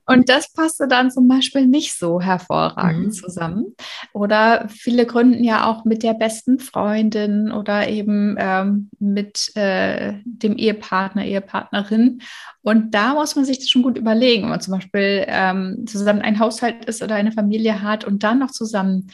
Und 0.06 0.30
das 0.30 0.52
passte 0.54 0.88
dann 0.88 1.12
zum 1.12 1.28
Beispiel 1.28 1.68
nicht 1.68 1.98
so 1.98 2.22
hervorragend 2.22 3.08
mhm. 3.08 3.12
zusammen. 3.12 3.76
Oder 4.14 4.68
viele 4.70 5.06
gründen 5.06 5.44
ja 5.44 5.66
auch 5.66 5.86
mit 5.86 6.04
der 6.04 6.14
besten 6.14 6.60
Freundin 6.60 7.52
oder 7.52 7.88
eben 7.88 8.36
ähm, 8.40 8.90
mit 9.00 9.56
äh, 9.56 10.14
dem 10.26 10.58
Ehepartner, 10.58 11.26
Ehepartnerin. 11.26 12.22
Und 12.62 12.94
da 12.94 13.14
muss 13.16 13.36
man 13.36 13.46
sich 13.46 13.60
das 13.60 13.70
schon 13.70 13.82
gut 13.82 13.98
überlegen, 13.98 14.44
wenn 14.44 14.50
man 14.50 14.62
zum 14.62 14.74
Beispiel 14.74 15.26
ähm, 15.28 15.86
zusammen 15.88 16.22
ein 16.22 16.40
Haushalt 16.40 16.86
ist 16.86 17.02
oder 17.02 17.16
eine 17.16 17.32
Familie 17.32 17.82
hat 17.82 18.04
und 18.04 18.24
dann 18.24 18.40
noch 18.40 18.52
zusammen 18.52 19.08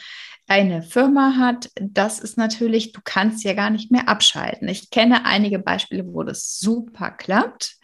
eine 0.48 0.82
Firma 0.82 1.36
hat, 1.36 1.70
das 1.80 2.18
ist 2.18 2.38
natürlich, 2.38 2.92
du 2.92 3.00
kannst 3.04 3.44
ja 3.44 3.52
gar 3.52 3.70
nicht 3.70 3.90
mehr 3.90 4.08
abschalten. 4.08 4.66
Ich 4.68 4.90
kenne 4.90 5.26
einige 5.26 5.58
Beispiele, 5.58 6.06
wo 6.06 6.22
das 6.22 6.58
super 6.58 7.10
klappt, 7.10 7.76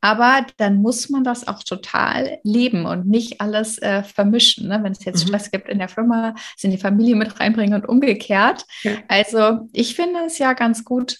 aber 0.00 0.46
dann 0.56 0.82
muss 0.82 1.10
man 1.10 1.24
das 1.24 1.46
auch 1.48 1.62
total 1.62 2.38
leben 2.42 2.86
und 2.86 3.06
nicht 3.06 3.40
alles 3.40 3.78
äh, 3.78 4.02
vermischen. 4.02 4.68
Ne? 4.68 4.80
Wenn 4.82 4.92
es 4.92 5.04
jetzt 5.04 5.24
mhm. 5.24 5.28
Stress 5.28 5.50
gibt 5.50 5.68
in 5.68 5.78
der 5.78 5.88
Firma, 5.88 6.34
sind 6.56 6.72
die 6.72 6.78
Familie 6.78 7.16
mit 7.16 7.40
reinbringen 7.40 7.80
und 7.80 7.88
umgekehrt. 7.88 8.64
Ja. 8.82 8.92
Also 9.08 9.68
ich 9.72 9.94
finde 9.96 10.20
es 10.26 10.38
ja 10.38 10.52
ganz 10.52 10.84
gut, 10.84 11.18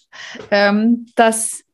ähm, 0.51 1.07
dass 1.15 1.65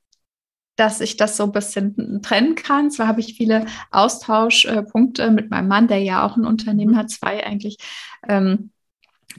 dass 0.76 1.00
ich 1.00 1.16
das 1.16 1.36
so 1.36 1.44
ein 1.44 1.52
bisschen 1.52 2.20
trennen 2.20 2.56
kann. 2.56 2.90
Zwar 2.90 3.06
habe 3.06 3.20
ich 3.20 3.36
viele 3.36 3.66
Austauschpunkte 3.92 5.30
mit 5.30 5.48
meinem 5.48 5.68
Mann, 5.68 5.86
der 5.86 5.98
ja 5.98 6.26
auch 6.26 6.36
ein 6.36 6.44
Unternehmen 6.44 6.94
mhm. 6.94 6.96
hat, 6.96 7.10
zwei 7.10 7.46
eigentlich. 7.46 7.76
Ähm, 8.28 8.70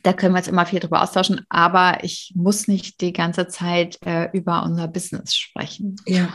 da 0.06 0.14
können 0.14 0.34
wir 0.34 0.40
jetzt 0.40 0.48
immer 0.48 0.66
viel 0.66 0.80
drüber 0.80 1.02
austauschen, 1.02 1.42
aber 1.50 2.04
ich 2.04 2.32
muss 2.36 2.68
nicht 2.68 3.02
die 3.02 3.12
ganze 3.12 3.48
Zeit 3.48 3.98
äh, 4.06 4.30
über 4.34 4.64
unser 4.64 4.88
Business 4.88 5.36
sprechen. 5.36 5.96
Ja. 6.06 6.30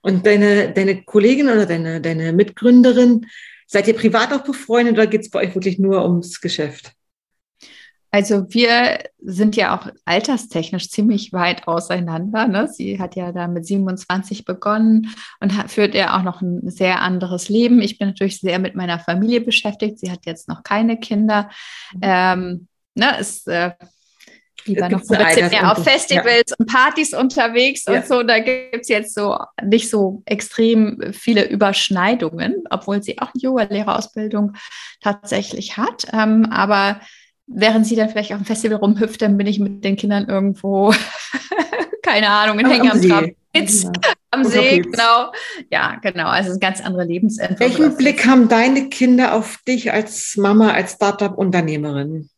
Und 0.00 0.24
deine, 0.26 0.72
deine 0.72 1.02
Kollegin 1.02 1.48
oder 1.48 1.66
deine, 1.66 2.00
deine 2.00 2.32
Mitgründerin, 2.32 3.26
seid 3.66 3.86
ihr 3.86 3.94
privat 3.94 4.32
auch 4.32 4.44
befreundet 4.44 4.94
oder 4.94 5.06
geht 5.06 5.20
es 5.20 5.30
bei 5.30 5.40
euch 5.40 5.54
wirklich 5.54 5.78
nur 5.78 6.02
ums 6.04 6.40
Geschäft? 6.40 6.92
Also 8.14 8.44
wir 8.50 8.98
sind 9.20 9.56
ja 9.56 9.74
auch 9.74 9.90
alterstechnisch 10.04 10.90
ziemlich 10.90 11.32
weit 11.32 11.66
auseinander. 11.66 12.46
Ne? 12.46 12.68
Sie 12.68 12.98
hat 12.98 13.16
ja 13.16 13.32
da 13.32 13.48
mit 13.48 13.66
27 13.66 14.44
begonnen 14.44 15.10
und 15.40 15.56
hat, 15.56 15.70
führt 15.70 15.94
ja 15.94 16.18
auch 16.18 16.22
noch 16.22 16.42
ein 16.42 16.68
sehr 16.68 17.00
anderes 17.00 17.48
Leben. 17.48 17.80
Ich 17.80 17.98
bin 17.98 18.08
natürlich 18.08 18.38
sehr 18.38 18.58
mit 18.58 18.74
meiner 18.74 18.98
Familie 18.98 19.40
beschäftigt. 19.40 19.98
Sie 19.98 20.10
hat 20.10 20.26
jetzt 20.26 20.46
noch 20.46 20.62
keine 20.62 21.00
Kinder. 21.00 21.48
Mhm. 21.94 22.00
Ähm, 22.02 22.68
ne, 22.94 23.18
ist 23.18 23.48
äh, 23.48 23.70
lieber 24.66 24.90
noch 24.90 25.08
mehr 25.08 25.72
auf 25.72 25.82
Festivals 25.82 26.50
ja. 26.50 26.56
und 26.58 26.66
Partys 26.66 27.14
unterwegs 27.14 27.84
ja. 27.86 27.94
und 27.94 28.06
so. 28.06 28.22
Da 28.22 28.40
gibt 28.40 28.82
es 28.82 28.88
jetzt 28.88 29.14
so 29.14 29.38
nicht 29.62 29.88
so 29.88 30.22
extrem 30.26 31.00
viele 31.12 31.48
Überschneidungen, 31.48 32.64
obwohl 32.68 33.02
sie 33.02 33.18
auch 33.20 33.32
eine 33.32 33.42
Yoga-Lehrerausbildung 33.42 34.52
tatsächlich 35.00 35.78
hat. 35.78 36.04
Ähm, 36.12 36.46
aber 36.50 37.00
während 37.54 37.86
sie 37.86 37.96
dann 37.96 38.08
vielleicht 38.08 38.32
auf 38.32 38.38
dem 38.38 38.46
Festival 38.46 38.78
rumhüpft, 38.78 39.22
dann 39.22 39.36
bin 39.36 39.46
ich 39.46 39.58
mit 39.58 39.84
den 39.84 39.96
Kindern 39.96 40.26
irgendwo, 40.28 40.94
keine 42.02 42.28
Ahnung, 42.28 42.58
in 42.58 42.70
Hänger 42.70 42.92
am 42.92 43.02
Trab. 43.02 43.24
am 44.30 44.44
See, 44.44 44.80
genau. 44.80 45.32
Ja, 45.70 45.96
genau. 46.02 46.28
Also 46.28 46.50
eine 46.50 46.58
ganz 46.58 46.80
andere 46.80 47.04
Lebensentwicklung. 47.04 47.68
Welchen 47.68 47.96
Blick 47.96 48.26
haben 48.26 48.48
deine 48.48 48.88
Kinder 48.88 49.34
auf 49.34 49.58
dich 49.68 49.92
als 49.92 50.36
Mama, 50.36 50.72
als 50.72 50.92
Startup-Unternehmerin? 50.92 52.30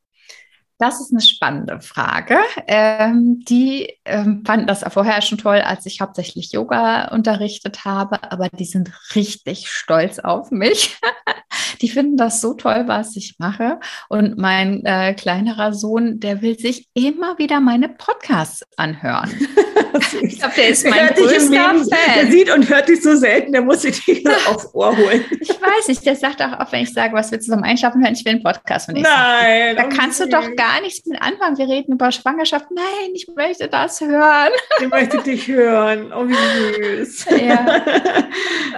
Das 0.78 1.00
ist 1.00 1.12
eine 1.12 1.20
spannende 1.20 1.80
Frage. 1.80 2.36
Ähm, 2.66 3.44
die 3.48 3.92
ähm, 4.04 4.42
fanden 4.44 4.66
das 4.66 4.84
vorher 4.92 5.22
schon 5.22 5.38
toll, 5.38 5.60
als 5.60 5.86
ich 5.86 6.00
hauptsächlich 6.00 6.52
Yoga 6.52 7.12
unterrichtet 7.12 7.84
habe, 7.84 8.32
aber 8.32 8.48
die 8.48 8.64
sind 8.64 8.90
richtig 9.14 9.68
stolz 9.68 10.18
auf 10.18 10.50
mich. 10.50 10.98
die 11.80 11.88
finden 11.88 12.16
das 12.16 12.40
so 12.40 12.54
toll, 12.54 12.84
was 12.86 13.14
ich 13.16 13.36
mache. 13.38 13.78
Und 14.08 14.36
mein 14.36 14.84
äh, 14.84 15.14
kleinerer 15.14 15.72
Sohn, 15.72 16.18
der 16.18 16.42
will 16.42 16.58
sich 16.58 16.88
immer 16.94 17.38
wieder 17.38 17.60
meine 17.60 17.88
Podcasts 17.88 18.64
anhören. 18.76 19.30
glaube, 20.44 20.54
der 20.56 20.68
ist 20.68 20.88
mein 20.88 21.14
größter 21.14 21.54
Fan. 21.54 22.14
Der 22.16 22.30
sieht 22.30 22.50
und 22.52 22.68
hört 22.68 22.88
dich 22.88 23.02
so 23.02 23.16
selten, 23.16 23.52
der 23.52 23.62
muss 23.62 23.82
sich 23.82 24.04
die 24.04 24.26
aufs 24.46 24.72
Ohr 24.72 24.96
holen. 24.96 25.24
Ich 25.44 25.50
weiß 25.50 25.88
nicht, 25.88 26.04
der 26.06 26.16
sagt 26.16 26.40
auch 26.42 26.58
oft, 26.58 26.72
wenn 26.72 26.82
ich 26.82 26.92
sage, 26.92 27.12
was 27.14 27.30
wir 27.30 27.40
zusammen 27.40 27.64
einschlafen 27.64 28.02
hören, 28.02 28.14
ich 28.14 28.24
will 28.24 28.32
einen 28.32 28.42
Podcast 28.42 28.86
von 28.86 28.94
Nein. 28.94 29.76
Da 29.76 29.84
kannst 29.84 30.20
du 30.20 30.26
doch 30.26 30.54
gar 30.56 30.80
nichts 30.80 31.06
mit 31.06 31.20
anfangen. 31.20 31.58
Wir 31.58 31.68
reden 31.68 31.92
über 31.92 32.10
Schwangerschaft. 32.12 32.66
Nein, 32.70 33.10
ich 33.14 33.28
möchte 33.34 33.68
das 33.68 34.00
hören. 34.00 34.50
Ich 34.80 34.88
möchte 34.88 35.18
dich 35.18 35.46
hören. 35.48 36.12
Oh, 36.12 36.26
wie 36.26 37.04
süß. 37.04 37.26
Ja. 37.46 37.84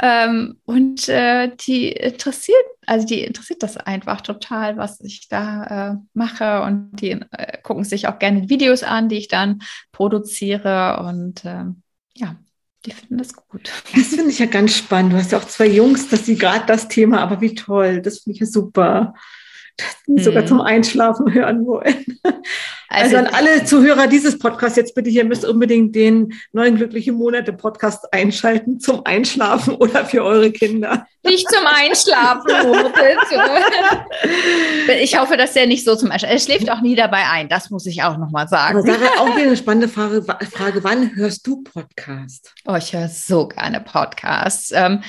ähm, 0.27 0.59
und 0.65 1.09
äh, 1.09 1.51
die 1.67 1.91
interessiert 1.93 2.65
also 2.87 3.07
die 3.07 3.21
interessiert 3.21 3.63
das 3.63 3.77
einfach 3.77 4.21
total, 4.21 4.77
was 4.77 5.01
ich 5.01 5.29
da 5.29 5.93
äh, 5.93 5.97
mache 6.15 6.63
und 6.63 6.93
die 6.93 7.11
äh, 7.11 7.59
gucken 7.63 7.85
sich 7.85 8.09
auch 8.09 8.19
gerne 8.19 8.49
Videos 8.49 8.83
an, 8.83 9.09
die 9.09 9.17
ich 9.17 9.29
dann 9.29 9.61
produziere 9.93 11.05
und 11.07 11.45
äh, 11.45 11.65
ja, 12.15 12.37
die 12.85 12.93
finden 12.93 13.19
das 13.19 13.35
gut. 13.35 13.71
Das 13.95 14.07
finde 14.07 14.31
ich 14.31 14.39
ja 14.39 14.47
ganz 14.47 14.77
spannend. 14.77 15.13
Du 15.13 15.17
hast 15.17 15.33
ja 15.33 15.39
auch 15.39 15.45
zwei 15.45 15.67
Jungs, 15.67 16.09
dass 16.09 16.25
sie 16.27 16.37
gerade 16.37 16.65
das 16.67 16.89
Thema, 16.89 17.21
aber 17.21 17.41
wie 17.41 17.55
toll, 17.55 18.01
das 18.01 18.21
finde 18.21 18.35
ich 18.37 18.41
ja 18.41 18.47
super. 18.47 19.15
Dass 19.77 19.97
die 20.07 20.23
sogar 20.23 20.43
hm. 20.43 20.49
zum 20.49 20.61
Einschlafen 20.63 21.35
hören 21.35 21.67
wollen. 21.67 22.19
Also, 22.89 23.17
also, 23.17 23.29
an 23.29 23.35
alle 23.35 23.65
Zuhörer 23.65 24.07
dieses 24.07 24.39
Podcasts, 24.39 24.77
jetzt 24.77 24.95
bitte, 24.95 25.11
ihr 25.11 25.25
müsst 25.25 25.45
unbedingt 25.45 25.95
den 25.95 26.33
neuen 26.53 26.77
Glückliche 26.77 27.13
Monate 27.13 27.53
Podcast 27.53 28.13
einschalten 28.13 28.81
zum 28.81 29.05
Einschlafen 29.05 29.75
oder 29.75 30.05
für 30.05 30.23
eure 30.23 30.53
Kinder. 30.53 31.07
nicht 31.25 31.49
zum 31.51 31.67
Einschlafen, 31.67 32.47
Ich 35.03 35.19
hoffe, 35.19 35.37
dass 35.37 35.55
der 35.55 35.67
nicht 35.67 35.85
so 35.85 35.97
zum 35.97 36.11
Einschlafen. 36.11 36.35
Er 36.35 36.41
schläft 36.41 36.71
auch 36.71 36.81
nie 36.81 36.95
dabei 36.95 37.29
ein. 37.31 37.49
Das 37.49 37.71
muss 37.71 37.87
ich 37.87 38.03
auch 38.03 38.19
nochmal 38.19 38.49
sagen. 38.49 38.79
Aber 38.79 38.87
Sarah, 38.87 39.21
auch 39.21 39.37
wieder 39.37 39.49
eine 39.49 39.57
spannende 39.57 39.89
Frage, 39.89 40.23
Frage. 40.23 40.85
Wann 40.85 41.15
hörst 41.17 41.47
du 41.47 41.63
Podcast? 41.63 42.53
Oh, 42.67 42.77
ich 42.77 42.93
höre 42.93 43.09
so 43.09 43.49
gerne 43.49 43.81
Podcasts. 43.81 44.73
Ähm, 44.73 45.03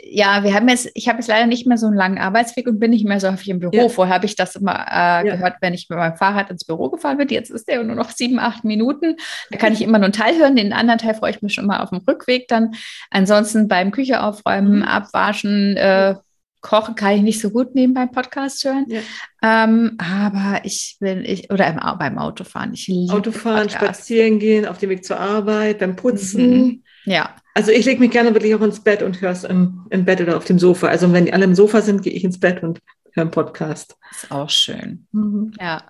ja, 0.00 0.44
wir 0.44 0.54
haben 0.54 0.68
jetzt, 0.68 0.90
ich 0.94 1.08
habe 1.08 1.18
jetzt 1.18 1.28
leider 1.28 1.46
nicht 1.46 1.66
mehr 1.66 1.78
so 1.78 1.86
einen 1.86 1.96
langen 1.96 2.18
Arbeitsweg 2.18 2.66
und 2.66 2.78
bin 2.78 2.90
nicht 2.90 3.06
mehr 3.06 3.20
so 3.20 3.30
häufig 3.30 3.48
im 3.48 3.60
Büro. 3.60 3.74
Ja. 3.74 3.88
Vorher 3.88 4.14
habe 4.14 4.26
ich 4.26 4.36
das 4.36 4.56
immer 4.56 4.86
äh, 4.90 4.94
ja. 4.94 5.22
gehört, 5.22 5.56
wenn 5.60 5.74
ich 5.74 5.88
mit 5.88 5.98
meinem 5.98 6.16
Fahrrad 6.16 6.50
ins 6.50 6.64
Büro 6.64 6.90
gefahren 6.90 7.16
bin. 7.16 7.21
Jetzt 7.30 7.50
ist 7.50 7.68
der 7.68 7.82
nur 7.84 7.96
noch 7.96 8.10
sieben, 8.10 8.38
acht 8.38 8.64
Minuten. 8.64 9.16
Da 9.50 9.58
kann 9.58 9.72
ich 9.72 9.82
immer 9.82 9.98
nur 9.98 10.06
einen 10.06 10.12
Teil 10.12 10.38
hören. 10.38 10.56
Den 10.56 10.72
anderen 10.72 10.98
Teil 10.98 11.14
freue 11.14 11.30
ich 11.30 11.42
mich 11.42 11.54
schon 11.54 11.66
mal 11.66 11.80
auf 11.80 11.90
dem 11.90 11.98
Rückweg 11.98 12.48
dann. 12.48 12.74
Ansonsten 13.10 13.68
beim 13.68 13.90
Küche 13.90 14.22
aufräumen, 14.22 14.78
mhm. 14.78 14.82
abwaschen, 14.82 15.76
äh, 15.76 16.14
kochen 16.62 16.94
kann 16.94 17.16
ich 17.16 17.22
nicht 17.22 17.40
so 17.40 17.50
gut 17.50 17.74
nebenbei 17.74 18.06
Podcast 18.06 18.64
hören. 18.64 18.86
Ja. 18.88 19.00
Ähm, 19.42 19.98
aber 19.98 20.64
ich 20.64 20.96
bin, 21.00 21.24
ich, 21.24 21.50
oder 21.50 21.66
im, 21.66 21.80
beim 21.98 22.18
Autofahren. 22.18 22.72
Ich 22.72 22.86
liebe 22.86 23.12
Autofahren, 23.12 23.68
Podcast. 23.68 23.84
spazieren 23.84 24.38
gehen, 24.38 24.66
auf 24.66 24.78
dem 24.78 24.90
Weg 24.90 25.04
zur 25.04 25.18
Arbeit, 25.20 25.80
beim 25.80 25.96
Putzen. 25.96 26.50
Mhm. 26.50 26.82
Ja. 27.04 27.34
Also 27.54 27.70
ich 27.70 27.84
lege 27.84 28.00
mich 28.00 28.12
gerne 28.12 28.32
wirklich 28.32 28.54
auch 28.54 28.62
ins 28.62 28.80
Bett 28.80 29.02
und 29.02 29.20
höre 29.20 29.32
es 29.32 29.44
im, 29.44 29.86
im 29.90 30.04
Bett 30.04 30.20
oder 30.20 30.36
auf 30.36 30.44
dem 30.44 30.58
Sofa. 30.58 30.86
Also 30.86 31.12
wenn 31.12 31.26
die 31.26 31.32
alle 31.32 31.44
im 31.44 31.54
Sofa 31.54 31.82
sind, 31.82 32.02
gehe 32.02 32.12
ich 32.12 32.24
ins 32.24 32.40
Bett 32.40 32.62
und 32.62 32.80
höre 33.12 33.22
einen 33.22 33.30
Podcast. 33.30 33.96
Ist 34.10 34.30
auch 34.30 34.48
schön. 34.48 35.06
Mhm. 35.12 35.52
Ja, 35.60 35.82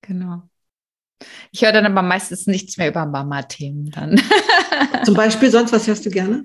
genau. 0.00 0.42
Ich 1.52 1.62
höre 1.62 1.72
dann 1.72 1.86
aber 1.86 2.02
meistens 2.02 2.46
nichts 2.46 2.76
mehr 2.76 2.88
über 2.88 3.06
Mama-Themen 3.06 3.90
dann. 3.90 4.20
Zum 5.04 5.14
Beispiel, 5.14 5.50
sonst 5.50 5.72
was 5.72 5.86
hörst 5.86 6.06
du 6.06 6.10
gerne? 6.10 6.44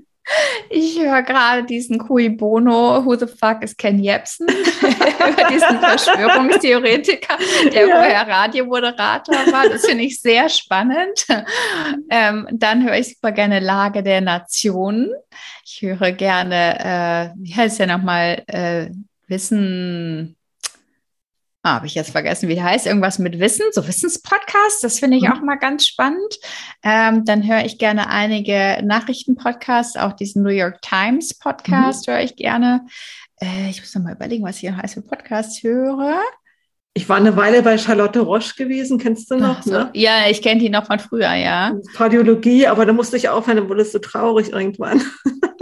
Ich 0.70 1.00
höre 1.00 1.22
gerade 1.22 1.64
diesen 1.64 2.00
Cui 2.00 2.30
Bono, 2.30 3.06
Who 3.06 3.16
the 3.16 3.28
fuck 3.28 3.62
is 3.62 3.78
Ken 3.78 4.00
Jebsen? 4.00 4.48
über 5.30 5.48
diesen 5.50 5.80
Verschwörungstheoretiker, 5.80 7.38
der 7.72 7.88
ja. 7.88 7.96
vorher 7.96 8.28
Radiomoderator 8.28 9.36
war. 9.52 9.70
Das 9.70 9.86
finde 9.86 10.04
ich 10.04 10.20
sehr 10.20 10.50
spannend. 10.50 11.26
Ähm, 12.10 12.48
dann 12.52 12.84
höre 12.84 12.98
ich 12.98 13.16
super 13.16 13.32
gerne 13.32 13.60
Lage 13.60 14.04
der 14.04 14.22
Nationen. 14.22 15.12
Ich 15.64 15.82
höre 15.82 16.12
gerne, 16.12 17.34
äh, 17.34 17.38
wie 17.38 17.56
heißt 17.56 17.80
der 17.80 17.88
nochmal, 17.88 18.44
äh, 18.48 18.90
Wissen, 19.28 20.36
ah, 21.66 21.76
habe 21.76 21.88
ich 21.88 21.96
jetzt 21.96 22.12
vergessen, 22.12 22.48
wie 22.48 22.56
der 22.56 22.64
heißt, 22.64 22.86
irgendwas 22.86 23.18
mit 23.18 23.40
Wissen, 23.40 23.66
so 23.72 23.88
Wissenspodcast, 23.88 24.84
das 24.84 25.00
finde 25.00 25.18
ich 25.18 25.24
mhm. 25.24 25.32
auch 25.32 25.42
mal 25.42 25.56
ganz 25.56 25.88
spannend. 25.88 26.38
Ähm, 26.84 27.26
dann 27.26 27.46
höre 27.46 27.66
ich 27.66 27.80
gerne 27.80 28.10
einige 28.10 28.82
Nachrichtenpodcasts, 28.84 29.98
auch 29.98 30.14
diesen 30.14 30.44
New 30.44 30.52
York 30.52 30.82
Times 30.82 31.34
Podcast 31.34 32.08
mhm. 32.08 32.12
höre 32.12 32.22
ich 32.22 32.36
gerne. 32.36 32.86
Äh, 33.42 33.72
ich 33.72 33.82
muss 33.82 33.96
noch 33.96 34.04
mal 34.04 34.14
überlegen, 34.14 34.44
was 34.44 34.58
ich 34.58 34.62
hier 34.62 34.78
heiß 34.78 34.94
für 34.94 35.02
Podcasts 35.02 35.64
höre. 35.64 36.22
Ich 36.94 37.10
war 37.10 37.18
eine 37.18 37.36
Weile 37.36 37.64
bei 37.64 37.78
Charlotte 37.80 38.20
Roche 38.20 38.54
gewesen, 38.56 39.00
kennst 39.00 39.30
du 39.32 39.36
noch? 39.36 39.64
So. 39.64 39.72
Ne? 39.72 39.90
Ja, 39.94 40.30
ich 40.30 40.44
kenne 40.44 40.62
die 40.62 40.70
noch 40.70 40.86
von 40.86 41.00
früher, 41.00 41.34
ja. 41.34 41.74
Kardiologie, 41.96 42.68
aber 42.68 42.86
da 42.86 42.94
musste 42.94 43.18
ich 43.18 43.28
aufhören, 43.28 43.58
dann 43.58 43.70
wurde 43.70 43.82
es 43.82 43.92
so 43.92 44.00
traurig 44.00 44.52
irgendwann. 44.52 45.02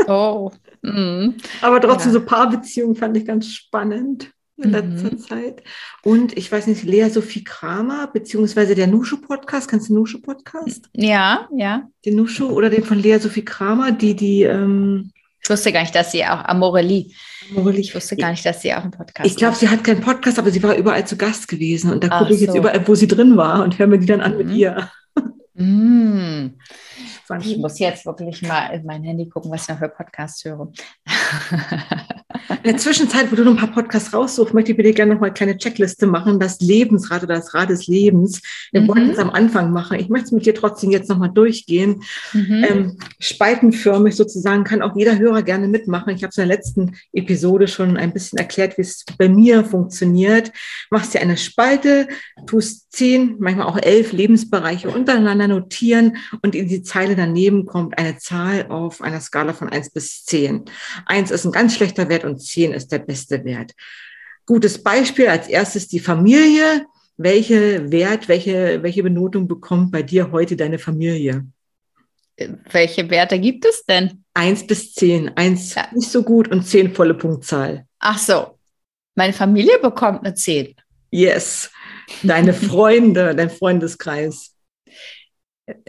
Oh. 0.06 0.52
Mm. 0.82 1.36
Aber 1.62 1.80
trotzdem, 1.80 2.12
ja. 2.12 2.20
so 2.20 2.26
Paarbeziehungen 2.26 2.98
fand 2.98 3.16
ich 3.16 3.26
ganz 3.26 3.48
spannend 3.48 4.33
in 4.58 4.72
letzter 4.72 5.12
mhm. 5.12 5.20
Zeit. 5.20 5.64
Und 6.04 6.38
ich 6.38 6.52
weiß 6.52 6.68
nicht, 6.68 6.84
Lea 6.84 7.10
Sophie 7.10 7.44
Kramer, 7.44 8.08
beziehungsweise 8.08 8.76
der 8.76 8.88
Nushu-Podcast. 8.88 9.70
Kennst 9.70 9.90
du 9.90 9.94
den 9.94 10.00
Nushu-Podcast? 10.00 10.90
Ja, 10.94 11.48
ja. 11.56 11.90
Den 12.06 12.16
Nushu 12.16 12.48
oder 12.48 12.70
den 12.70 12.84
von 12.84 13.00
Lea 13.00 13.18
Sophie 13.20 13.46
Kramer, 13.46 13.92
die 13.92 14.16
die. 14.16 14.44
Ähm, 14.44 15.12
ich 15.42 15.50
wusste 15.50 15.74
gar 15.74 15.82
nicht, 15.82 15.94
dass 15.94 16.12
sie 16.12 16.24
auch 16.24 16.46
Amorelie. 16.46 17.12
Amorelie. 17.52 17.82
Ich 17.82 17.94
wusste 17.94 18.16
gar 18.16 18.32
nicht, 18.32 18.46
dass 18.46 18.62
sie 18.62 18.74
auch 18.74 18.84
einen 18.84 18.92
Podcast 18.92 19.30
Ich 19.30 19.36
glaube, 19.36 19.58
sie 19.58 19.68
hat 19.68 19.84
keinen 19.84 20.00
Podcast, 20.00 20.40
aber 20.40 20.52
sie 20.52 20.64
war 20.64 20.76
überall 20.76 21.06
zu 21.06 21.18
Gast 21.18 21.50
gewesen. 21.50 21.92
Und 21.92 22.04
da 22.04 22.20
gucke 22.20 22.34
ich 22.34 22.40
so. 22.40 22.46
jetzt 22.46 22.56
überall, 22.56 22.88
wo 22.88 22.96
sie 22.96 23.08
drin 23.08 23.36
war 23.36 23.62
und 23.64 23.78
höre 23.78 23.88
mir 23.88 24.00
die 24.00 24.06
dann 24.06 24.22
an 24.22 24.34
mhm. 24.34 24.38
mit 24.38 24.52
ihr. 24.52 24.90
Mm. 25.56 26.58
Ich 27.42 27.58
muss 27.58 27.80
jetzt 27.80 28.06
wirklich 28.06 28.42
mal 28.42 28.68
in 28.74 28.86
mein 28.86 29.04
Handy 29.04 29.30
gucken, 29.30 29.52
was 29.52 29.64
ich 29.64 29.70
noch 29.70 29.80
für 29.80 29.90
Podcasts 29.90 30.44
höre. 30.44 30.72
In 32.64 32.72
der 32.72 32.78
Zwischenzeit, 32.78 33.32
wo 33.32 33.36
du 33.36 33.44
noch 33.44 33.52
ein 33.52 33.58
paar 33.58 33.72
Podcasts 33.72 34.14
raussuchst, 34.14 34.54
möchte 34.54 34.72
ich 34.72 34.78
bitte 34.78 34.94
gerne 34.94 35.14
noch 35.14 35.22
mal 35.22 35.28
eine 35.28 35.34
kleine 35.34 35.58
Checkliste 35.58 36.08
machen, 36.08 36.40
das 36.40 36.60
Lebensrad 36.60 37.24
oder 37.24 37.36
das 37.36 37.54
Rad 37.54 37.70
des 37.70 37.88
Lebens. 37.88 38.42
Wir 38.72 38.82
mhm. 38.82 38.88
wollten 38.88 39.10
es 39.10 39.18
am 39.18 39.30
Anfang 39.30 39.72
machen. 39.72 40.00
Ich 40.00 40.10
möchte 40.10 40.28
es 40.28 40.32
mit 40.32 40.46
dir 40.46 40.56
trotzdem 40.56 40.92
jetzt 40.92 41.10
noch 41.10 41.18
mal 41.18 41.28
durchgehen. 41.28 42.04
Mhm. 42.34 42.66
Ähm, 42.70 42.98
spaltenförmig 43.20 44.16
sozusagen 44.16 44.64
kann 44.64 44.82
auch 44.82 44.96
jeder 44.96 45.18
Hörer 45.18 45.44
gerne 45.44 45.68
mitmachen. 45.68 46.16
Ich 46.16 46.24
habe 46.24 46.30
es 46.30 46.38
in 46.38 46.48
der 46.48 46.56
letzten 46.56 46.96
Episode 47.12 47.68
schon 47.68 47.98
ein 47.98 48.14
bisschen 48.14 48.40
erklärt, 48.40 48.78
wie 48.78 48.84
es 48.84 49.04
bei 49.18 49.30
mir 49.30 49.64
funktioniert. 49.64 50.52
Machst 50.90 51.14
dir 51.14 51.22
eine 51.22 51.38
Spalte, 51.38 52.08
tust 52.46 52.92
zehn, 52.92 53.36
manchmal 53.40 53.68
auch 53.68 53.78
elf 53.82 54.12
Lebensbereiche 54.12 54.90
untereinander 54.90 55.48
notieren 55.48 56.18
und 56.42 56.56
in 56.56 56.68
die 56.68 56.84
Zeile 56.84 57.16
daneben 57.16 57.66
kommt 57.66 57.98
eine 57.98 58.18
Zahl 58.20 58.68
auf 58.70 59.02
einer 59.02 59.20
Skala 59.20 59.54
von 59.54 59.70
eins 59.70 59.90
bis 59.90 60.24
zehn. 60.24 60.66
Eins 61.24 61.32
ist 61.32 61.46
ein 61.46 61.54
ganz 61.54 61.74
schlechter 61.74 62.10
Wert 62.10 62.26
und 62.26 62.40
zehn 62.40 62.74
ist 62.74 62.92
der 62.92 63.00
beste 63.00 63.46
Wert. 63.46 63.72
Gutes 64.46 64.84
Beispiel 64.84 65.30
als 65.30 65.48
erstes 65.48 65.88
die 65.88 66.02
Familie. 66.02 66.86
Welche 67.16 67.90
Wert, 67.94 68.28
welche, 68.28 68.84
welche 68.84 69.04
Benotung 69.04 69.48
bekommt 69.48 69.94
bei 69.94 70.04
dir 70.04 70.34
heute 70.34 70.58
deine 70.58 70.80
Familie? 70.80 71.46
Welche 72.72 73.10
Werte 73.10 73.40
gibt 73.40 73.64
es 73.64 73.86
denn? 73.86 74.26
Eins 74.34 74.68
bis 74.68 74.94
zehn. 74.96 75.30
Eins 75.38 75.76
ja. 75.76 75.88
nicht 75.94 76.12
so 76.12 76.24
gut 76.24 76.50
und 76.50 76.68
zehn 76.68 76.94
volle 76.94 77.14
Punktzahl. 77.14 77.86
Ach 78.00 78.18
so. 78.18 78.60
Meine 79.16 79.32
Familie 79.32 79.80
bekommt 79.80 80.26
eine 80.26 80.34
zehn. 80.34 80.76
Yes. 81.10 81.72
Deine 82.22 82.54
Freunde, 82.54 83.34
dein 83.34 83.50
Freundeskreis 83.50 84.53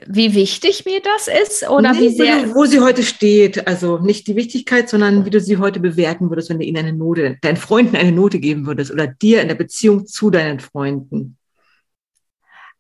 wie 0.06 0.34
wichtig 0.34 0.84
mir 0.84 1.00
das 1.00 1.28
ist 1.28 1.68
oder 1.68 1.92
nee, 1.92 2.00
wie 2.00 2.08
sehr. 2.10 2.54
Wo 2.54 2.64
sie 2.64 2.80
heute 2.80 3.02
steht. 3.02 3.66
Also 3.66 3.98
nicht 3.98 4.26
die 4.28 4.36
Wichtigkeit, 4.36 4.88
sondern 4.88 5.24
wie 5.24 5.30
du 5.30 5.40
sie 5.40 5.56
heute 5.56 5.80
bewerten 5.80 6.30
würdest, 6.30 6.50
wenn 6.50 6.60
du 6.60 6.64
ihnen 6.64 6.76
eine 6.76 6.92
Note, 6.92 7.38
deinen 7.40 7.56
Freunden 7.56 7.96
eine 7.96 8.12
Note 8.12 8.38
geben 8.38 8.66
würdest 8.66 8.92
oder 8.92 9.06
dir 9.06 9.42
in 9.42 9.48
der 9.48 9.56
Beziehung 9.56 10.06
zu 10.06 10.30
deinen 10.30 10.60
Freunden. 10.60 11.36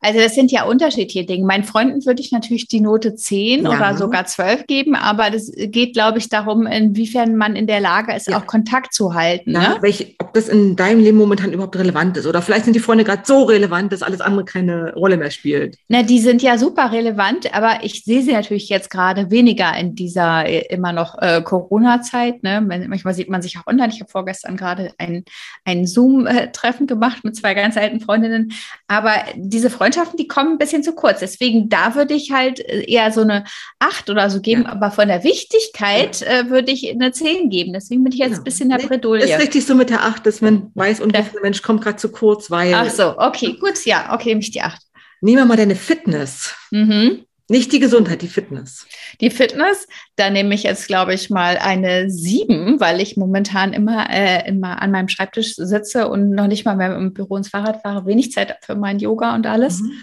Also 0.04 0.20
das 0.20 0.34
sind 0.34 0.52
ja 0.52 0.64
unterschiedliche 0.64 1.24
Dinge. 1.24 1.46
Meinen 1.46 1.64
Freunden 1.64 2.04
würde 2.04 2.20
ich 2.20 2.30
natürlich 2.30 2.68
die 2.68 2.82
Note 2.82 3.14
10 3.14 3.64
ja. 3.64 3.70
oder 3.70 3.96
sogar 3.96 4.26
12 4.26 4.66
geben, 4.66 4.94
aber 4.94 5.30
das 5.30 5.50
geht, 5.56 5.94
glaube 5.94 6.18
ich, 6.18 6.28
darum, 6.28 6.66
inwiefern 6.66 7.36
man 7.36 7.56
in 7.56 7.66
der 7.66 7.80
Lage 7.80 8.14
ist, 8.14 8.28
ja. 8.28 8.36
auch 8.36 8.46
Kontakt 8.46 8.92
zu 8.92 9.14
halten. 9.14 9.52
Ja, 9.52 9.60
ne? 9.60 9.76
welch, 9.80 10.16
ob 10.20 10.34
das 10.34 10.50
in 10.50 10.76
deinem 10.76 11.00
Leben 11.00 11.16
momentan 11.16 11.54
überhaupt 11.54 11.76
relevant 11.76 12.18
ist. 12.18 12.26
Oder 12.26 12.42
vielleicht 12.42 12.66
sind 12.66 12.76
die 12.76 12.80
Freunde 12.80 13.04
gerade 13.04 13.22
so 13.24 13.44
relevant, 13.44 13.94
dass 13.94 14.02
alles 14.02 14.20
andere 14.20 14.44
keine 14.44 14.92
Rolle 14.92 15.16
mehr 15.16 15.30
spielt. 15.30 15.78
Na, 15.88 16.02
die 16.02 16.18
sind 16.18 16.42
ja 16.42 16.58
super 16.58 16.92
relevant, 16.92 17.54
aber 17.54 17.78
ich 17.82 18.04
sehe 18.04 18.20
sie 18.20 18.32
natürlich 18.32 18.68
jetzt 18.68 18.90
gerade 18.90 19.30
weniger 19.30 19.74
in 19.74 19.94
dieser 19.94 20.44
äh, 20.44 20.66
immer 20.68 20.92
noch 20.92 21.16
äh, 21.16 21.40
Corona-Zeit. 21.42 22.42
Ne? 22.42 22.60
Manchmal 22.60 23.14
sieht 23.14 23.30
man 23.30 23.40
sich 23.40 23.56
auch 23.56 23.66
online. 23.66 23.90
Ich 23.90 24.00
habe 24.00 24.10
vorgestern 24.10 24.58
gerade 24.58 24.92
ein, 24.98 25.24
ein 25.64 25.86
Zoom-Treffen 25.86 26.86
gemacht 26.86 27.24
mit 27.24 27.36
zwei 27.36 27.54
ganz 27.54 27.78
alten 27.78 28.00
Freundinnen. 28.00 28.52
Aber 28.86 29.14
diese 29.34 29.70
Freundschaft 29.70 29.93
Freundschaften, 29.94 30.16
die 30.16 30.28
kommen 30.28 30.52
ein 30.52 30.58
bisschen 30.58 30.82
zu 30.82 30.92
kurz. 30.92 31.20
Deswegen, 31.20 31.68
da 31.68 31.94
würde 31.94 32.14
ich 32.14 32.32
halt 32.32 32.60
äh, 32.60 32.84
eher 32.84 33.12
so 33.12 33.22
eine 33.22 33.44
acht 33.78 34.10
oder 34.10 34.28
so 34.30 34.40
geben, 34.40 34.62
ja. 34.62 34.70
aber 34.70 34.90
von 34.90 35.08
der 35.08 35.24
Wichtigkeit 35.24 36.20
ja. 36.20 36.40
äh, 36.40 36.50
würde 36.50 36.72
ich 36.72 36.90
eine 36.90 37.12
zehn 37.12 37.50
geben. 37.50 37.72
Deswegen 37.72 38.04
bin 38.04 38.12
ich 38.12 38.18
jetzt 38.18 38.30
genau. 38.30 38.40
ein 38.40 38.44
bisschen 38.44 38.70
in 38.70 38.78
der 38.78 38.86
Bredouille. 38.86 39.24
Ist 39.24 39.40
richtig 39.40 39.66
so 39.66 39.74
mit 39.74 39.90
der 39.90 40.02
acht, 40.04 40.26
dass 40.26 40.40
man 40.40 40.70
weiß, 40.74 41.00
und 41.00 41.14
der 41.14 41.26
Mensch 41.42 41.62
kommt 41.62 41.82
gerade 41.82 41.96
zu 41.96 42.10
kurz, 42.10 42.50
weil. 42.50 42.74
Ach 42.74 42.90
so, 42.90 43.18
okay, 43.18 43.56
gut, 43.58 43.84
ja, 43.84 44.12
okay, 44.12 44.30
nehme 44.30 44.40
ich 44.40 44.50
die 44.50 44.62
acht. 44.62 44.82
Nehmen 45.20 45.38
wir 45.38 45.44
mal 45.46 45.56
deine 45.56 45.76
Fitness. 45.76 46.54
Mhm. 46.70 47.24
Nicht 47.48 47.72
die 47.72 47.78
Gesundheit, 47.78 48.22
die 48.22 48.28
Fitness. 48.28 48.86
Die 49.20 49.28
Fitness, 49.28 49.86
da 50.16 50.30
nehme 50.30 50.54
ich 50.54 50.62
jetzt, 50.62 50.86
glaube 50.86 51.12
ich, 51.12 51.28
mal 51.28 51.58
eine 51.58 52.10
sieben, 52.10 52.80
weil 52.80 53.02
ich 53.02 53.18
momentan 53.18 53.74
immer, 53.74 54.08
äh, 54.08 54.48
immer 54.48 54.80
an 54.80 54.90
meinem 54.90 55.08
Schreibtisch 55.08 55.54
sitze 55.56 56.08
und 56.08 56.30
noch 56.30 56.46
nicht 56.46 56.64
mal 56.64 56.76
mehr 56.76 56.96
im 56.96 57.12
Büro 57.12 57.36
ins 57.36 57.50
Fahrrad 57.50 57.82
fahre, 57.82 58.06
wenig 58.06 58.32
Zeit 58.32 58.56
für 58.62 58.76
mein 58.76 58.98
Yoga 58.98 59.34
und 59.34 59.46
alles. 59.46 59.80
Mhm. 59.80 60.02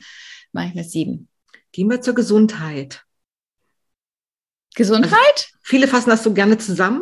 Mache 0.52 0.68
ich 0.68 0.72
eine 0.74 0.84
sieben. 0.84 1.30
Gehen 1.72 1.90
wir 1.90 2.02
zur 2.02 2.14
Gesundheit. 2.14 3.04
Gesundheit? 4.76 5.12
Also, 5.14 5.46
viele 5.64 5.88
fassen 5.88 6.12
das 6.12 6.24
so 6.24 6.34
gerne 6.34 6.60
zusammen. 6.60 7.02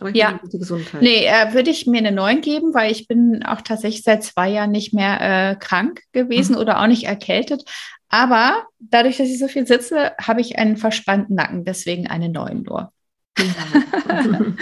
Aber 0.00 0.10
ich 0.10 0.16
ja. 0.16 0.40
die 0.52 0.58
Gesundheit. 0.58 1.02
Nee, 1.02 1.24
äh, 1.24 1.54
würde 1.54 1.70
ich 1.70 1.86
mir 1.86 1.98
eine 1.98 2.12
9 2.12 2.40
geben, 2.40 2.74
weil 2.74 2.90
ich 2.90 3.06
bin 3.06 3.44
auch 3.44 3.60
tatsächlich 3.60 4.02
seit 4.02 4.24
zwei 4.24 4.50
Jahren 4.50 4.72
nicht 4.72 4.92
mehr 4.92 5.20
äh, 5.20 5.56
krank 5.56 6.02
gewesen 6.12 6.54
mhm. 6.54 6.58
oder 6.58 6.80
auch 6.80 6.86
nicht 6.86 7.04
erkältet. 7.04 7.62
Aber 8.08 8.66
dadurch, 8.78 9.16
dass 9.16 9.28
ich 9.28 9.38
so 9.38 9.48
viel 9.48 9.66
sitze, 9.66 10.12
habe 10.20 10.40
ich 10.40 10.58
einen 10.58 10.76
verspannten 10.76 11.34
Nacken, 11.36 11.64
deswegen 11.64 12.06
eine 12.06 12.28
9 12.28 12.62
nur. 12.62 12.92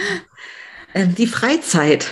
Ähm, 0.93 1.15
die 1.15 1.27
Freizeit. 1.27 2.07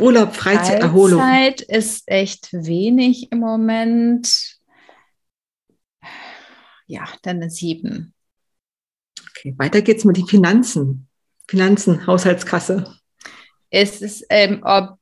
Urlaub, 0.00 0.34
Freizeit, 0.34 0.66
Freizeit 0.66 0.82
Erholung. 0.82 1.20
Freizeit 1.20 1.60
ist 1.60 2.08
echt 2.08 2.52
wenig 2.52 3.30
im 3.30 3.38
Moment. 3.38 4.56
Ja, 6.86 7.04
dann 7.22 7.36
eine 7.36 7.50
7. 7.50 8.12
Okay, 9.28 9.54
weiter 9.58 9.82
geht's 9.82 10.04
mit 10.04 10.16
den 10.16 10.26
Finanzen. 10.26 11.08
Finanzen, 11.46 12.06
Haushaltskasse. 12.06 12.96
ist 13.70 14.02
es, 14.02 14.24
ähm, 14.30 14.60
ob, 14.64 14.98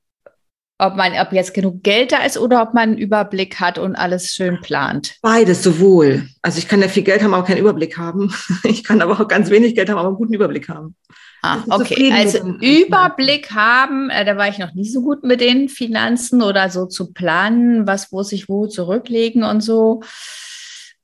ob 0.79 0.97
man, 0.97 1.13
ob 1.19 1.33
jetzt 1.33 1.55
genug 1.55 1.83
Geld 1.83 2.13
da 2.13 2.19
ist 2.19 2.39
oder 2.39 2.63
ob 2.63 2.73
man 2.73 2.91
einen 2.91 2.99
Überblick 2.99 3.59
hat 3.59 3.79
und 3.79 3.97
alles 3.97 4.33
schön 4.33 4.61
plant. 4.61 5.17
Beides 5.23 5.63
sowohl. 5.63 6.29
Also 6.41 6.59
ich 6.59 6.69
kann 6.69 6.81
ja 6.81 6.89
viel 6.89 7.03
Geld 7.03 7.23
haben, 7.23 7.35
aber 7.35 7.45
keinen 7.45 7.59
Überblick 7.59 7.99
haben. 7.99 8.33
Ich 8.65 8.85
kann 8.85 9.01
aber 9.01 9.21
auch 9.21 9.29
ganz 9.29 9.51
wenig 9.51 9.75
Geld 9.75 9.89
haben, 9.89 9.99
aber 9.99 10.09
einen 10.09 10.17
guten 10.17 10.35
Überblick 10.35 10.69
haben. 10.69 10.95
Ah, 11.43 11.59
okay, 11.71 12.13
also 12.13 12.39
Überblick 12.61 13.53
haben, 13.53 14.11
äh, 14.11 14.25
da 14.25 14.37
war 14.37 14.49
ich 14.49 14.59
noch 14.59 14.75
nie 14.75 14.89
so 14.89 15.03
gut 15.03 15.23
mit 15.23 15.41
den 15.41 15.69
Finanzen 15.69 16.43
oder 16.43 16.69
so 16.69 16.87
zu 16.87 17.13
planen, 17.13 17.87
was 17.87 18.11
muss 18.11 18.33
ich 18.33 18.49
wo 18.49 18.67
zurücklegen 18.67 19.45
und 19.45 19.61
so. 19.61 20.03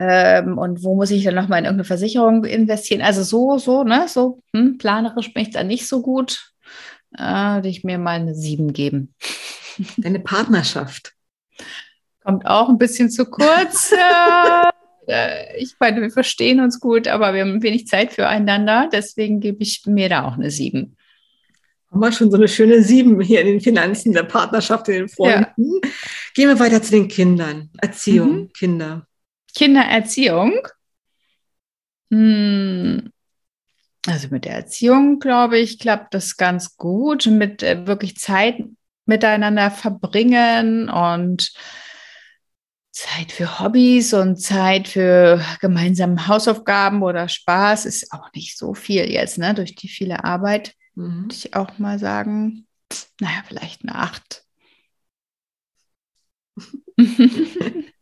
Ähm, 0.00 0.58
und 0.58 0.82
wo 0.82 0.96
muss 0.96 1.10
ich 1.10 1.24
dann 1.24 1.36
nochmal 1.36 1.60
in 1.60 1.66
irgendeine 1.66 1.84
Versicherung 1.84 2.44
investieren? 2.44 3.00
Also 3.00 3.22
so, 3.22 3.58
so, 3.58 3.84
ne, 3.84 4.06
so 4.08 4.40
hm, 4.52 4.78
planerisch 4.78 5.32
bin 5.32 5.44
ich 5.44 5.50
da 5.50 5.62
nicht 5.62 5.86
so 5.86 6.02
gut. 6.02 6.50
Äh, 7.16 7.22
würde 7.22 7.68
ich 7.68 7.84
mir 7.84 7.98
mal 7.98 8.20
eine 8.20 8.34
7 8.34 8.72
geben. 8.72 9.14
Deine 9.96 10.20
Partnerschaft. 10.20 11.14
Kommt 12.22 12.46
auch 12.46 12.68
ein 12.68 12.78
bisschen 12.78 13.10
zu 13.10 13.26
kurz. 13.26 13.94
Äh, 15.06 15.58
ich 15.58 15.74
meine, 15.78 16.00
wir 16.00 16.10
verstehen 16.10 16.60
uns 16.60 16.80
gut, 16.80 17.08
aber 17.08 17.34
wir 17.34 17.42
haben 17.42 17.62
wenig 17.62 17.86
Zeit 17.86 18.14
füreinander. 18.14 18.88
Deswegen 18.90 19.38
gebe 19.40 19.62
ich 19.62 19.82
mir 19.84 20.08
da 20.08 20.24
auch 20.24 20.34
eine 20.34 20.50
7. 20.50 20.96
Haben 21.90 22.00
wir 22.00 22.10
schon 22.10 22.30
so 22.30 22.36
eine 22.36 22.48
schöne 22.48 22.82
7 22.82 23.20
hier 23.20 23.42
in 23.42 23.46
den 23.48 23.60
Finanzen, 23.60 24.12
der 24.12 24.22
Partnerschaft, 24.22 24.88
in 24.88 24.94
den 24.94 25.08
Freunden. 25.08 25.80
Ja. 25.82 25.90
Gehen 26.34 26.48
wir 26.48 26.58
weiter 26.58 26.82
zu 26.82 26.92
den 26.92 27.08
Kindern. 27.08 27.70
Erziehung, 27.80 28.34
mhm. 28.34 28.52
Kinder. 28.52 29.06
Kindererziehung. 29.54 30.58
Hm. 32.10 33.12
Also 34.06 34.28
mit 34.30 34.44
der 34.44 34.54
Erziehung, 34.54 35.18
glaube 35.18 35.58
ich, 35.58 35.78
klappt 35.78 36.14
das 36.14 36.36
ganz 36.36 36.76
gut. 36.76 37.26
Mit 37.26 37.62
äh, 37.62 37.86
wirklich 37.86 38.16
Zeit 38.16 38.56
miteinander 39.06 39.70
verbringen 39.70 40.88
und 40.88 41.52
Zeit 42.94 43.32
für 43.32 43.58
Hobbys 43.58 44.14
und 44.14 44.36
Zeit 44.36 44.86
für 44.86 45.44
gemeinsame 45.60 46.28
Hausaufgaben 46.28 47.02
oder 47.02 47.28
Spaß 47.28 47.86
ist 47.86 48.12
auch 48.12 48.32
nicht 48.32 48.56
so 48.56 48.72
viel 48.72 49.10
jetzt, 49.10 49.36
ne? 49.36 49.52
Durch 49.52 49.74
die 49.74 49.88
viele 49.88 50.22
Arbeit, 50.24 50.74
mhm. 50.94 51.22
würde 51.22 51.34
ich 51.34 51.54
auch 51.56 51.78
mal 51.78 51.98
sagen. 51.98 52.66
Naja, 53.20 53.42
vielleicht 53.46 53.82
eine 53.82 53.96
Acht. 53.96 54.44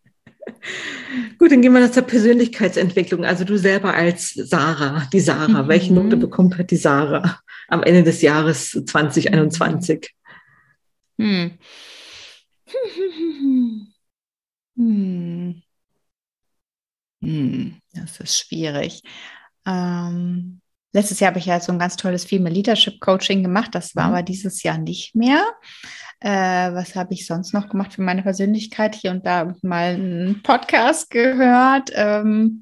Gut, 1.38 1.50
dann 1.50 1.62
gehen 1.62 1.72
wir 1.72 1.90
zur 1.90 2.02
Persönlichkeitsentwicklung. 2.02 3.24
Also 3.24 3.44
du 3.44 3.56
selber 3.58 3.94
als 3.94 4.34
Sarah, 4.34 5.08
die 5.12 5.20
Sarah. 5.20 5.62
Mhm. 5.62 5.68
Welche 5.68 5.94
Note 5.94 6.16
bekommt 6.16 6.58
halt 6.58 6.70
die 6.70 6.76
Sarah 6.76 7.40
am 7.68 7.82
Ende 7.82 8.02
des 8.02 8.20
Jahres 8.22 8.70
2021? 8.70 10.14
Hm. 11.18 11.58
Hm. 14.76 15.62
Hm. 17.20 17.80
Das 17.94 18.20
ist 18.20 18.38
schwierig. 18.38 19.02
Ähm, 19.66 20.60
letztes 20.92 21.20
Jahr 21.20 21.30
habe 21.30 21.38
ich 21.38 21.46
ja 21.46 21.60
so 21.60 21.72
ein 21.72 21.78
ganz 21.78 21.96
tolles 21.96 22.24
Female 22.24 22.54
Leadership 22.54 23.00
Coaching 23.00 23.42
gemacht. 23.42 23.74
Das 23.74 23.94
war 23.94 24.08
mhm. 24.08 24.14
aber 24.14 24.22
dieses 24.22 24.62
Jahr 24.62 24.78
nicht 24.78 25.14
mehr. 25.14 25.44
Äh, 26.20 26.72
was 26.72 26.94
habe 26.96 27.14
ich 27.14 27.26
sonst 27.26 27.52
noch 27.52 27.68
gemacht 27.68 27.92
für 27.94 28.02
meine 28.02 28.22
Persönlichkeit? 28.22 28.94
Hier 28.94 29.10
und 29.10 29.26
da 29.26 29.54
mal 29.62 29.94
einen 29.94 30.42
Podcast 30.42 31.10
gehört. 31.10 31.90
Ähm, 31.94 32.60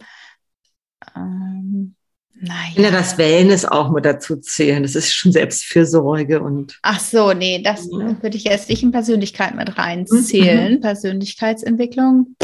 ähm, 1.14 1.96
naja. 2.40 2.72
Ja, 2.76 2.90
das 2.90 3.18
Wellness 3.18 3.66
auch 3.66 3.90
mit 3.90 4.06
dazu 4.06 4.36
zählen. 4.36 4.82
Das 4.82 4.94
ist 4.94 5.12
schon 5.12 5.30
Selbstfürsorge 5.32 6.40
und. 6.40 6.78
Ach 6.82 6.98
so, 6.98 7.34
nee, 7.34 7.62
das 7.62 7.86
ja. 7.90 8.22
würde 8.22 8.36
ich 8.36 8.44
jetzt 8.44 8.70
nicht 8.70 8.82
in 8.82 8.92
Persönlichkeit 8.92 9.54
mit 9.54 9.76
reinzählen. 9.76 10.74
Mhm. 10.74 10.80
Persönlichkeitsentwicklung. 10.80 12.36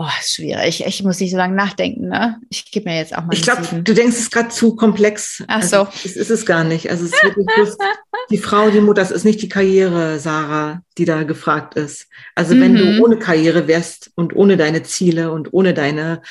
Oh, 0.00 0.06
ist 0.20 0.34
schwierig. 0.34 0.84
Ich 0.86 1.02
muss 1.02 1.18
nicht 1.18 1.32
so 1.32 1.36
lange 1.36 1.56
nachdenken, 1.56 2.06
ne? 2.06 2.36
Ich 2.48 2.70
gebe 2.70 2.88
mir 2.88 2.98
jetzt 2.98 3.18
auch 3.18 3.24
mal. 3.24 3.34
Ich 3.34 3.42
glaube, 3.42 3.82
du 3.82 3.94
denkst 3.94 4.16
es 4.16 4.30
gerade 4.30 4.50
zu 4.50 4.76
komplex. 4.76 5.42
Ach 5.48 5.64
so. 5.64 5.78
Also, 5.78 5.92
es 6.04 6.14
ist 6.14 6.30
es 6.30 6.46
gar 6.46 6.62
nicht. 6.62 6.88
Also 6.88 7.04
es 7.04 7.12
ist 7.12 7.24
wirklich 7.24 7.46
bloß 7.56 7.76
die 8.30 8.38
Frau, 8.38 8.70
die 8.70 8.80
Mutter, 8.80 9.00
das 9.00 9.10
ist 9.10 9.24
nicht 9.24 9.42
die 9.42 9.48
Karriere, 9.48 10.20
Sarah, 10.20 10.82
die 10.96 11.04
da 11.04 11.24
gefragt 11.24 11.74
ist. 11.74 12.06
Also 12.36 12.54
mhm. 12.54 12.60
wenn 12.60 12.74
du 12.76 12.84
mhm. 12.84 13.02
ohne 13.02 13.18
Karriere 13.18 13.66
wärst 13.66 14.12
und 14.14 14.36
ohne 14.36 14.56
deine 14.56 14.84
Ziele 14.84 15.32
und 15.32 15.52
ohne 15.52 15.74
deine 15.74 16.22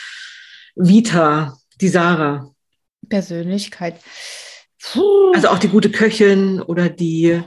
Vita, 0.77 1.57
die 1.81 1.89
Sarah. 1.89 2.49
Persönlichkeit. 3.09 3.95
Puh. 4.81 5.31
Also 5.33 5.49
auch 5.49 5.59
die 5.59 5.69
gute 5.69 5.91
Köchin 5.91 6.61
oder 6.61 6.89
die. 6.89 7.41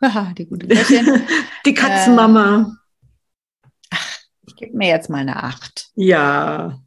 Aha, 0.00 0.32
die 0.36 0.46
gute 0.46 0.66
Köchin. 0.66 1.22
die 1.66 1.74
Katzenmama. 1.74 2.76
Äh, 3.90 3.96
ich 4.46 4.56
gebe 4.56 4.76
mir 4.76 4.88
jetzt 4.88 5.08
mal 5.08 5.18
eine 5.18 5.42
Acht. 5.42 5.88
Ja. 5.94 6.78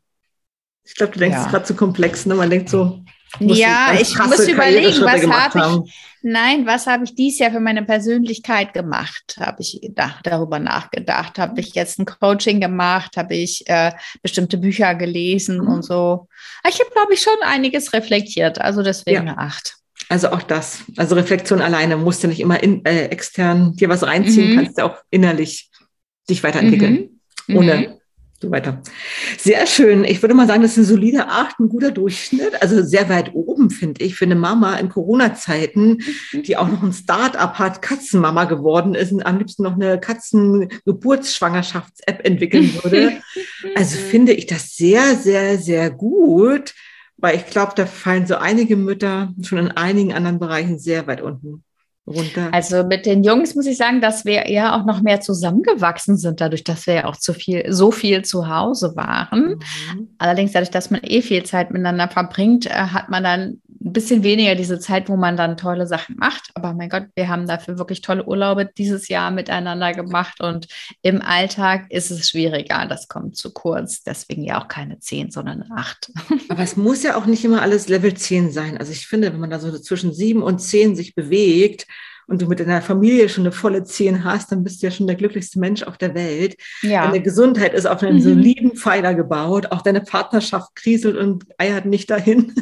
Ich 0.83 0.95
glaube, 0.95 1.13
du 1.13 1.19
denkst 1.19 1.37
ja. 1.37 1.49
gerade 1.49 1.65
zu 1.65 1.75
komplex. 1.75 2.25
Ne? 2.25 2.35
Man 2.35 2.49
denkt 2.49 2.69
so. 2.69 3.03
Ja, 3.39 3.93
ich 3.99 4.17
muss 4.17 4.47
überlegen, 4.47 5.01
was 5.01 5.27
habe 5.27 5.83
ich. 5.85 5.93
Nein, 6.23 6.65
was 6.65 6.87
habe 6.87 7.05
ich 7.05 7.15
dieses 7.15 7.39
Jahr 7.39 7.51
für 7.51 7.59
meine 7.59 7.83
Persönlichkeit 7.83 8.73
gemacht? 8.73 9.37
Habe 9.39 9.61
ich 9.61 9.79
gedacht, 9.81 10.25
darüber 10.25 10.59
nachgedacht? 10.59 11.37
Habe 11.37 11.61
ich 11.61 11.75
jetzt 11.75 11.99
ein 11.99 12.05
Coaching 12.05 12.59
gemacht? 12.59 13.15
Habe 13.15 13.35
ich 13.35 13.63
äh, 13.67 13.91
bestimmte 14.21 14.57
Bücher 14.57 14.95
gelesen 14.95 15.59
mhm. 15.59 15.67
und 15.67 15.85
so? 15.85 16.27
Ich 16.67 16.79
habe, 16.79 16.89
glaube 16.91 17.13
ich, 17.13 17.21
schon 17.21 17.37
einiges 17.45 17.93
reflektiert. 17.93 18.59
Also 18.59 18.81
deswegen 18.81 19.27
ja. 19.27 19.33
eine 19.33 19.37
Acht. 19.37 19.75
Also 20.09 20.29
auch 20.29 20.41
das. 20.41 20.79
Also 20.97 21.15
Reflexion 21.15 21.61
alleine 21.61 21.97
musst 21.97 22.23
du 22.23 22.27
nicht 22.27 22.39
immer 22.39 22.61
in, 22.61 22.83
äh, 22.85 23.05
extern 23.05 23.75
dir 23.75 23.89
was 23.89 24.03
reinziehen, 24.03 24.51
mhm. 24.51 24.55
kannst 24.55 24.77
du 24.79 24.85
auch 24.85 24.97
innerlich 25.11 25.69
dich 26.29 26.43
weiterentwickeln. 26.43 26.93
Mhm 26.93 27.17
ohne 27.49 27.75
mhm. 27.75 27.99
So 28.39 28.51
weiter. 28.51 28.83
Sehr 29.37 29.65
schön. 29.65 30.03
Ich 30.03 30.21
würde 30.21 30.35
mal 30.35 30.45
sagen, 30.45 30.61
das 30.61 30.73
ist 30.73 30.77
eine 30.77 30.85
solide 30.85 31.27
Acht, 31.27 31.59
ein 31.59 31.69
guter 31.69 31.89
Durchschnitt. 31.91 32.61
Also 32.61 32.83
sehr 32.83 33.09
weit 33.09 33.33
oben, 33.33 33.71
finde 33.71 34.03
ich, 34.03 34.13
für 34.15 34.25
eine 34.25 34.35
Mama 34.35 34.77
in 34.77 34.89
Corona-Zeiten, 34.89 36.03
mhm. 36.31 36.43
die 36.43 36.55
auch 36.55 36.67
noch 36.67 36.83
ein 36.83 36.93
Start-up 36.93 37.57
hat, 37.57 37.81
Katzenmama 37.81 38.43
geworden 38.45 38.93
ist 38.93 39.11
und 39.11 39.25
am 39.25 39.39
liebsten 39.39 39.63
noch 39.63 39.73
eine 39.73 39.99
Katzengeburtsschwangerschafts-App 39.99 42.23
entwickeln 42.25 42.71
würde. 42.83 43.13
Also 43.75 43.97
finde 43.97 44.33
ich 44.33 44.45
das 44.45 44.75
sehr, 44.75 45.15
sehr, 45.15 45.57
sehr 45.57 45.89
gut, 45.89 46.75
weil 47.17 47.35
ich 47.35 47.47
glaube, 47.47 47.73
da 47.75 47.85
fallen 47.85 48.27
so 48.27 48.35
einige 48.35 48.75
Mütter 48.75 49.33
schon 49.41 49.57
in 49.57 49.71
einigen 49.71 50.13
anderen 50.13 50.39
Bereichen 50.39 50.79
sehr 50.79 51.07
weit 51.07 51.21
unten 51.21 51.63
runter. 52.07 52.49
Also 52.51 52.83
mit 52.83 53.05
den 53.05 53.23
Jungs 53.23 53.53
muss 53.55 53.65
ich 53.65 53.77
sagen, 53.77 54.01
dass 54.01 54.25
wir 54.25 54.45
eher 54.45 54.75
auch 54.75 54.85
noch 54.85 55.01
mehr 55.01 55.21
zusammengewachsen 55.21 56.17
sind, 56.17 56.41
dadurch, 56.41 56.63
dass 56.63 56.87
wir 56.87 56.93
ja 56.93 57.05
auch 57.05 57.17
zu 57.17 57.33
viel, 57.33 57.71
so 57.71 57.91
viel 57.91 58.23
zu 58.23 58.47
Hause 58.47 58.95
waren. 58.95 59.59
Mhm. 59.59 60.09
Allerdings 60.17 60.53
dadurch, 60.53 60.71
dass 60.71 60.89
man 60.89 61.01
eh 61.03 61.21
viel 61.21 61.43
Zeit 61.43 61.71
miteinander 61.71 62.07
verbringt, 62.07 62.65
äh, 62.65 62.69
hat 62.69 63.09
man 63.09 63.23
dann 63.23 63.61
ein 63.83 63.93
bisschen 63.93 64.23
weniger 64.23 64.55
diese 64.55 64.79
Zeit, 64.79 65.09
wo 65.09 65.17
man 65.17 65.37
dann 65.37 65.57
tolle 65.57 65.85
Sachen 65.87 66.15
macht. 66.17 66.49
Aber 66.55 66.73
mein 66.73 66.89
Gott, 66.89 67.07
wir 67.15 67.27
haben 67.27 67.47
dafür 67.47 67.77
wirklich 67.77 68.01
tolle 68.01 68.25
Urlaube 68.25 68.69
dieses 68.77 69.07
Jahr 69.07 69.31
miteinander 69.31 69.93
gemacht 69.93 70.41
und 70.41 70.67
im 71.01 71.21
Alltag 71.21 71.85
ist 71.89 72.11
es 72.11 72.29
schwieriger. 72.29 72.85
Das 72.87 73.07
kommt 73.07 73.37
zu 73.37 73.53
kurz. 73.53 74.03
Deswegen 74.03 74.43
ja 74.43 74.61
auch 74.61 74.67
keine 74.67 74.99
10, 74.99 75.31
sondern 75.31 75.61
eine 75.61 75.75
8. 75.75 76.11
Aber 76.49 76.63
es 76.63 76.75
muss 76.75 77.03
ja 77.03 77.15
auch 77.17 77.25
nicht 77.25 77.45
immer 77.45 77.61
alles 77.61 77.87
Level 77.87 78.13
10 78.13 78.51
sein. 78.51 78.77
Also 78.77 78.91
ich 78.91 79.07
finde, 79.07 79.31
wenn 79.31 79.39
man 79.39 79.49
da 79.49 79.59
so 79.59 79.77
zwischen 79.77 80.13
7 80.13 80.41
und 80.41 80.59
10 80.59 80.95
sich 80.95 81.13
bewegt, 81.13 81.87
und 82.27 82.41
du 82.41 82.47
mit 82.47 82.59
deiner 82.59 82.81
Familie 82.81 83.29
schon 83.29 83.45
eine 83.45 83.51
volle 83.51 83.83
Zehn 83.83 84.23
hast, 84.23 84.51
dann 84.51 84.63
bist 84.63 84.81
du 84.81 84.87
ja 84.87 84.91
schon 84.91 85.07
der 85.07 85.15
glücklichste 85.15 85.59
Mensch 85.59 85.83
auf 85.83 85.97
der 85.97 86.13
Welt. 86.13 86.57
Ja. 86.81 87.05
Deine 87.05 87.21
Gesundheit 87.21 87.73
ist 87.73 87.85
auf 87.85 88.03
einem 88.03 88.17
mhm. 88.17 88.21
soliden 88.21 88.75
Pfeiler 88.75 89.13
gebaut. 89.13 89.71
Auch 89.71 89.81
deine 89.81 90.01
Partnerschaft 90.01 90.75
kriselt 90.75 91.15
und 91.15 91.45
eiert 91.57 91.85
nicht 91.85 92.09
dahin. 92.09 92.53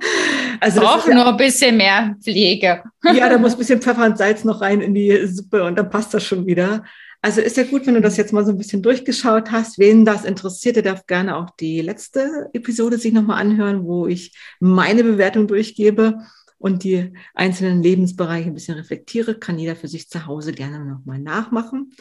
also 0.60 0.82
Auch 0.82 1.08
ja, 1.08 1.14
nur 1.14 1.26
ein 1.26 1.36
bisschen 1.36 1.78
mehr 1.78 2.14
Pflege. 2.22 2.82
ja, 3.04 3.28
da 3.28 3.38
muss 3.38 3.52
ein 3.52 3.58
bisschen 3.58 3.80
Pfeffer 3.80 4.04
und 4.04 4.18
Salz 4.18 4.44
noch 4.44 4.60
rein 4.60 4.82
in 4.82 4.94
die 4.94 5.26
Suppe 5.26 5.64
und 5.64 5.76
dann 5.76 5.88
passt 5.88 6.12
das 6.12 6.22
schon 6.22 6.46
wieder. 6.46 6.84
Also 7.22 7.40
ist 7.40 7.56
ja 7.56 7.64
gut, 7.64 7.86
wenn 7.86 7.94
du 7.94 8.02
das 8.02 8.18
jetzt 8.18 8.32
mal 8.32 8.44
so 8.44 8.52
ein 8.52 8.58
bisschen 8.58 8.82
durchgeschaut 8.82 9.50
hast. 9.50 9.78
Wen 9.78 10.04
das 10.04 10.24
interessiert, 10.24 10.76
der 10.76 10.82
darf 10.82 11.06
gerne 11.06 11.36
auch 11.36 11.50
die 11.58 11.80
letzte 11.80 12.50
Episode 12.52 12.98
sich 12.98 13.12
nochmal 13.12 13.40
anhören, 13.40 13.84
wo 13.84 14.06
ich 14.06 14.36
meine 14.60 15.02
Bewertung 15.02 15.48
durchgebe 15.48 16.18
und 16.58 16.84
die 16.84 17.12
einzelnen 17.34 17.82
Lebensbereiche 17.82 18.48
ein 18.48 18.54
bisschen 18.54 18.76
reflektiere, 18.76 19.38
kann 19.38 19.58
jeder 19.58 19.76
für 19.76 19.88
sich 19.88 20.08
zu 20.08 20.26
Hause 20.26 20.52
gerne 20.52 20.84
nochmal 20.84 21.18
nachmachen. 21.18 21.92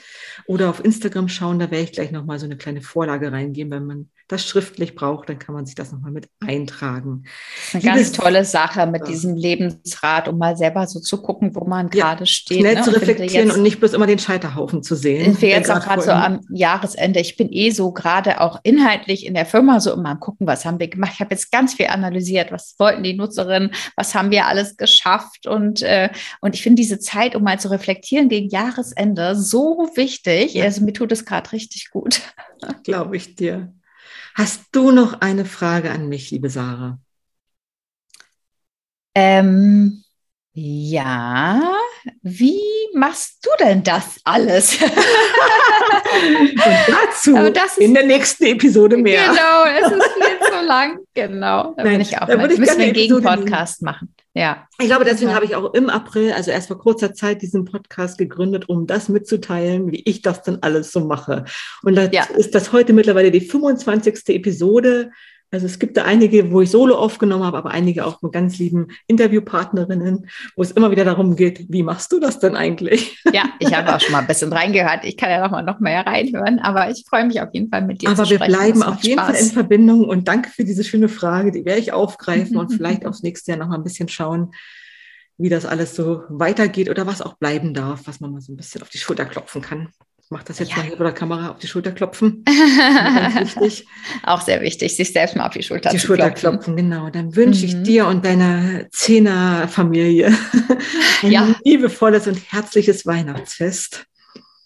Oder 0.47 0.69
auf 0.69 0.83
Instagram 0.83 1.27
schauen, 1.27 1.59
da 1.59 1.71
werde 1.71 1.83
ich 1.83 1.91
gleich 1.91 2.11
nochmal 2.11 2.39
so 2.39 2.45
eine 2.45 2.57
kleine 2.57 2.81
Vorlage 2.81 3.31
reingeben, 3.31 3.71
wenn 3.71 3.85
man 3.85 4.09
das 4.27 4.45
schriftlich 4.45 4.95
braucht, 4.95 5.29
dann 5.29 5.37
kann 5.37 5.53
man 5.53 5.65
sich 5.65 5.75
das 5.75 5.91
nochmal 5.91 6.11
mit 6.11 6.29
eintragen. 6.39 7.23
Das 7.71 7.83
ist 7.83 7.87
eine 7.87 7.95
ganz 7.95 8.11
tolle 8.11 8.43
Sache 8.43 8.87
mit 8.87 9.07
diesem 9.07 9.35
Lebensrat, 9.35 10.27
um 10.27 10.39
mal 10.39 10.57
selber 10.57 10.87
so 10.87 10.99
zu 10.99 11.21
gucken, 11.21 11.53
wo 11.53 11.65
man 11.65 11.89
ja, 11.93 12.05
gerade 12.05 12.25
steht. 12.25 12.59
Schnell 12.59 12.75
ne? 12.75 12.81
zu 12.81 12.89
reflektieren 12.91 13.51
und 13.51 13.61
nicht 13.61 13.79
bloß 13.79 13.93
immer 13.93 14.07
den 14.07 14.17
Scheiterhaufen 14.17 14.81
zu 14.81 14.95
sehen. 14.95 15.39
Wir 15.39 15.49
jetzt 15.49 15.69
auch 15.69 15.79
gerade 15.79 16.01
so 16.01 16.11
am 16.11 16.41
Jahresende. 16.49 17.19
Ich 17.19 17.37
bin 17.37 17.51
eh 17.51 17.69
so 17.69 17.91
gerade 17.91 18.41
auch 18.41 18.59
inhaltlich 18.63 19.25
in 19.25 19.35
der 19.35 19.45
Firma 19.45 19.79
so 19.79 19.93
immer 19.93 20.09
am 20.09 20.19
gucken, 20.19 20.47
was 20.47 20.65
haben 20.65 20.79
wir 20.79 20.87
gemacht. 20.87 21.11
Ich 21.15 21.19
habe 21.19 21.33
jetzt 21.35 21.51
ganz 21.51 21.75
viel 21.75 21.87
analysiert, 21.87 22.51
was 22.51 22.75
wollten 22.79 23.03
die 23.03 23.13
Nutzerinnen, 23.13 23.71
was 23.95 24.15
haben 24.15 24.31
wir 24.31 24.47
alles 24.47 24.77
geschafft 24.77 25.45
und, 25.45 25.83
äh, 25.83 26.09
und 26.41 26.55
ich 26.55 26.63
finde 26.63 26.81
diese 26.81 26.99
Zeit, 26.99 27.35
um 27.35 27.43
mal 27.43 27.59
zu 27.59 27.69
reflektieren 27.69 28.27
gegen 28.27 28.49
Jahresende, 28.49 29.35
so 29.35 29.91
wichtig. 29.95 30.55
Ja. 30.55 30.63
Also 30.65 30.83
mir 30.83 30.93
tut 30.93 31.11
es 31.11 31.25
gerade 31.25 31.51
richtig 31.51 31.91
gut. 31.91 32.21
Glaube 32.83 33.17
ich 33.17 33.35
dir. 33.35 33.73
Hast 34.35 34.67
du 34.75 34.91
noch 34.91 35.21
eine 35.21 35.45
Frage 35.45 35.89
an 35.91 36.07
mich, 36.09 36.29
liebe 36.29 36.49
Sarah? 36.51 36.99
Ähm, 39.13 40.03
ja, 40.53 41.61
wie 42.21 42.61
machst 42.93 43.45
du 43.45 43.49
denn 43.59 43.83
das 43.83 44.19
alles? 44.23 44.77
Und 46.25 46.53
dazu 46.87 47.35
ist, 47.35 47.77
in 47.77 47.93
der 47.93 48.05
nächsten 48.05 48.45
Episode 48.45 48.97
mehr. 48.97 49.29
Genau, 49.29 49.65
es 49.65 49.91
ist 49.91 50.11
viel 50.13 50.39
zu 50.47 50.65
lang. 50.65 50.99
Genau, 51.13 51.73
da 51.75 51.83
Nein, 51.83 51.93
bin 51.93 52.01
ich 52.01 52.17
auch. 52.17 52.27
Da 52.27 52.33
ich 52.45 52.57
müssen 52.57 52.77
wir 52.77 52.85
einen 52.85 52.93
Gegenpodcast 52.93 53.81
machen. 53.81 54.13
Ja. 54.33 54.67
Ich 54.79 54.87
glaube, 54.87 55.05
deswegen 55.05 55.29
ja. 55.29 55.35
habe 55.35 55.45
ich 55.45 55.55
auch 55.55 55.73
im 55.73 55.89
April, 55.89 56.33
also 56.33 56.51
erst 56.51 56.67
vor 56.67 56.77
kurzer 56.77 57.13
Zeit, 57.13 57.41
diesen 57.41 57.63
Podcast 57.63 58.17
gegründet, 58.17 58.67
um 58.67 58.85
das 58.85 59.07
mitzuteilen, 59.07 59.91
wie 59.93 60.03
ich 60.05 60.21
das 60.21 60.41
dann 60.43 60.59
alles 60.61 60.91
so 60.91 60.99
mache. 60.99 61.45
Und 61.83 61.95
da 61.95 62.09
ja. 62.11 62.25
ist 62.35 62.53
das 62.53 62.73
heute 62.73 62.91
mittlerweile 62.91 63.31
die 63.31 63.41
25. 63.41 64.27
Episode. 64.27 65.11
Also 65.51 65.67
es 65.67 65.79
gibt 65.79 65.95
da 65.95 66.03
einige, 66.03 66.51
wo 66.51 66.61
ich 66.61 66.69
Solo 66.69 66.95
aufgenommen 66.95 67.43
habe, 67.43 67.57
aber 67.57 67.71
einige 67.71 68.05
auch 68.05 68.21
mit 68.21 68.33
ganz 68.33 68.57
lieben 68.57 68.87
Interviewpartnerinnen, 69.07 70.27
wo 70.55 70.61
es 70.61 70.71
immer 70.71 70.91
wieder 70.91 71.05
darum 71.05 71.35
geht, 71.35 71.65
wie 71.69 71.83
machst 71.83 72.11
du 72.11 72.19
das 72.19 72.39
denn 72.39 72.55
eigentlich? 72.55 73.23
Ja, 73.31 73.45
ich 73.59 73.73
habe 73.73 73.95
auch 73.95 73.99
schon 74.01 74.11
mal 74.11 74.19
ein 74.19 74.27
bisschen 74.27 74.51
reingehört. 74.51 75.05
Ich 75.05 75.17
kann 75.17 75.29
ja 75.29 75.41
noch 75.41 75.51
mal 75.51 75.61
noch 75.61 75.79
mehr 75.79 76.05
reinhören, 76.05 76.59
aber 76.59 76.89
ich 76.89 77.05
freue 77.07 77.25
mich 77.25 77.39
auf 77.41 77.49
jeden 77.53 77.69
Fall 77.69 77.83
mit 77.83 78.01
dir 78.01 78.09
aber 78.09 78.23
zu 78.23 78.35
sprechen. 78.35 78.43
Aber 78.43 78.51
wir 78.51 78.73
bleiben 78.73 78.83
auf 78.83 79.03
jeden 79.03 79.19
Spaß. 79.19 79.31
Fall 79.31 79.45
in 79.45 79.51
Verbindung 79.51 80.03
und 80.09 80.27
danke 80.27 80.49
für 80.49 80.65
diese 80.65 80.83
schöne 80.83 81.07
Frage. 81.07 81.51
Die 81.51 81.63
werde 81.63 81.79
ich 81.79 81.93
aufgreifen 81.93 82.57
und 82.57 82.73
vielleicht 82.73 83.05
aufs 83.05 83.23
nächste 83.23 83.51
Jahr 83.51 83.59
noch 83.59 83.67
mal 83.67 83.77
ein 83.77 83.83
bisschen 83.83 84.09
schauen, 84.09 84.51
wie 85.37 85.49
das 85.49 85.65
alles 85.65 85.95
so 85.95 86.23
weitergeht 86.29 86.89
oder 86.89 87.07
was 87.07 87.21
auch 87.21 87.35
bleiben 87.35 87.73
darf, 87.73 88.01
was 88.05 88.19
man 88.19 88.31
mal 88.31 88.41
so 88.41 88.51
ein 88.51 88.57
bisschen 88.57 88.81
auf 88.81 88.89
die 88.89 88.97
Schulter 88.97 89.25
klopfen 89.25 89.61
kann. 89.61 89.89
Ich 90.25 90.31
mache 90.31 90.45
das 90.45 90.57
jetzt 90.57 90.71
ja. 90.71 90.77
mal 90.77 90.85
hier 90.87 90.97
vor 90.97 91.05
der 91.05 91.13
Kamera 91.13 91.51
auf 91.51 91.59
die 91.59 91.67
Schulter 91.67 91.91
klopfen. 91.91 92.43
wichtig. 92.47 93.85
Auch 94.23 94.41
sehr 94.41 94.59
wichtig, 94.61 94.95
sich 94.95 95.13
selbst 95.13 95.35
mal 95.35 95.45
auf 95.45 95.53
die 95.53 95.61
Schulter 95.61 95.91
die 95.91 95.99
zu 95.99 96.07
Schulter 96.07 96.31
klopfen. 96.31 96.61
klopfen. 96.61 96.77
Genau. 96.77 97.11
Dann 97.11 97.35
wünsche 97.35 97.67
mhm. 97.67 97.67
ich 97.67 97.83
dir 97.83 98.07
und 98.07 98.25
deiner 98.25 98.89
Zehner-Familie 98.89 100.35
ein 101.21 101.31
ja. 101.31 101.53
liebevolles 101.63 102.25
und 102.25 102.41
herzliches 102.51 103.05
Weihnachtsfest. 103.05 104.07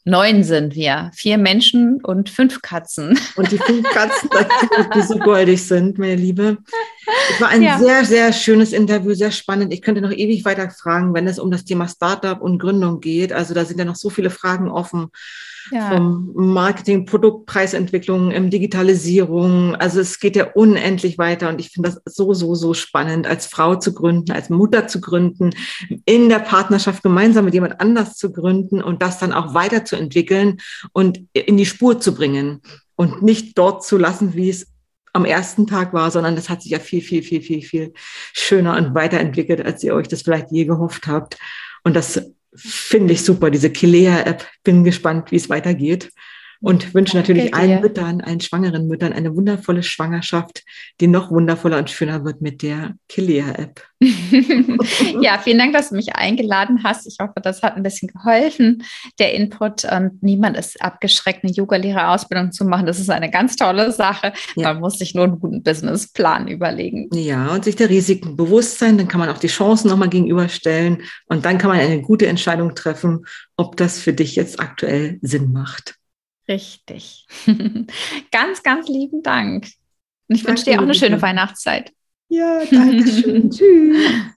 Neun 0.06 0.46
sind 0.46 0.76
wir. 0.76 1.12
Vier 1.14 1.38
Menschen 1.38 2.00
und 2.04 2.30
fünf 2.30 2.62
Katzen. 2.62 3.20
Und 3.36 3.52
die 3.52 3.58
fünf 3.58 3.86
Katzen, 3.90 4.30
die 4.96 5.02
so 5.02 5.20
goldig 5.20 5.62
sind, 5.68 5.98
meine 5.98 6.16
Liebe. 6.16 6.60
Es 7.32 7.42
war 7.42 7.50
ein 7.50 7.62
ja. 7.62 7.80
sehr, 7.80 8.06
sehr 8.06 8.34
schönes 8.34 8.74
Interview, 8.74 9.14
sehr 9.14 9.32
spannend. 9.32 9.74
Ich 9.74 9.82
könnte 9.82 10.02
noch 10.02 10.12
ewig 10.12 10.46
weiter 10.46 10.70
fragen, 10.70 11.14
wenn 11.14 11.28
es 11.28 11.40
um 11.40 11.52
das 11.52 11.66
Thema 11.66 11.88
Startup 11.88 12.40
und 12.42 12.60
Gründung 12.60 13.00
geht. 13.00 13.34
Also 13.34 13.54
da 13.54 13.66
sind 13.66 13.80
ja 13.80 13.86
noch 13.86 13.96
so 13.96 14.10
viele 14.10 14.30
Fragen 14.30 14.70
offen 14.70 15.10
ja. 15.72 15.90
vom 15.90 16.32
Marketing, 16.36 17.06
Produktpreisentwicklung, 17.06 18.32
im 18.32 18.50
Digitalisierung. 18.50 19.76
Also 19.76 20.00
es 20.00 20.20
geht 20.20 20.36
ja 20.36 20.52
unendlich 20.54 21.18
weiter 21.18 21.50
und 21.50 21.60
ich 21.60 21.70
finde 21.70 21.90
das 21.90 22.02
so, 22.06 22.34
so, 22.34 22.56
so 22.56 22.74
spannend, 22.74 23.28
als 23.28 23.48
Frau 23.48 23.76
zu 23.76 23.94
gründen, 23.94 24.32
als 24.32 24.50
Mutter 24.50 24.88
zu 24.88 25.02
gründen, 25.02 25.52
in 26.06 26.30
der 26.30 26.40
Partnerschaft 26.40 27.04
gemeinsam 27.04 27.46
mit 27.46 27.54
jemand 27.54 27.80
anders 27.80 28.16
zu 28.16 28.32
gründen 28.32 28.82
und 28.82 29.02
das 29.02 29.20
dann 29.20 29.34
auch 29.34 29.54
weiterzuentwickeln 29.54 30.58
und 30.94 31.22
in 31.34 31.58
die 31.58 31.66
Spur 31.66 32.00
zu 32.00 32.14
bringen 32.14 32.62
und 32.96 33.22
nicht 33.22 33.58
dort 33.58 33.84
zu 33.84 33.98
lassen, 33.98 34.34
wie 34.36 34.50
es 34.50 34.68
am 35.14 35.26
ersten 35.26 35.68
Tag 35.68 35.94
war, 35.94 36.12
sondern 36.12 36.36
das 36.36 36.50
hat 36.50 36.62
sich 36.62 36.72
ja 36.72 36.80
viel, 36.80 37.02
viel, 37.02 37.24
viel, 37.24 37.42
viel, 37.42 37.62
viel 37.62 37.94
schöner 38.34 38.78
und 38.78 38.94
weiterentwickelt, 38.96 39.66
als 39.66 39.84
ihr 39.84 39.96
euch 39.96 40.08
das 40.08 40.22
vielleicht 40.22 40.52
je 40.52 40.66
gehofft 40.66 41.08
habt. 41.08 41.38
Und 41.84 41.96
das 41.96 42.22
finde 42.56 43.14
ich 43.14 43.24
super, 43.24 43.50
diese 43.50 43.70
Kilea-App. 43.70 44.46
Bin 44.64 44.84
gespannt, 44.84 45.32
wie 45.32 45.36
es 45.36 45.50
weitergeht. 45.50 46.12
Und 46.62 46.94
wünsche 46.94 47.16
natürlich 47.16 47.54
allen 47.54 47.80
Müttern, 47.80 48.20
allen 48.20 48.42
schwangeren 48.42 48.88
Müttern 48.88 49.14
eine 49.14 49.34
wundervolle 49.34 49.82
Schwangerschaft, 49.82 50.64
die 51.00 51.08
noch 51.08 51.32
wundervoller 51.32 51.78
und 51.78 51.90
schöner 51.90 52.26
wird 52.26 52.42
mit 52.42 52.62
der 52.62 52.96
Kilea-App. 53.08 53.82
ja, 55.22 55.38
vielen 55.38 55.58
Dank, 55.58 55.74
dass 55.74 55.90
du 55.90 55.96
mich 55.96 56.16
eingeladen 56.16 56.84
hast. 56.84 57.08
Ich 57.08 57.18
hoffe, 57.22 57.42
das 57.42 57.64
hat 57.64 57.76
ein 57.76 57.84
bisschen 57.84 58.10
geholfen, 58.10 58.84
der 59.20 59.34
Input. 59.34 59.86
Und 59.86 60.22
niemand 60.22 60.58
ist 60.58 60.82
abgeschreckt, 60.82 61.44
eine 61.44 61.54
Yoga-Lehrerausbildung 61.54 62.52
zu 62.52 62.66
machen. 62.66 62.86
Das 62.86 63.00
ist 63.00 63.10
eine 63.10 63.30
ganz 63.30 63.56
tolle 63.56 63.92
Sache. 63.94 64.34
Ja. 64.56 64.74
Man 64.74 64.82
muss 64.82 65.00
sich 65.00 65.16
nur 65.16 65.26
einen 65.26 65.40
guten 65.40 65.64
Businessplan 65.64 66.50
überlegen. 66.50 67.10
Ja, 67.14 67.54
und 67.54 67.64
sich 67.64 67.78
der 67.78 67.90
Risiken 67.90 68.36
bewusst 68.36 68.80
sein. 68.80 68.98
Dann 68.98 69.08
kann 69.08 69.20
man 69.20 69.30
auch 69.30 69.38
die 69.38 69.48
Chancen 69.48 69.90
nochmal 69.90 70.10
gegenüberstellen. 70.10 71.04
Und 71.28 71.46
dann 71.46 71.58
kann 71.58 71.70
man 71.70 71.80
eine 71.80 72.02
gute 72.02 72.28
Entscheidung 72.28 72.76
treffen, 72.76 73.26
ob 73.56 73.78
das 73.78 74.00
für 74.00 74.14
dich 74.14 74.36
jetzt 74.36 74.60
aktuell 74.60 75.20
Sinn 75.22 75.54
macht. 75.54 75.99
Richtig. 76.50 77.28
ganz, 78.32 78.64
ganz 78.64 78.88
lieben 78.90 79.22
Dank. 79.22 79.68
Und 80.28 80.36
ich 80.36 80.46
wünsche 80.46 80.66
dir 80.66 80.80
auch 80.80 80.84
eine 80.84 80.96
schöne 80.96 81.22
Weihnachtszeit. 81.22 81.94
Ja, 82.28 82.64
danke 82.66 83.08
schön. 83.08 83.50
Tschüss. 83.52 84.22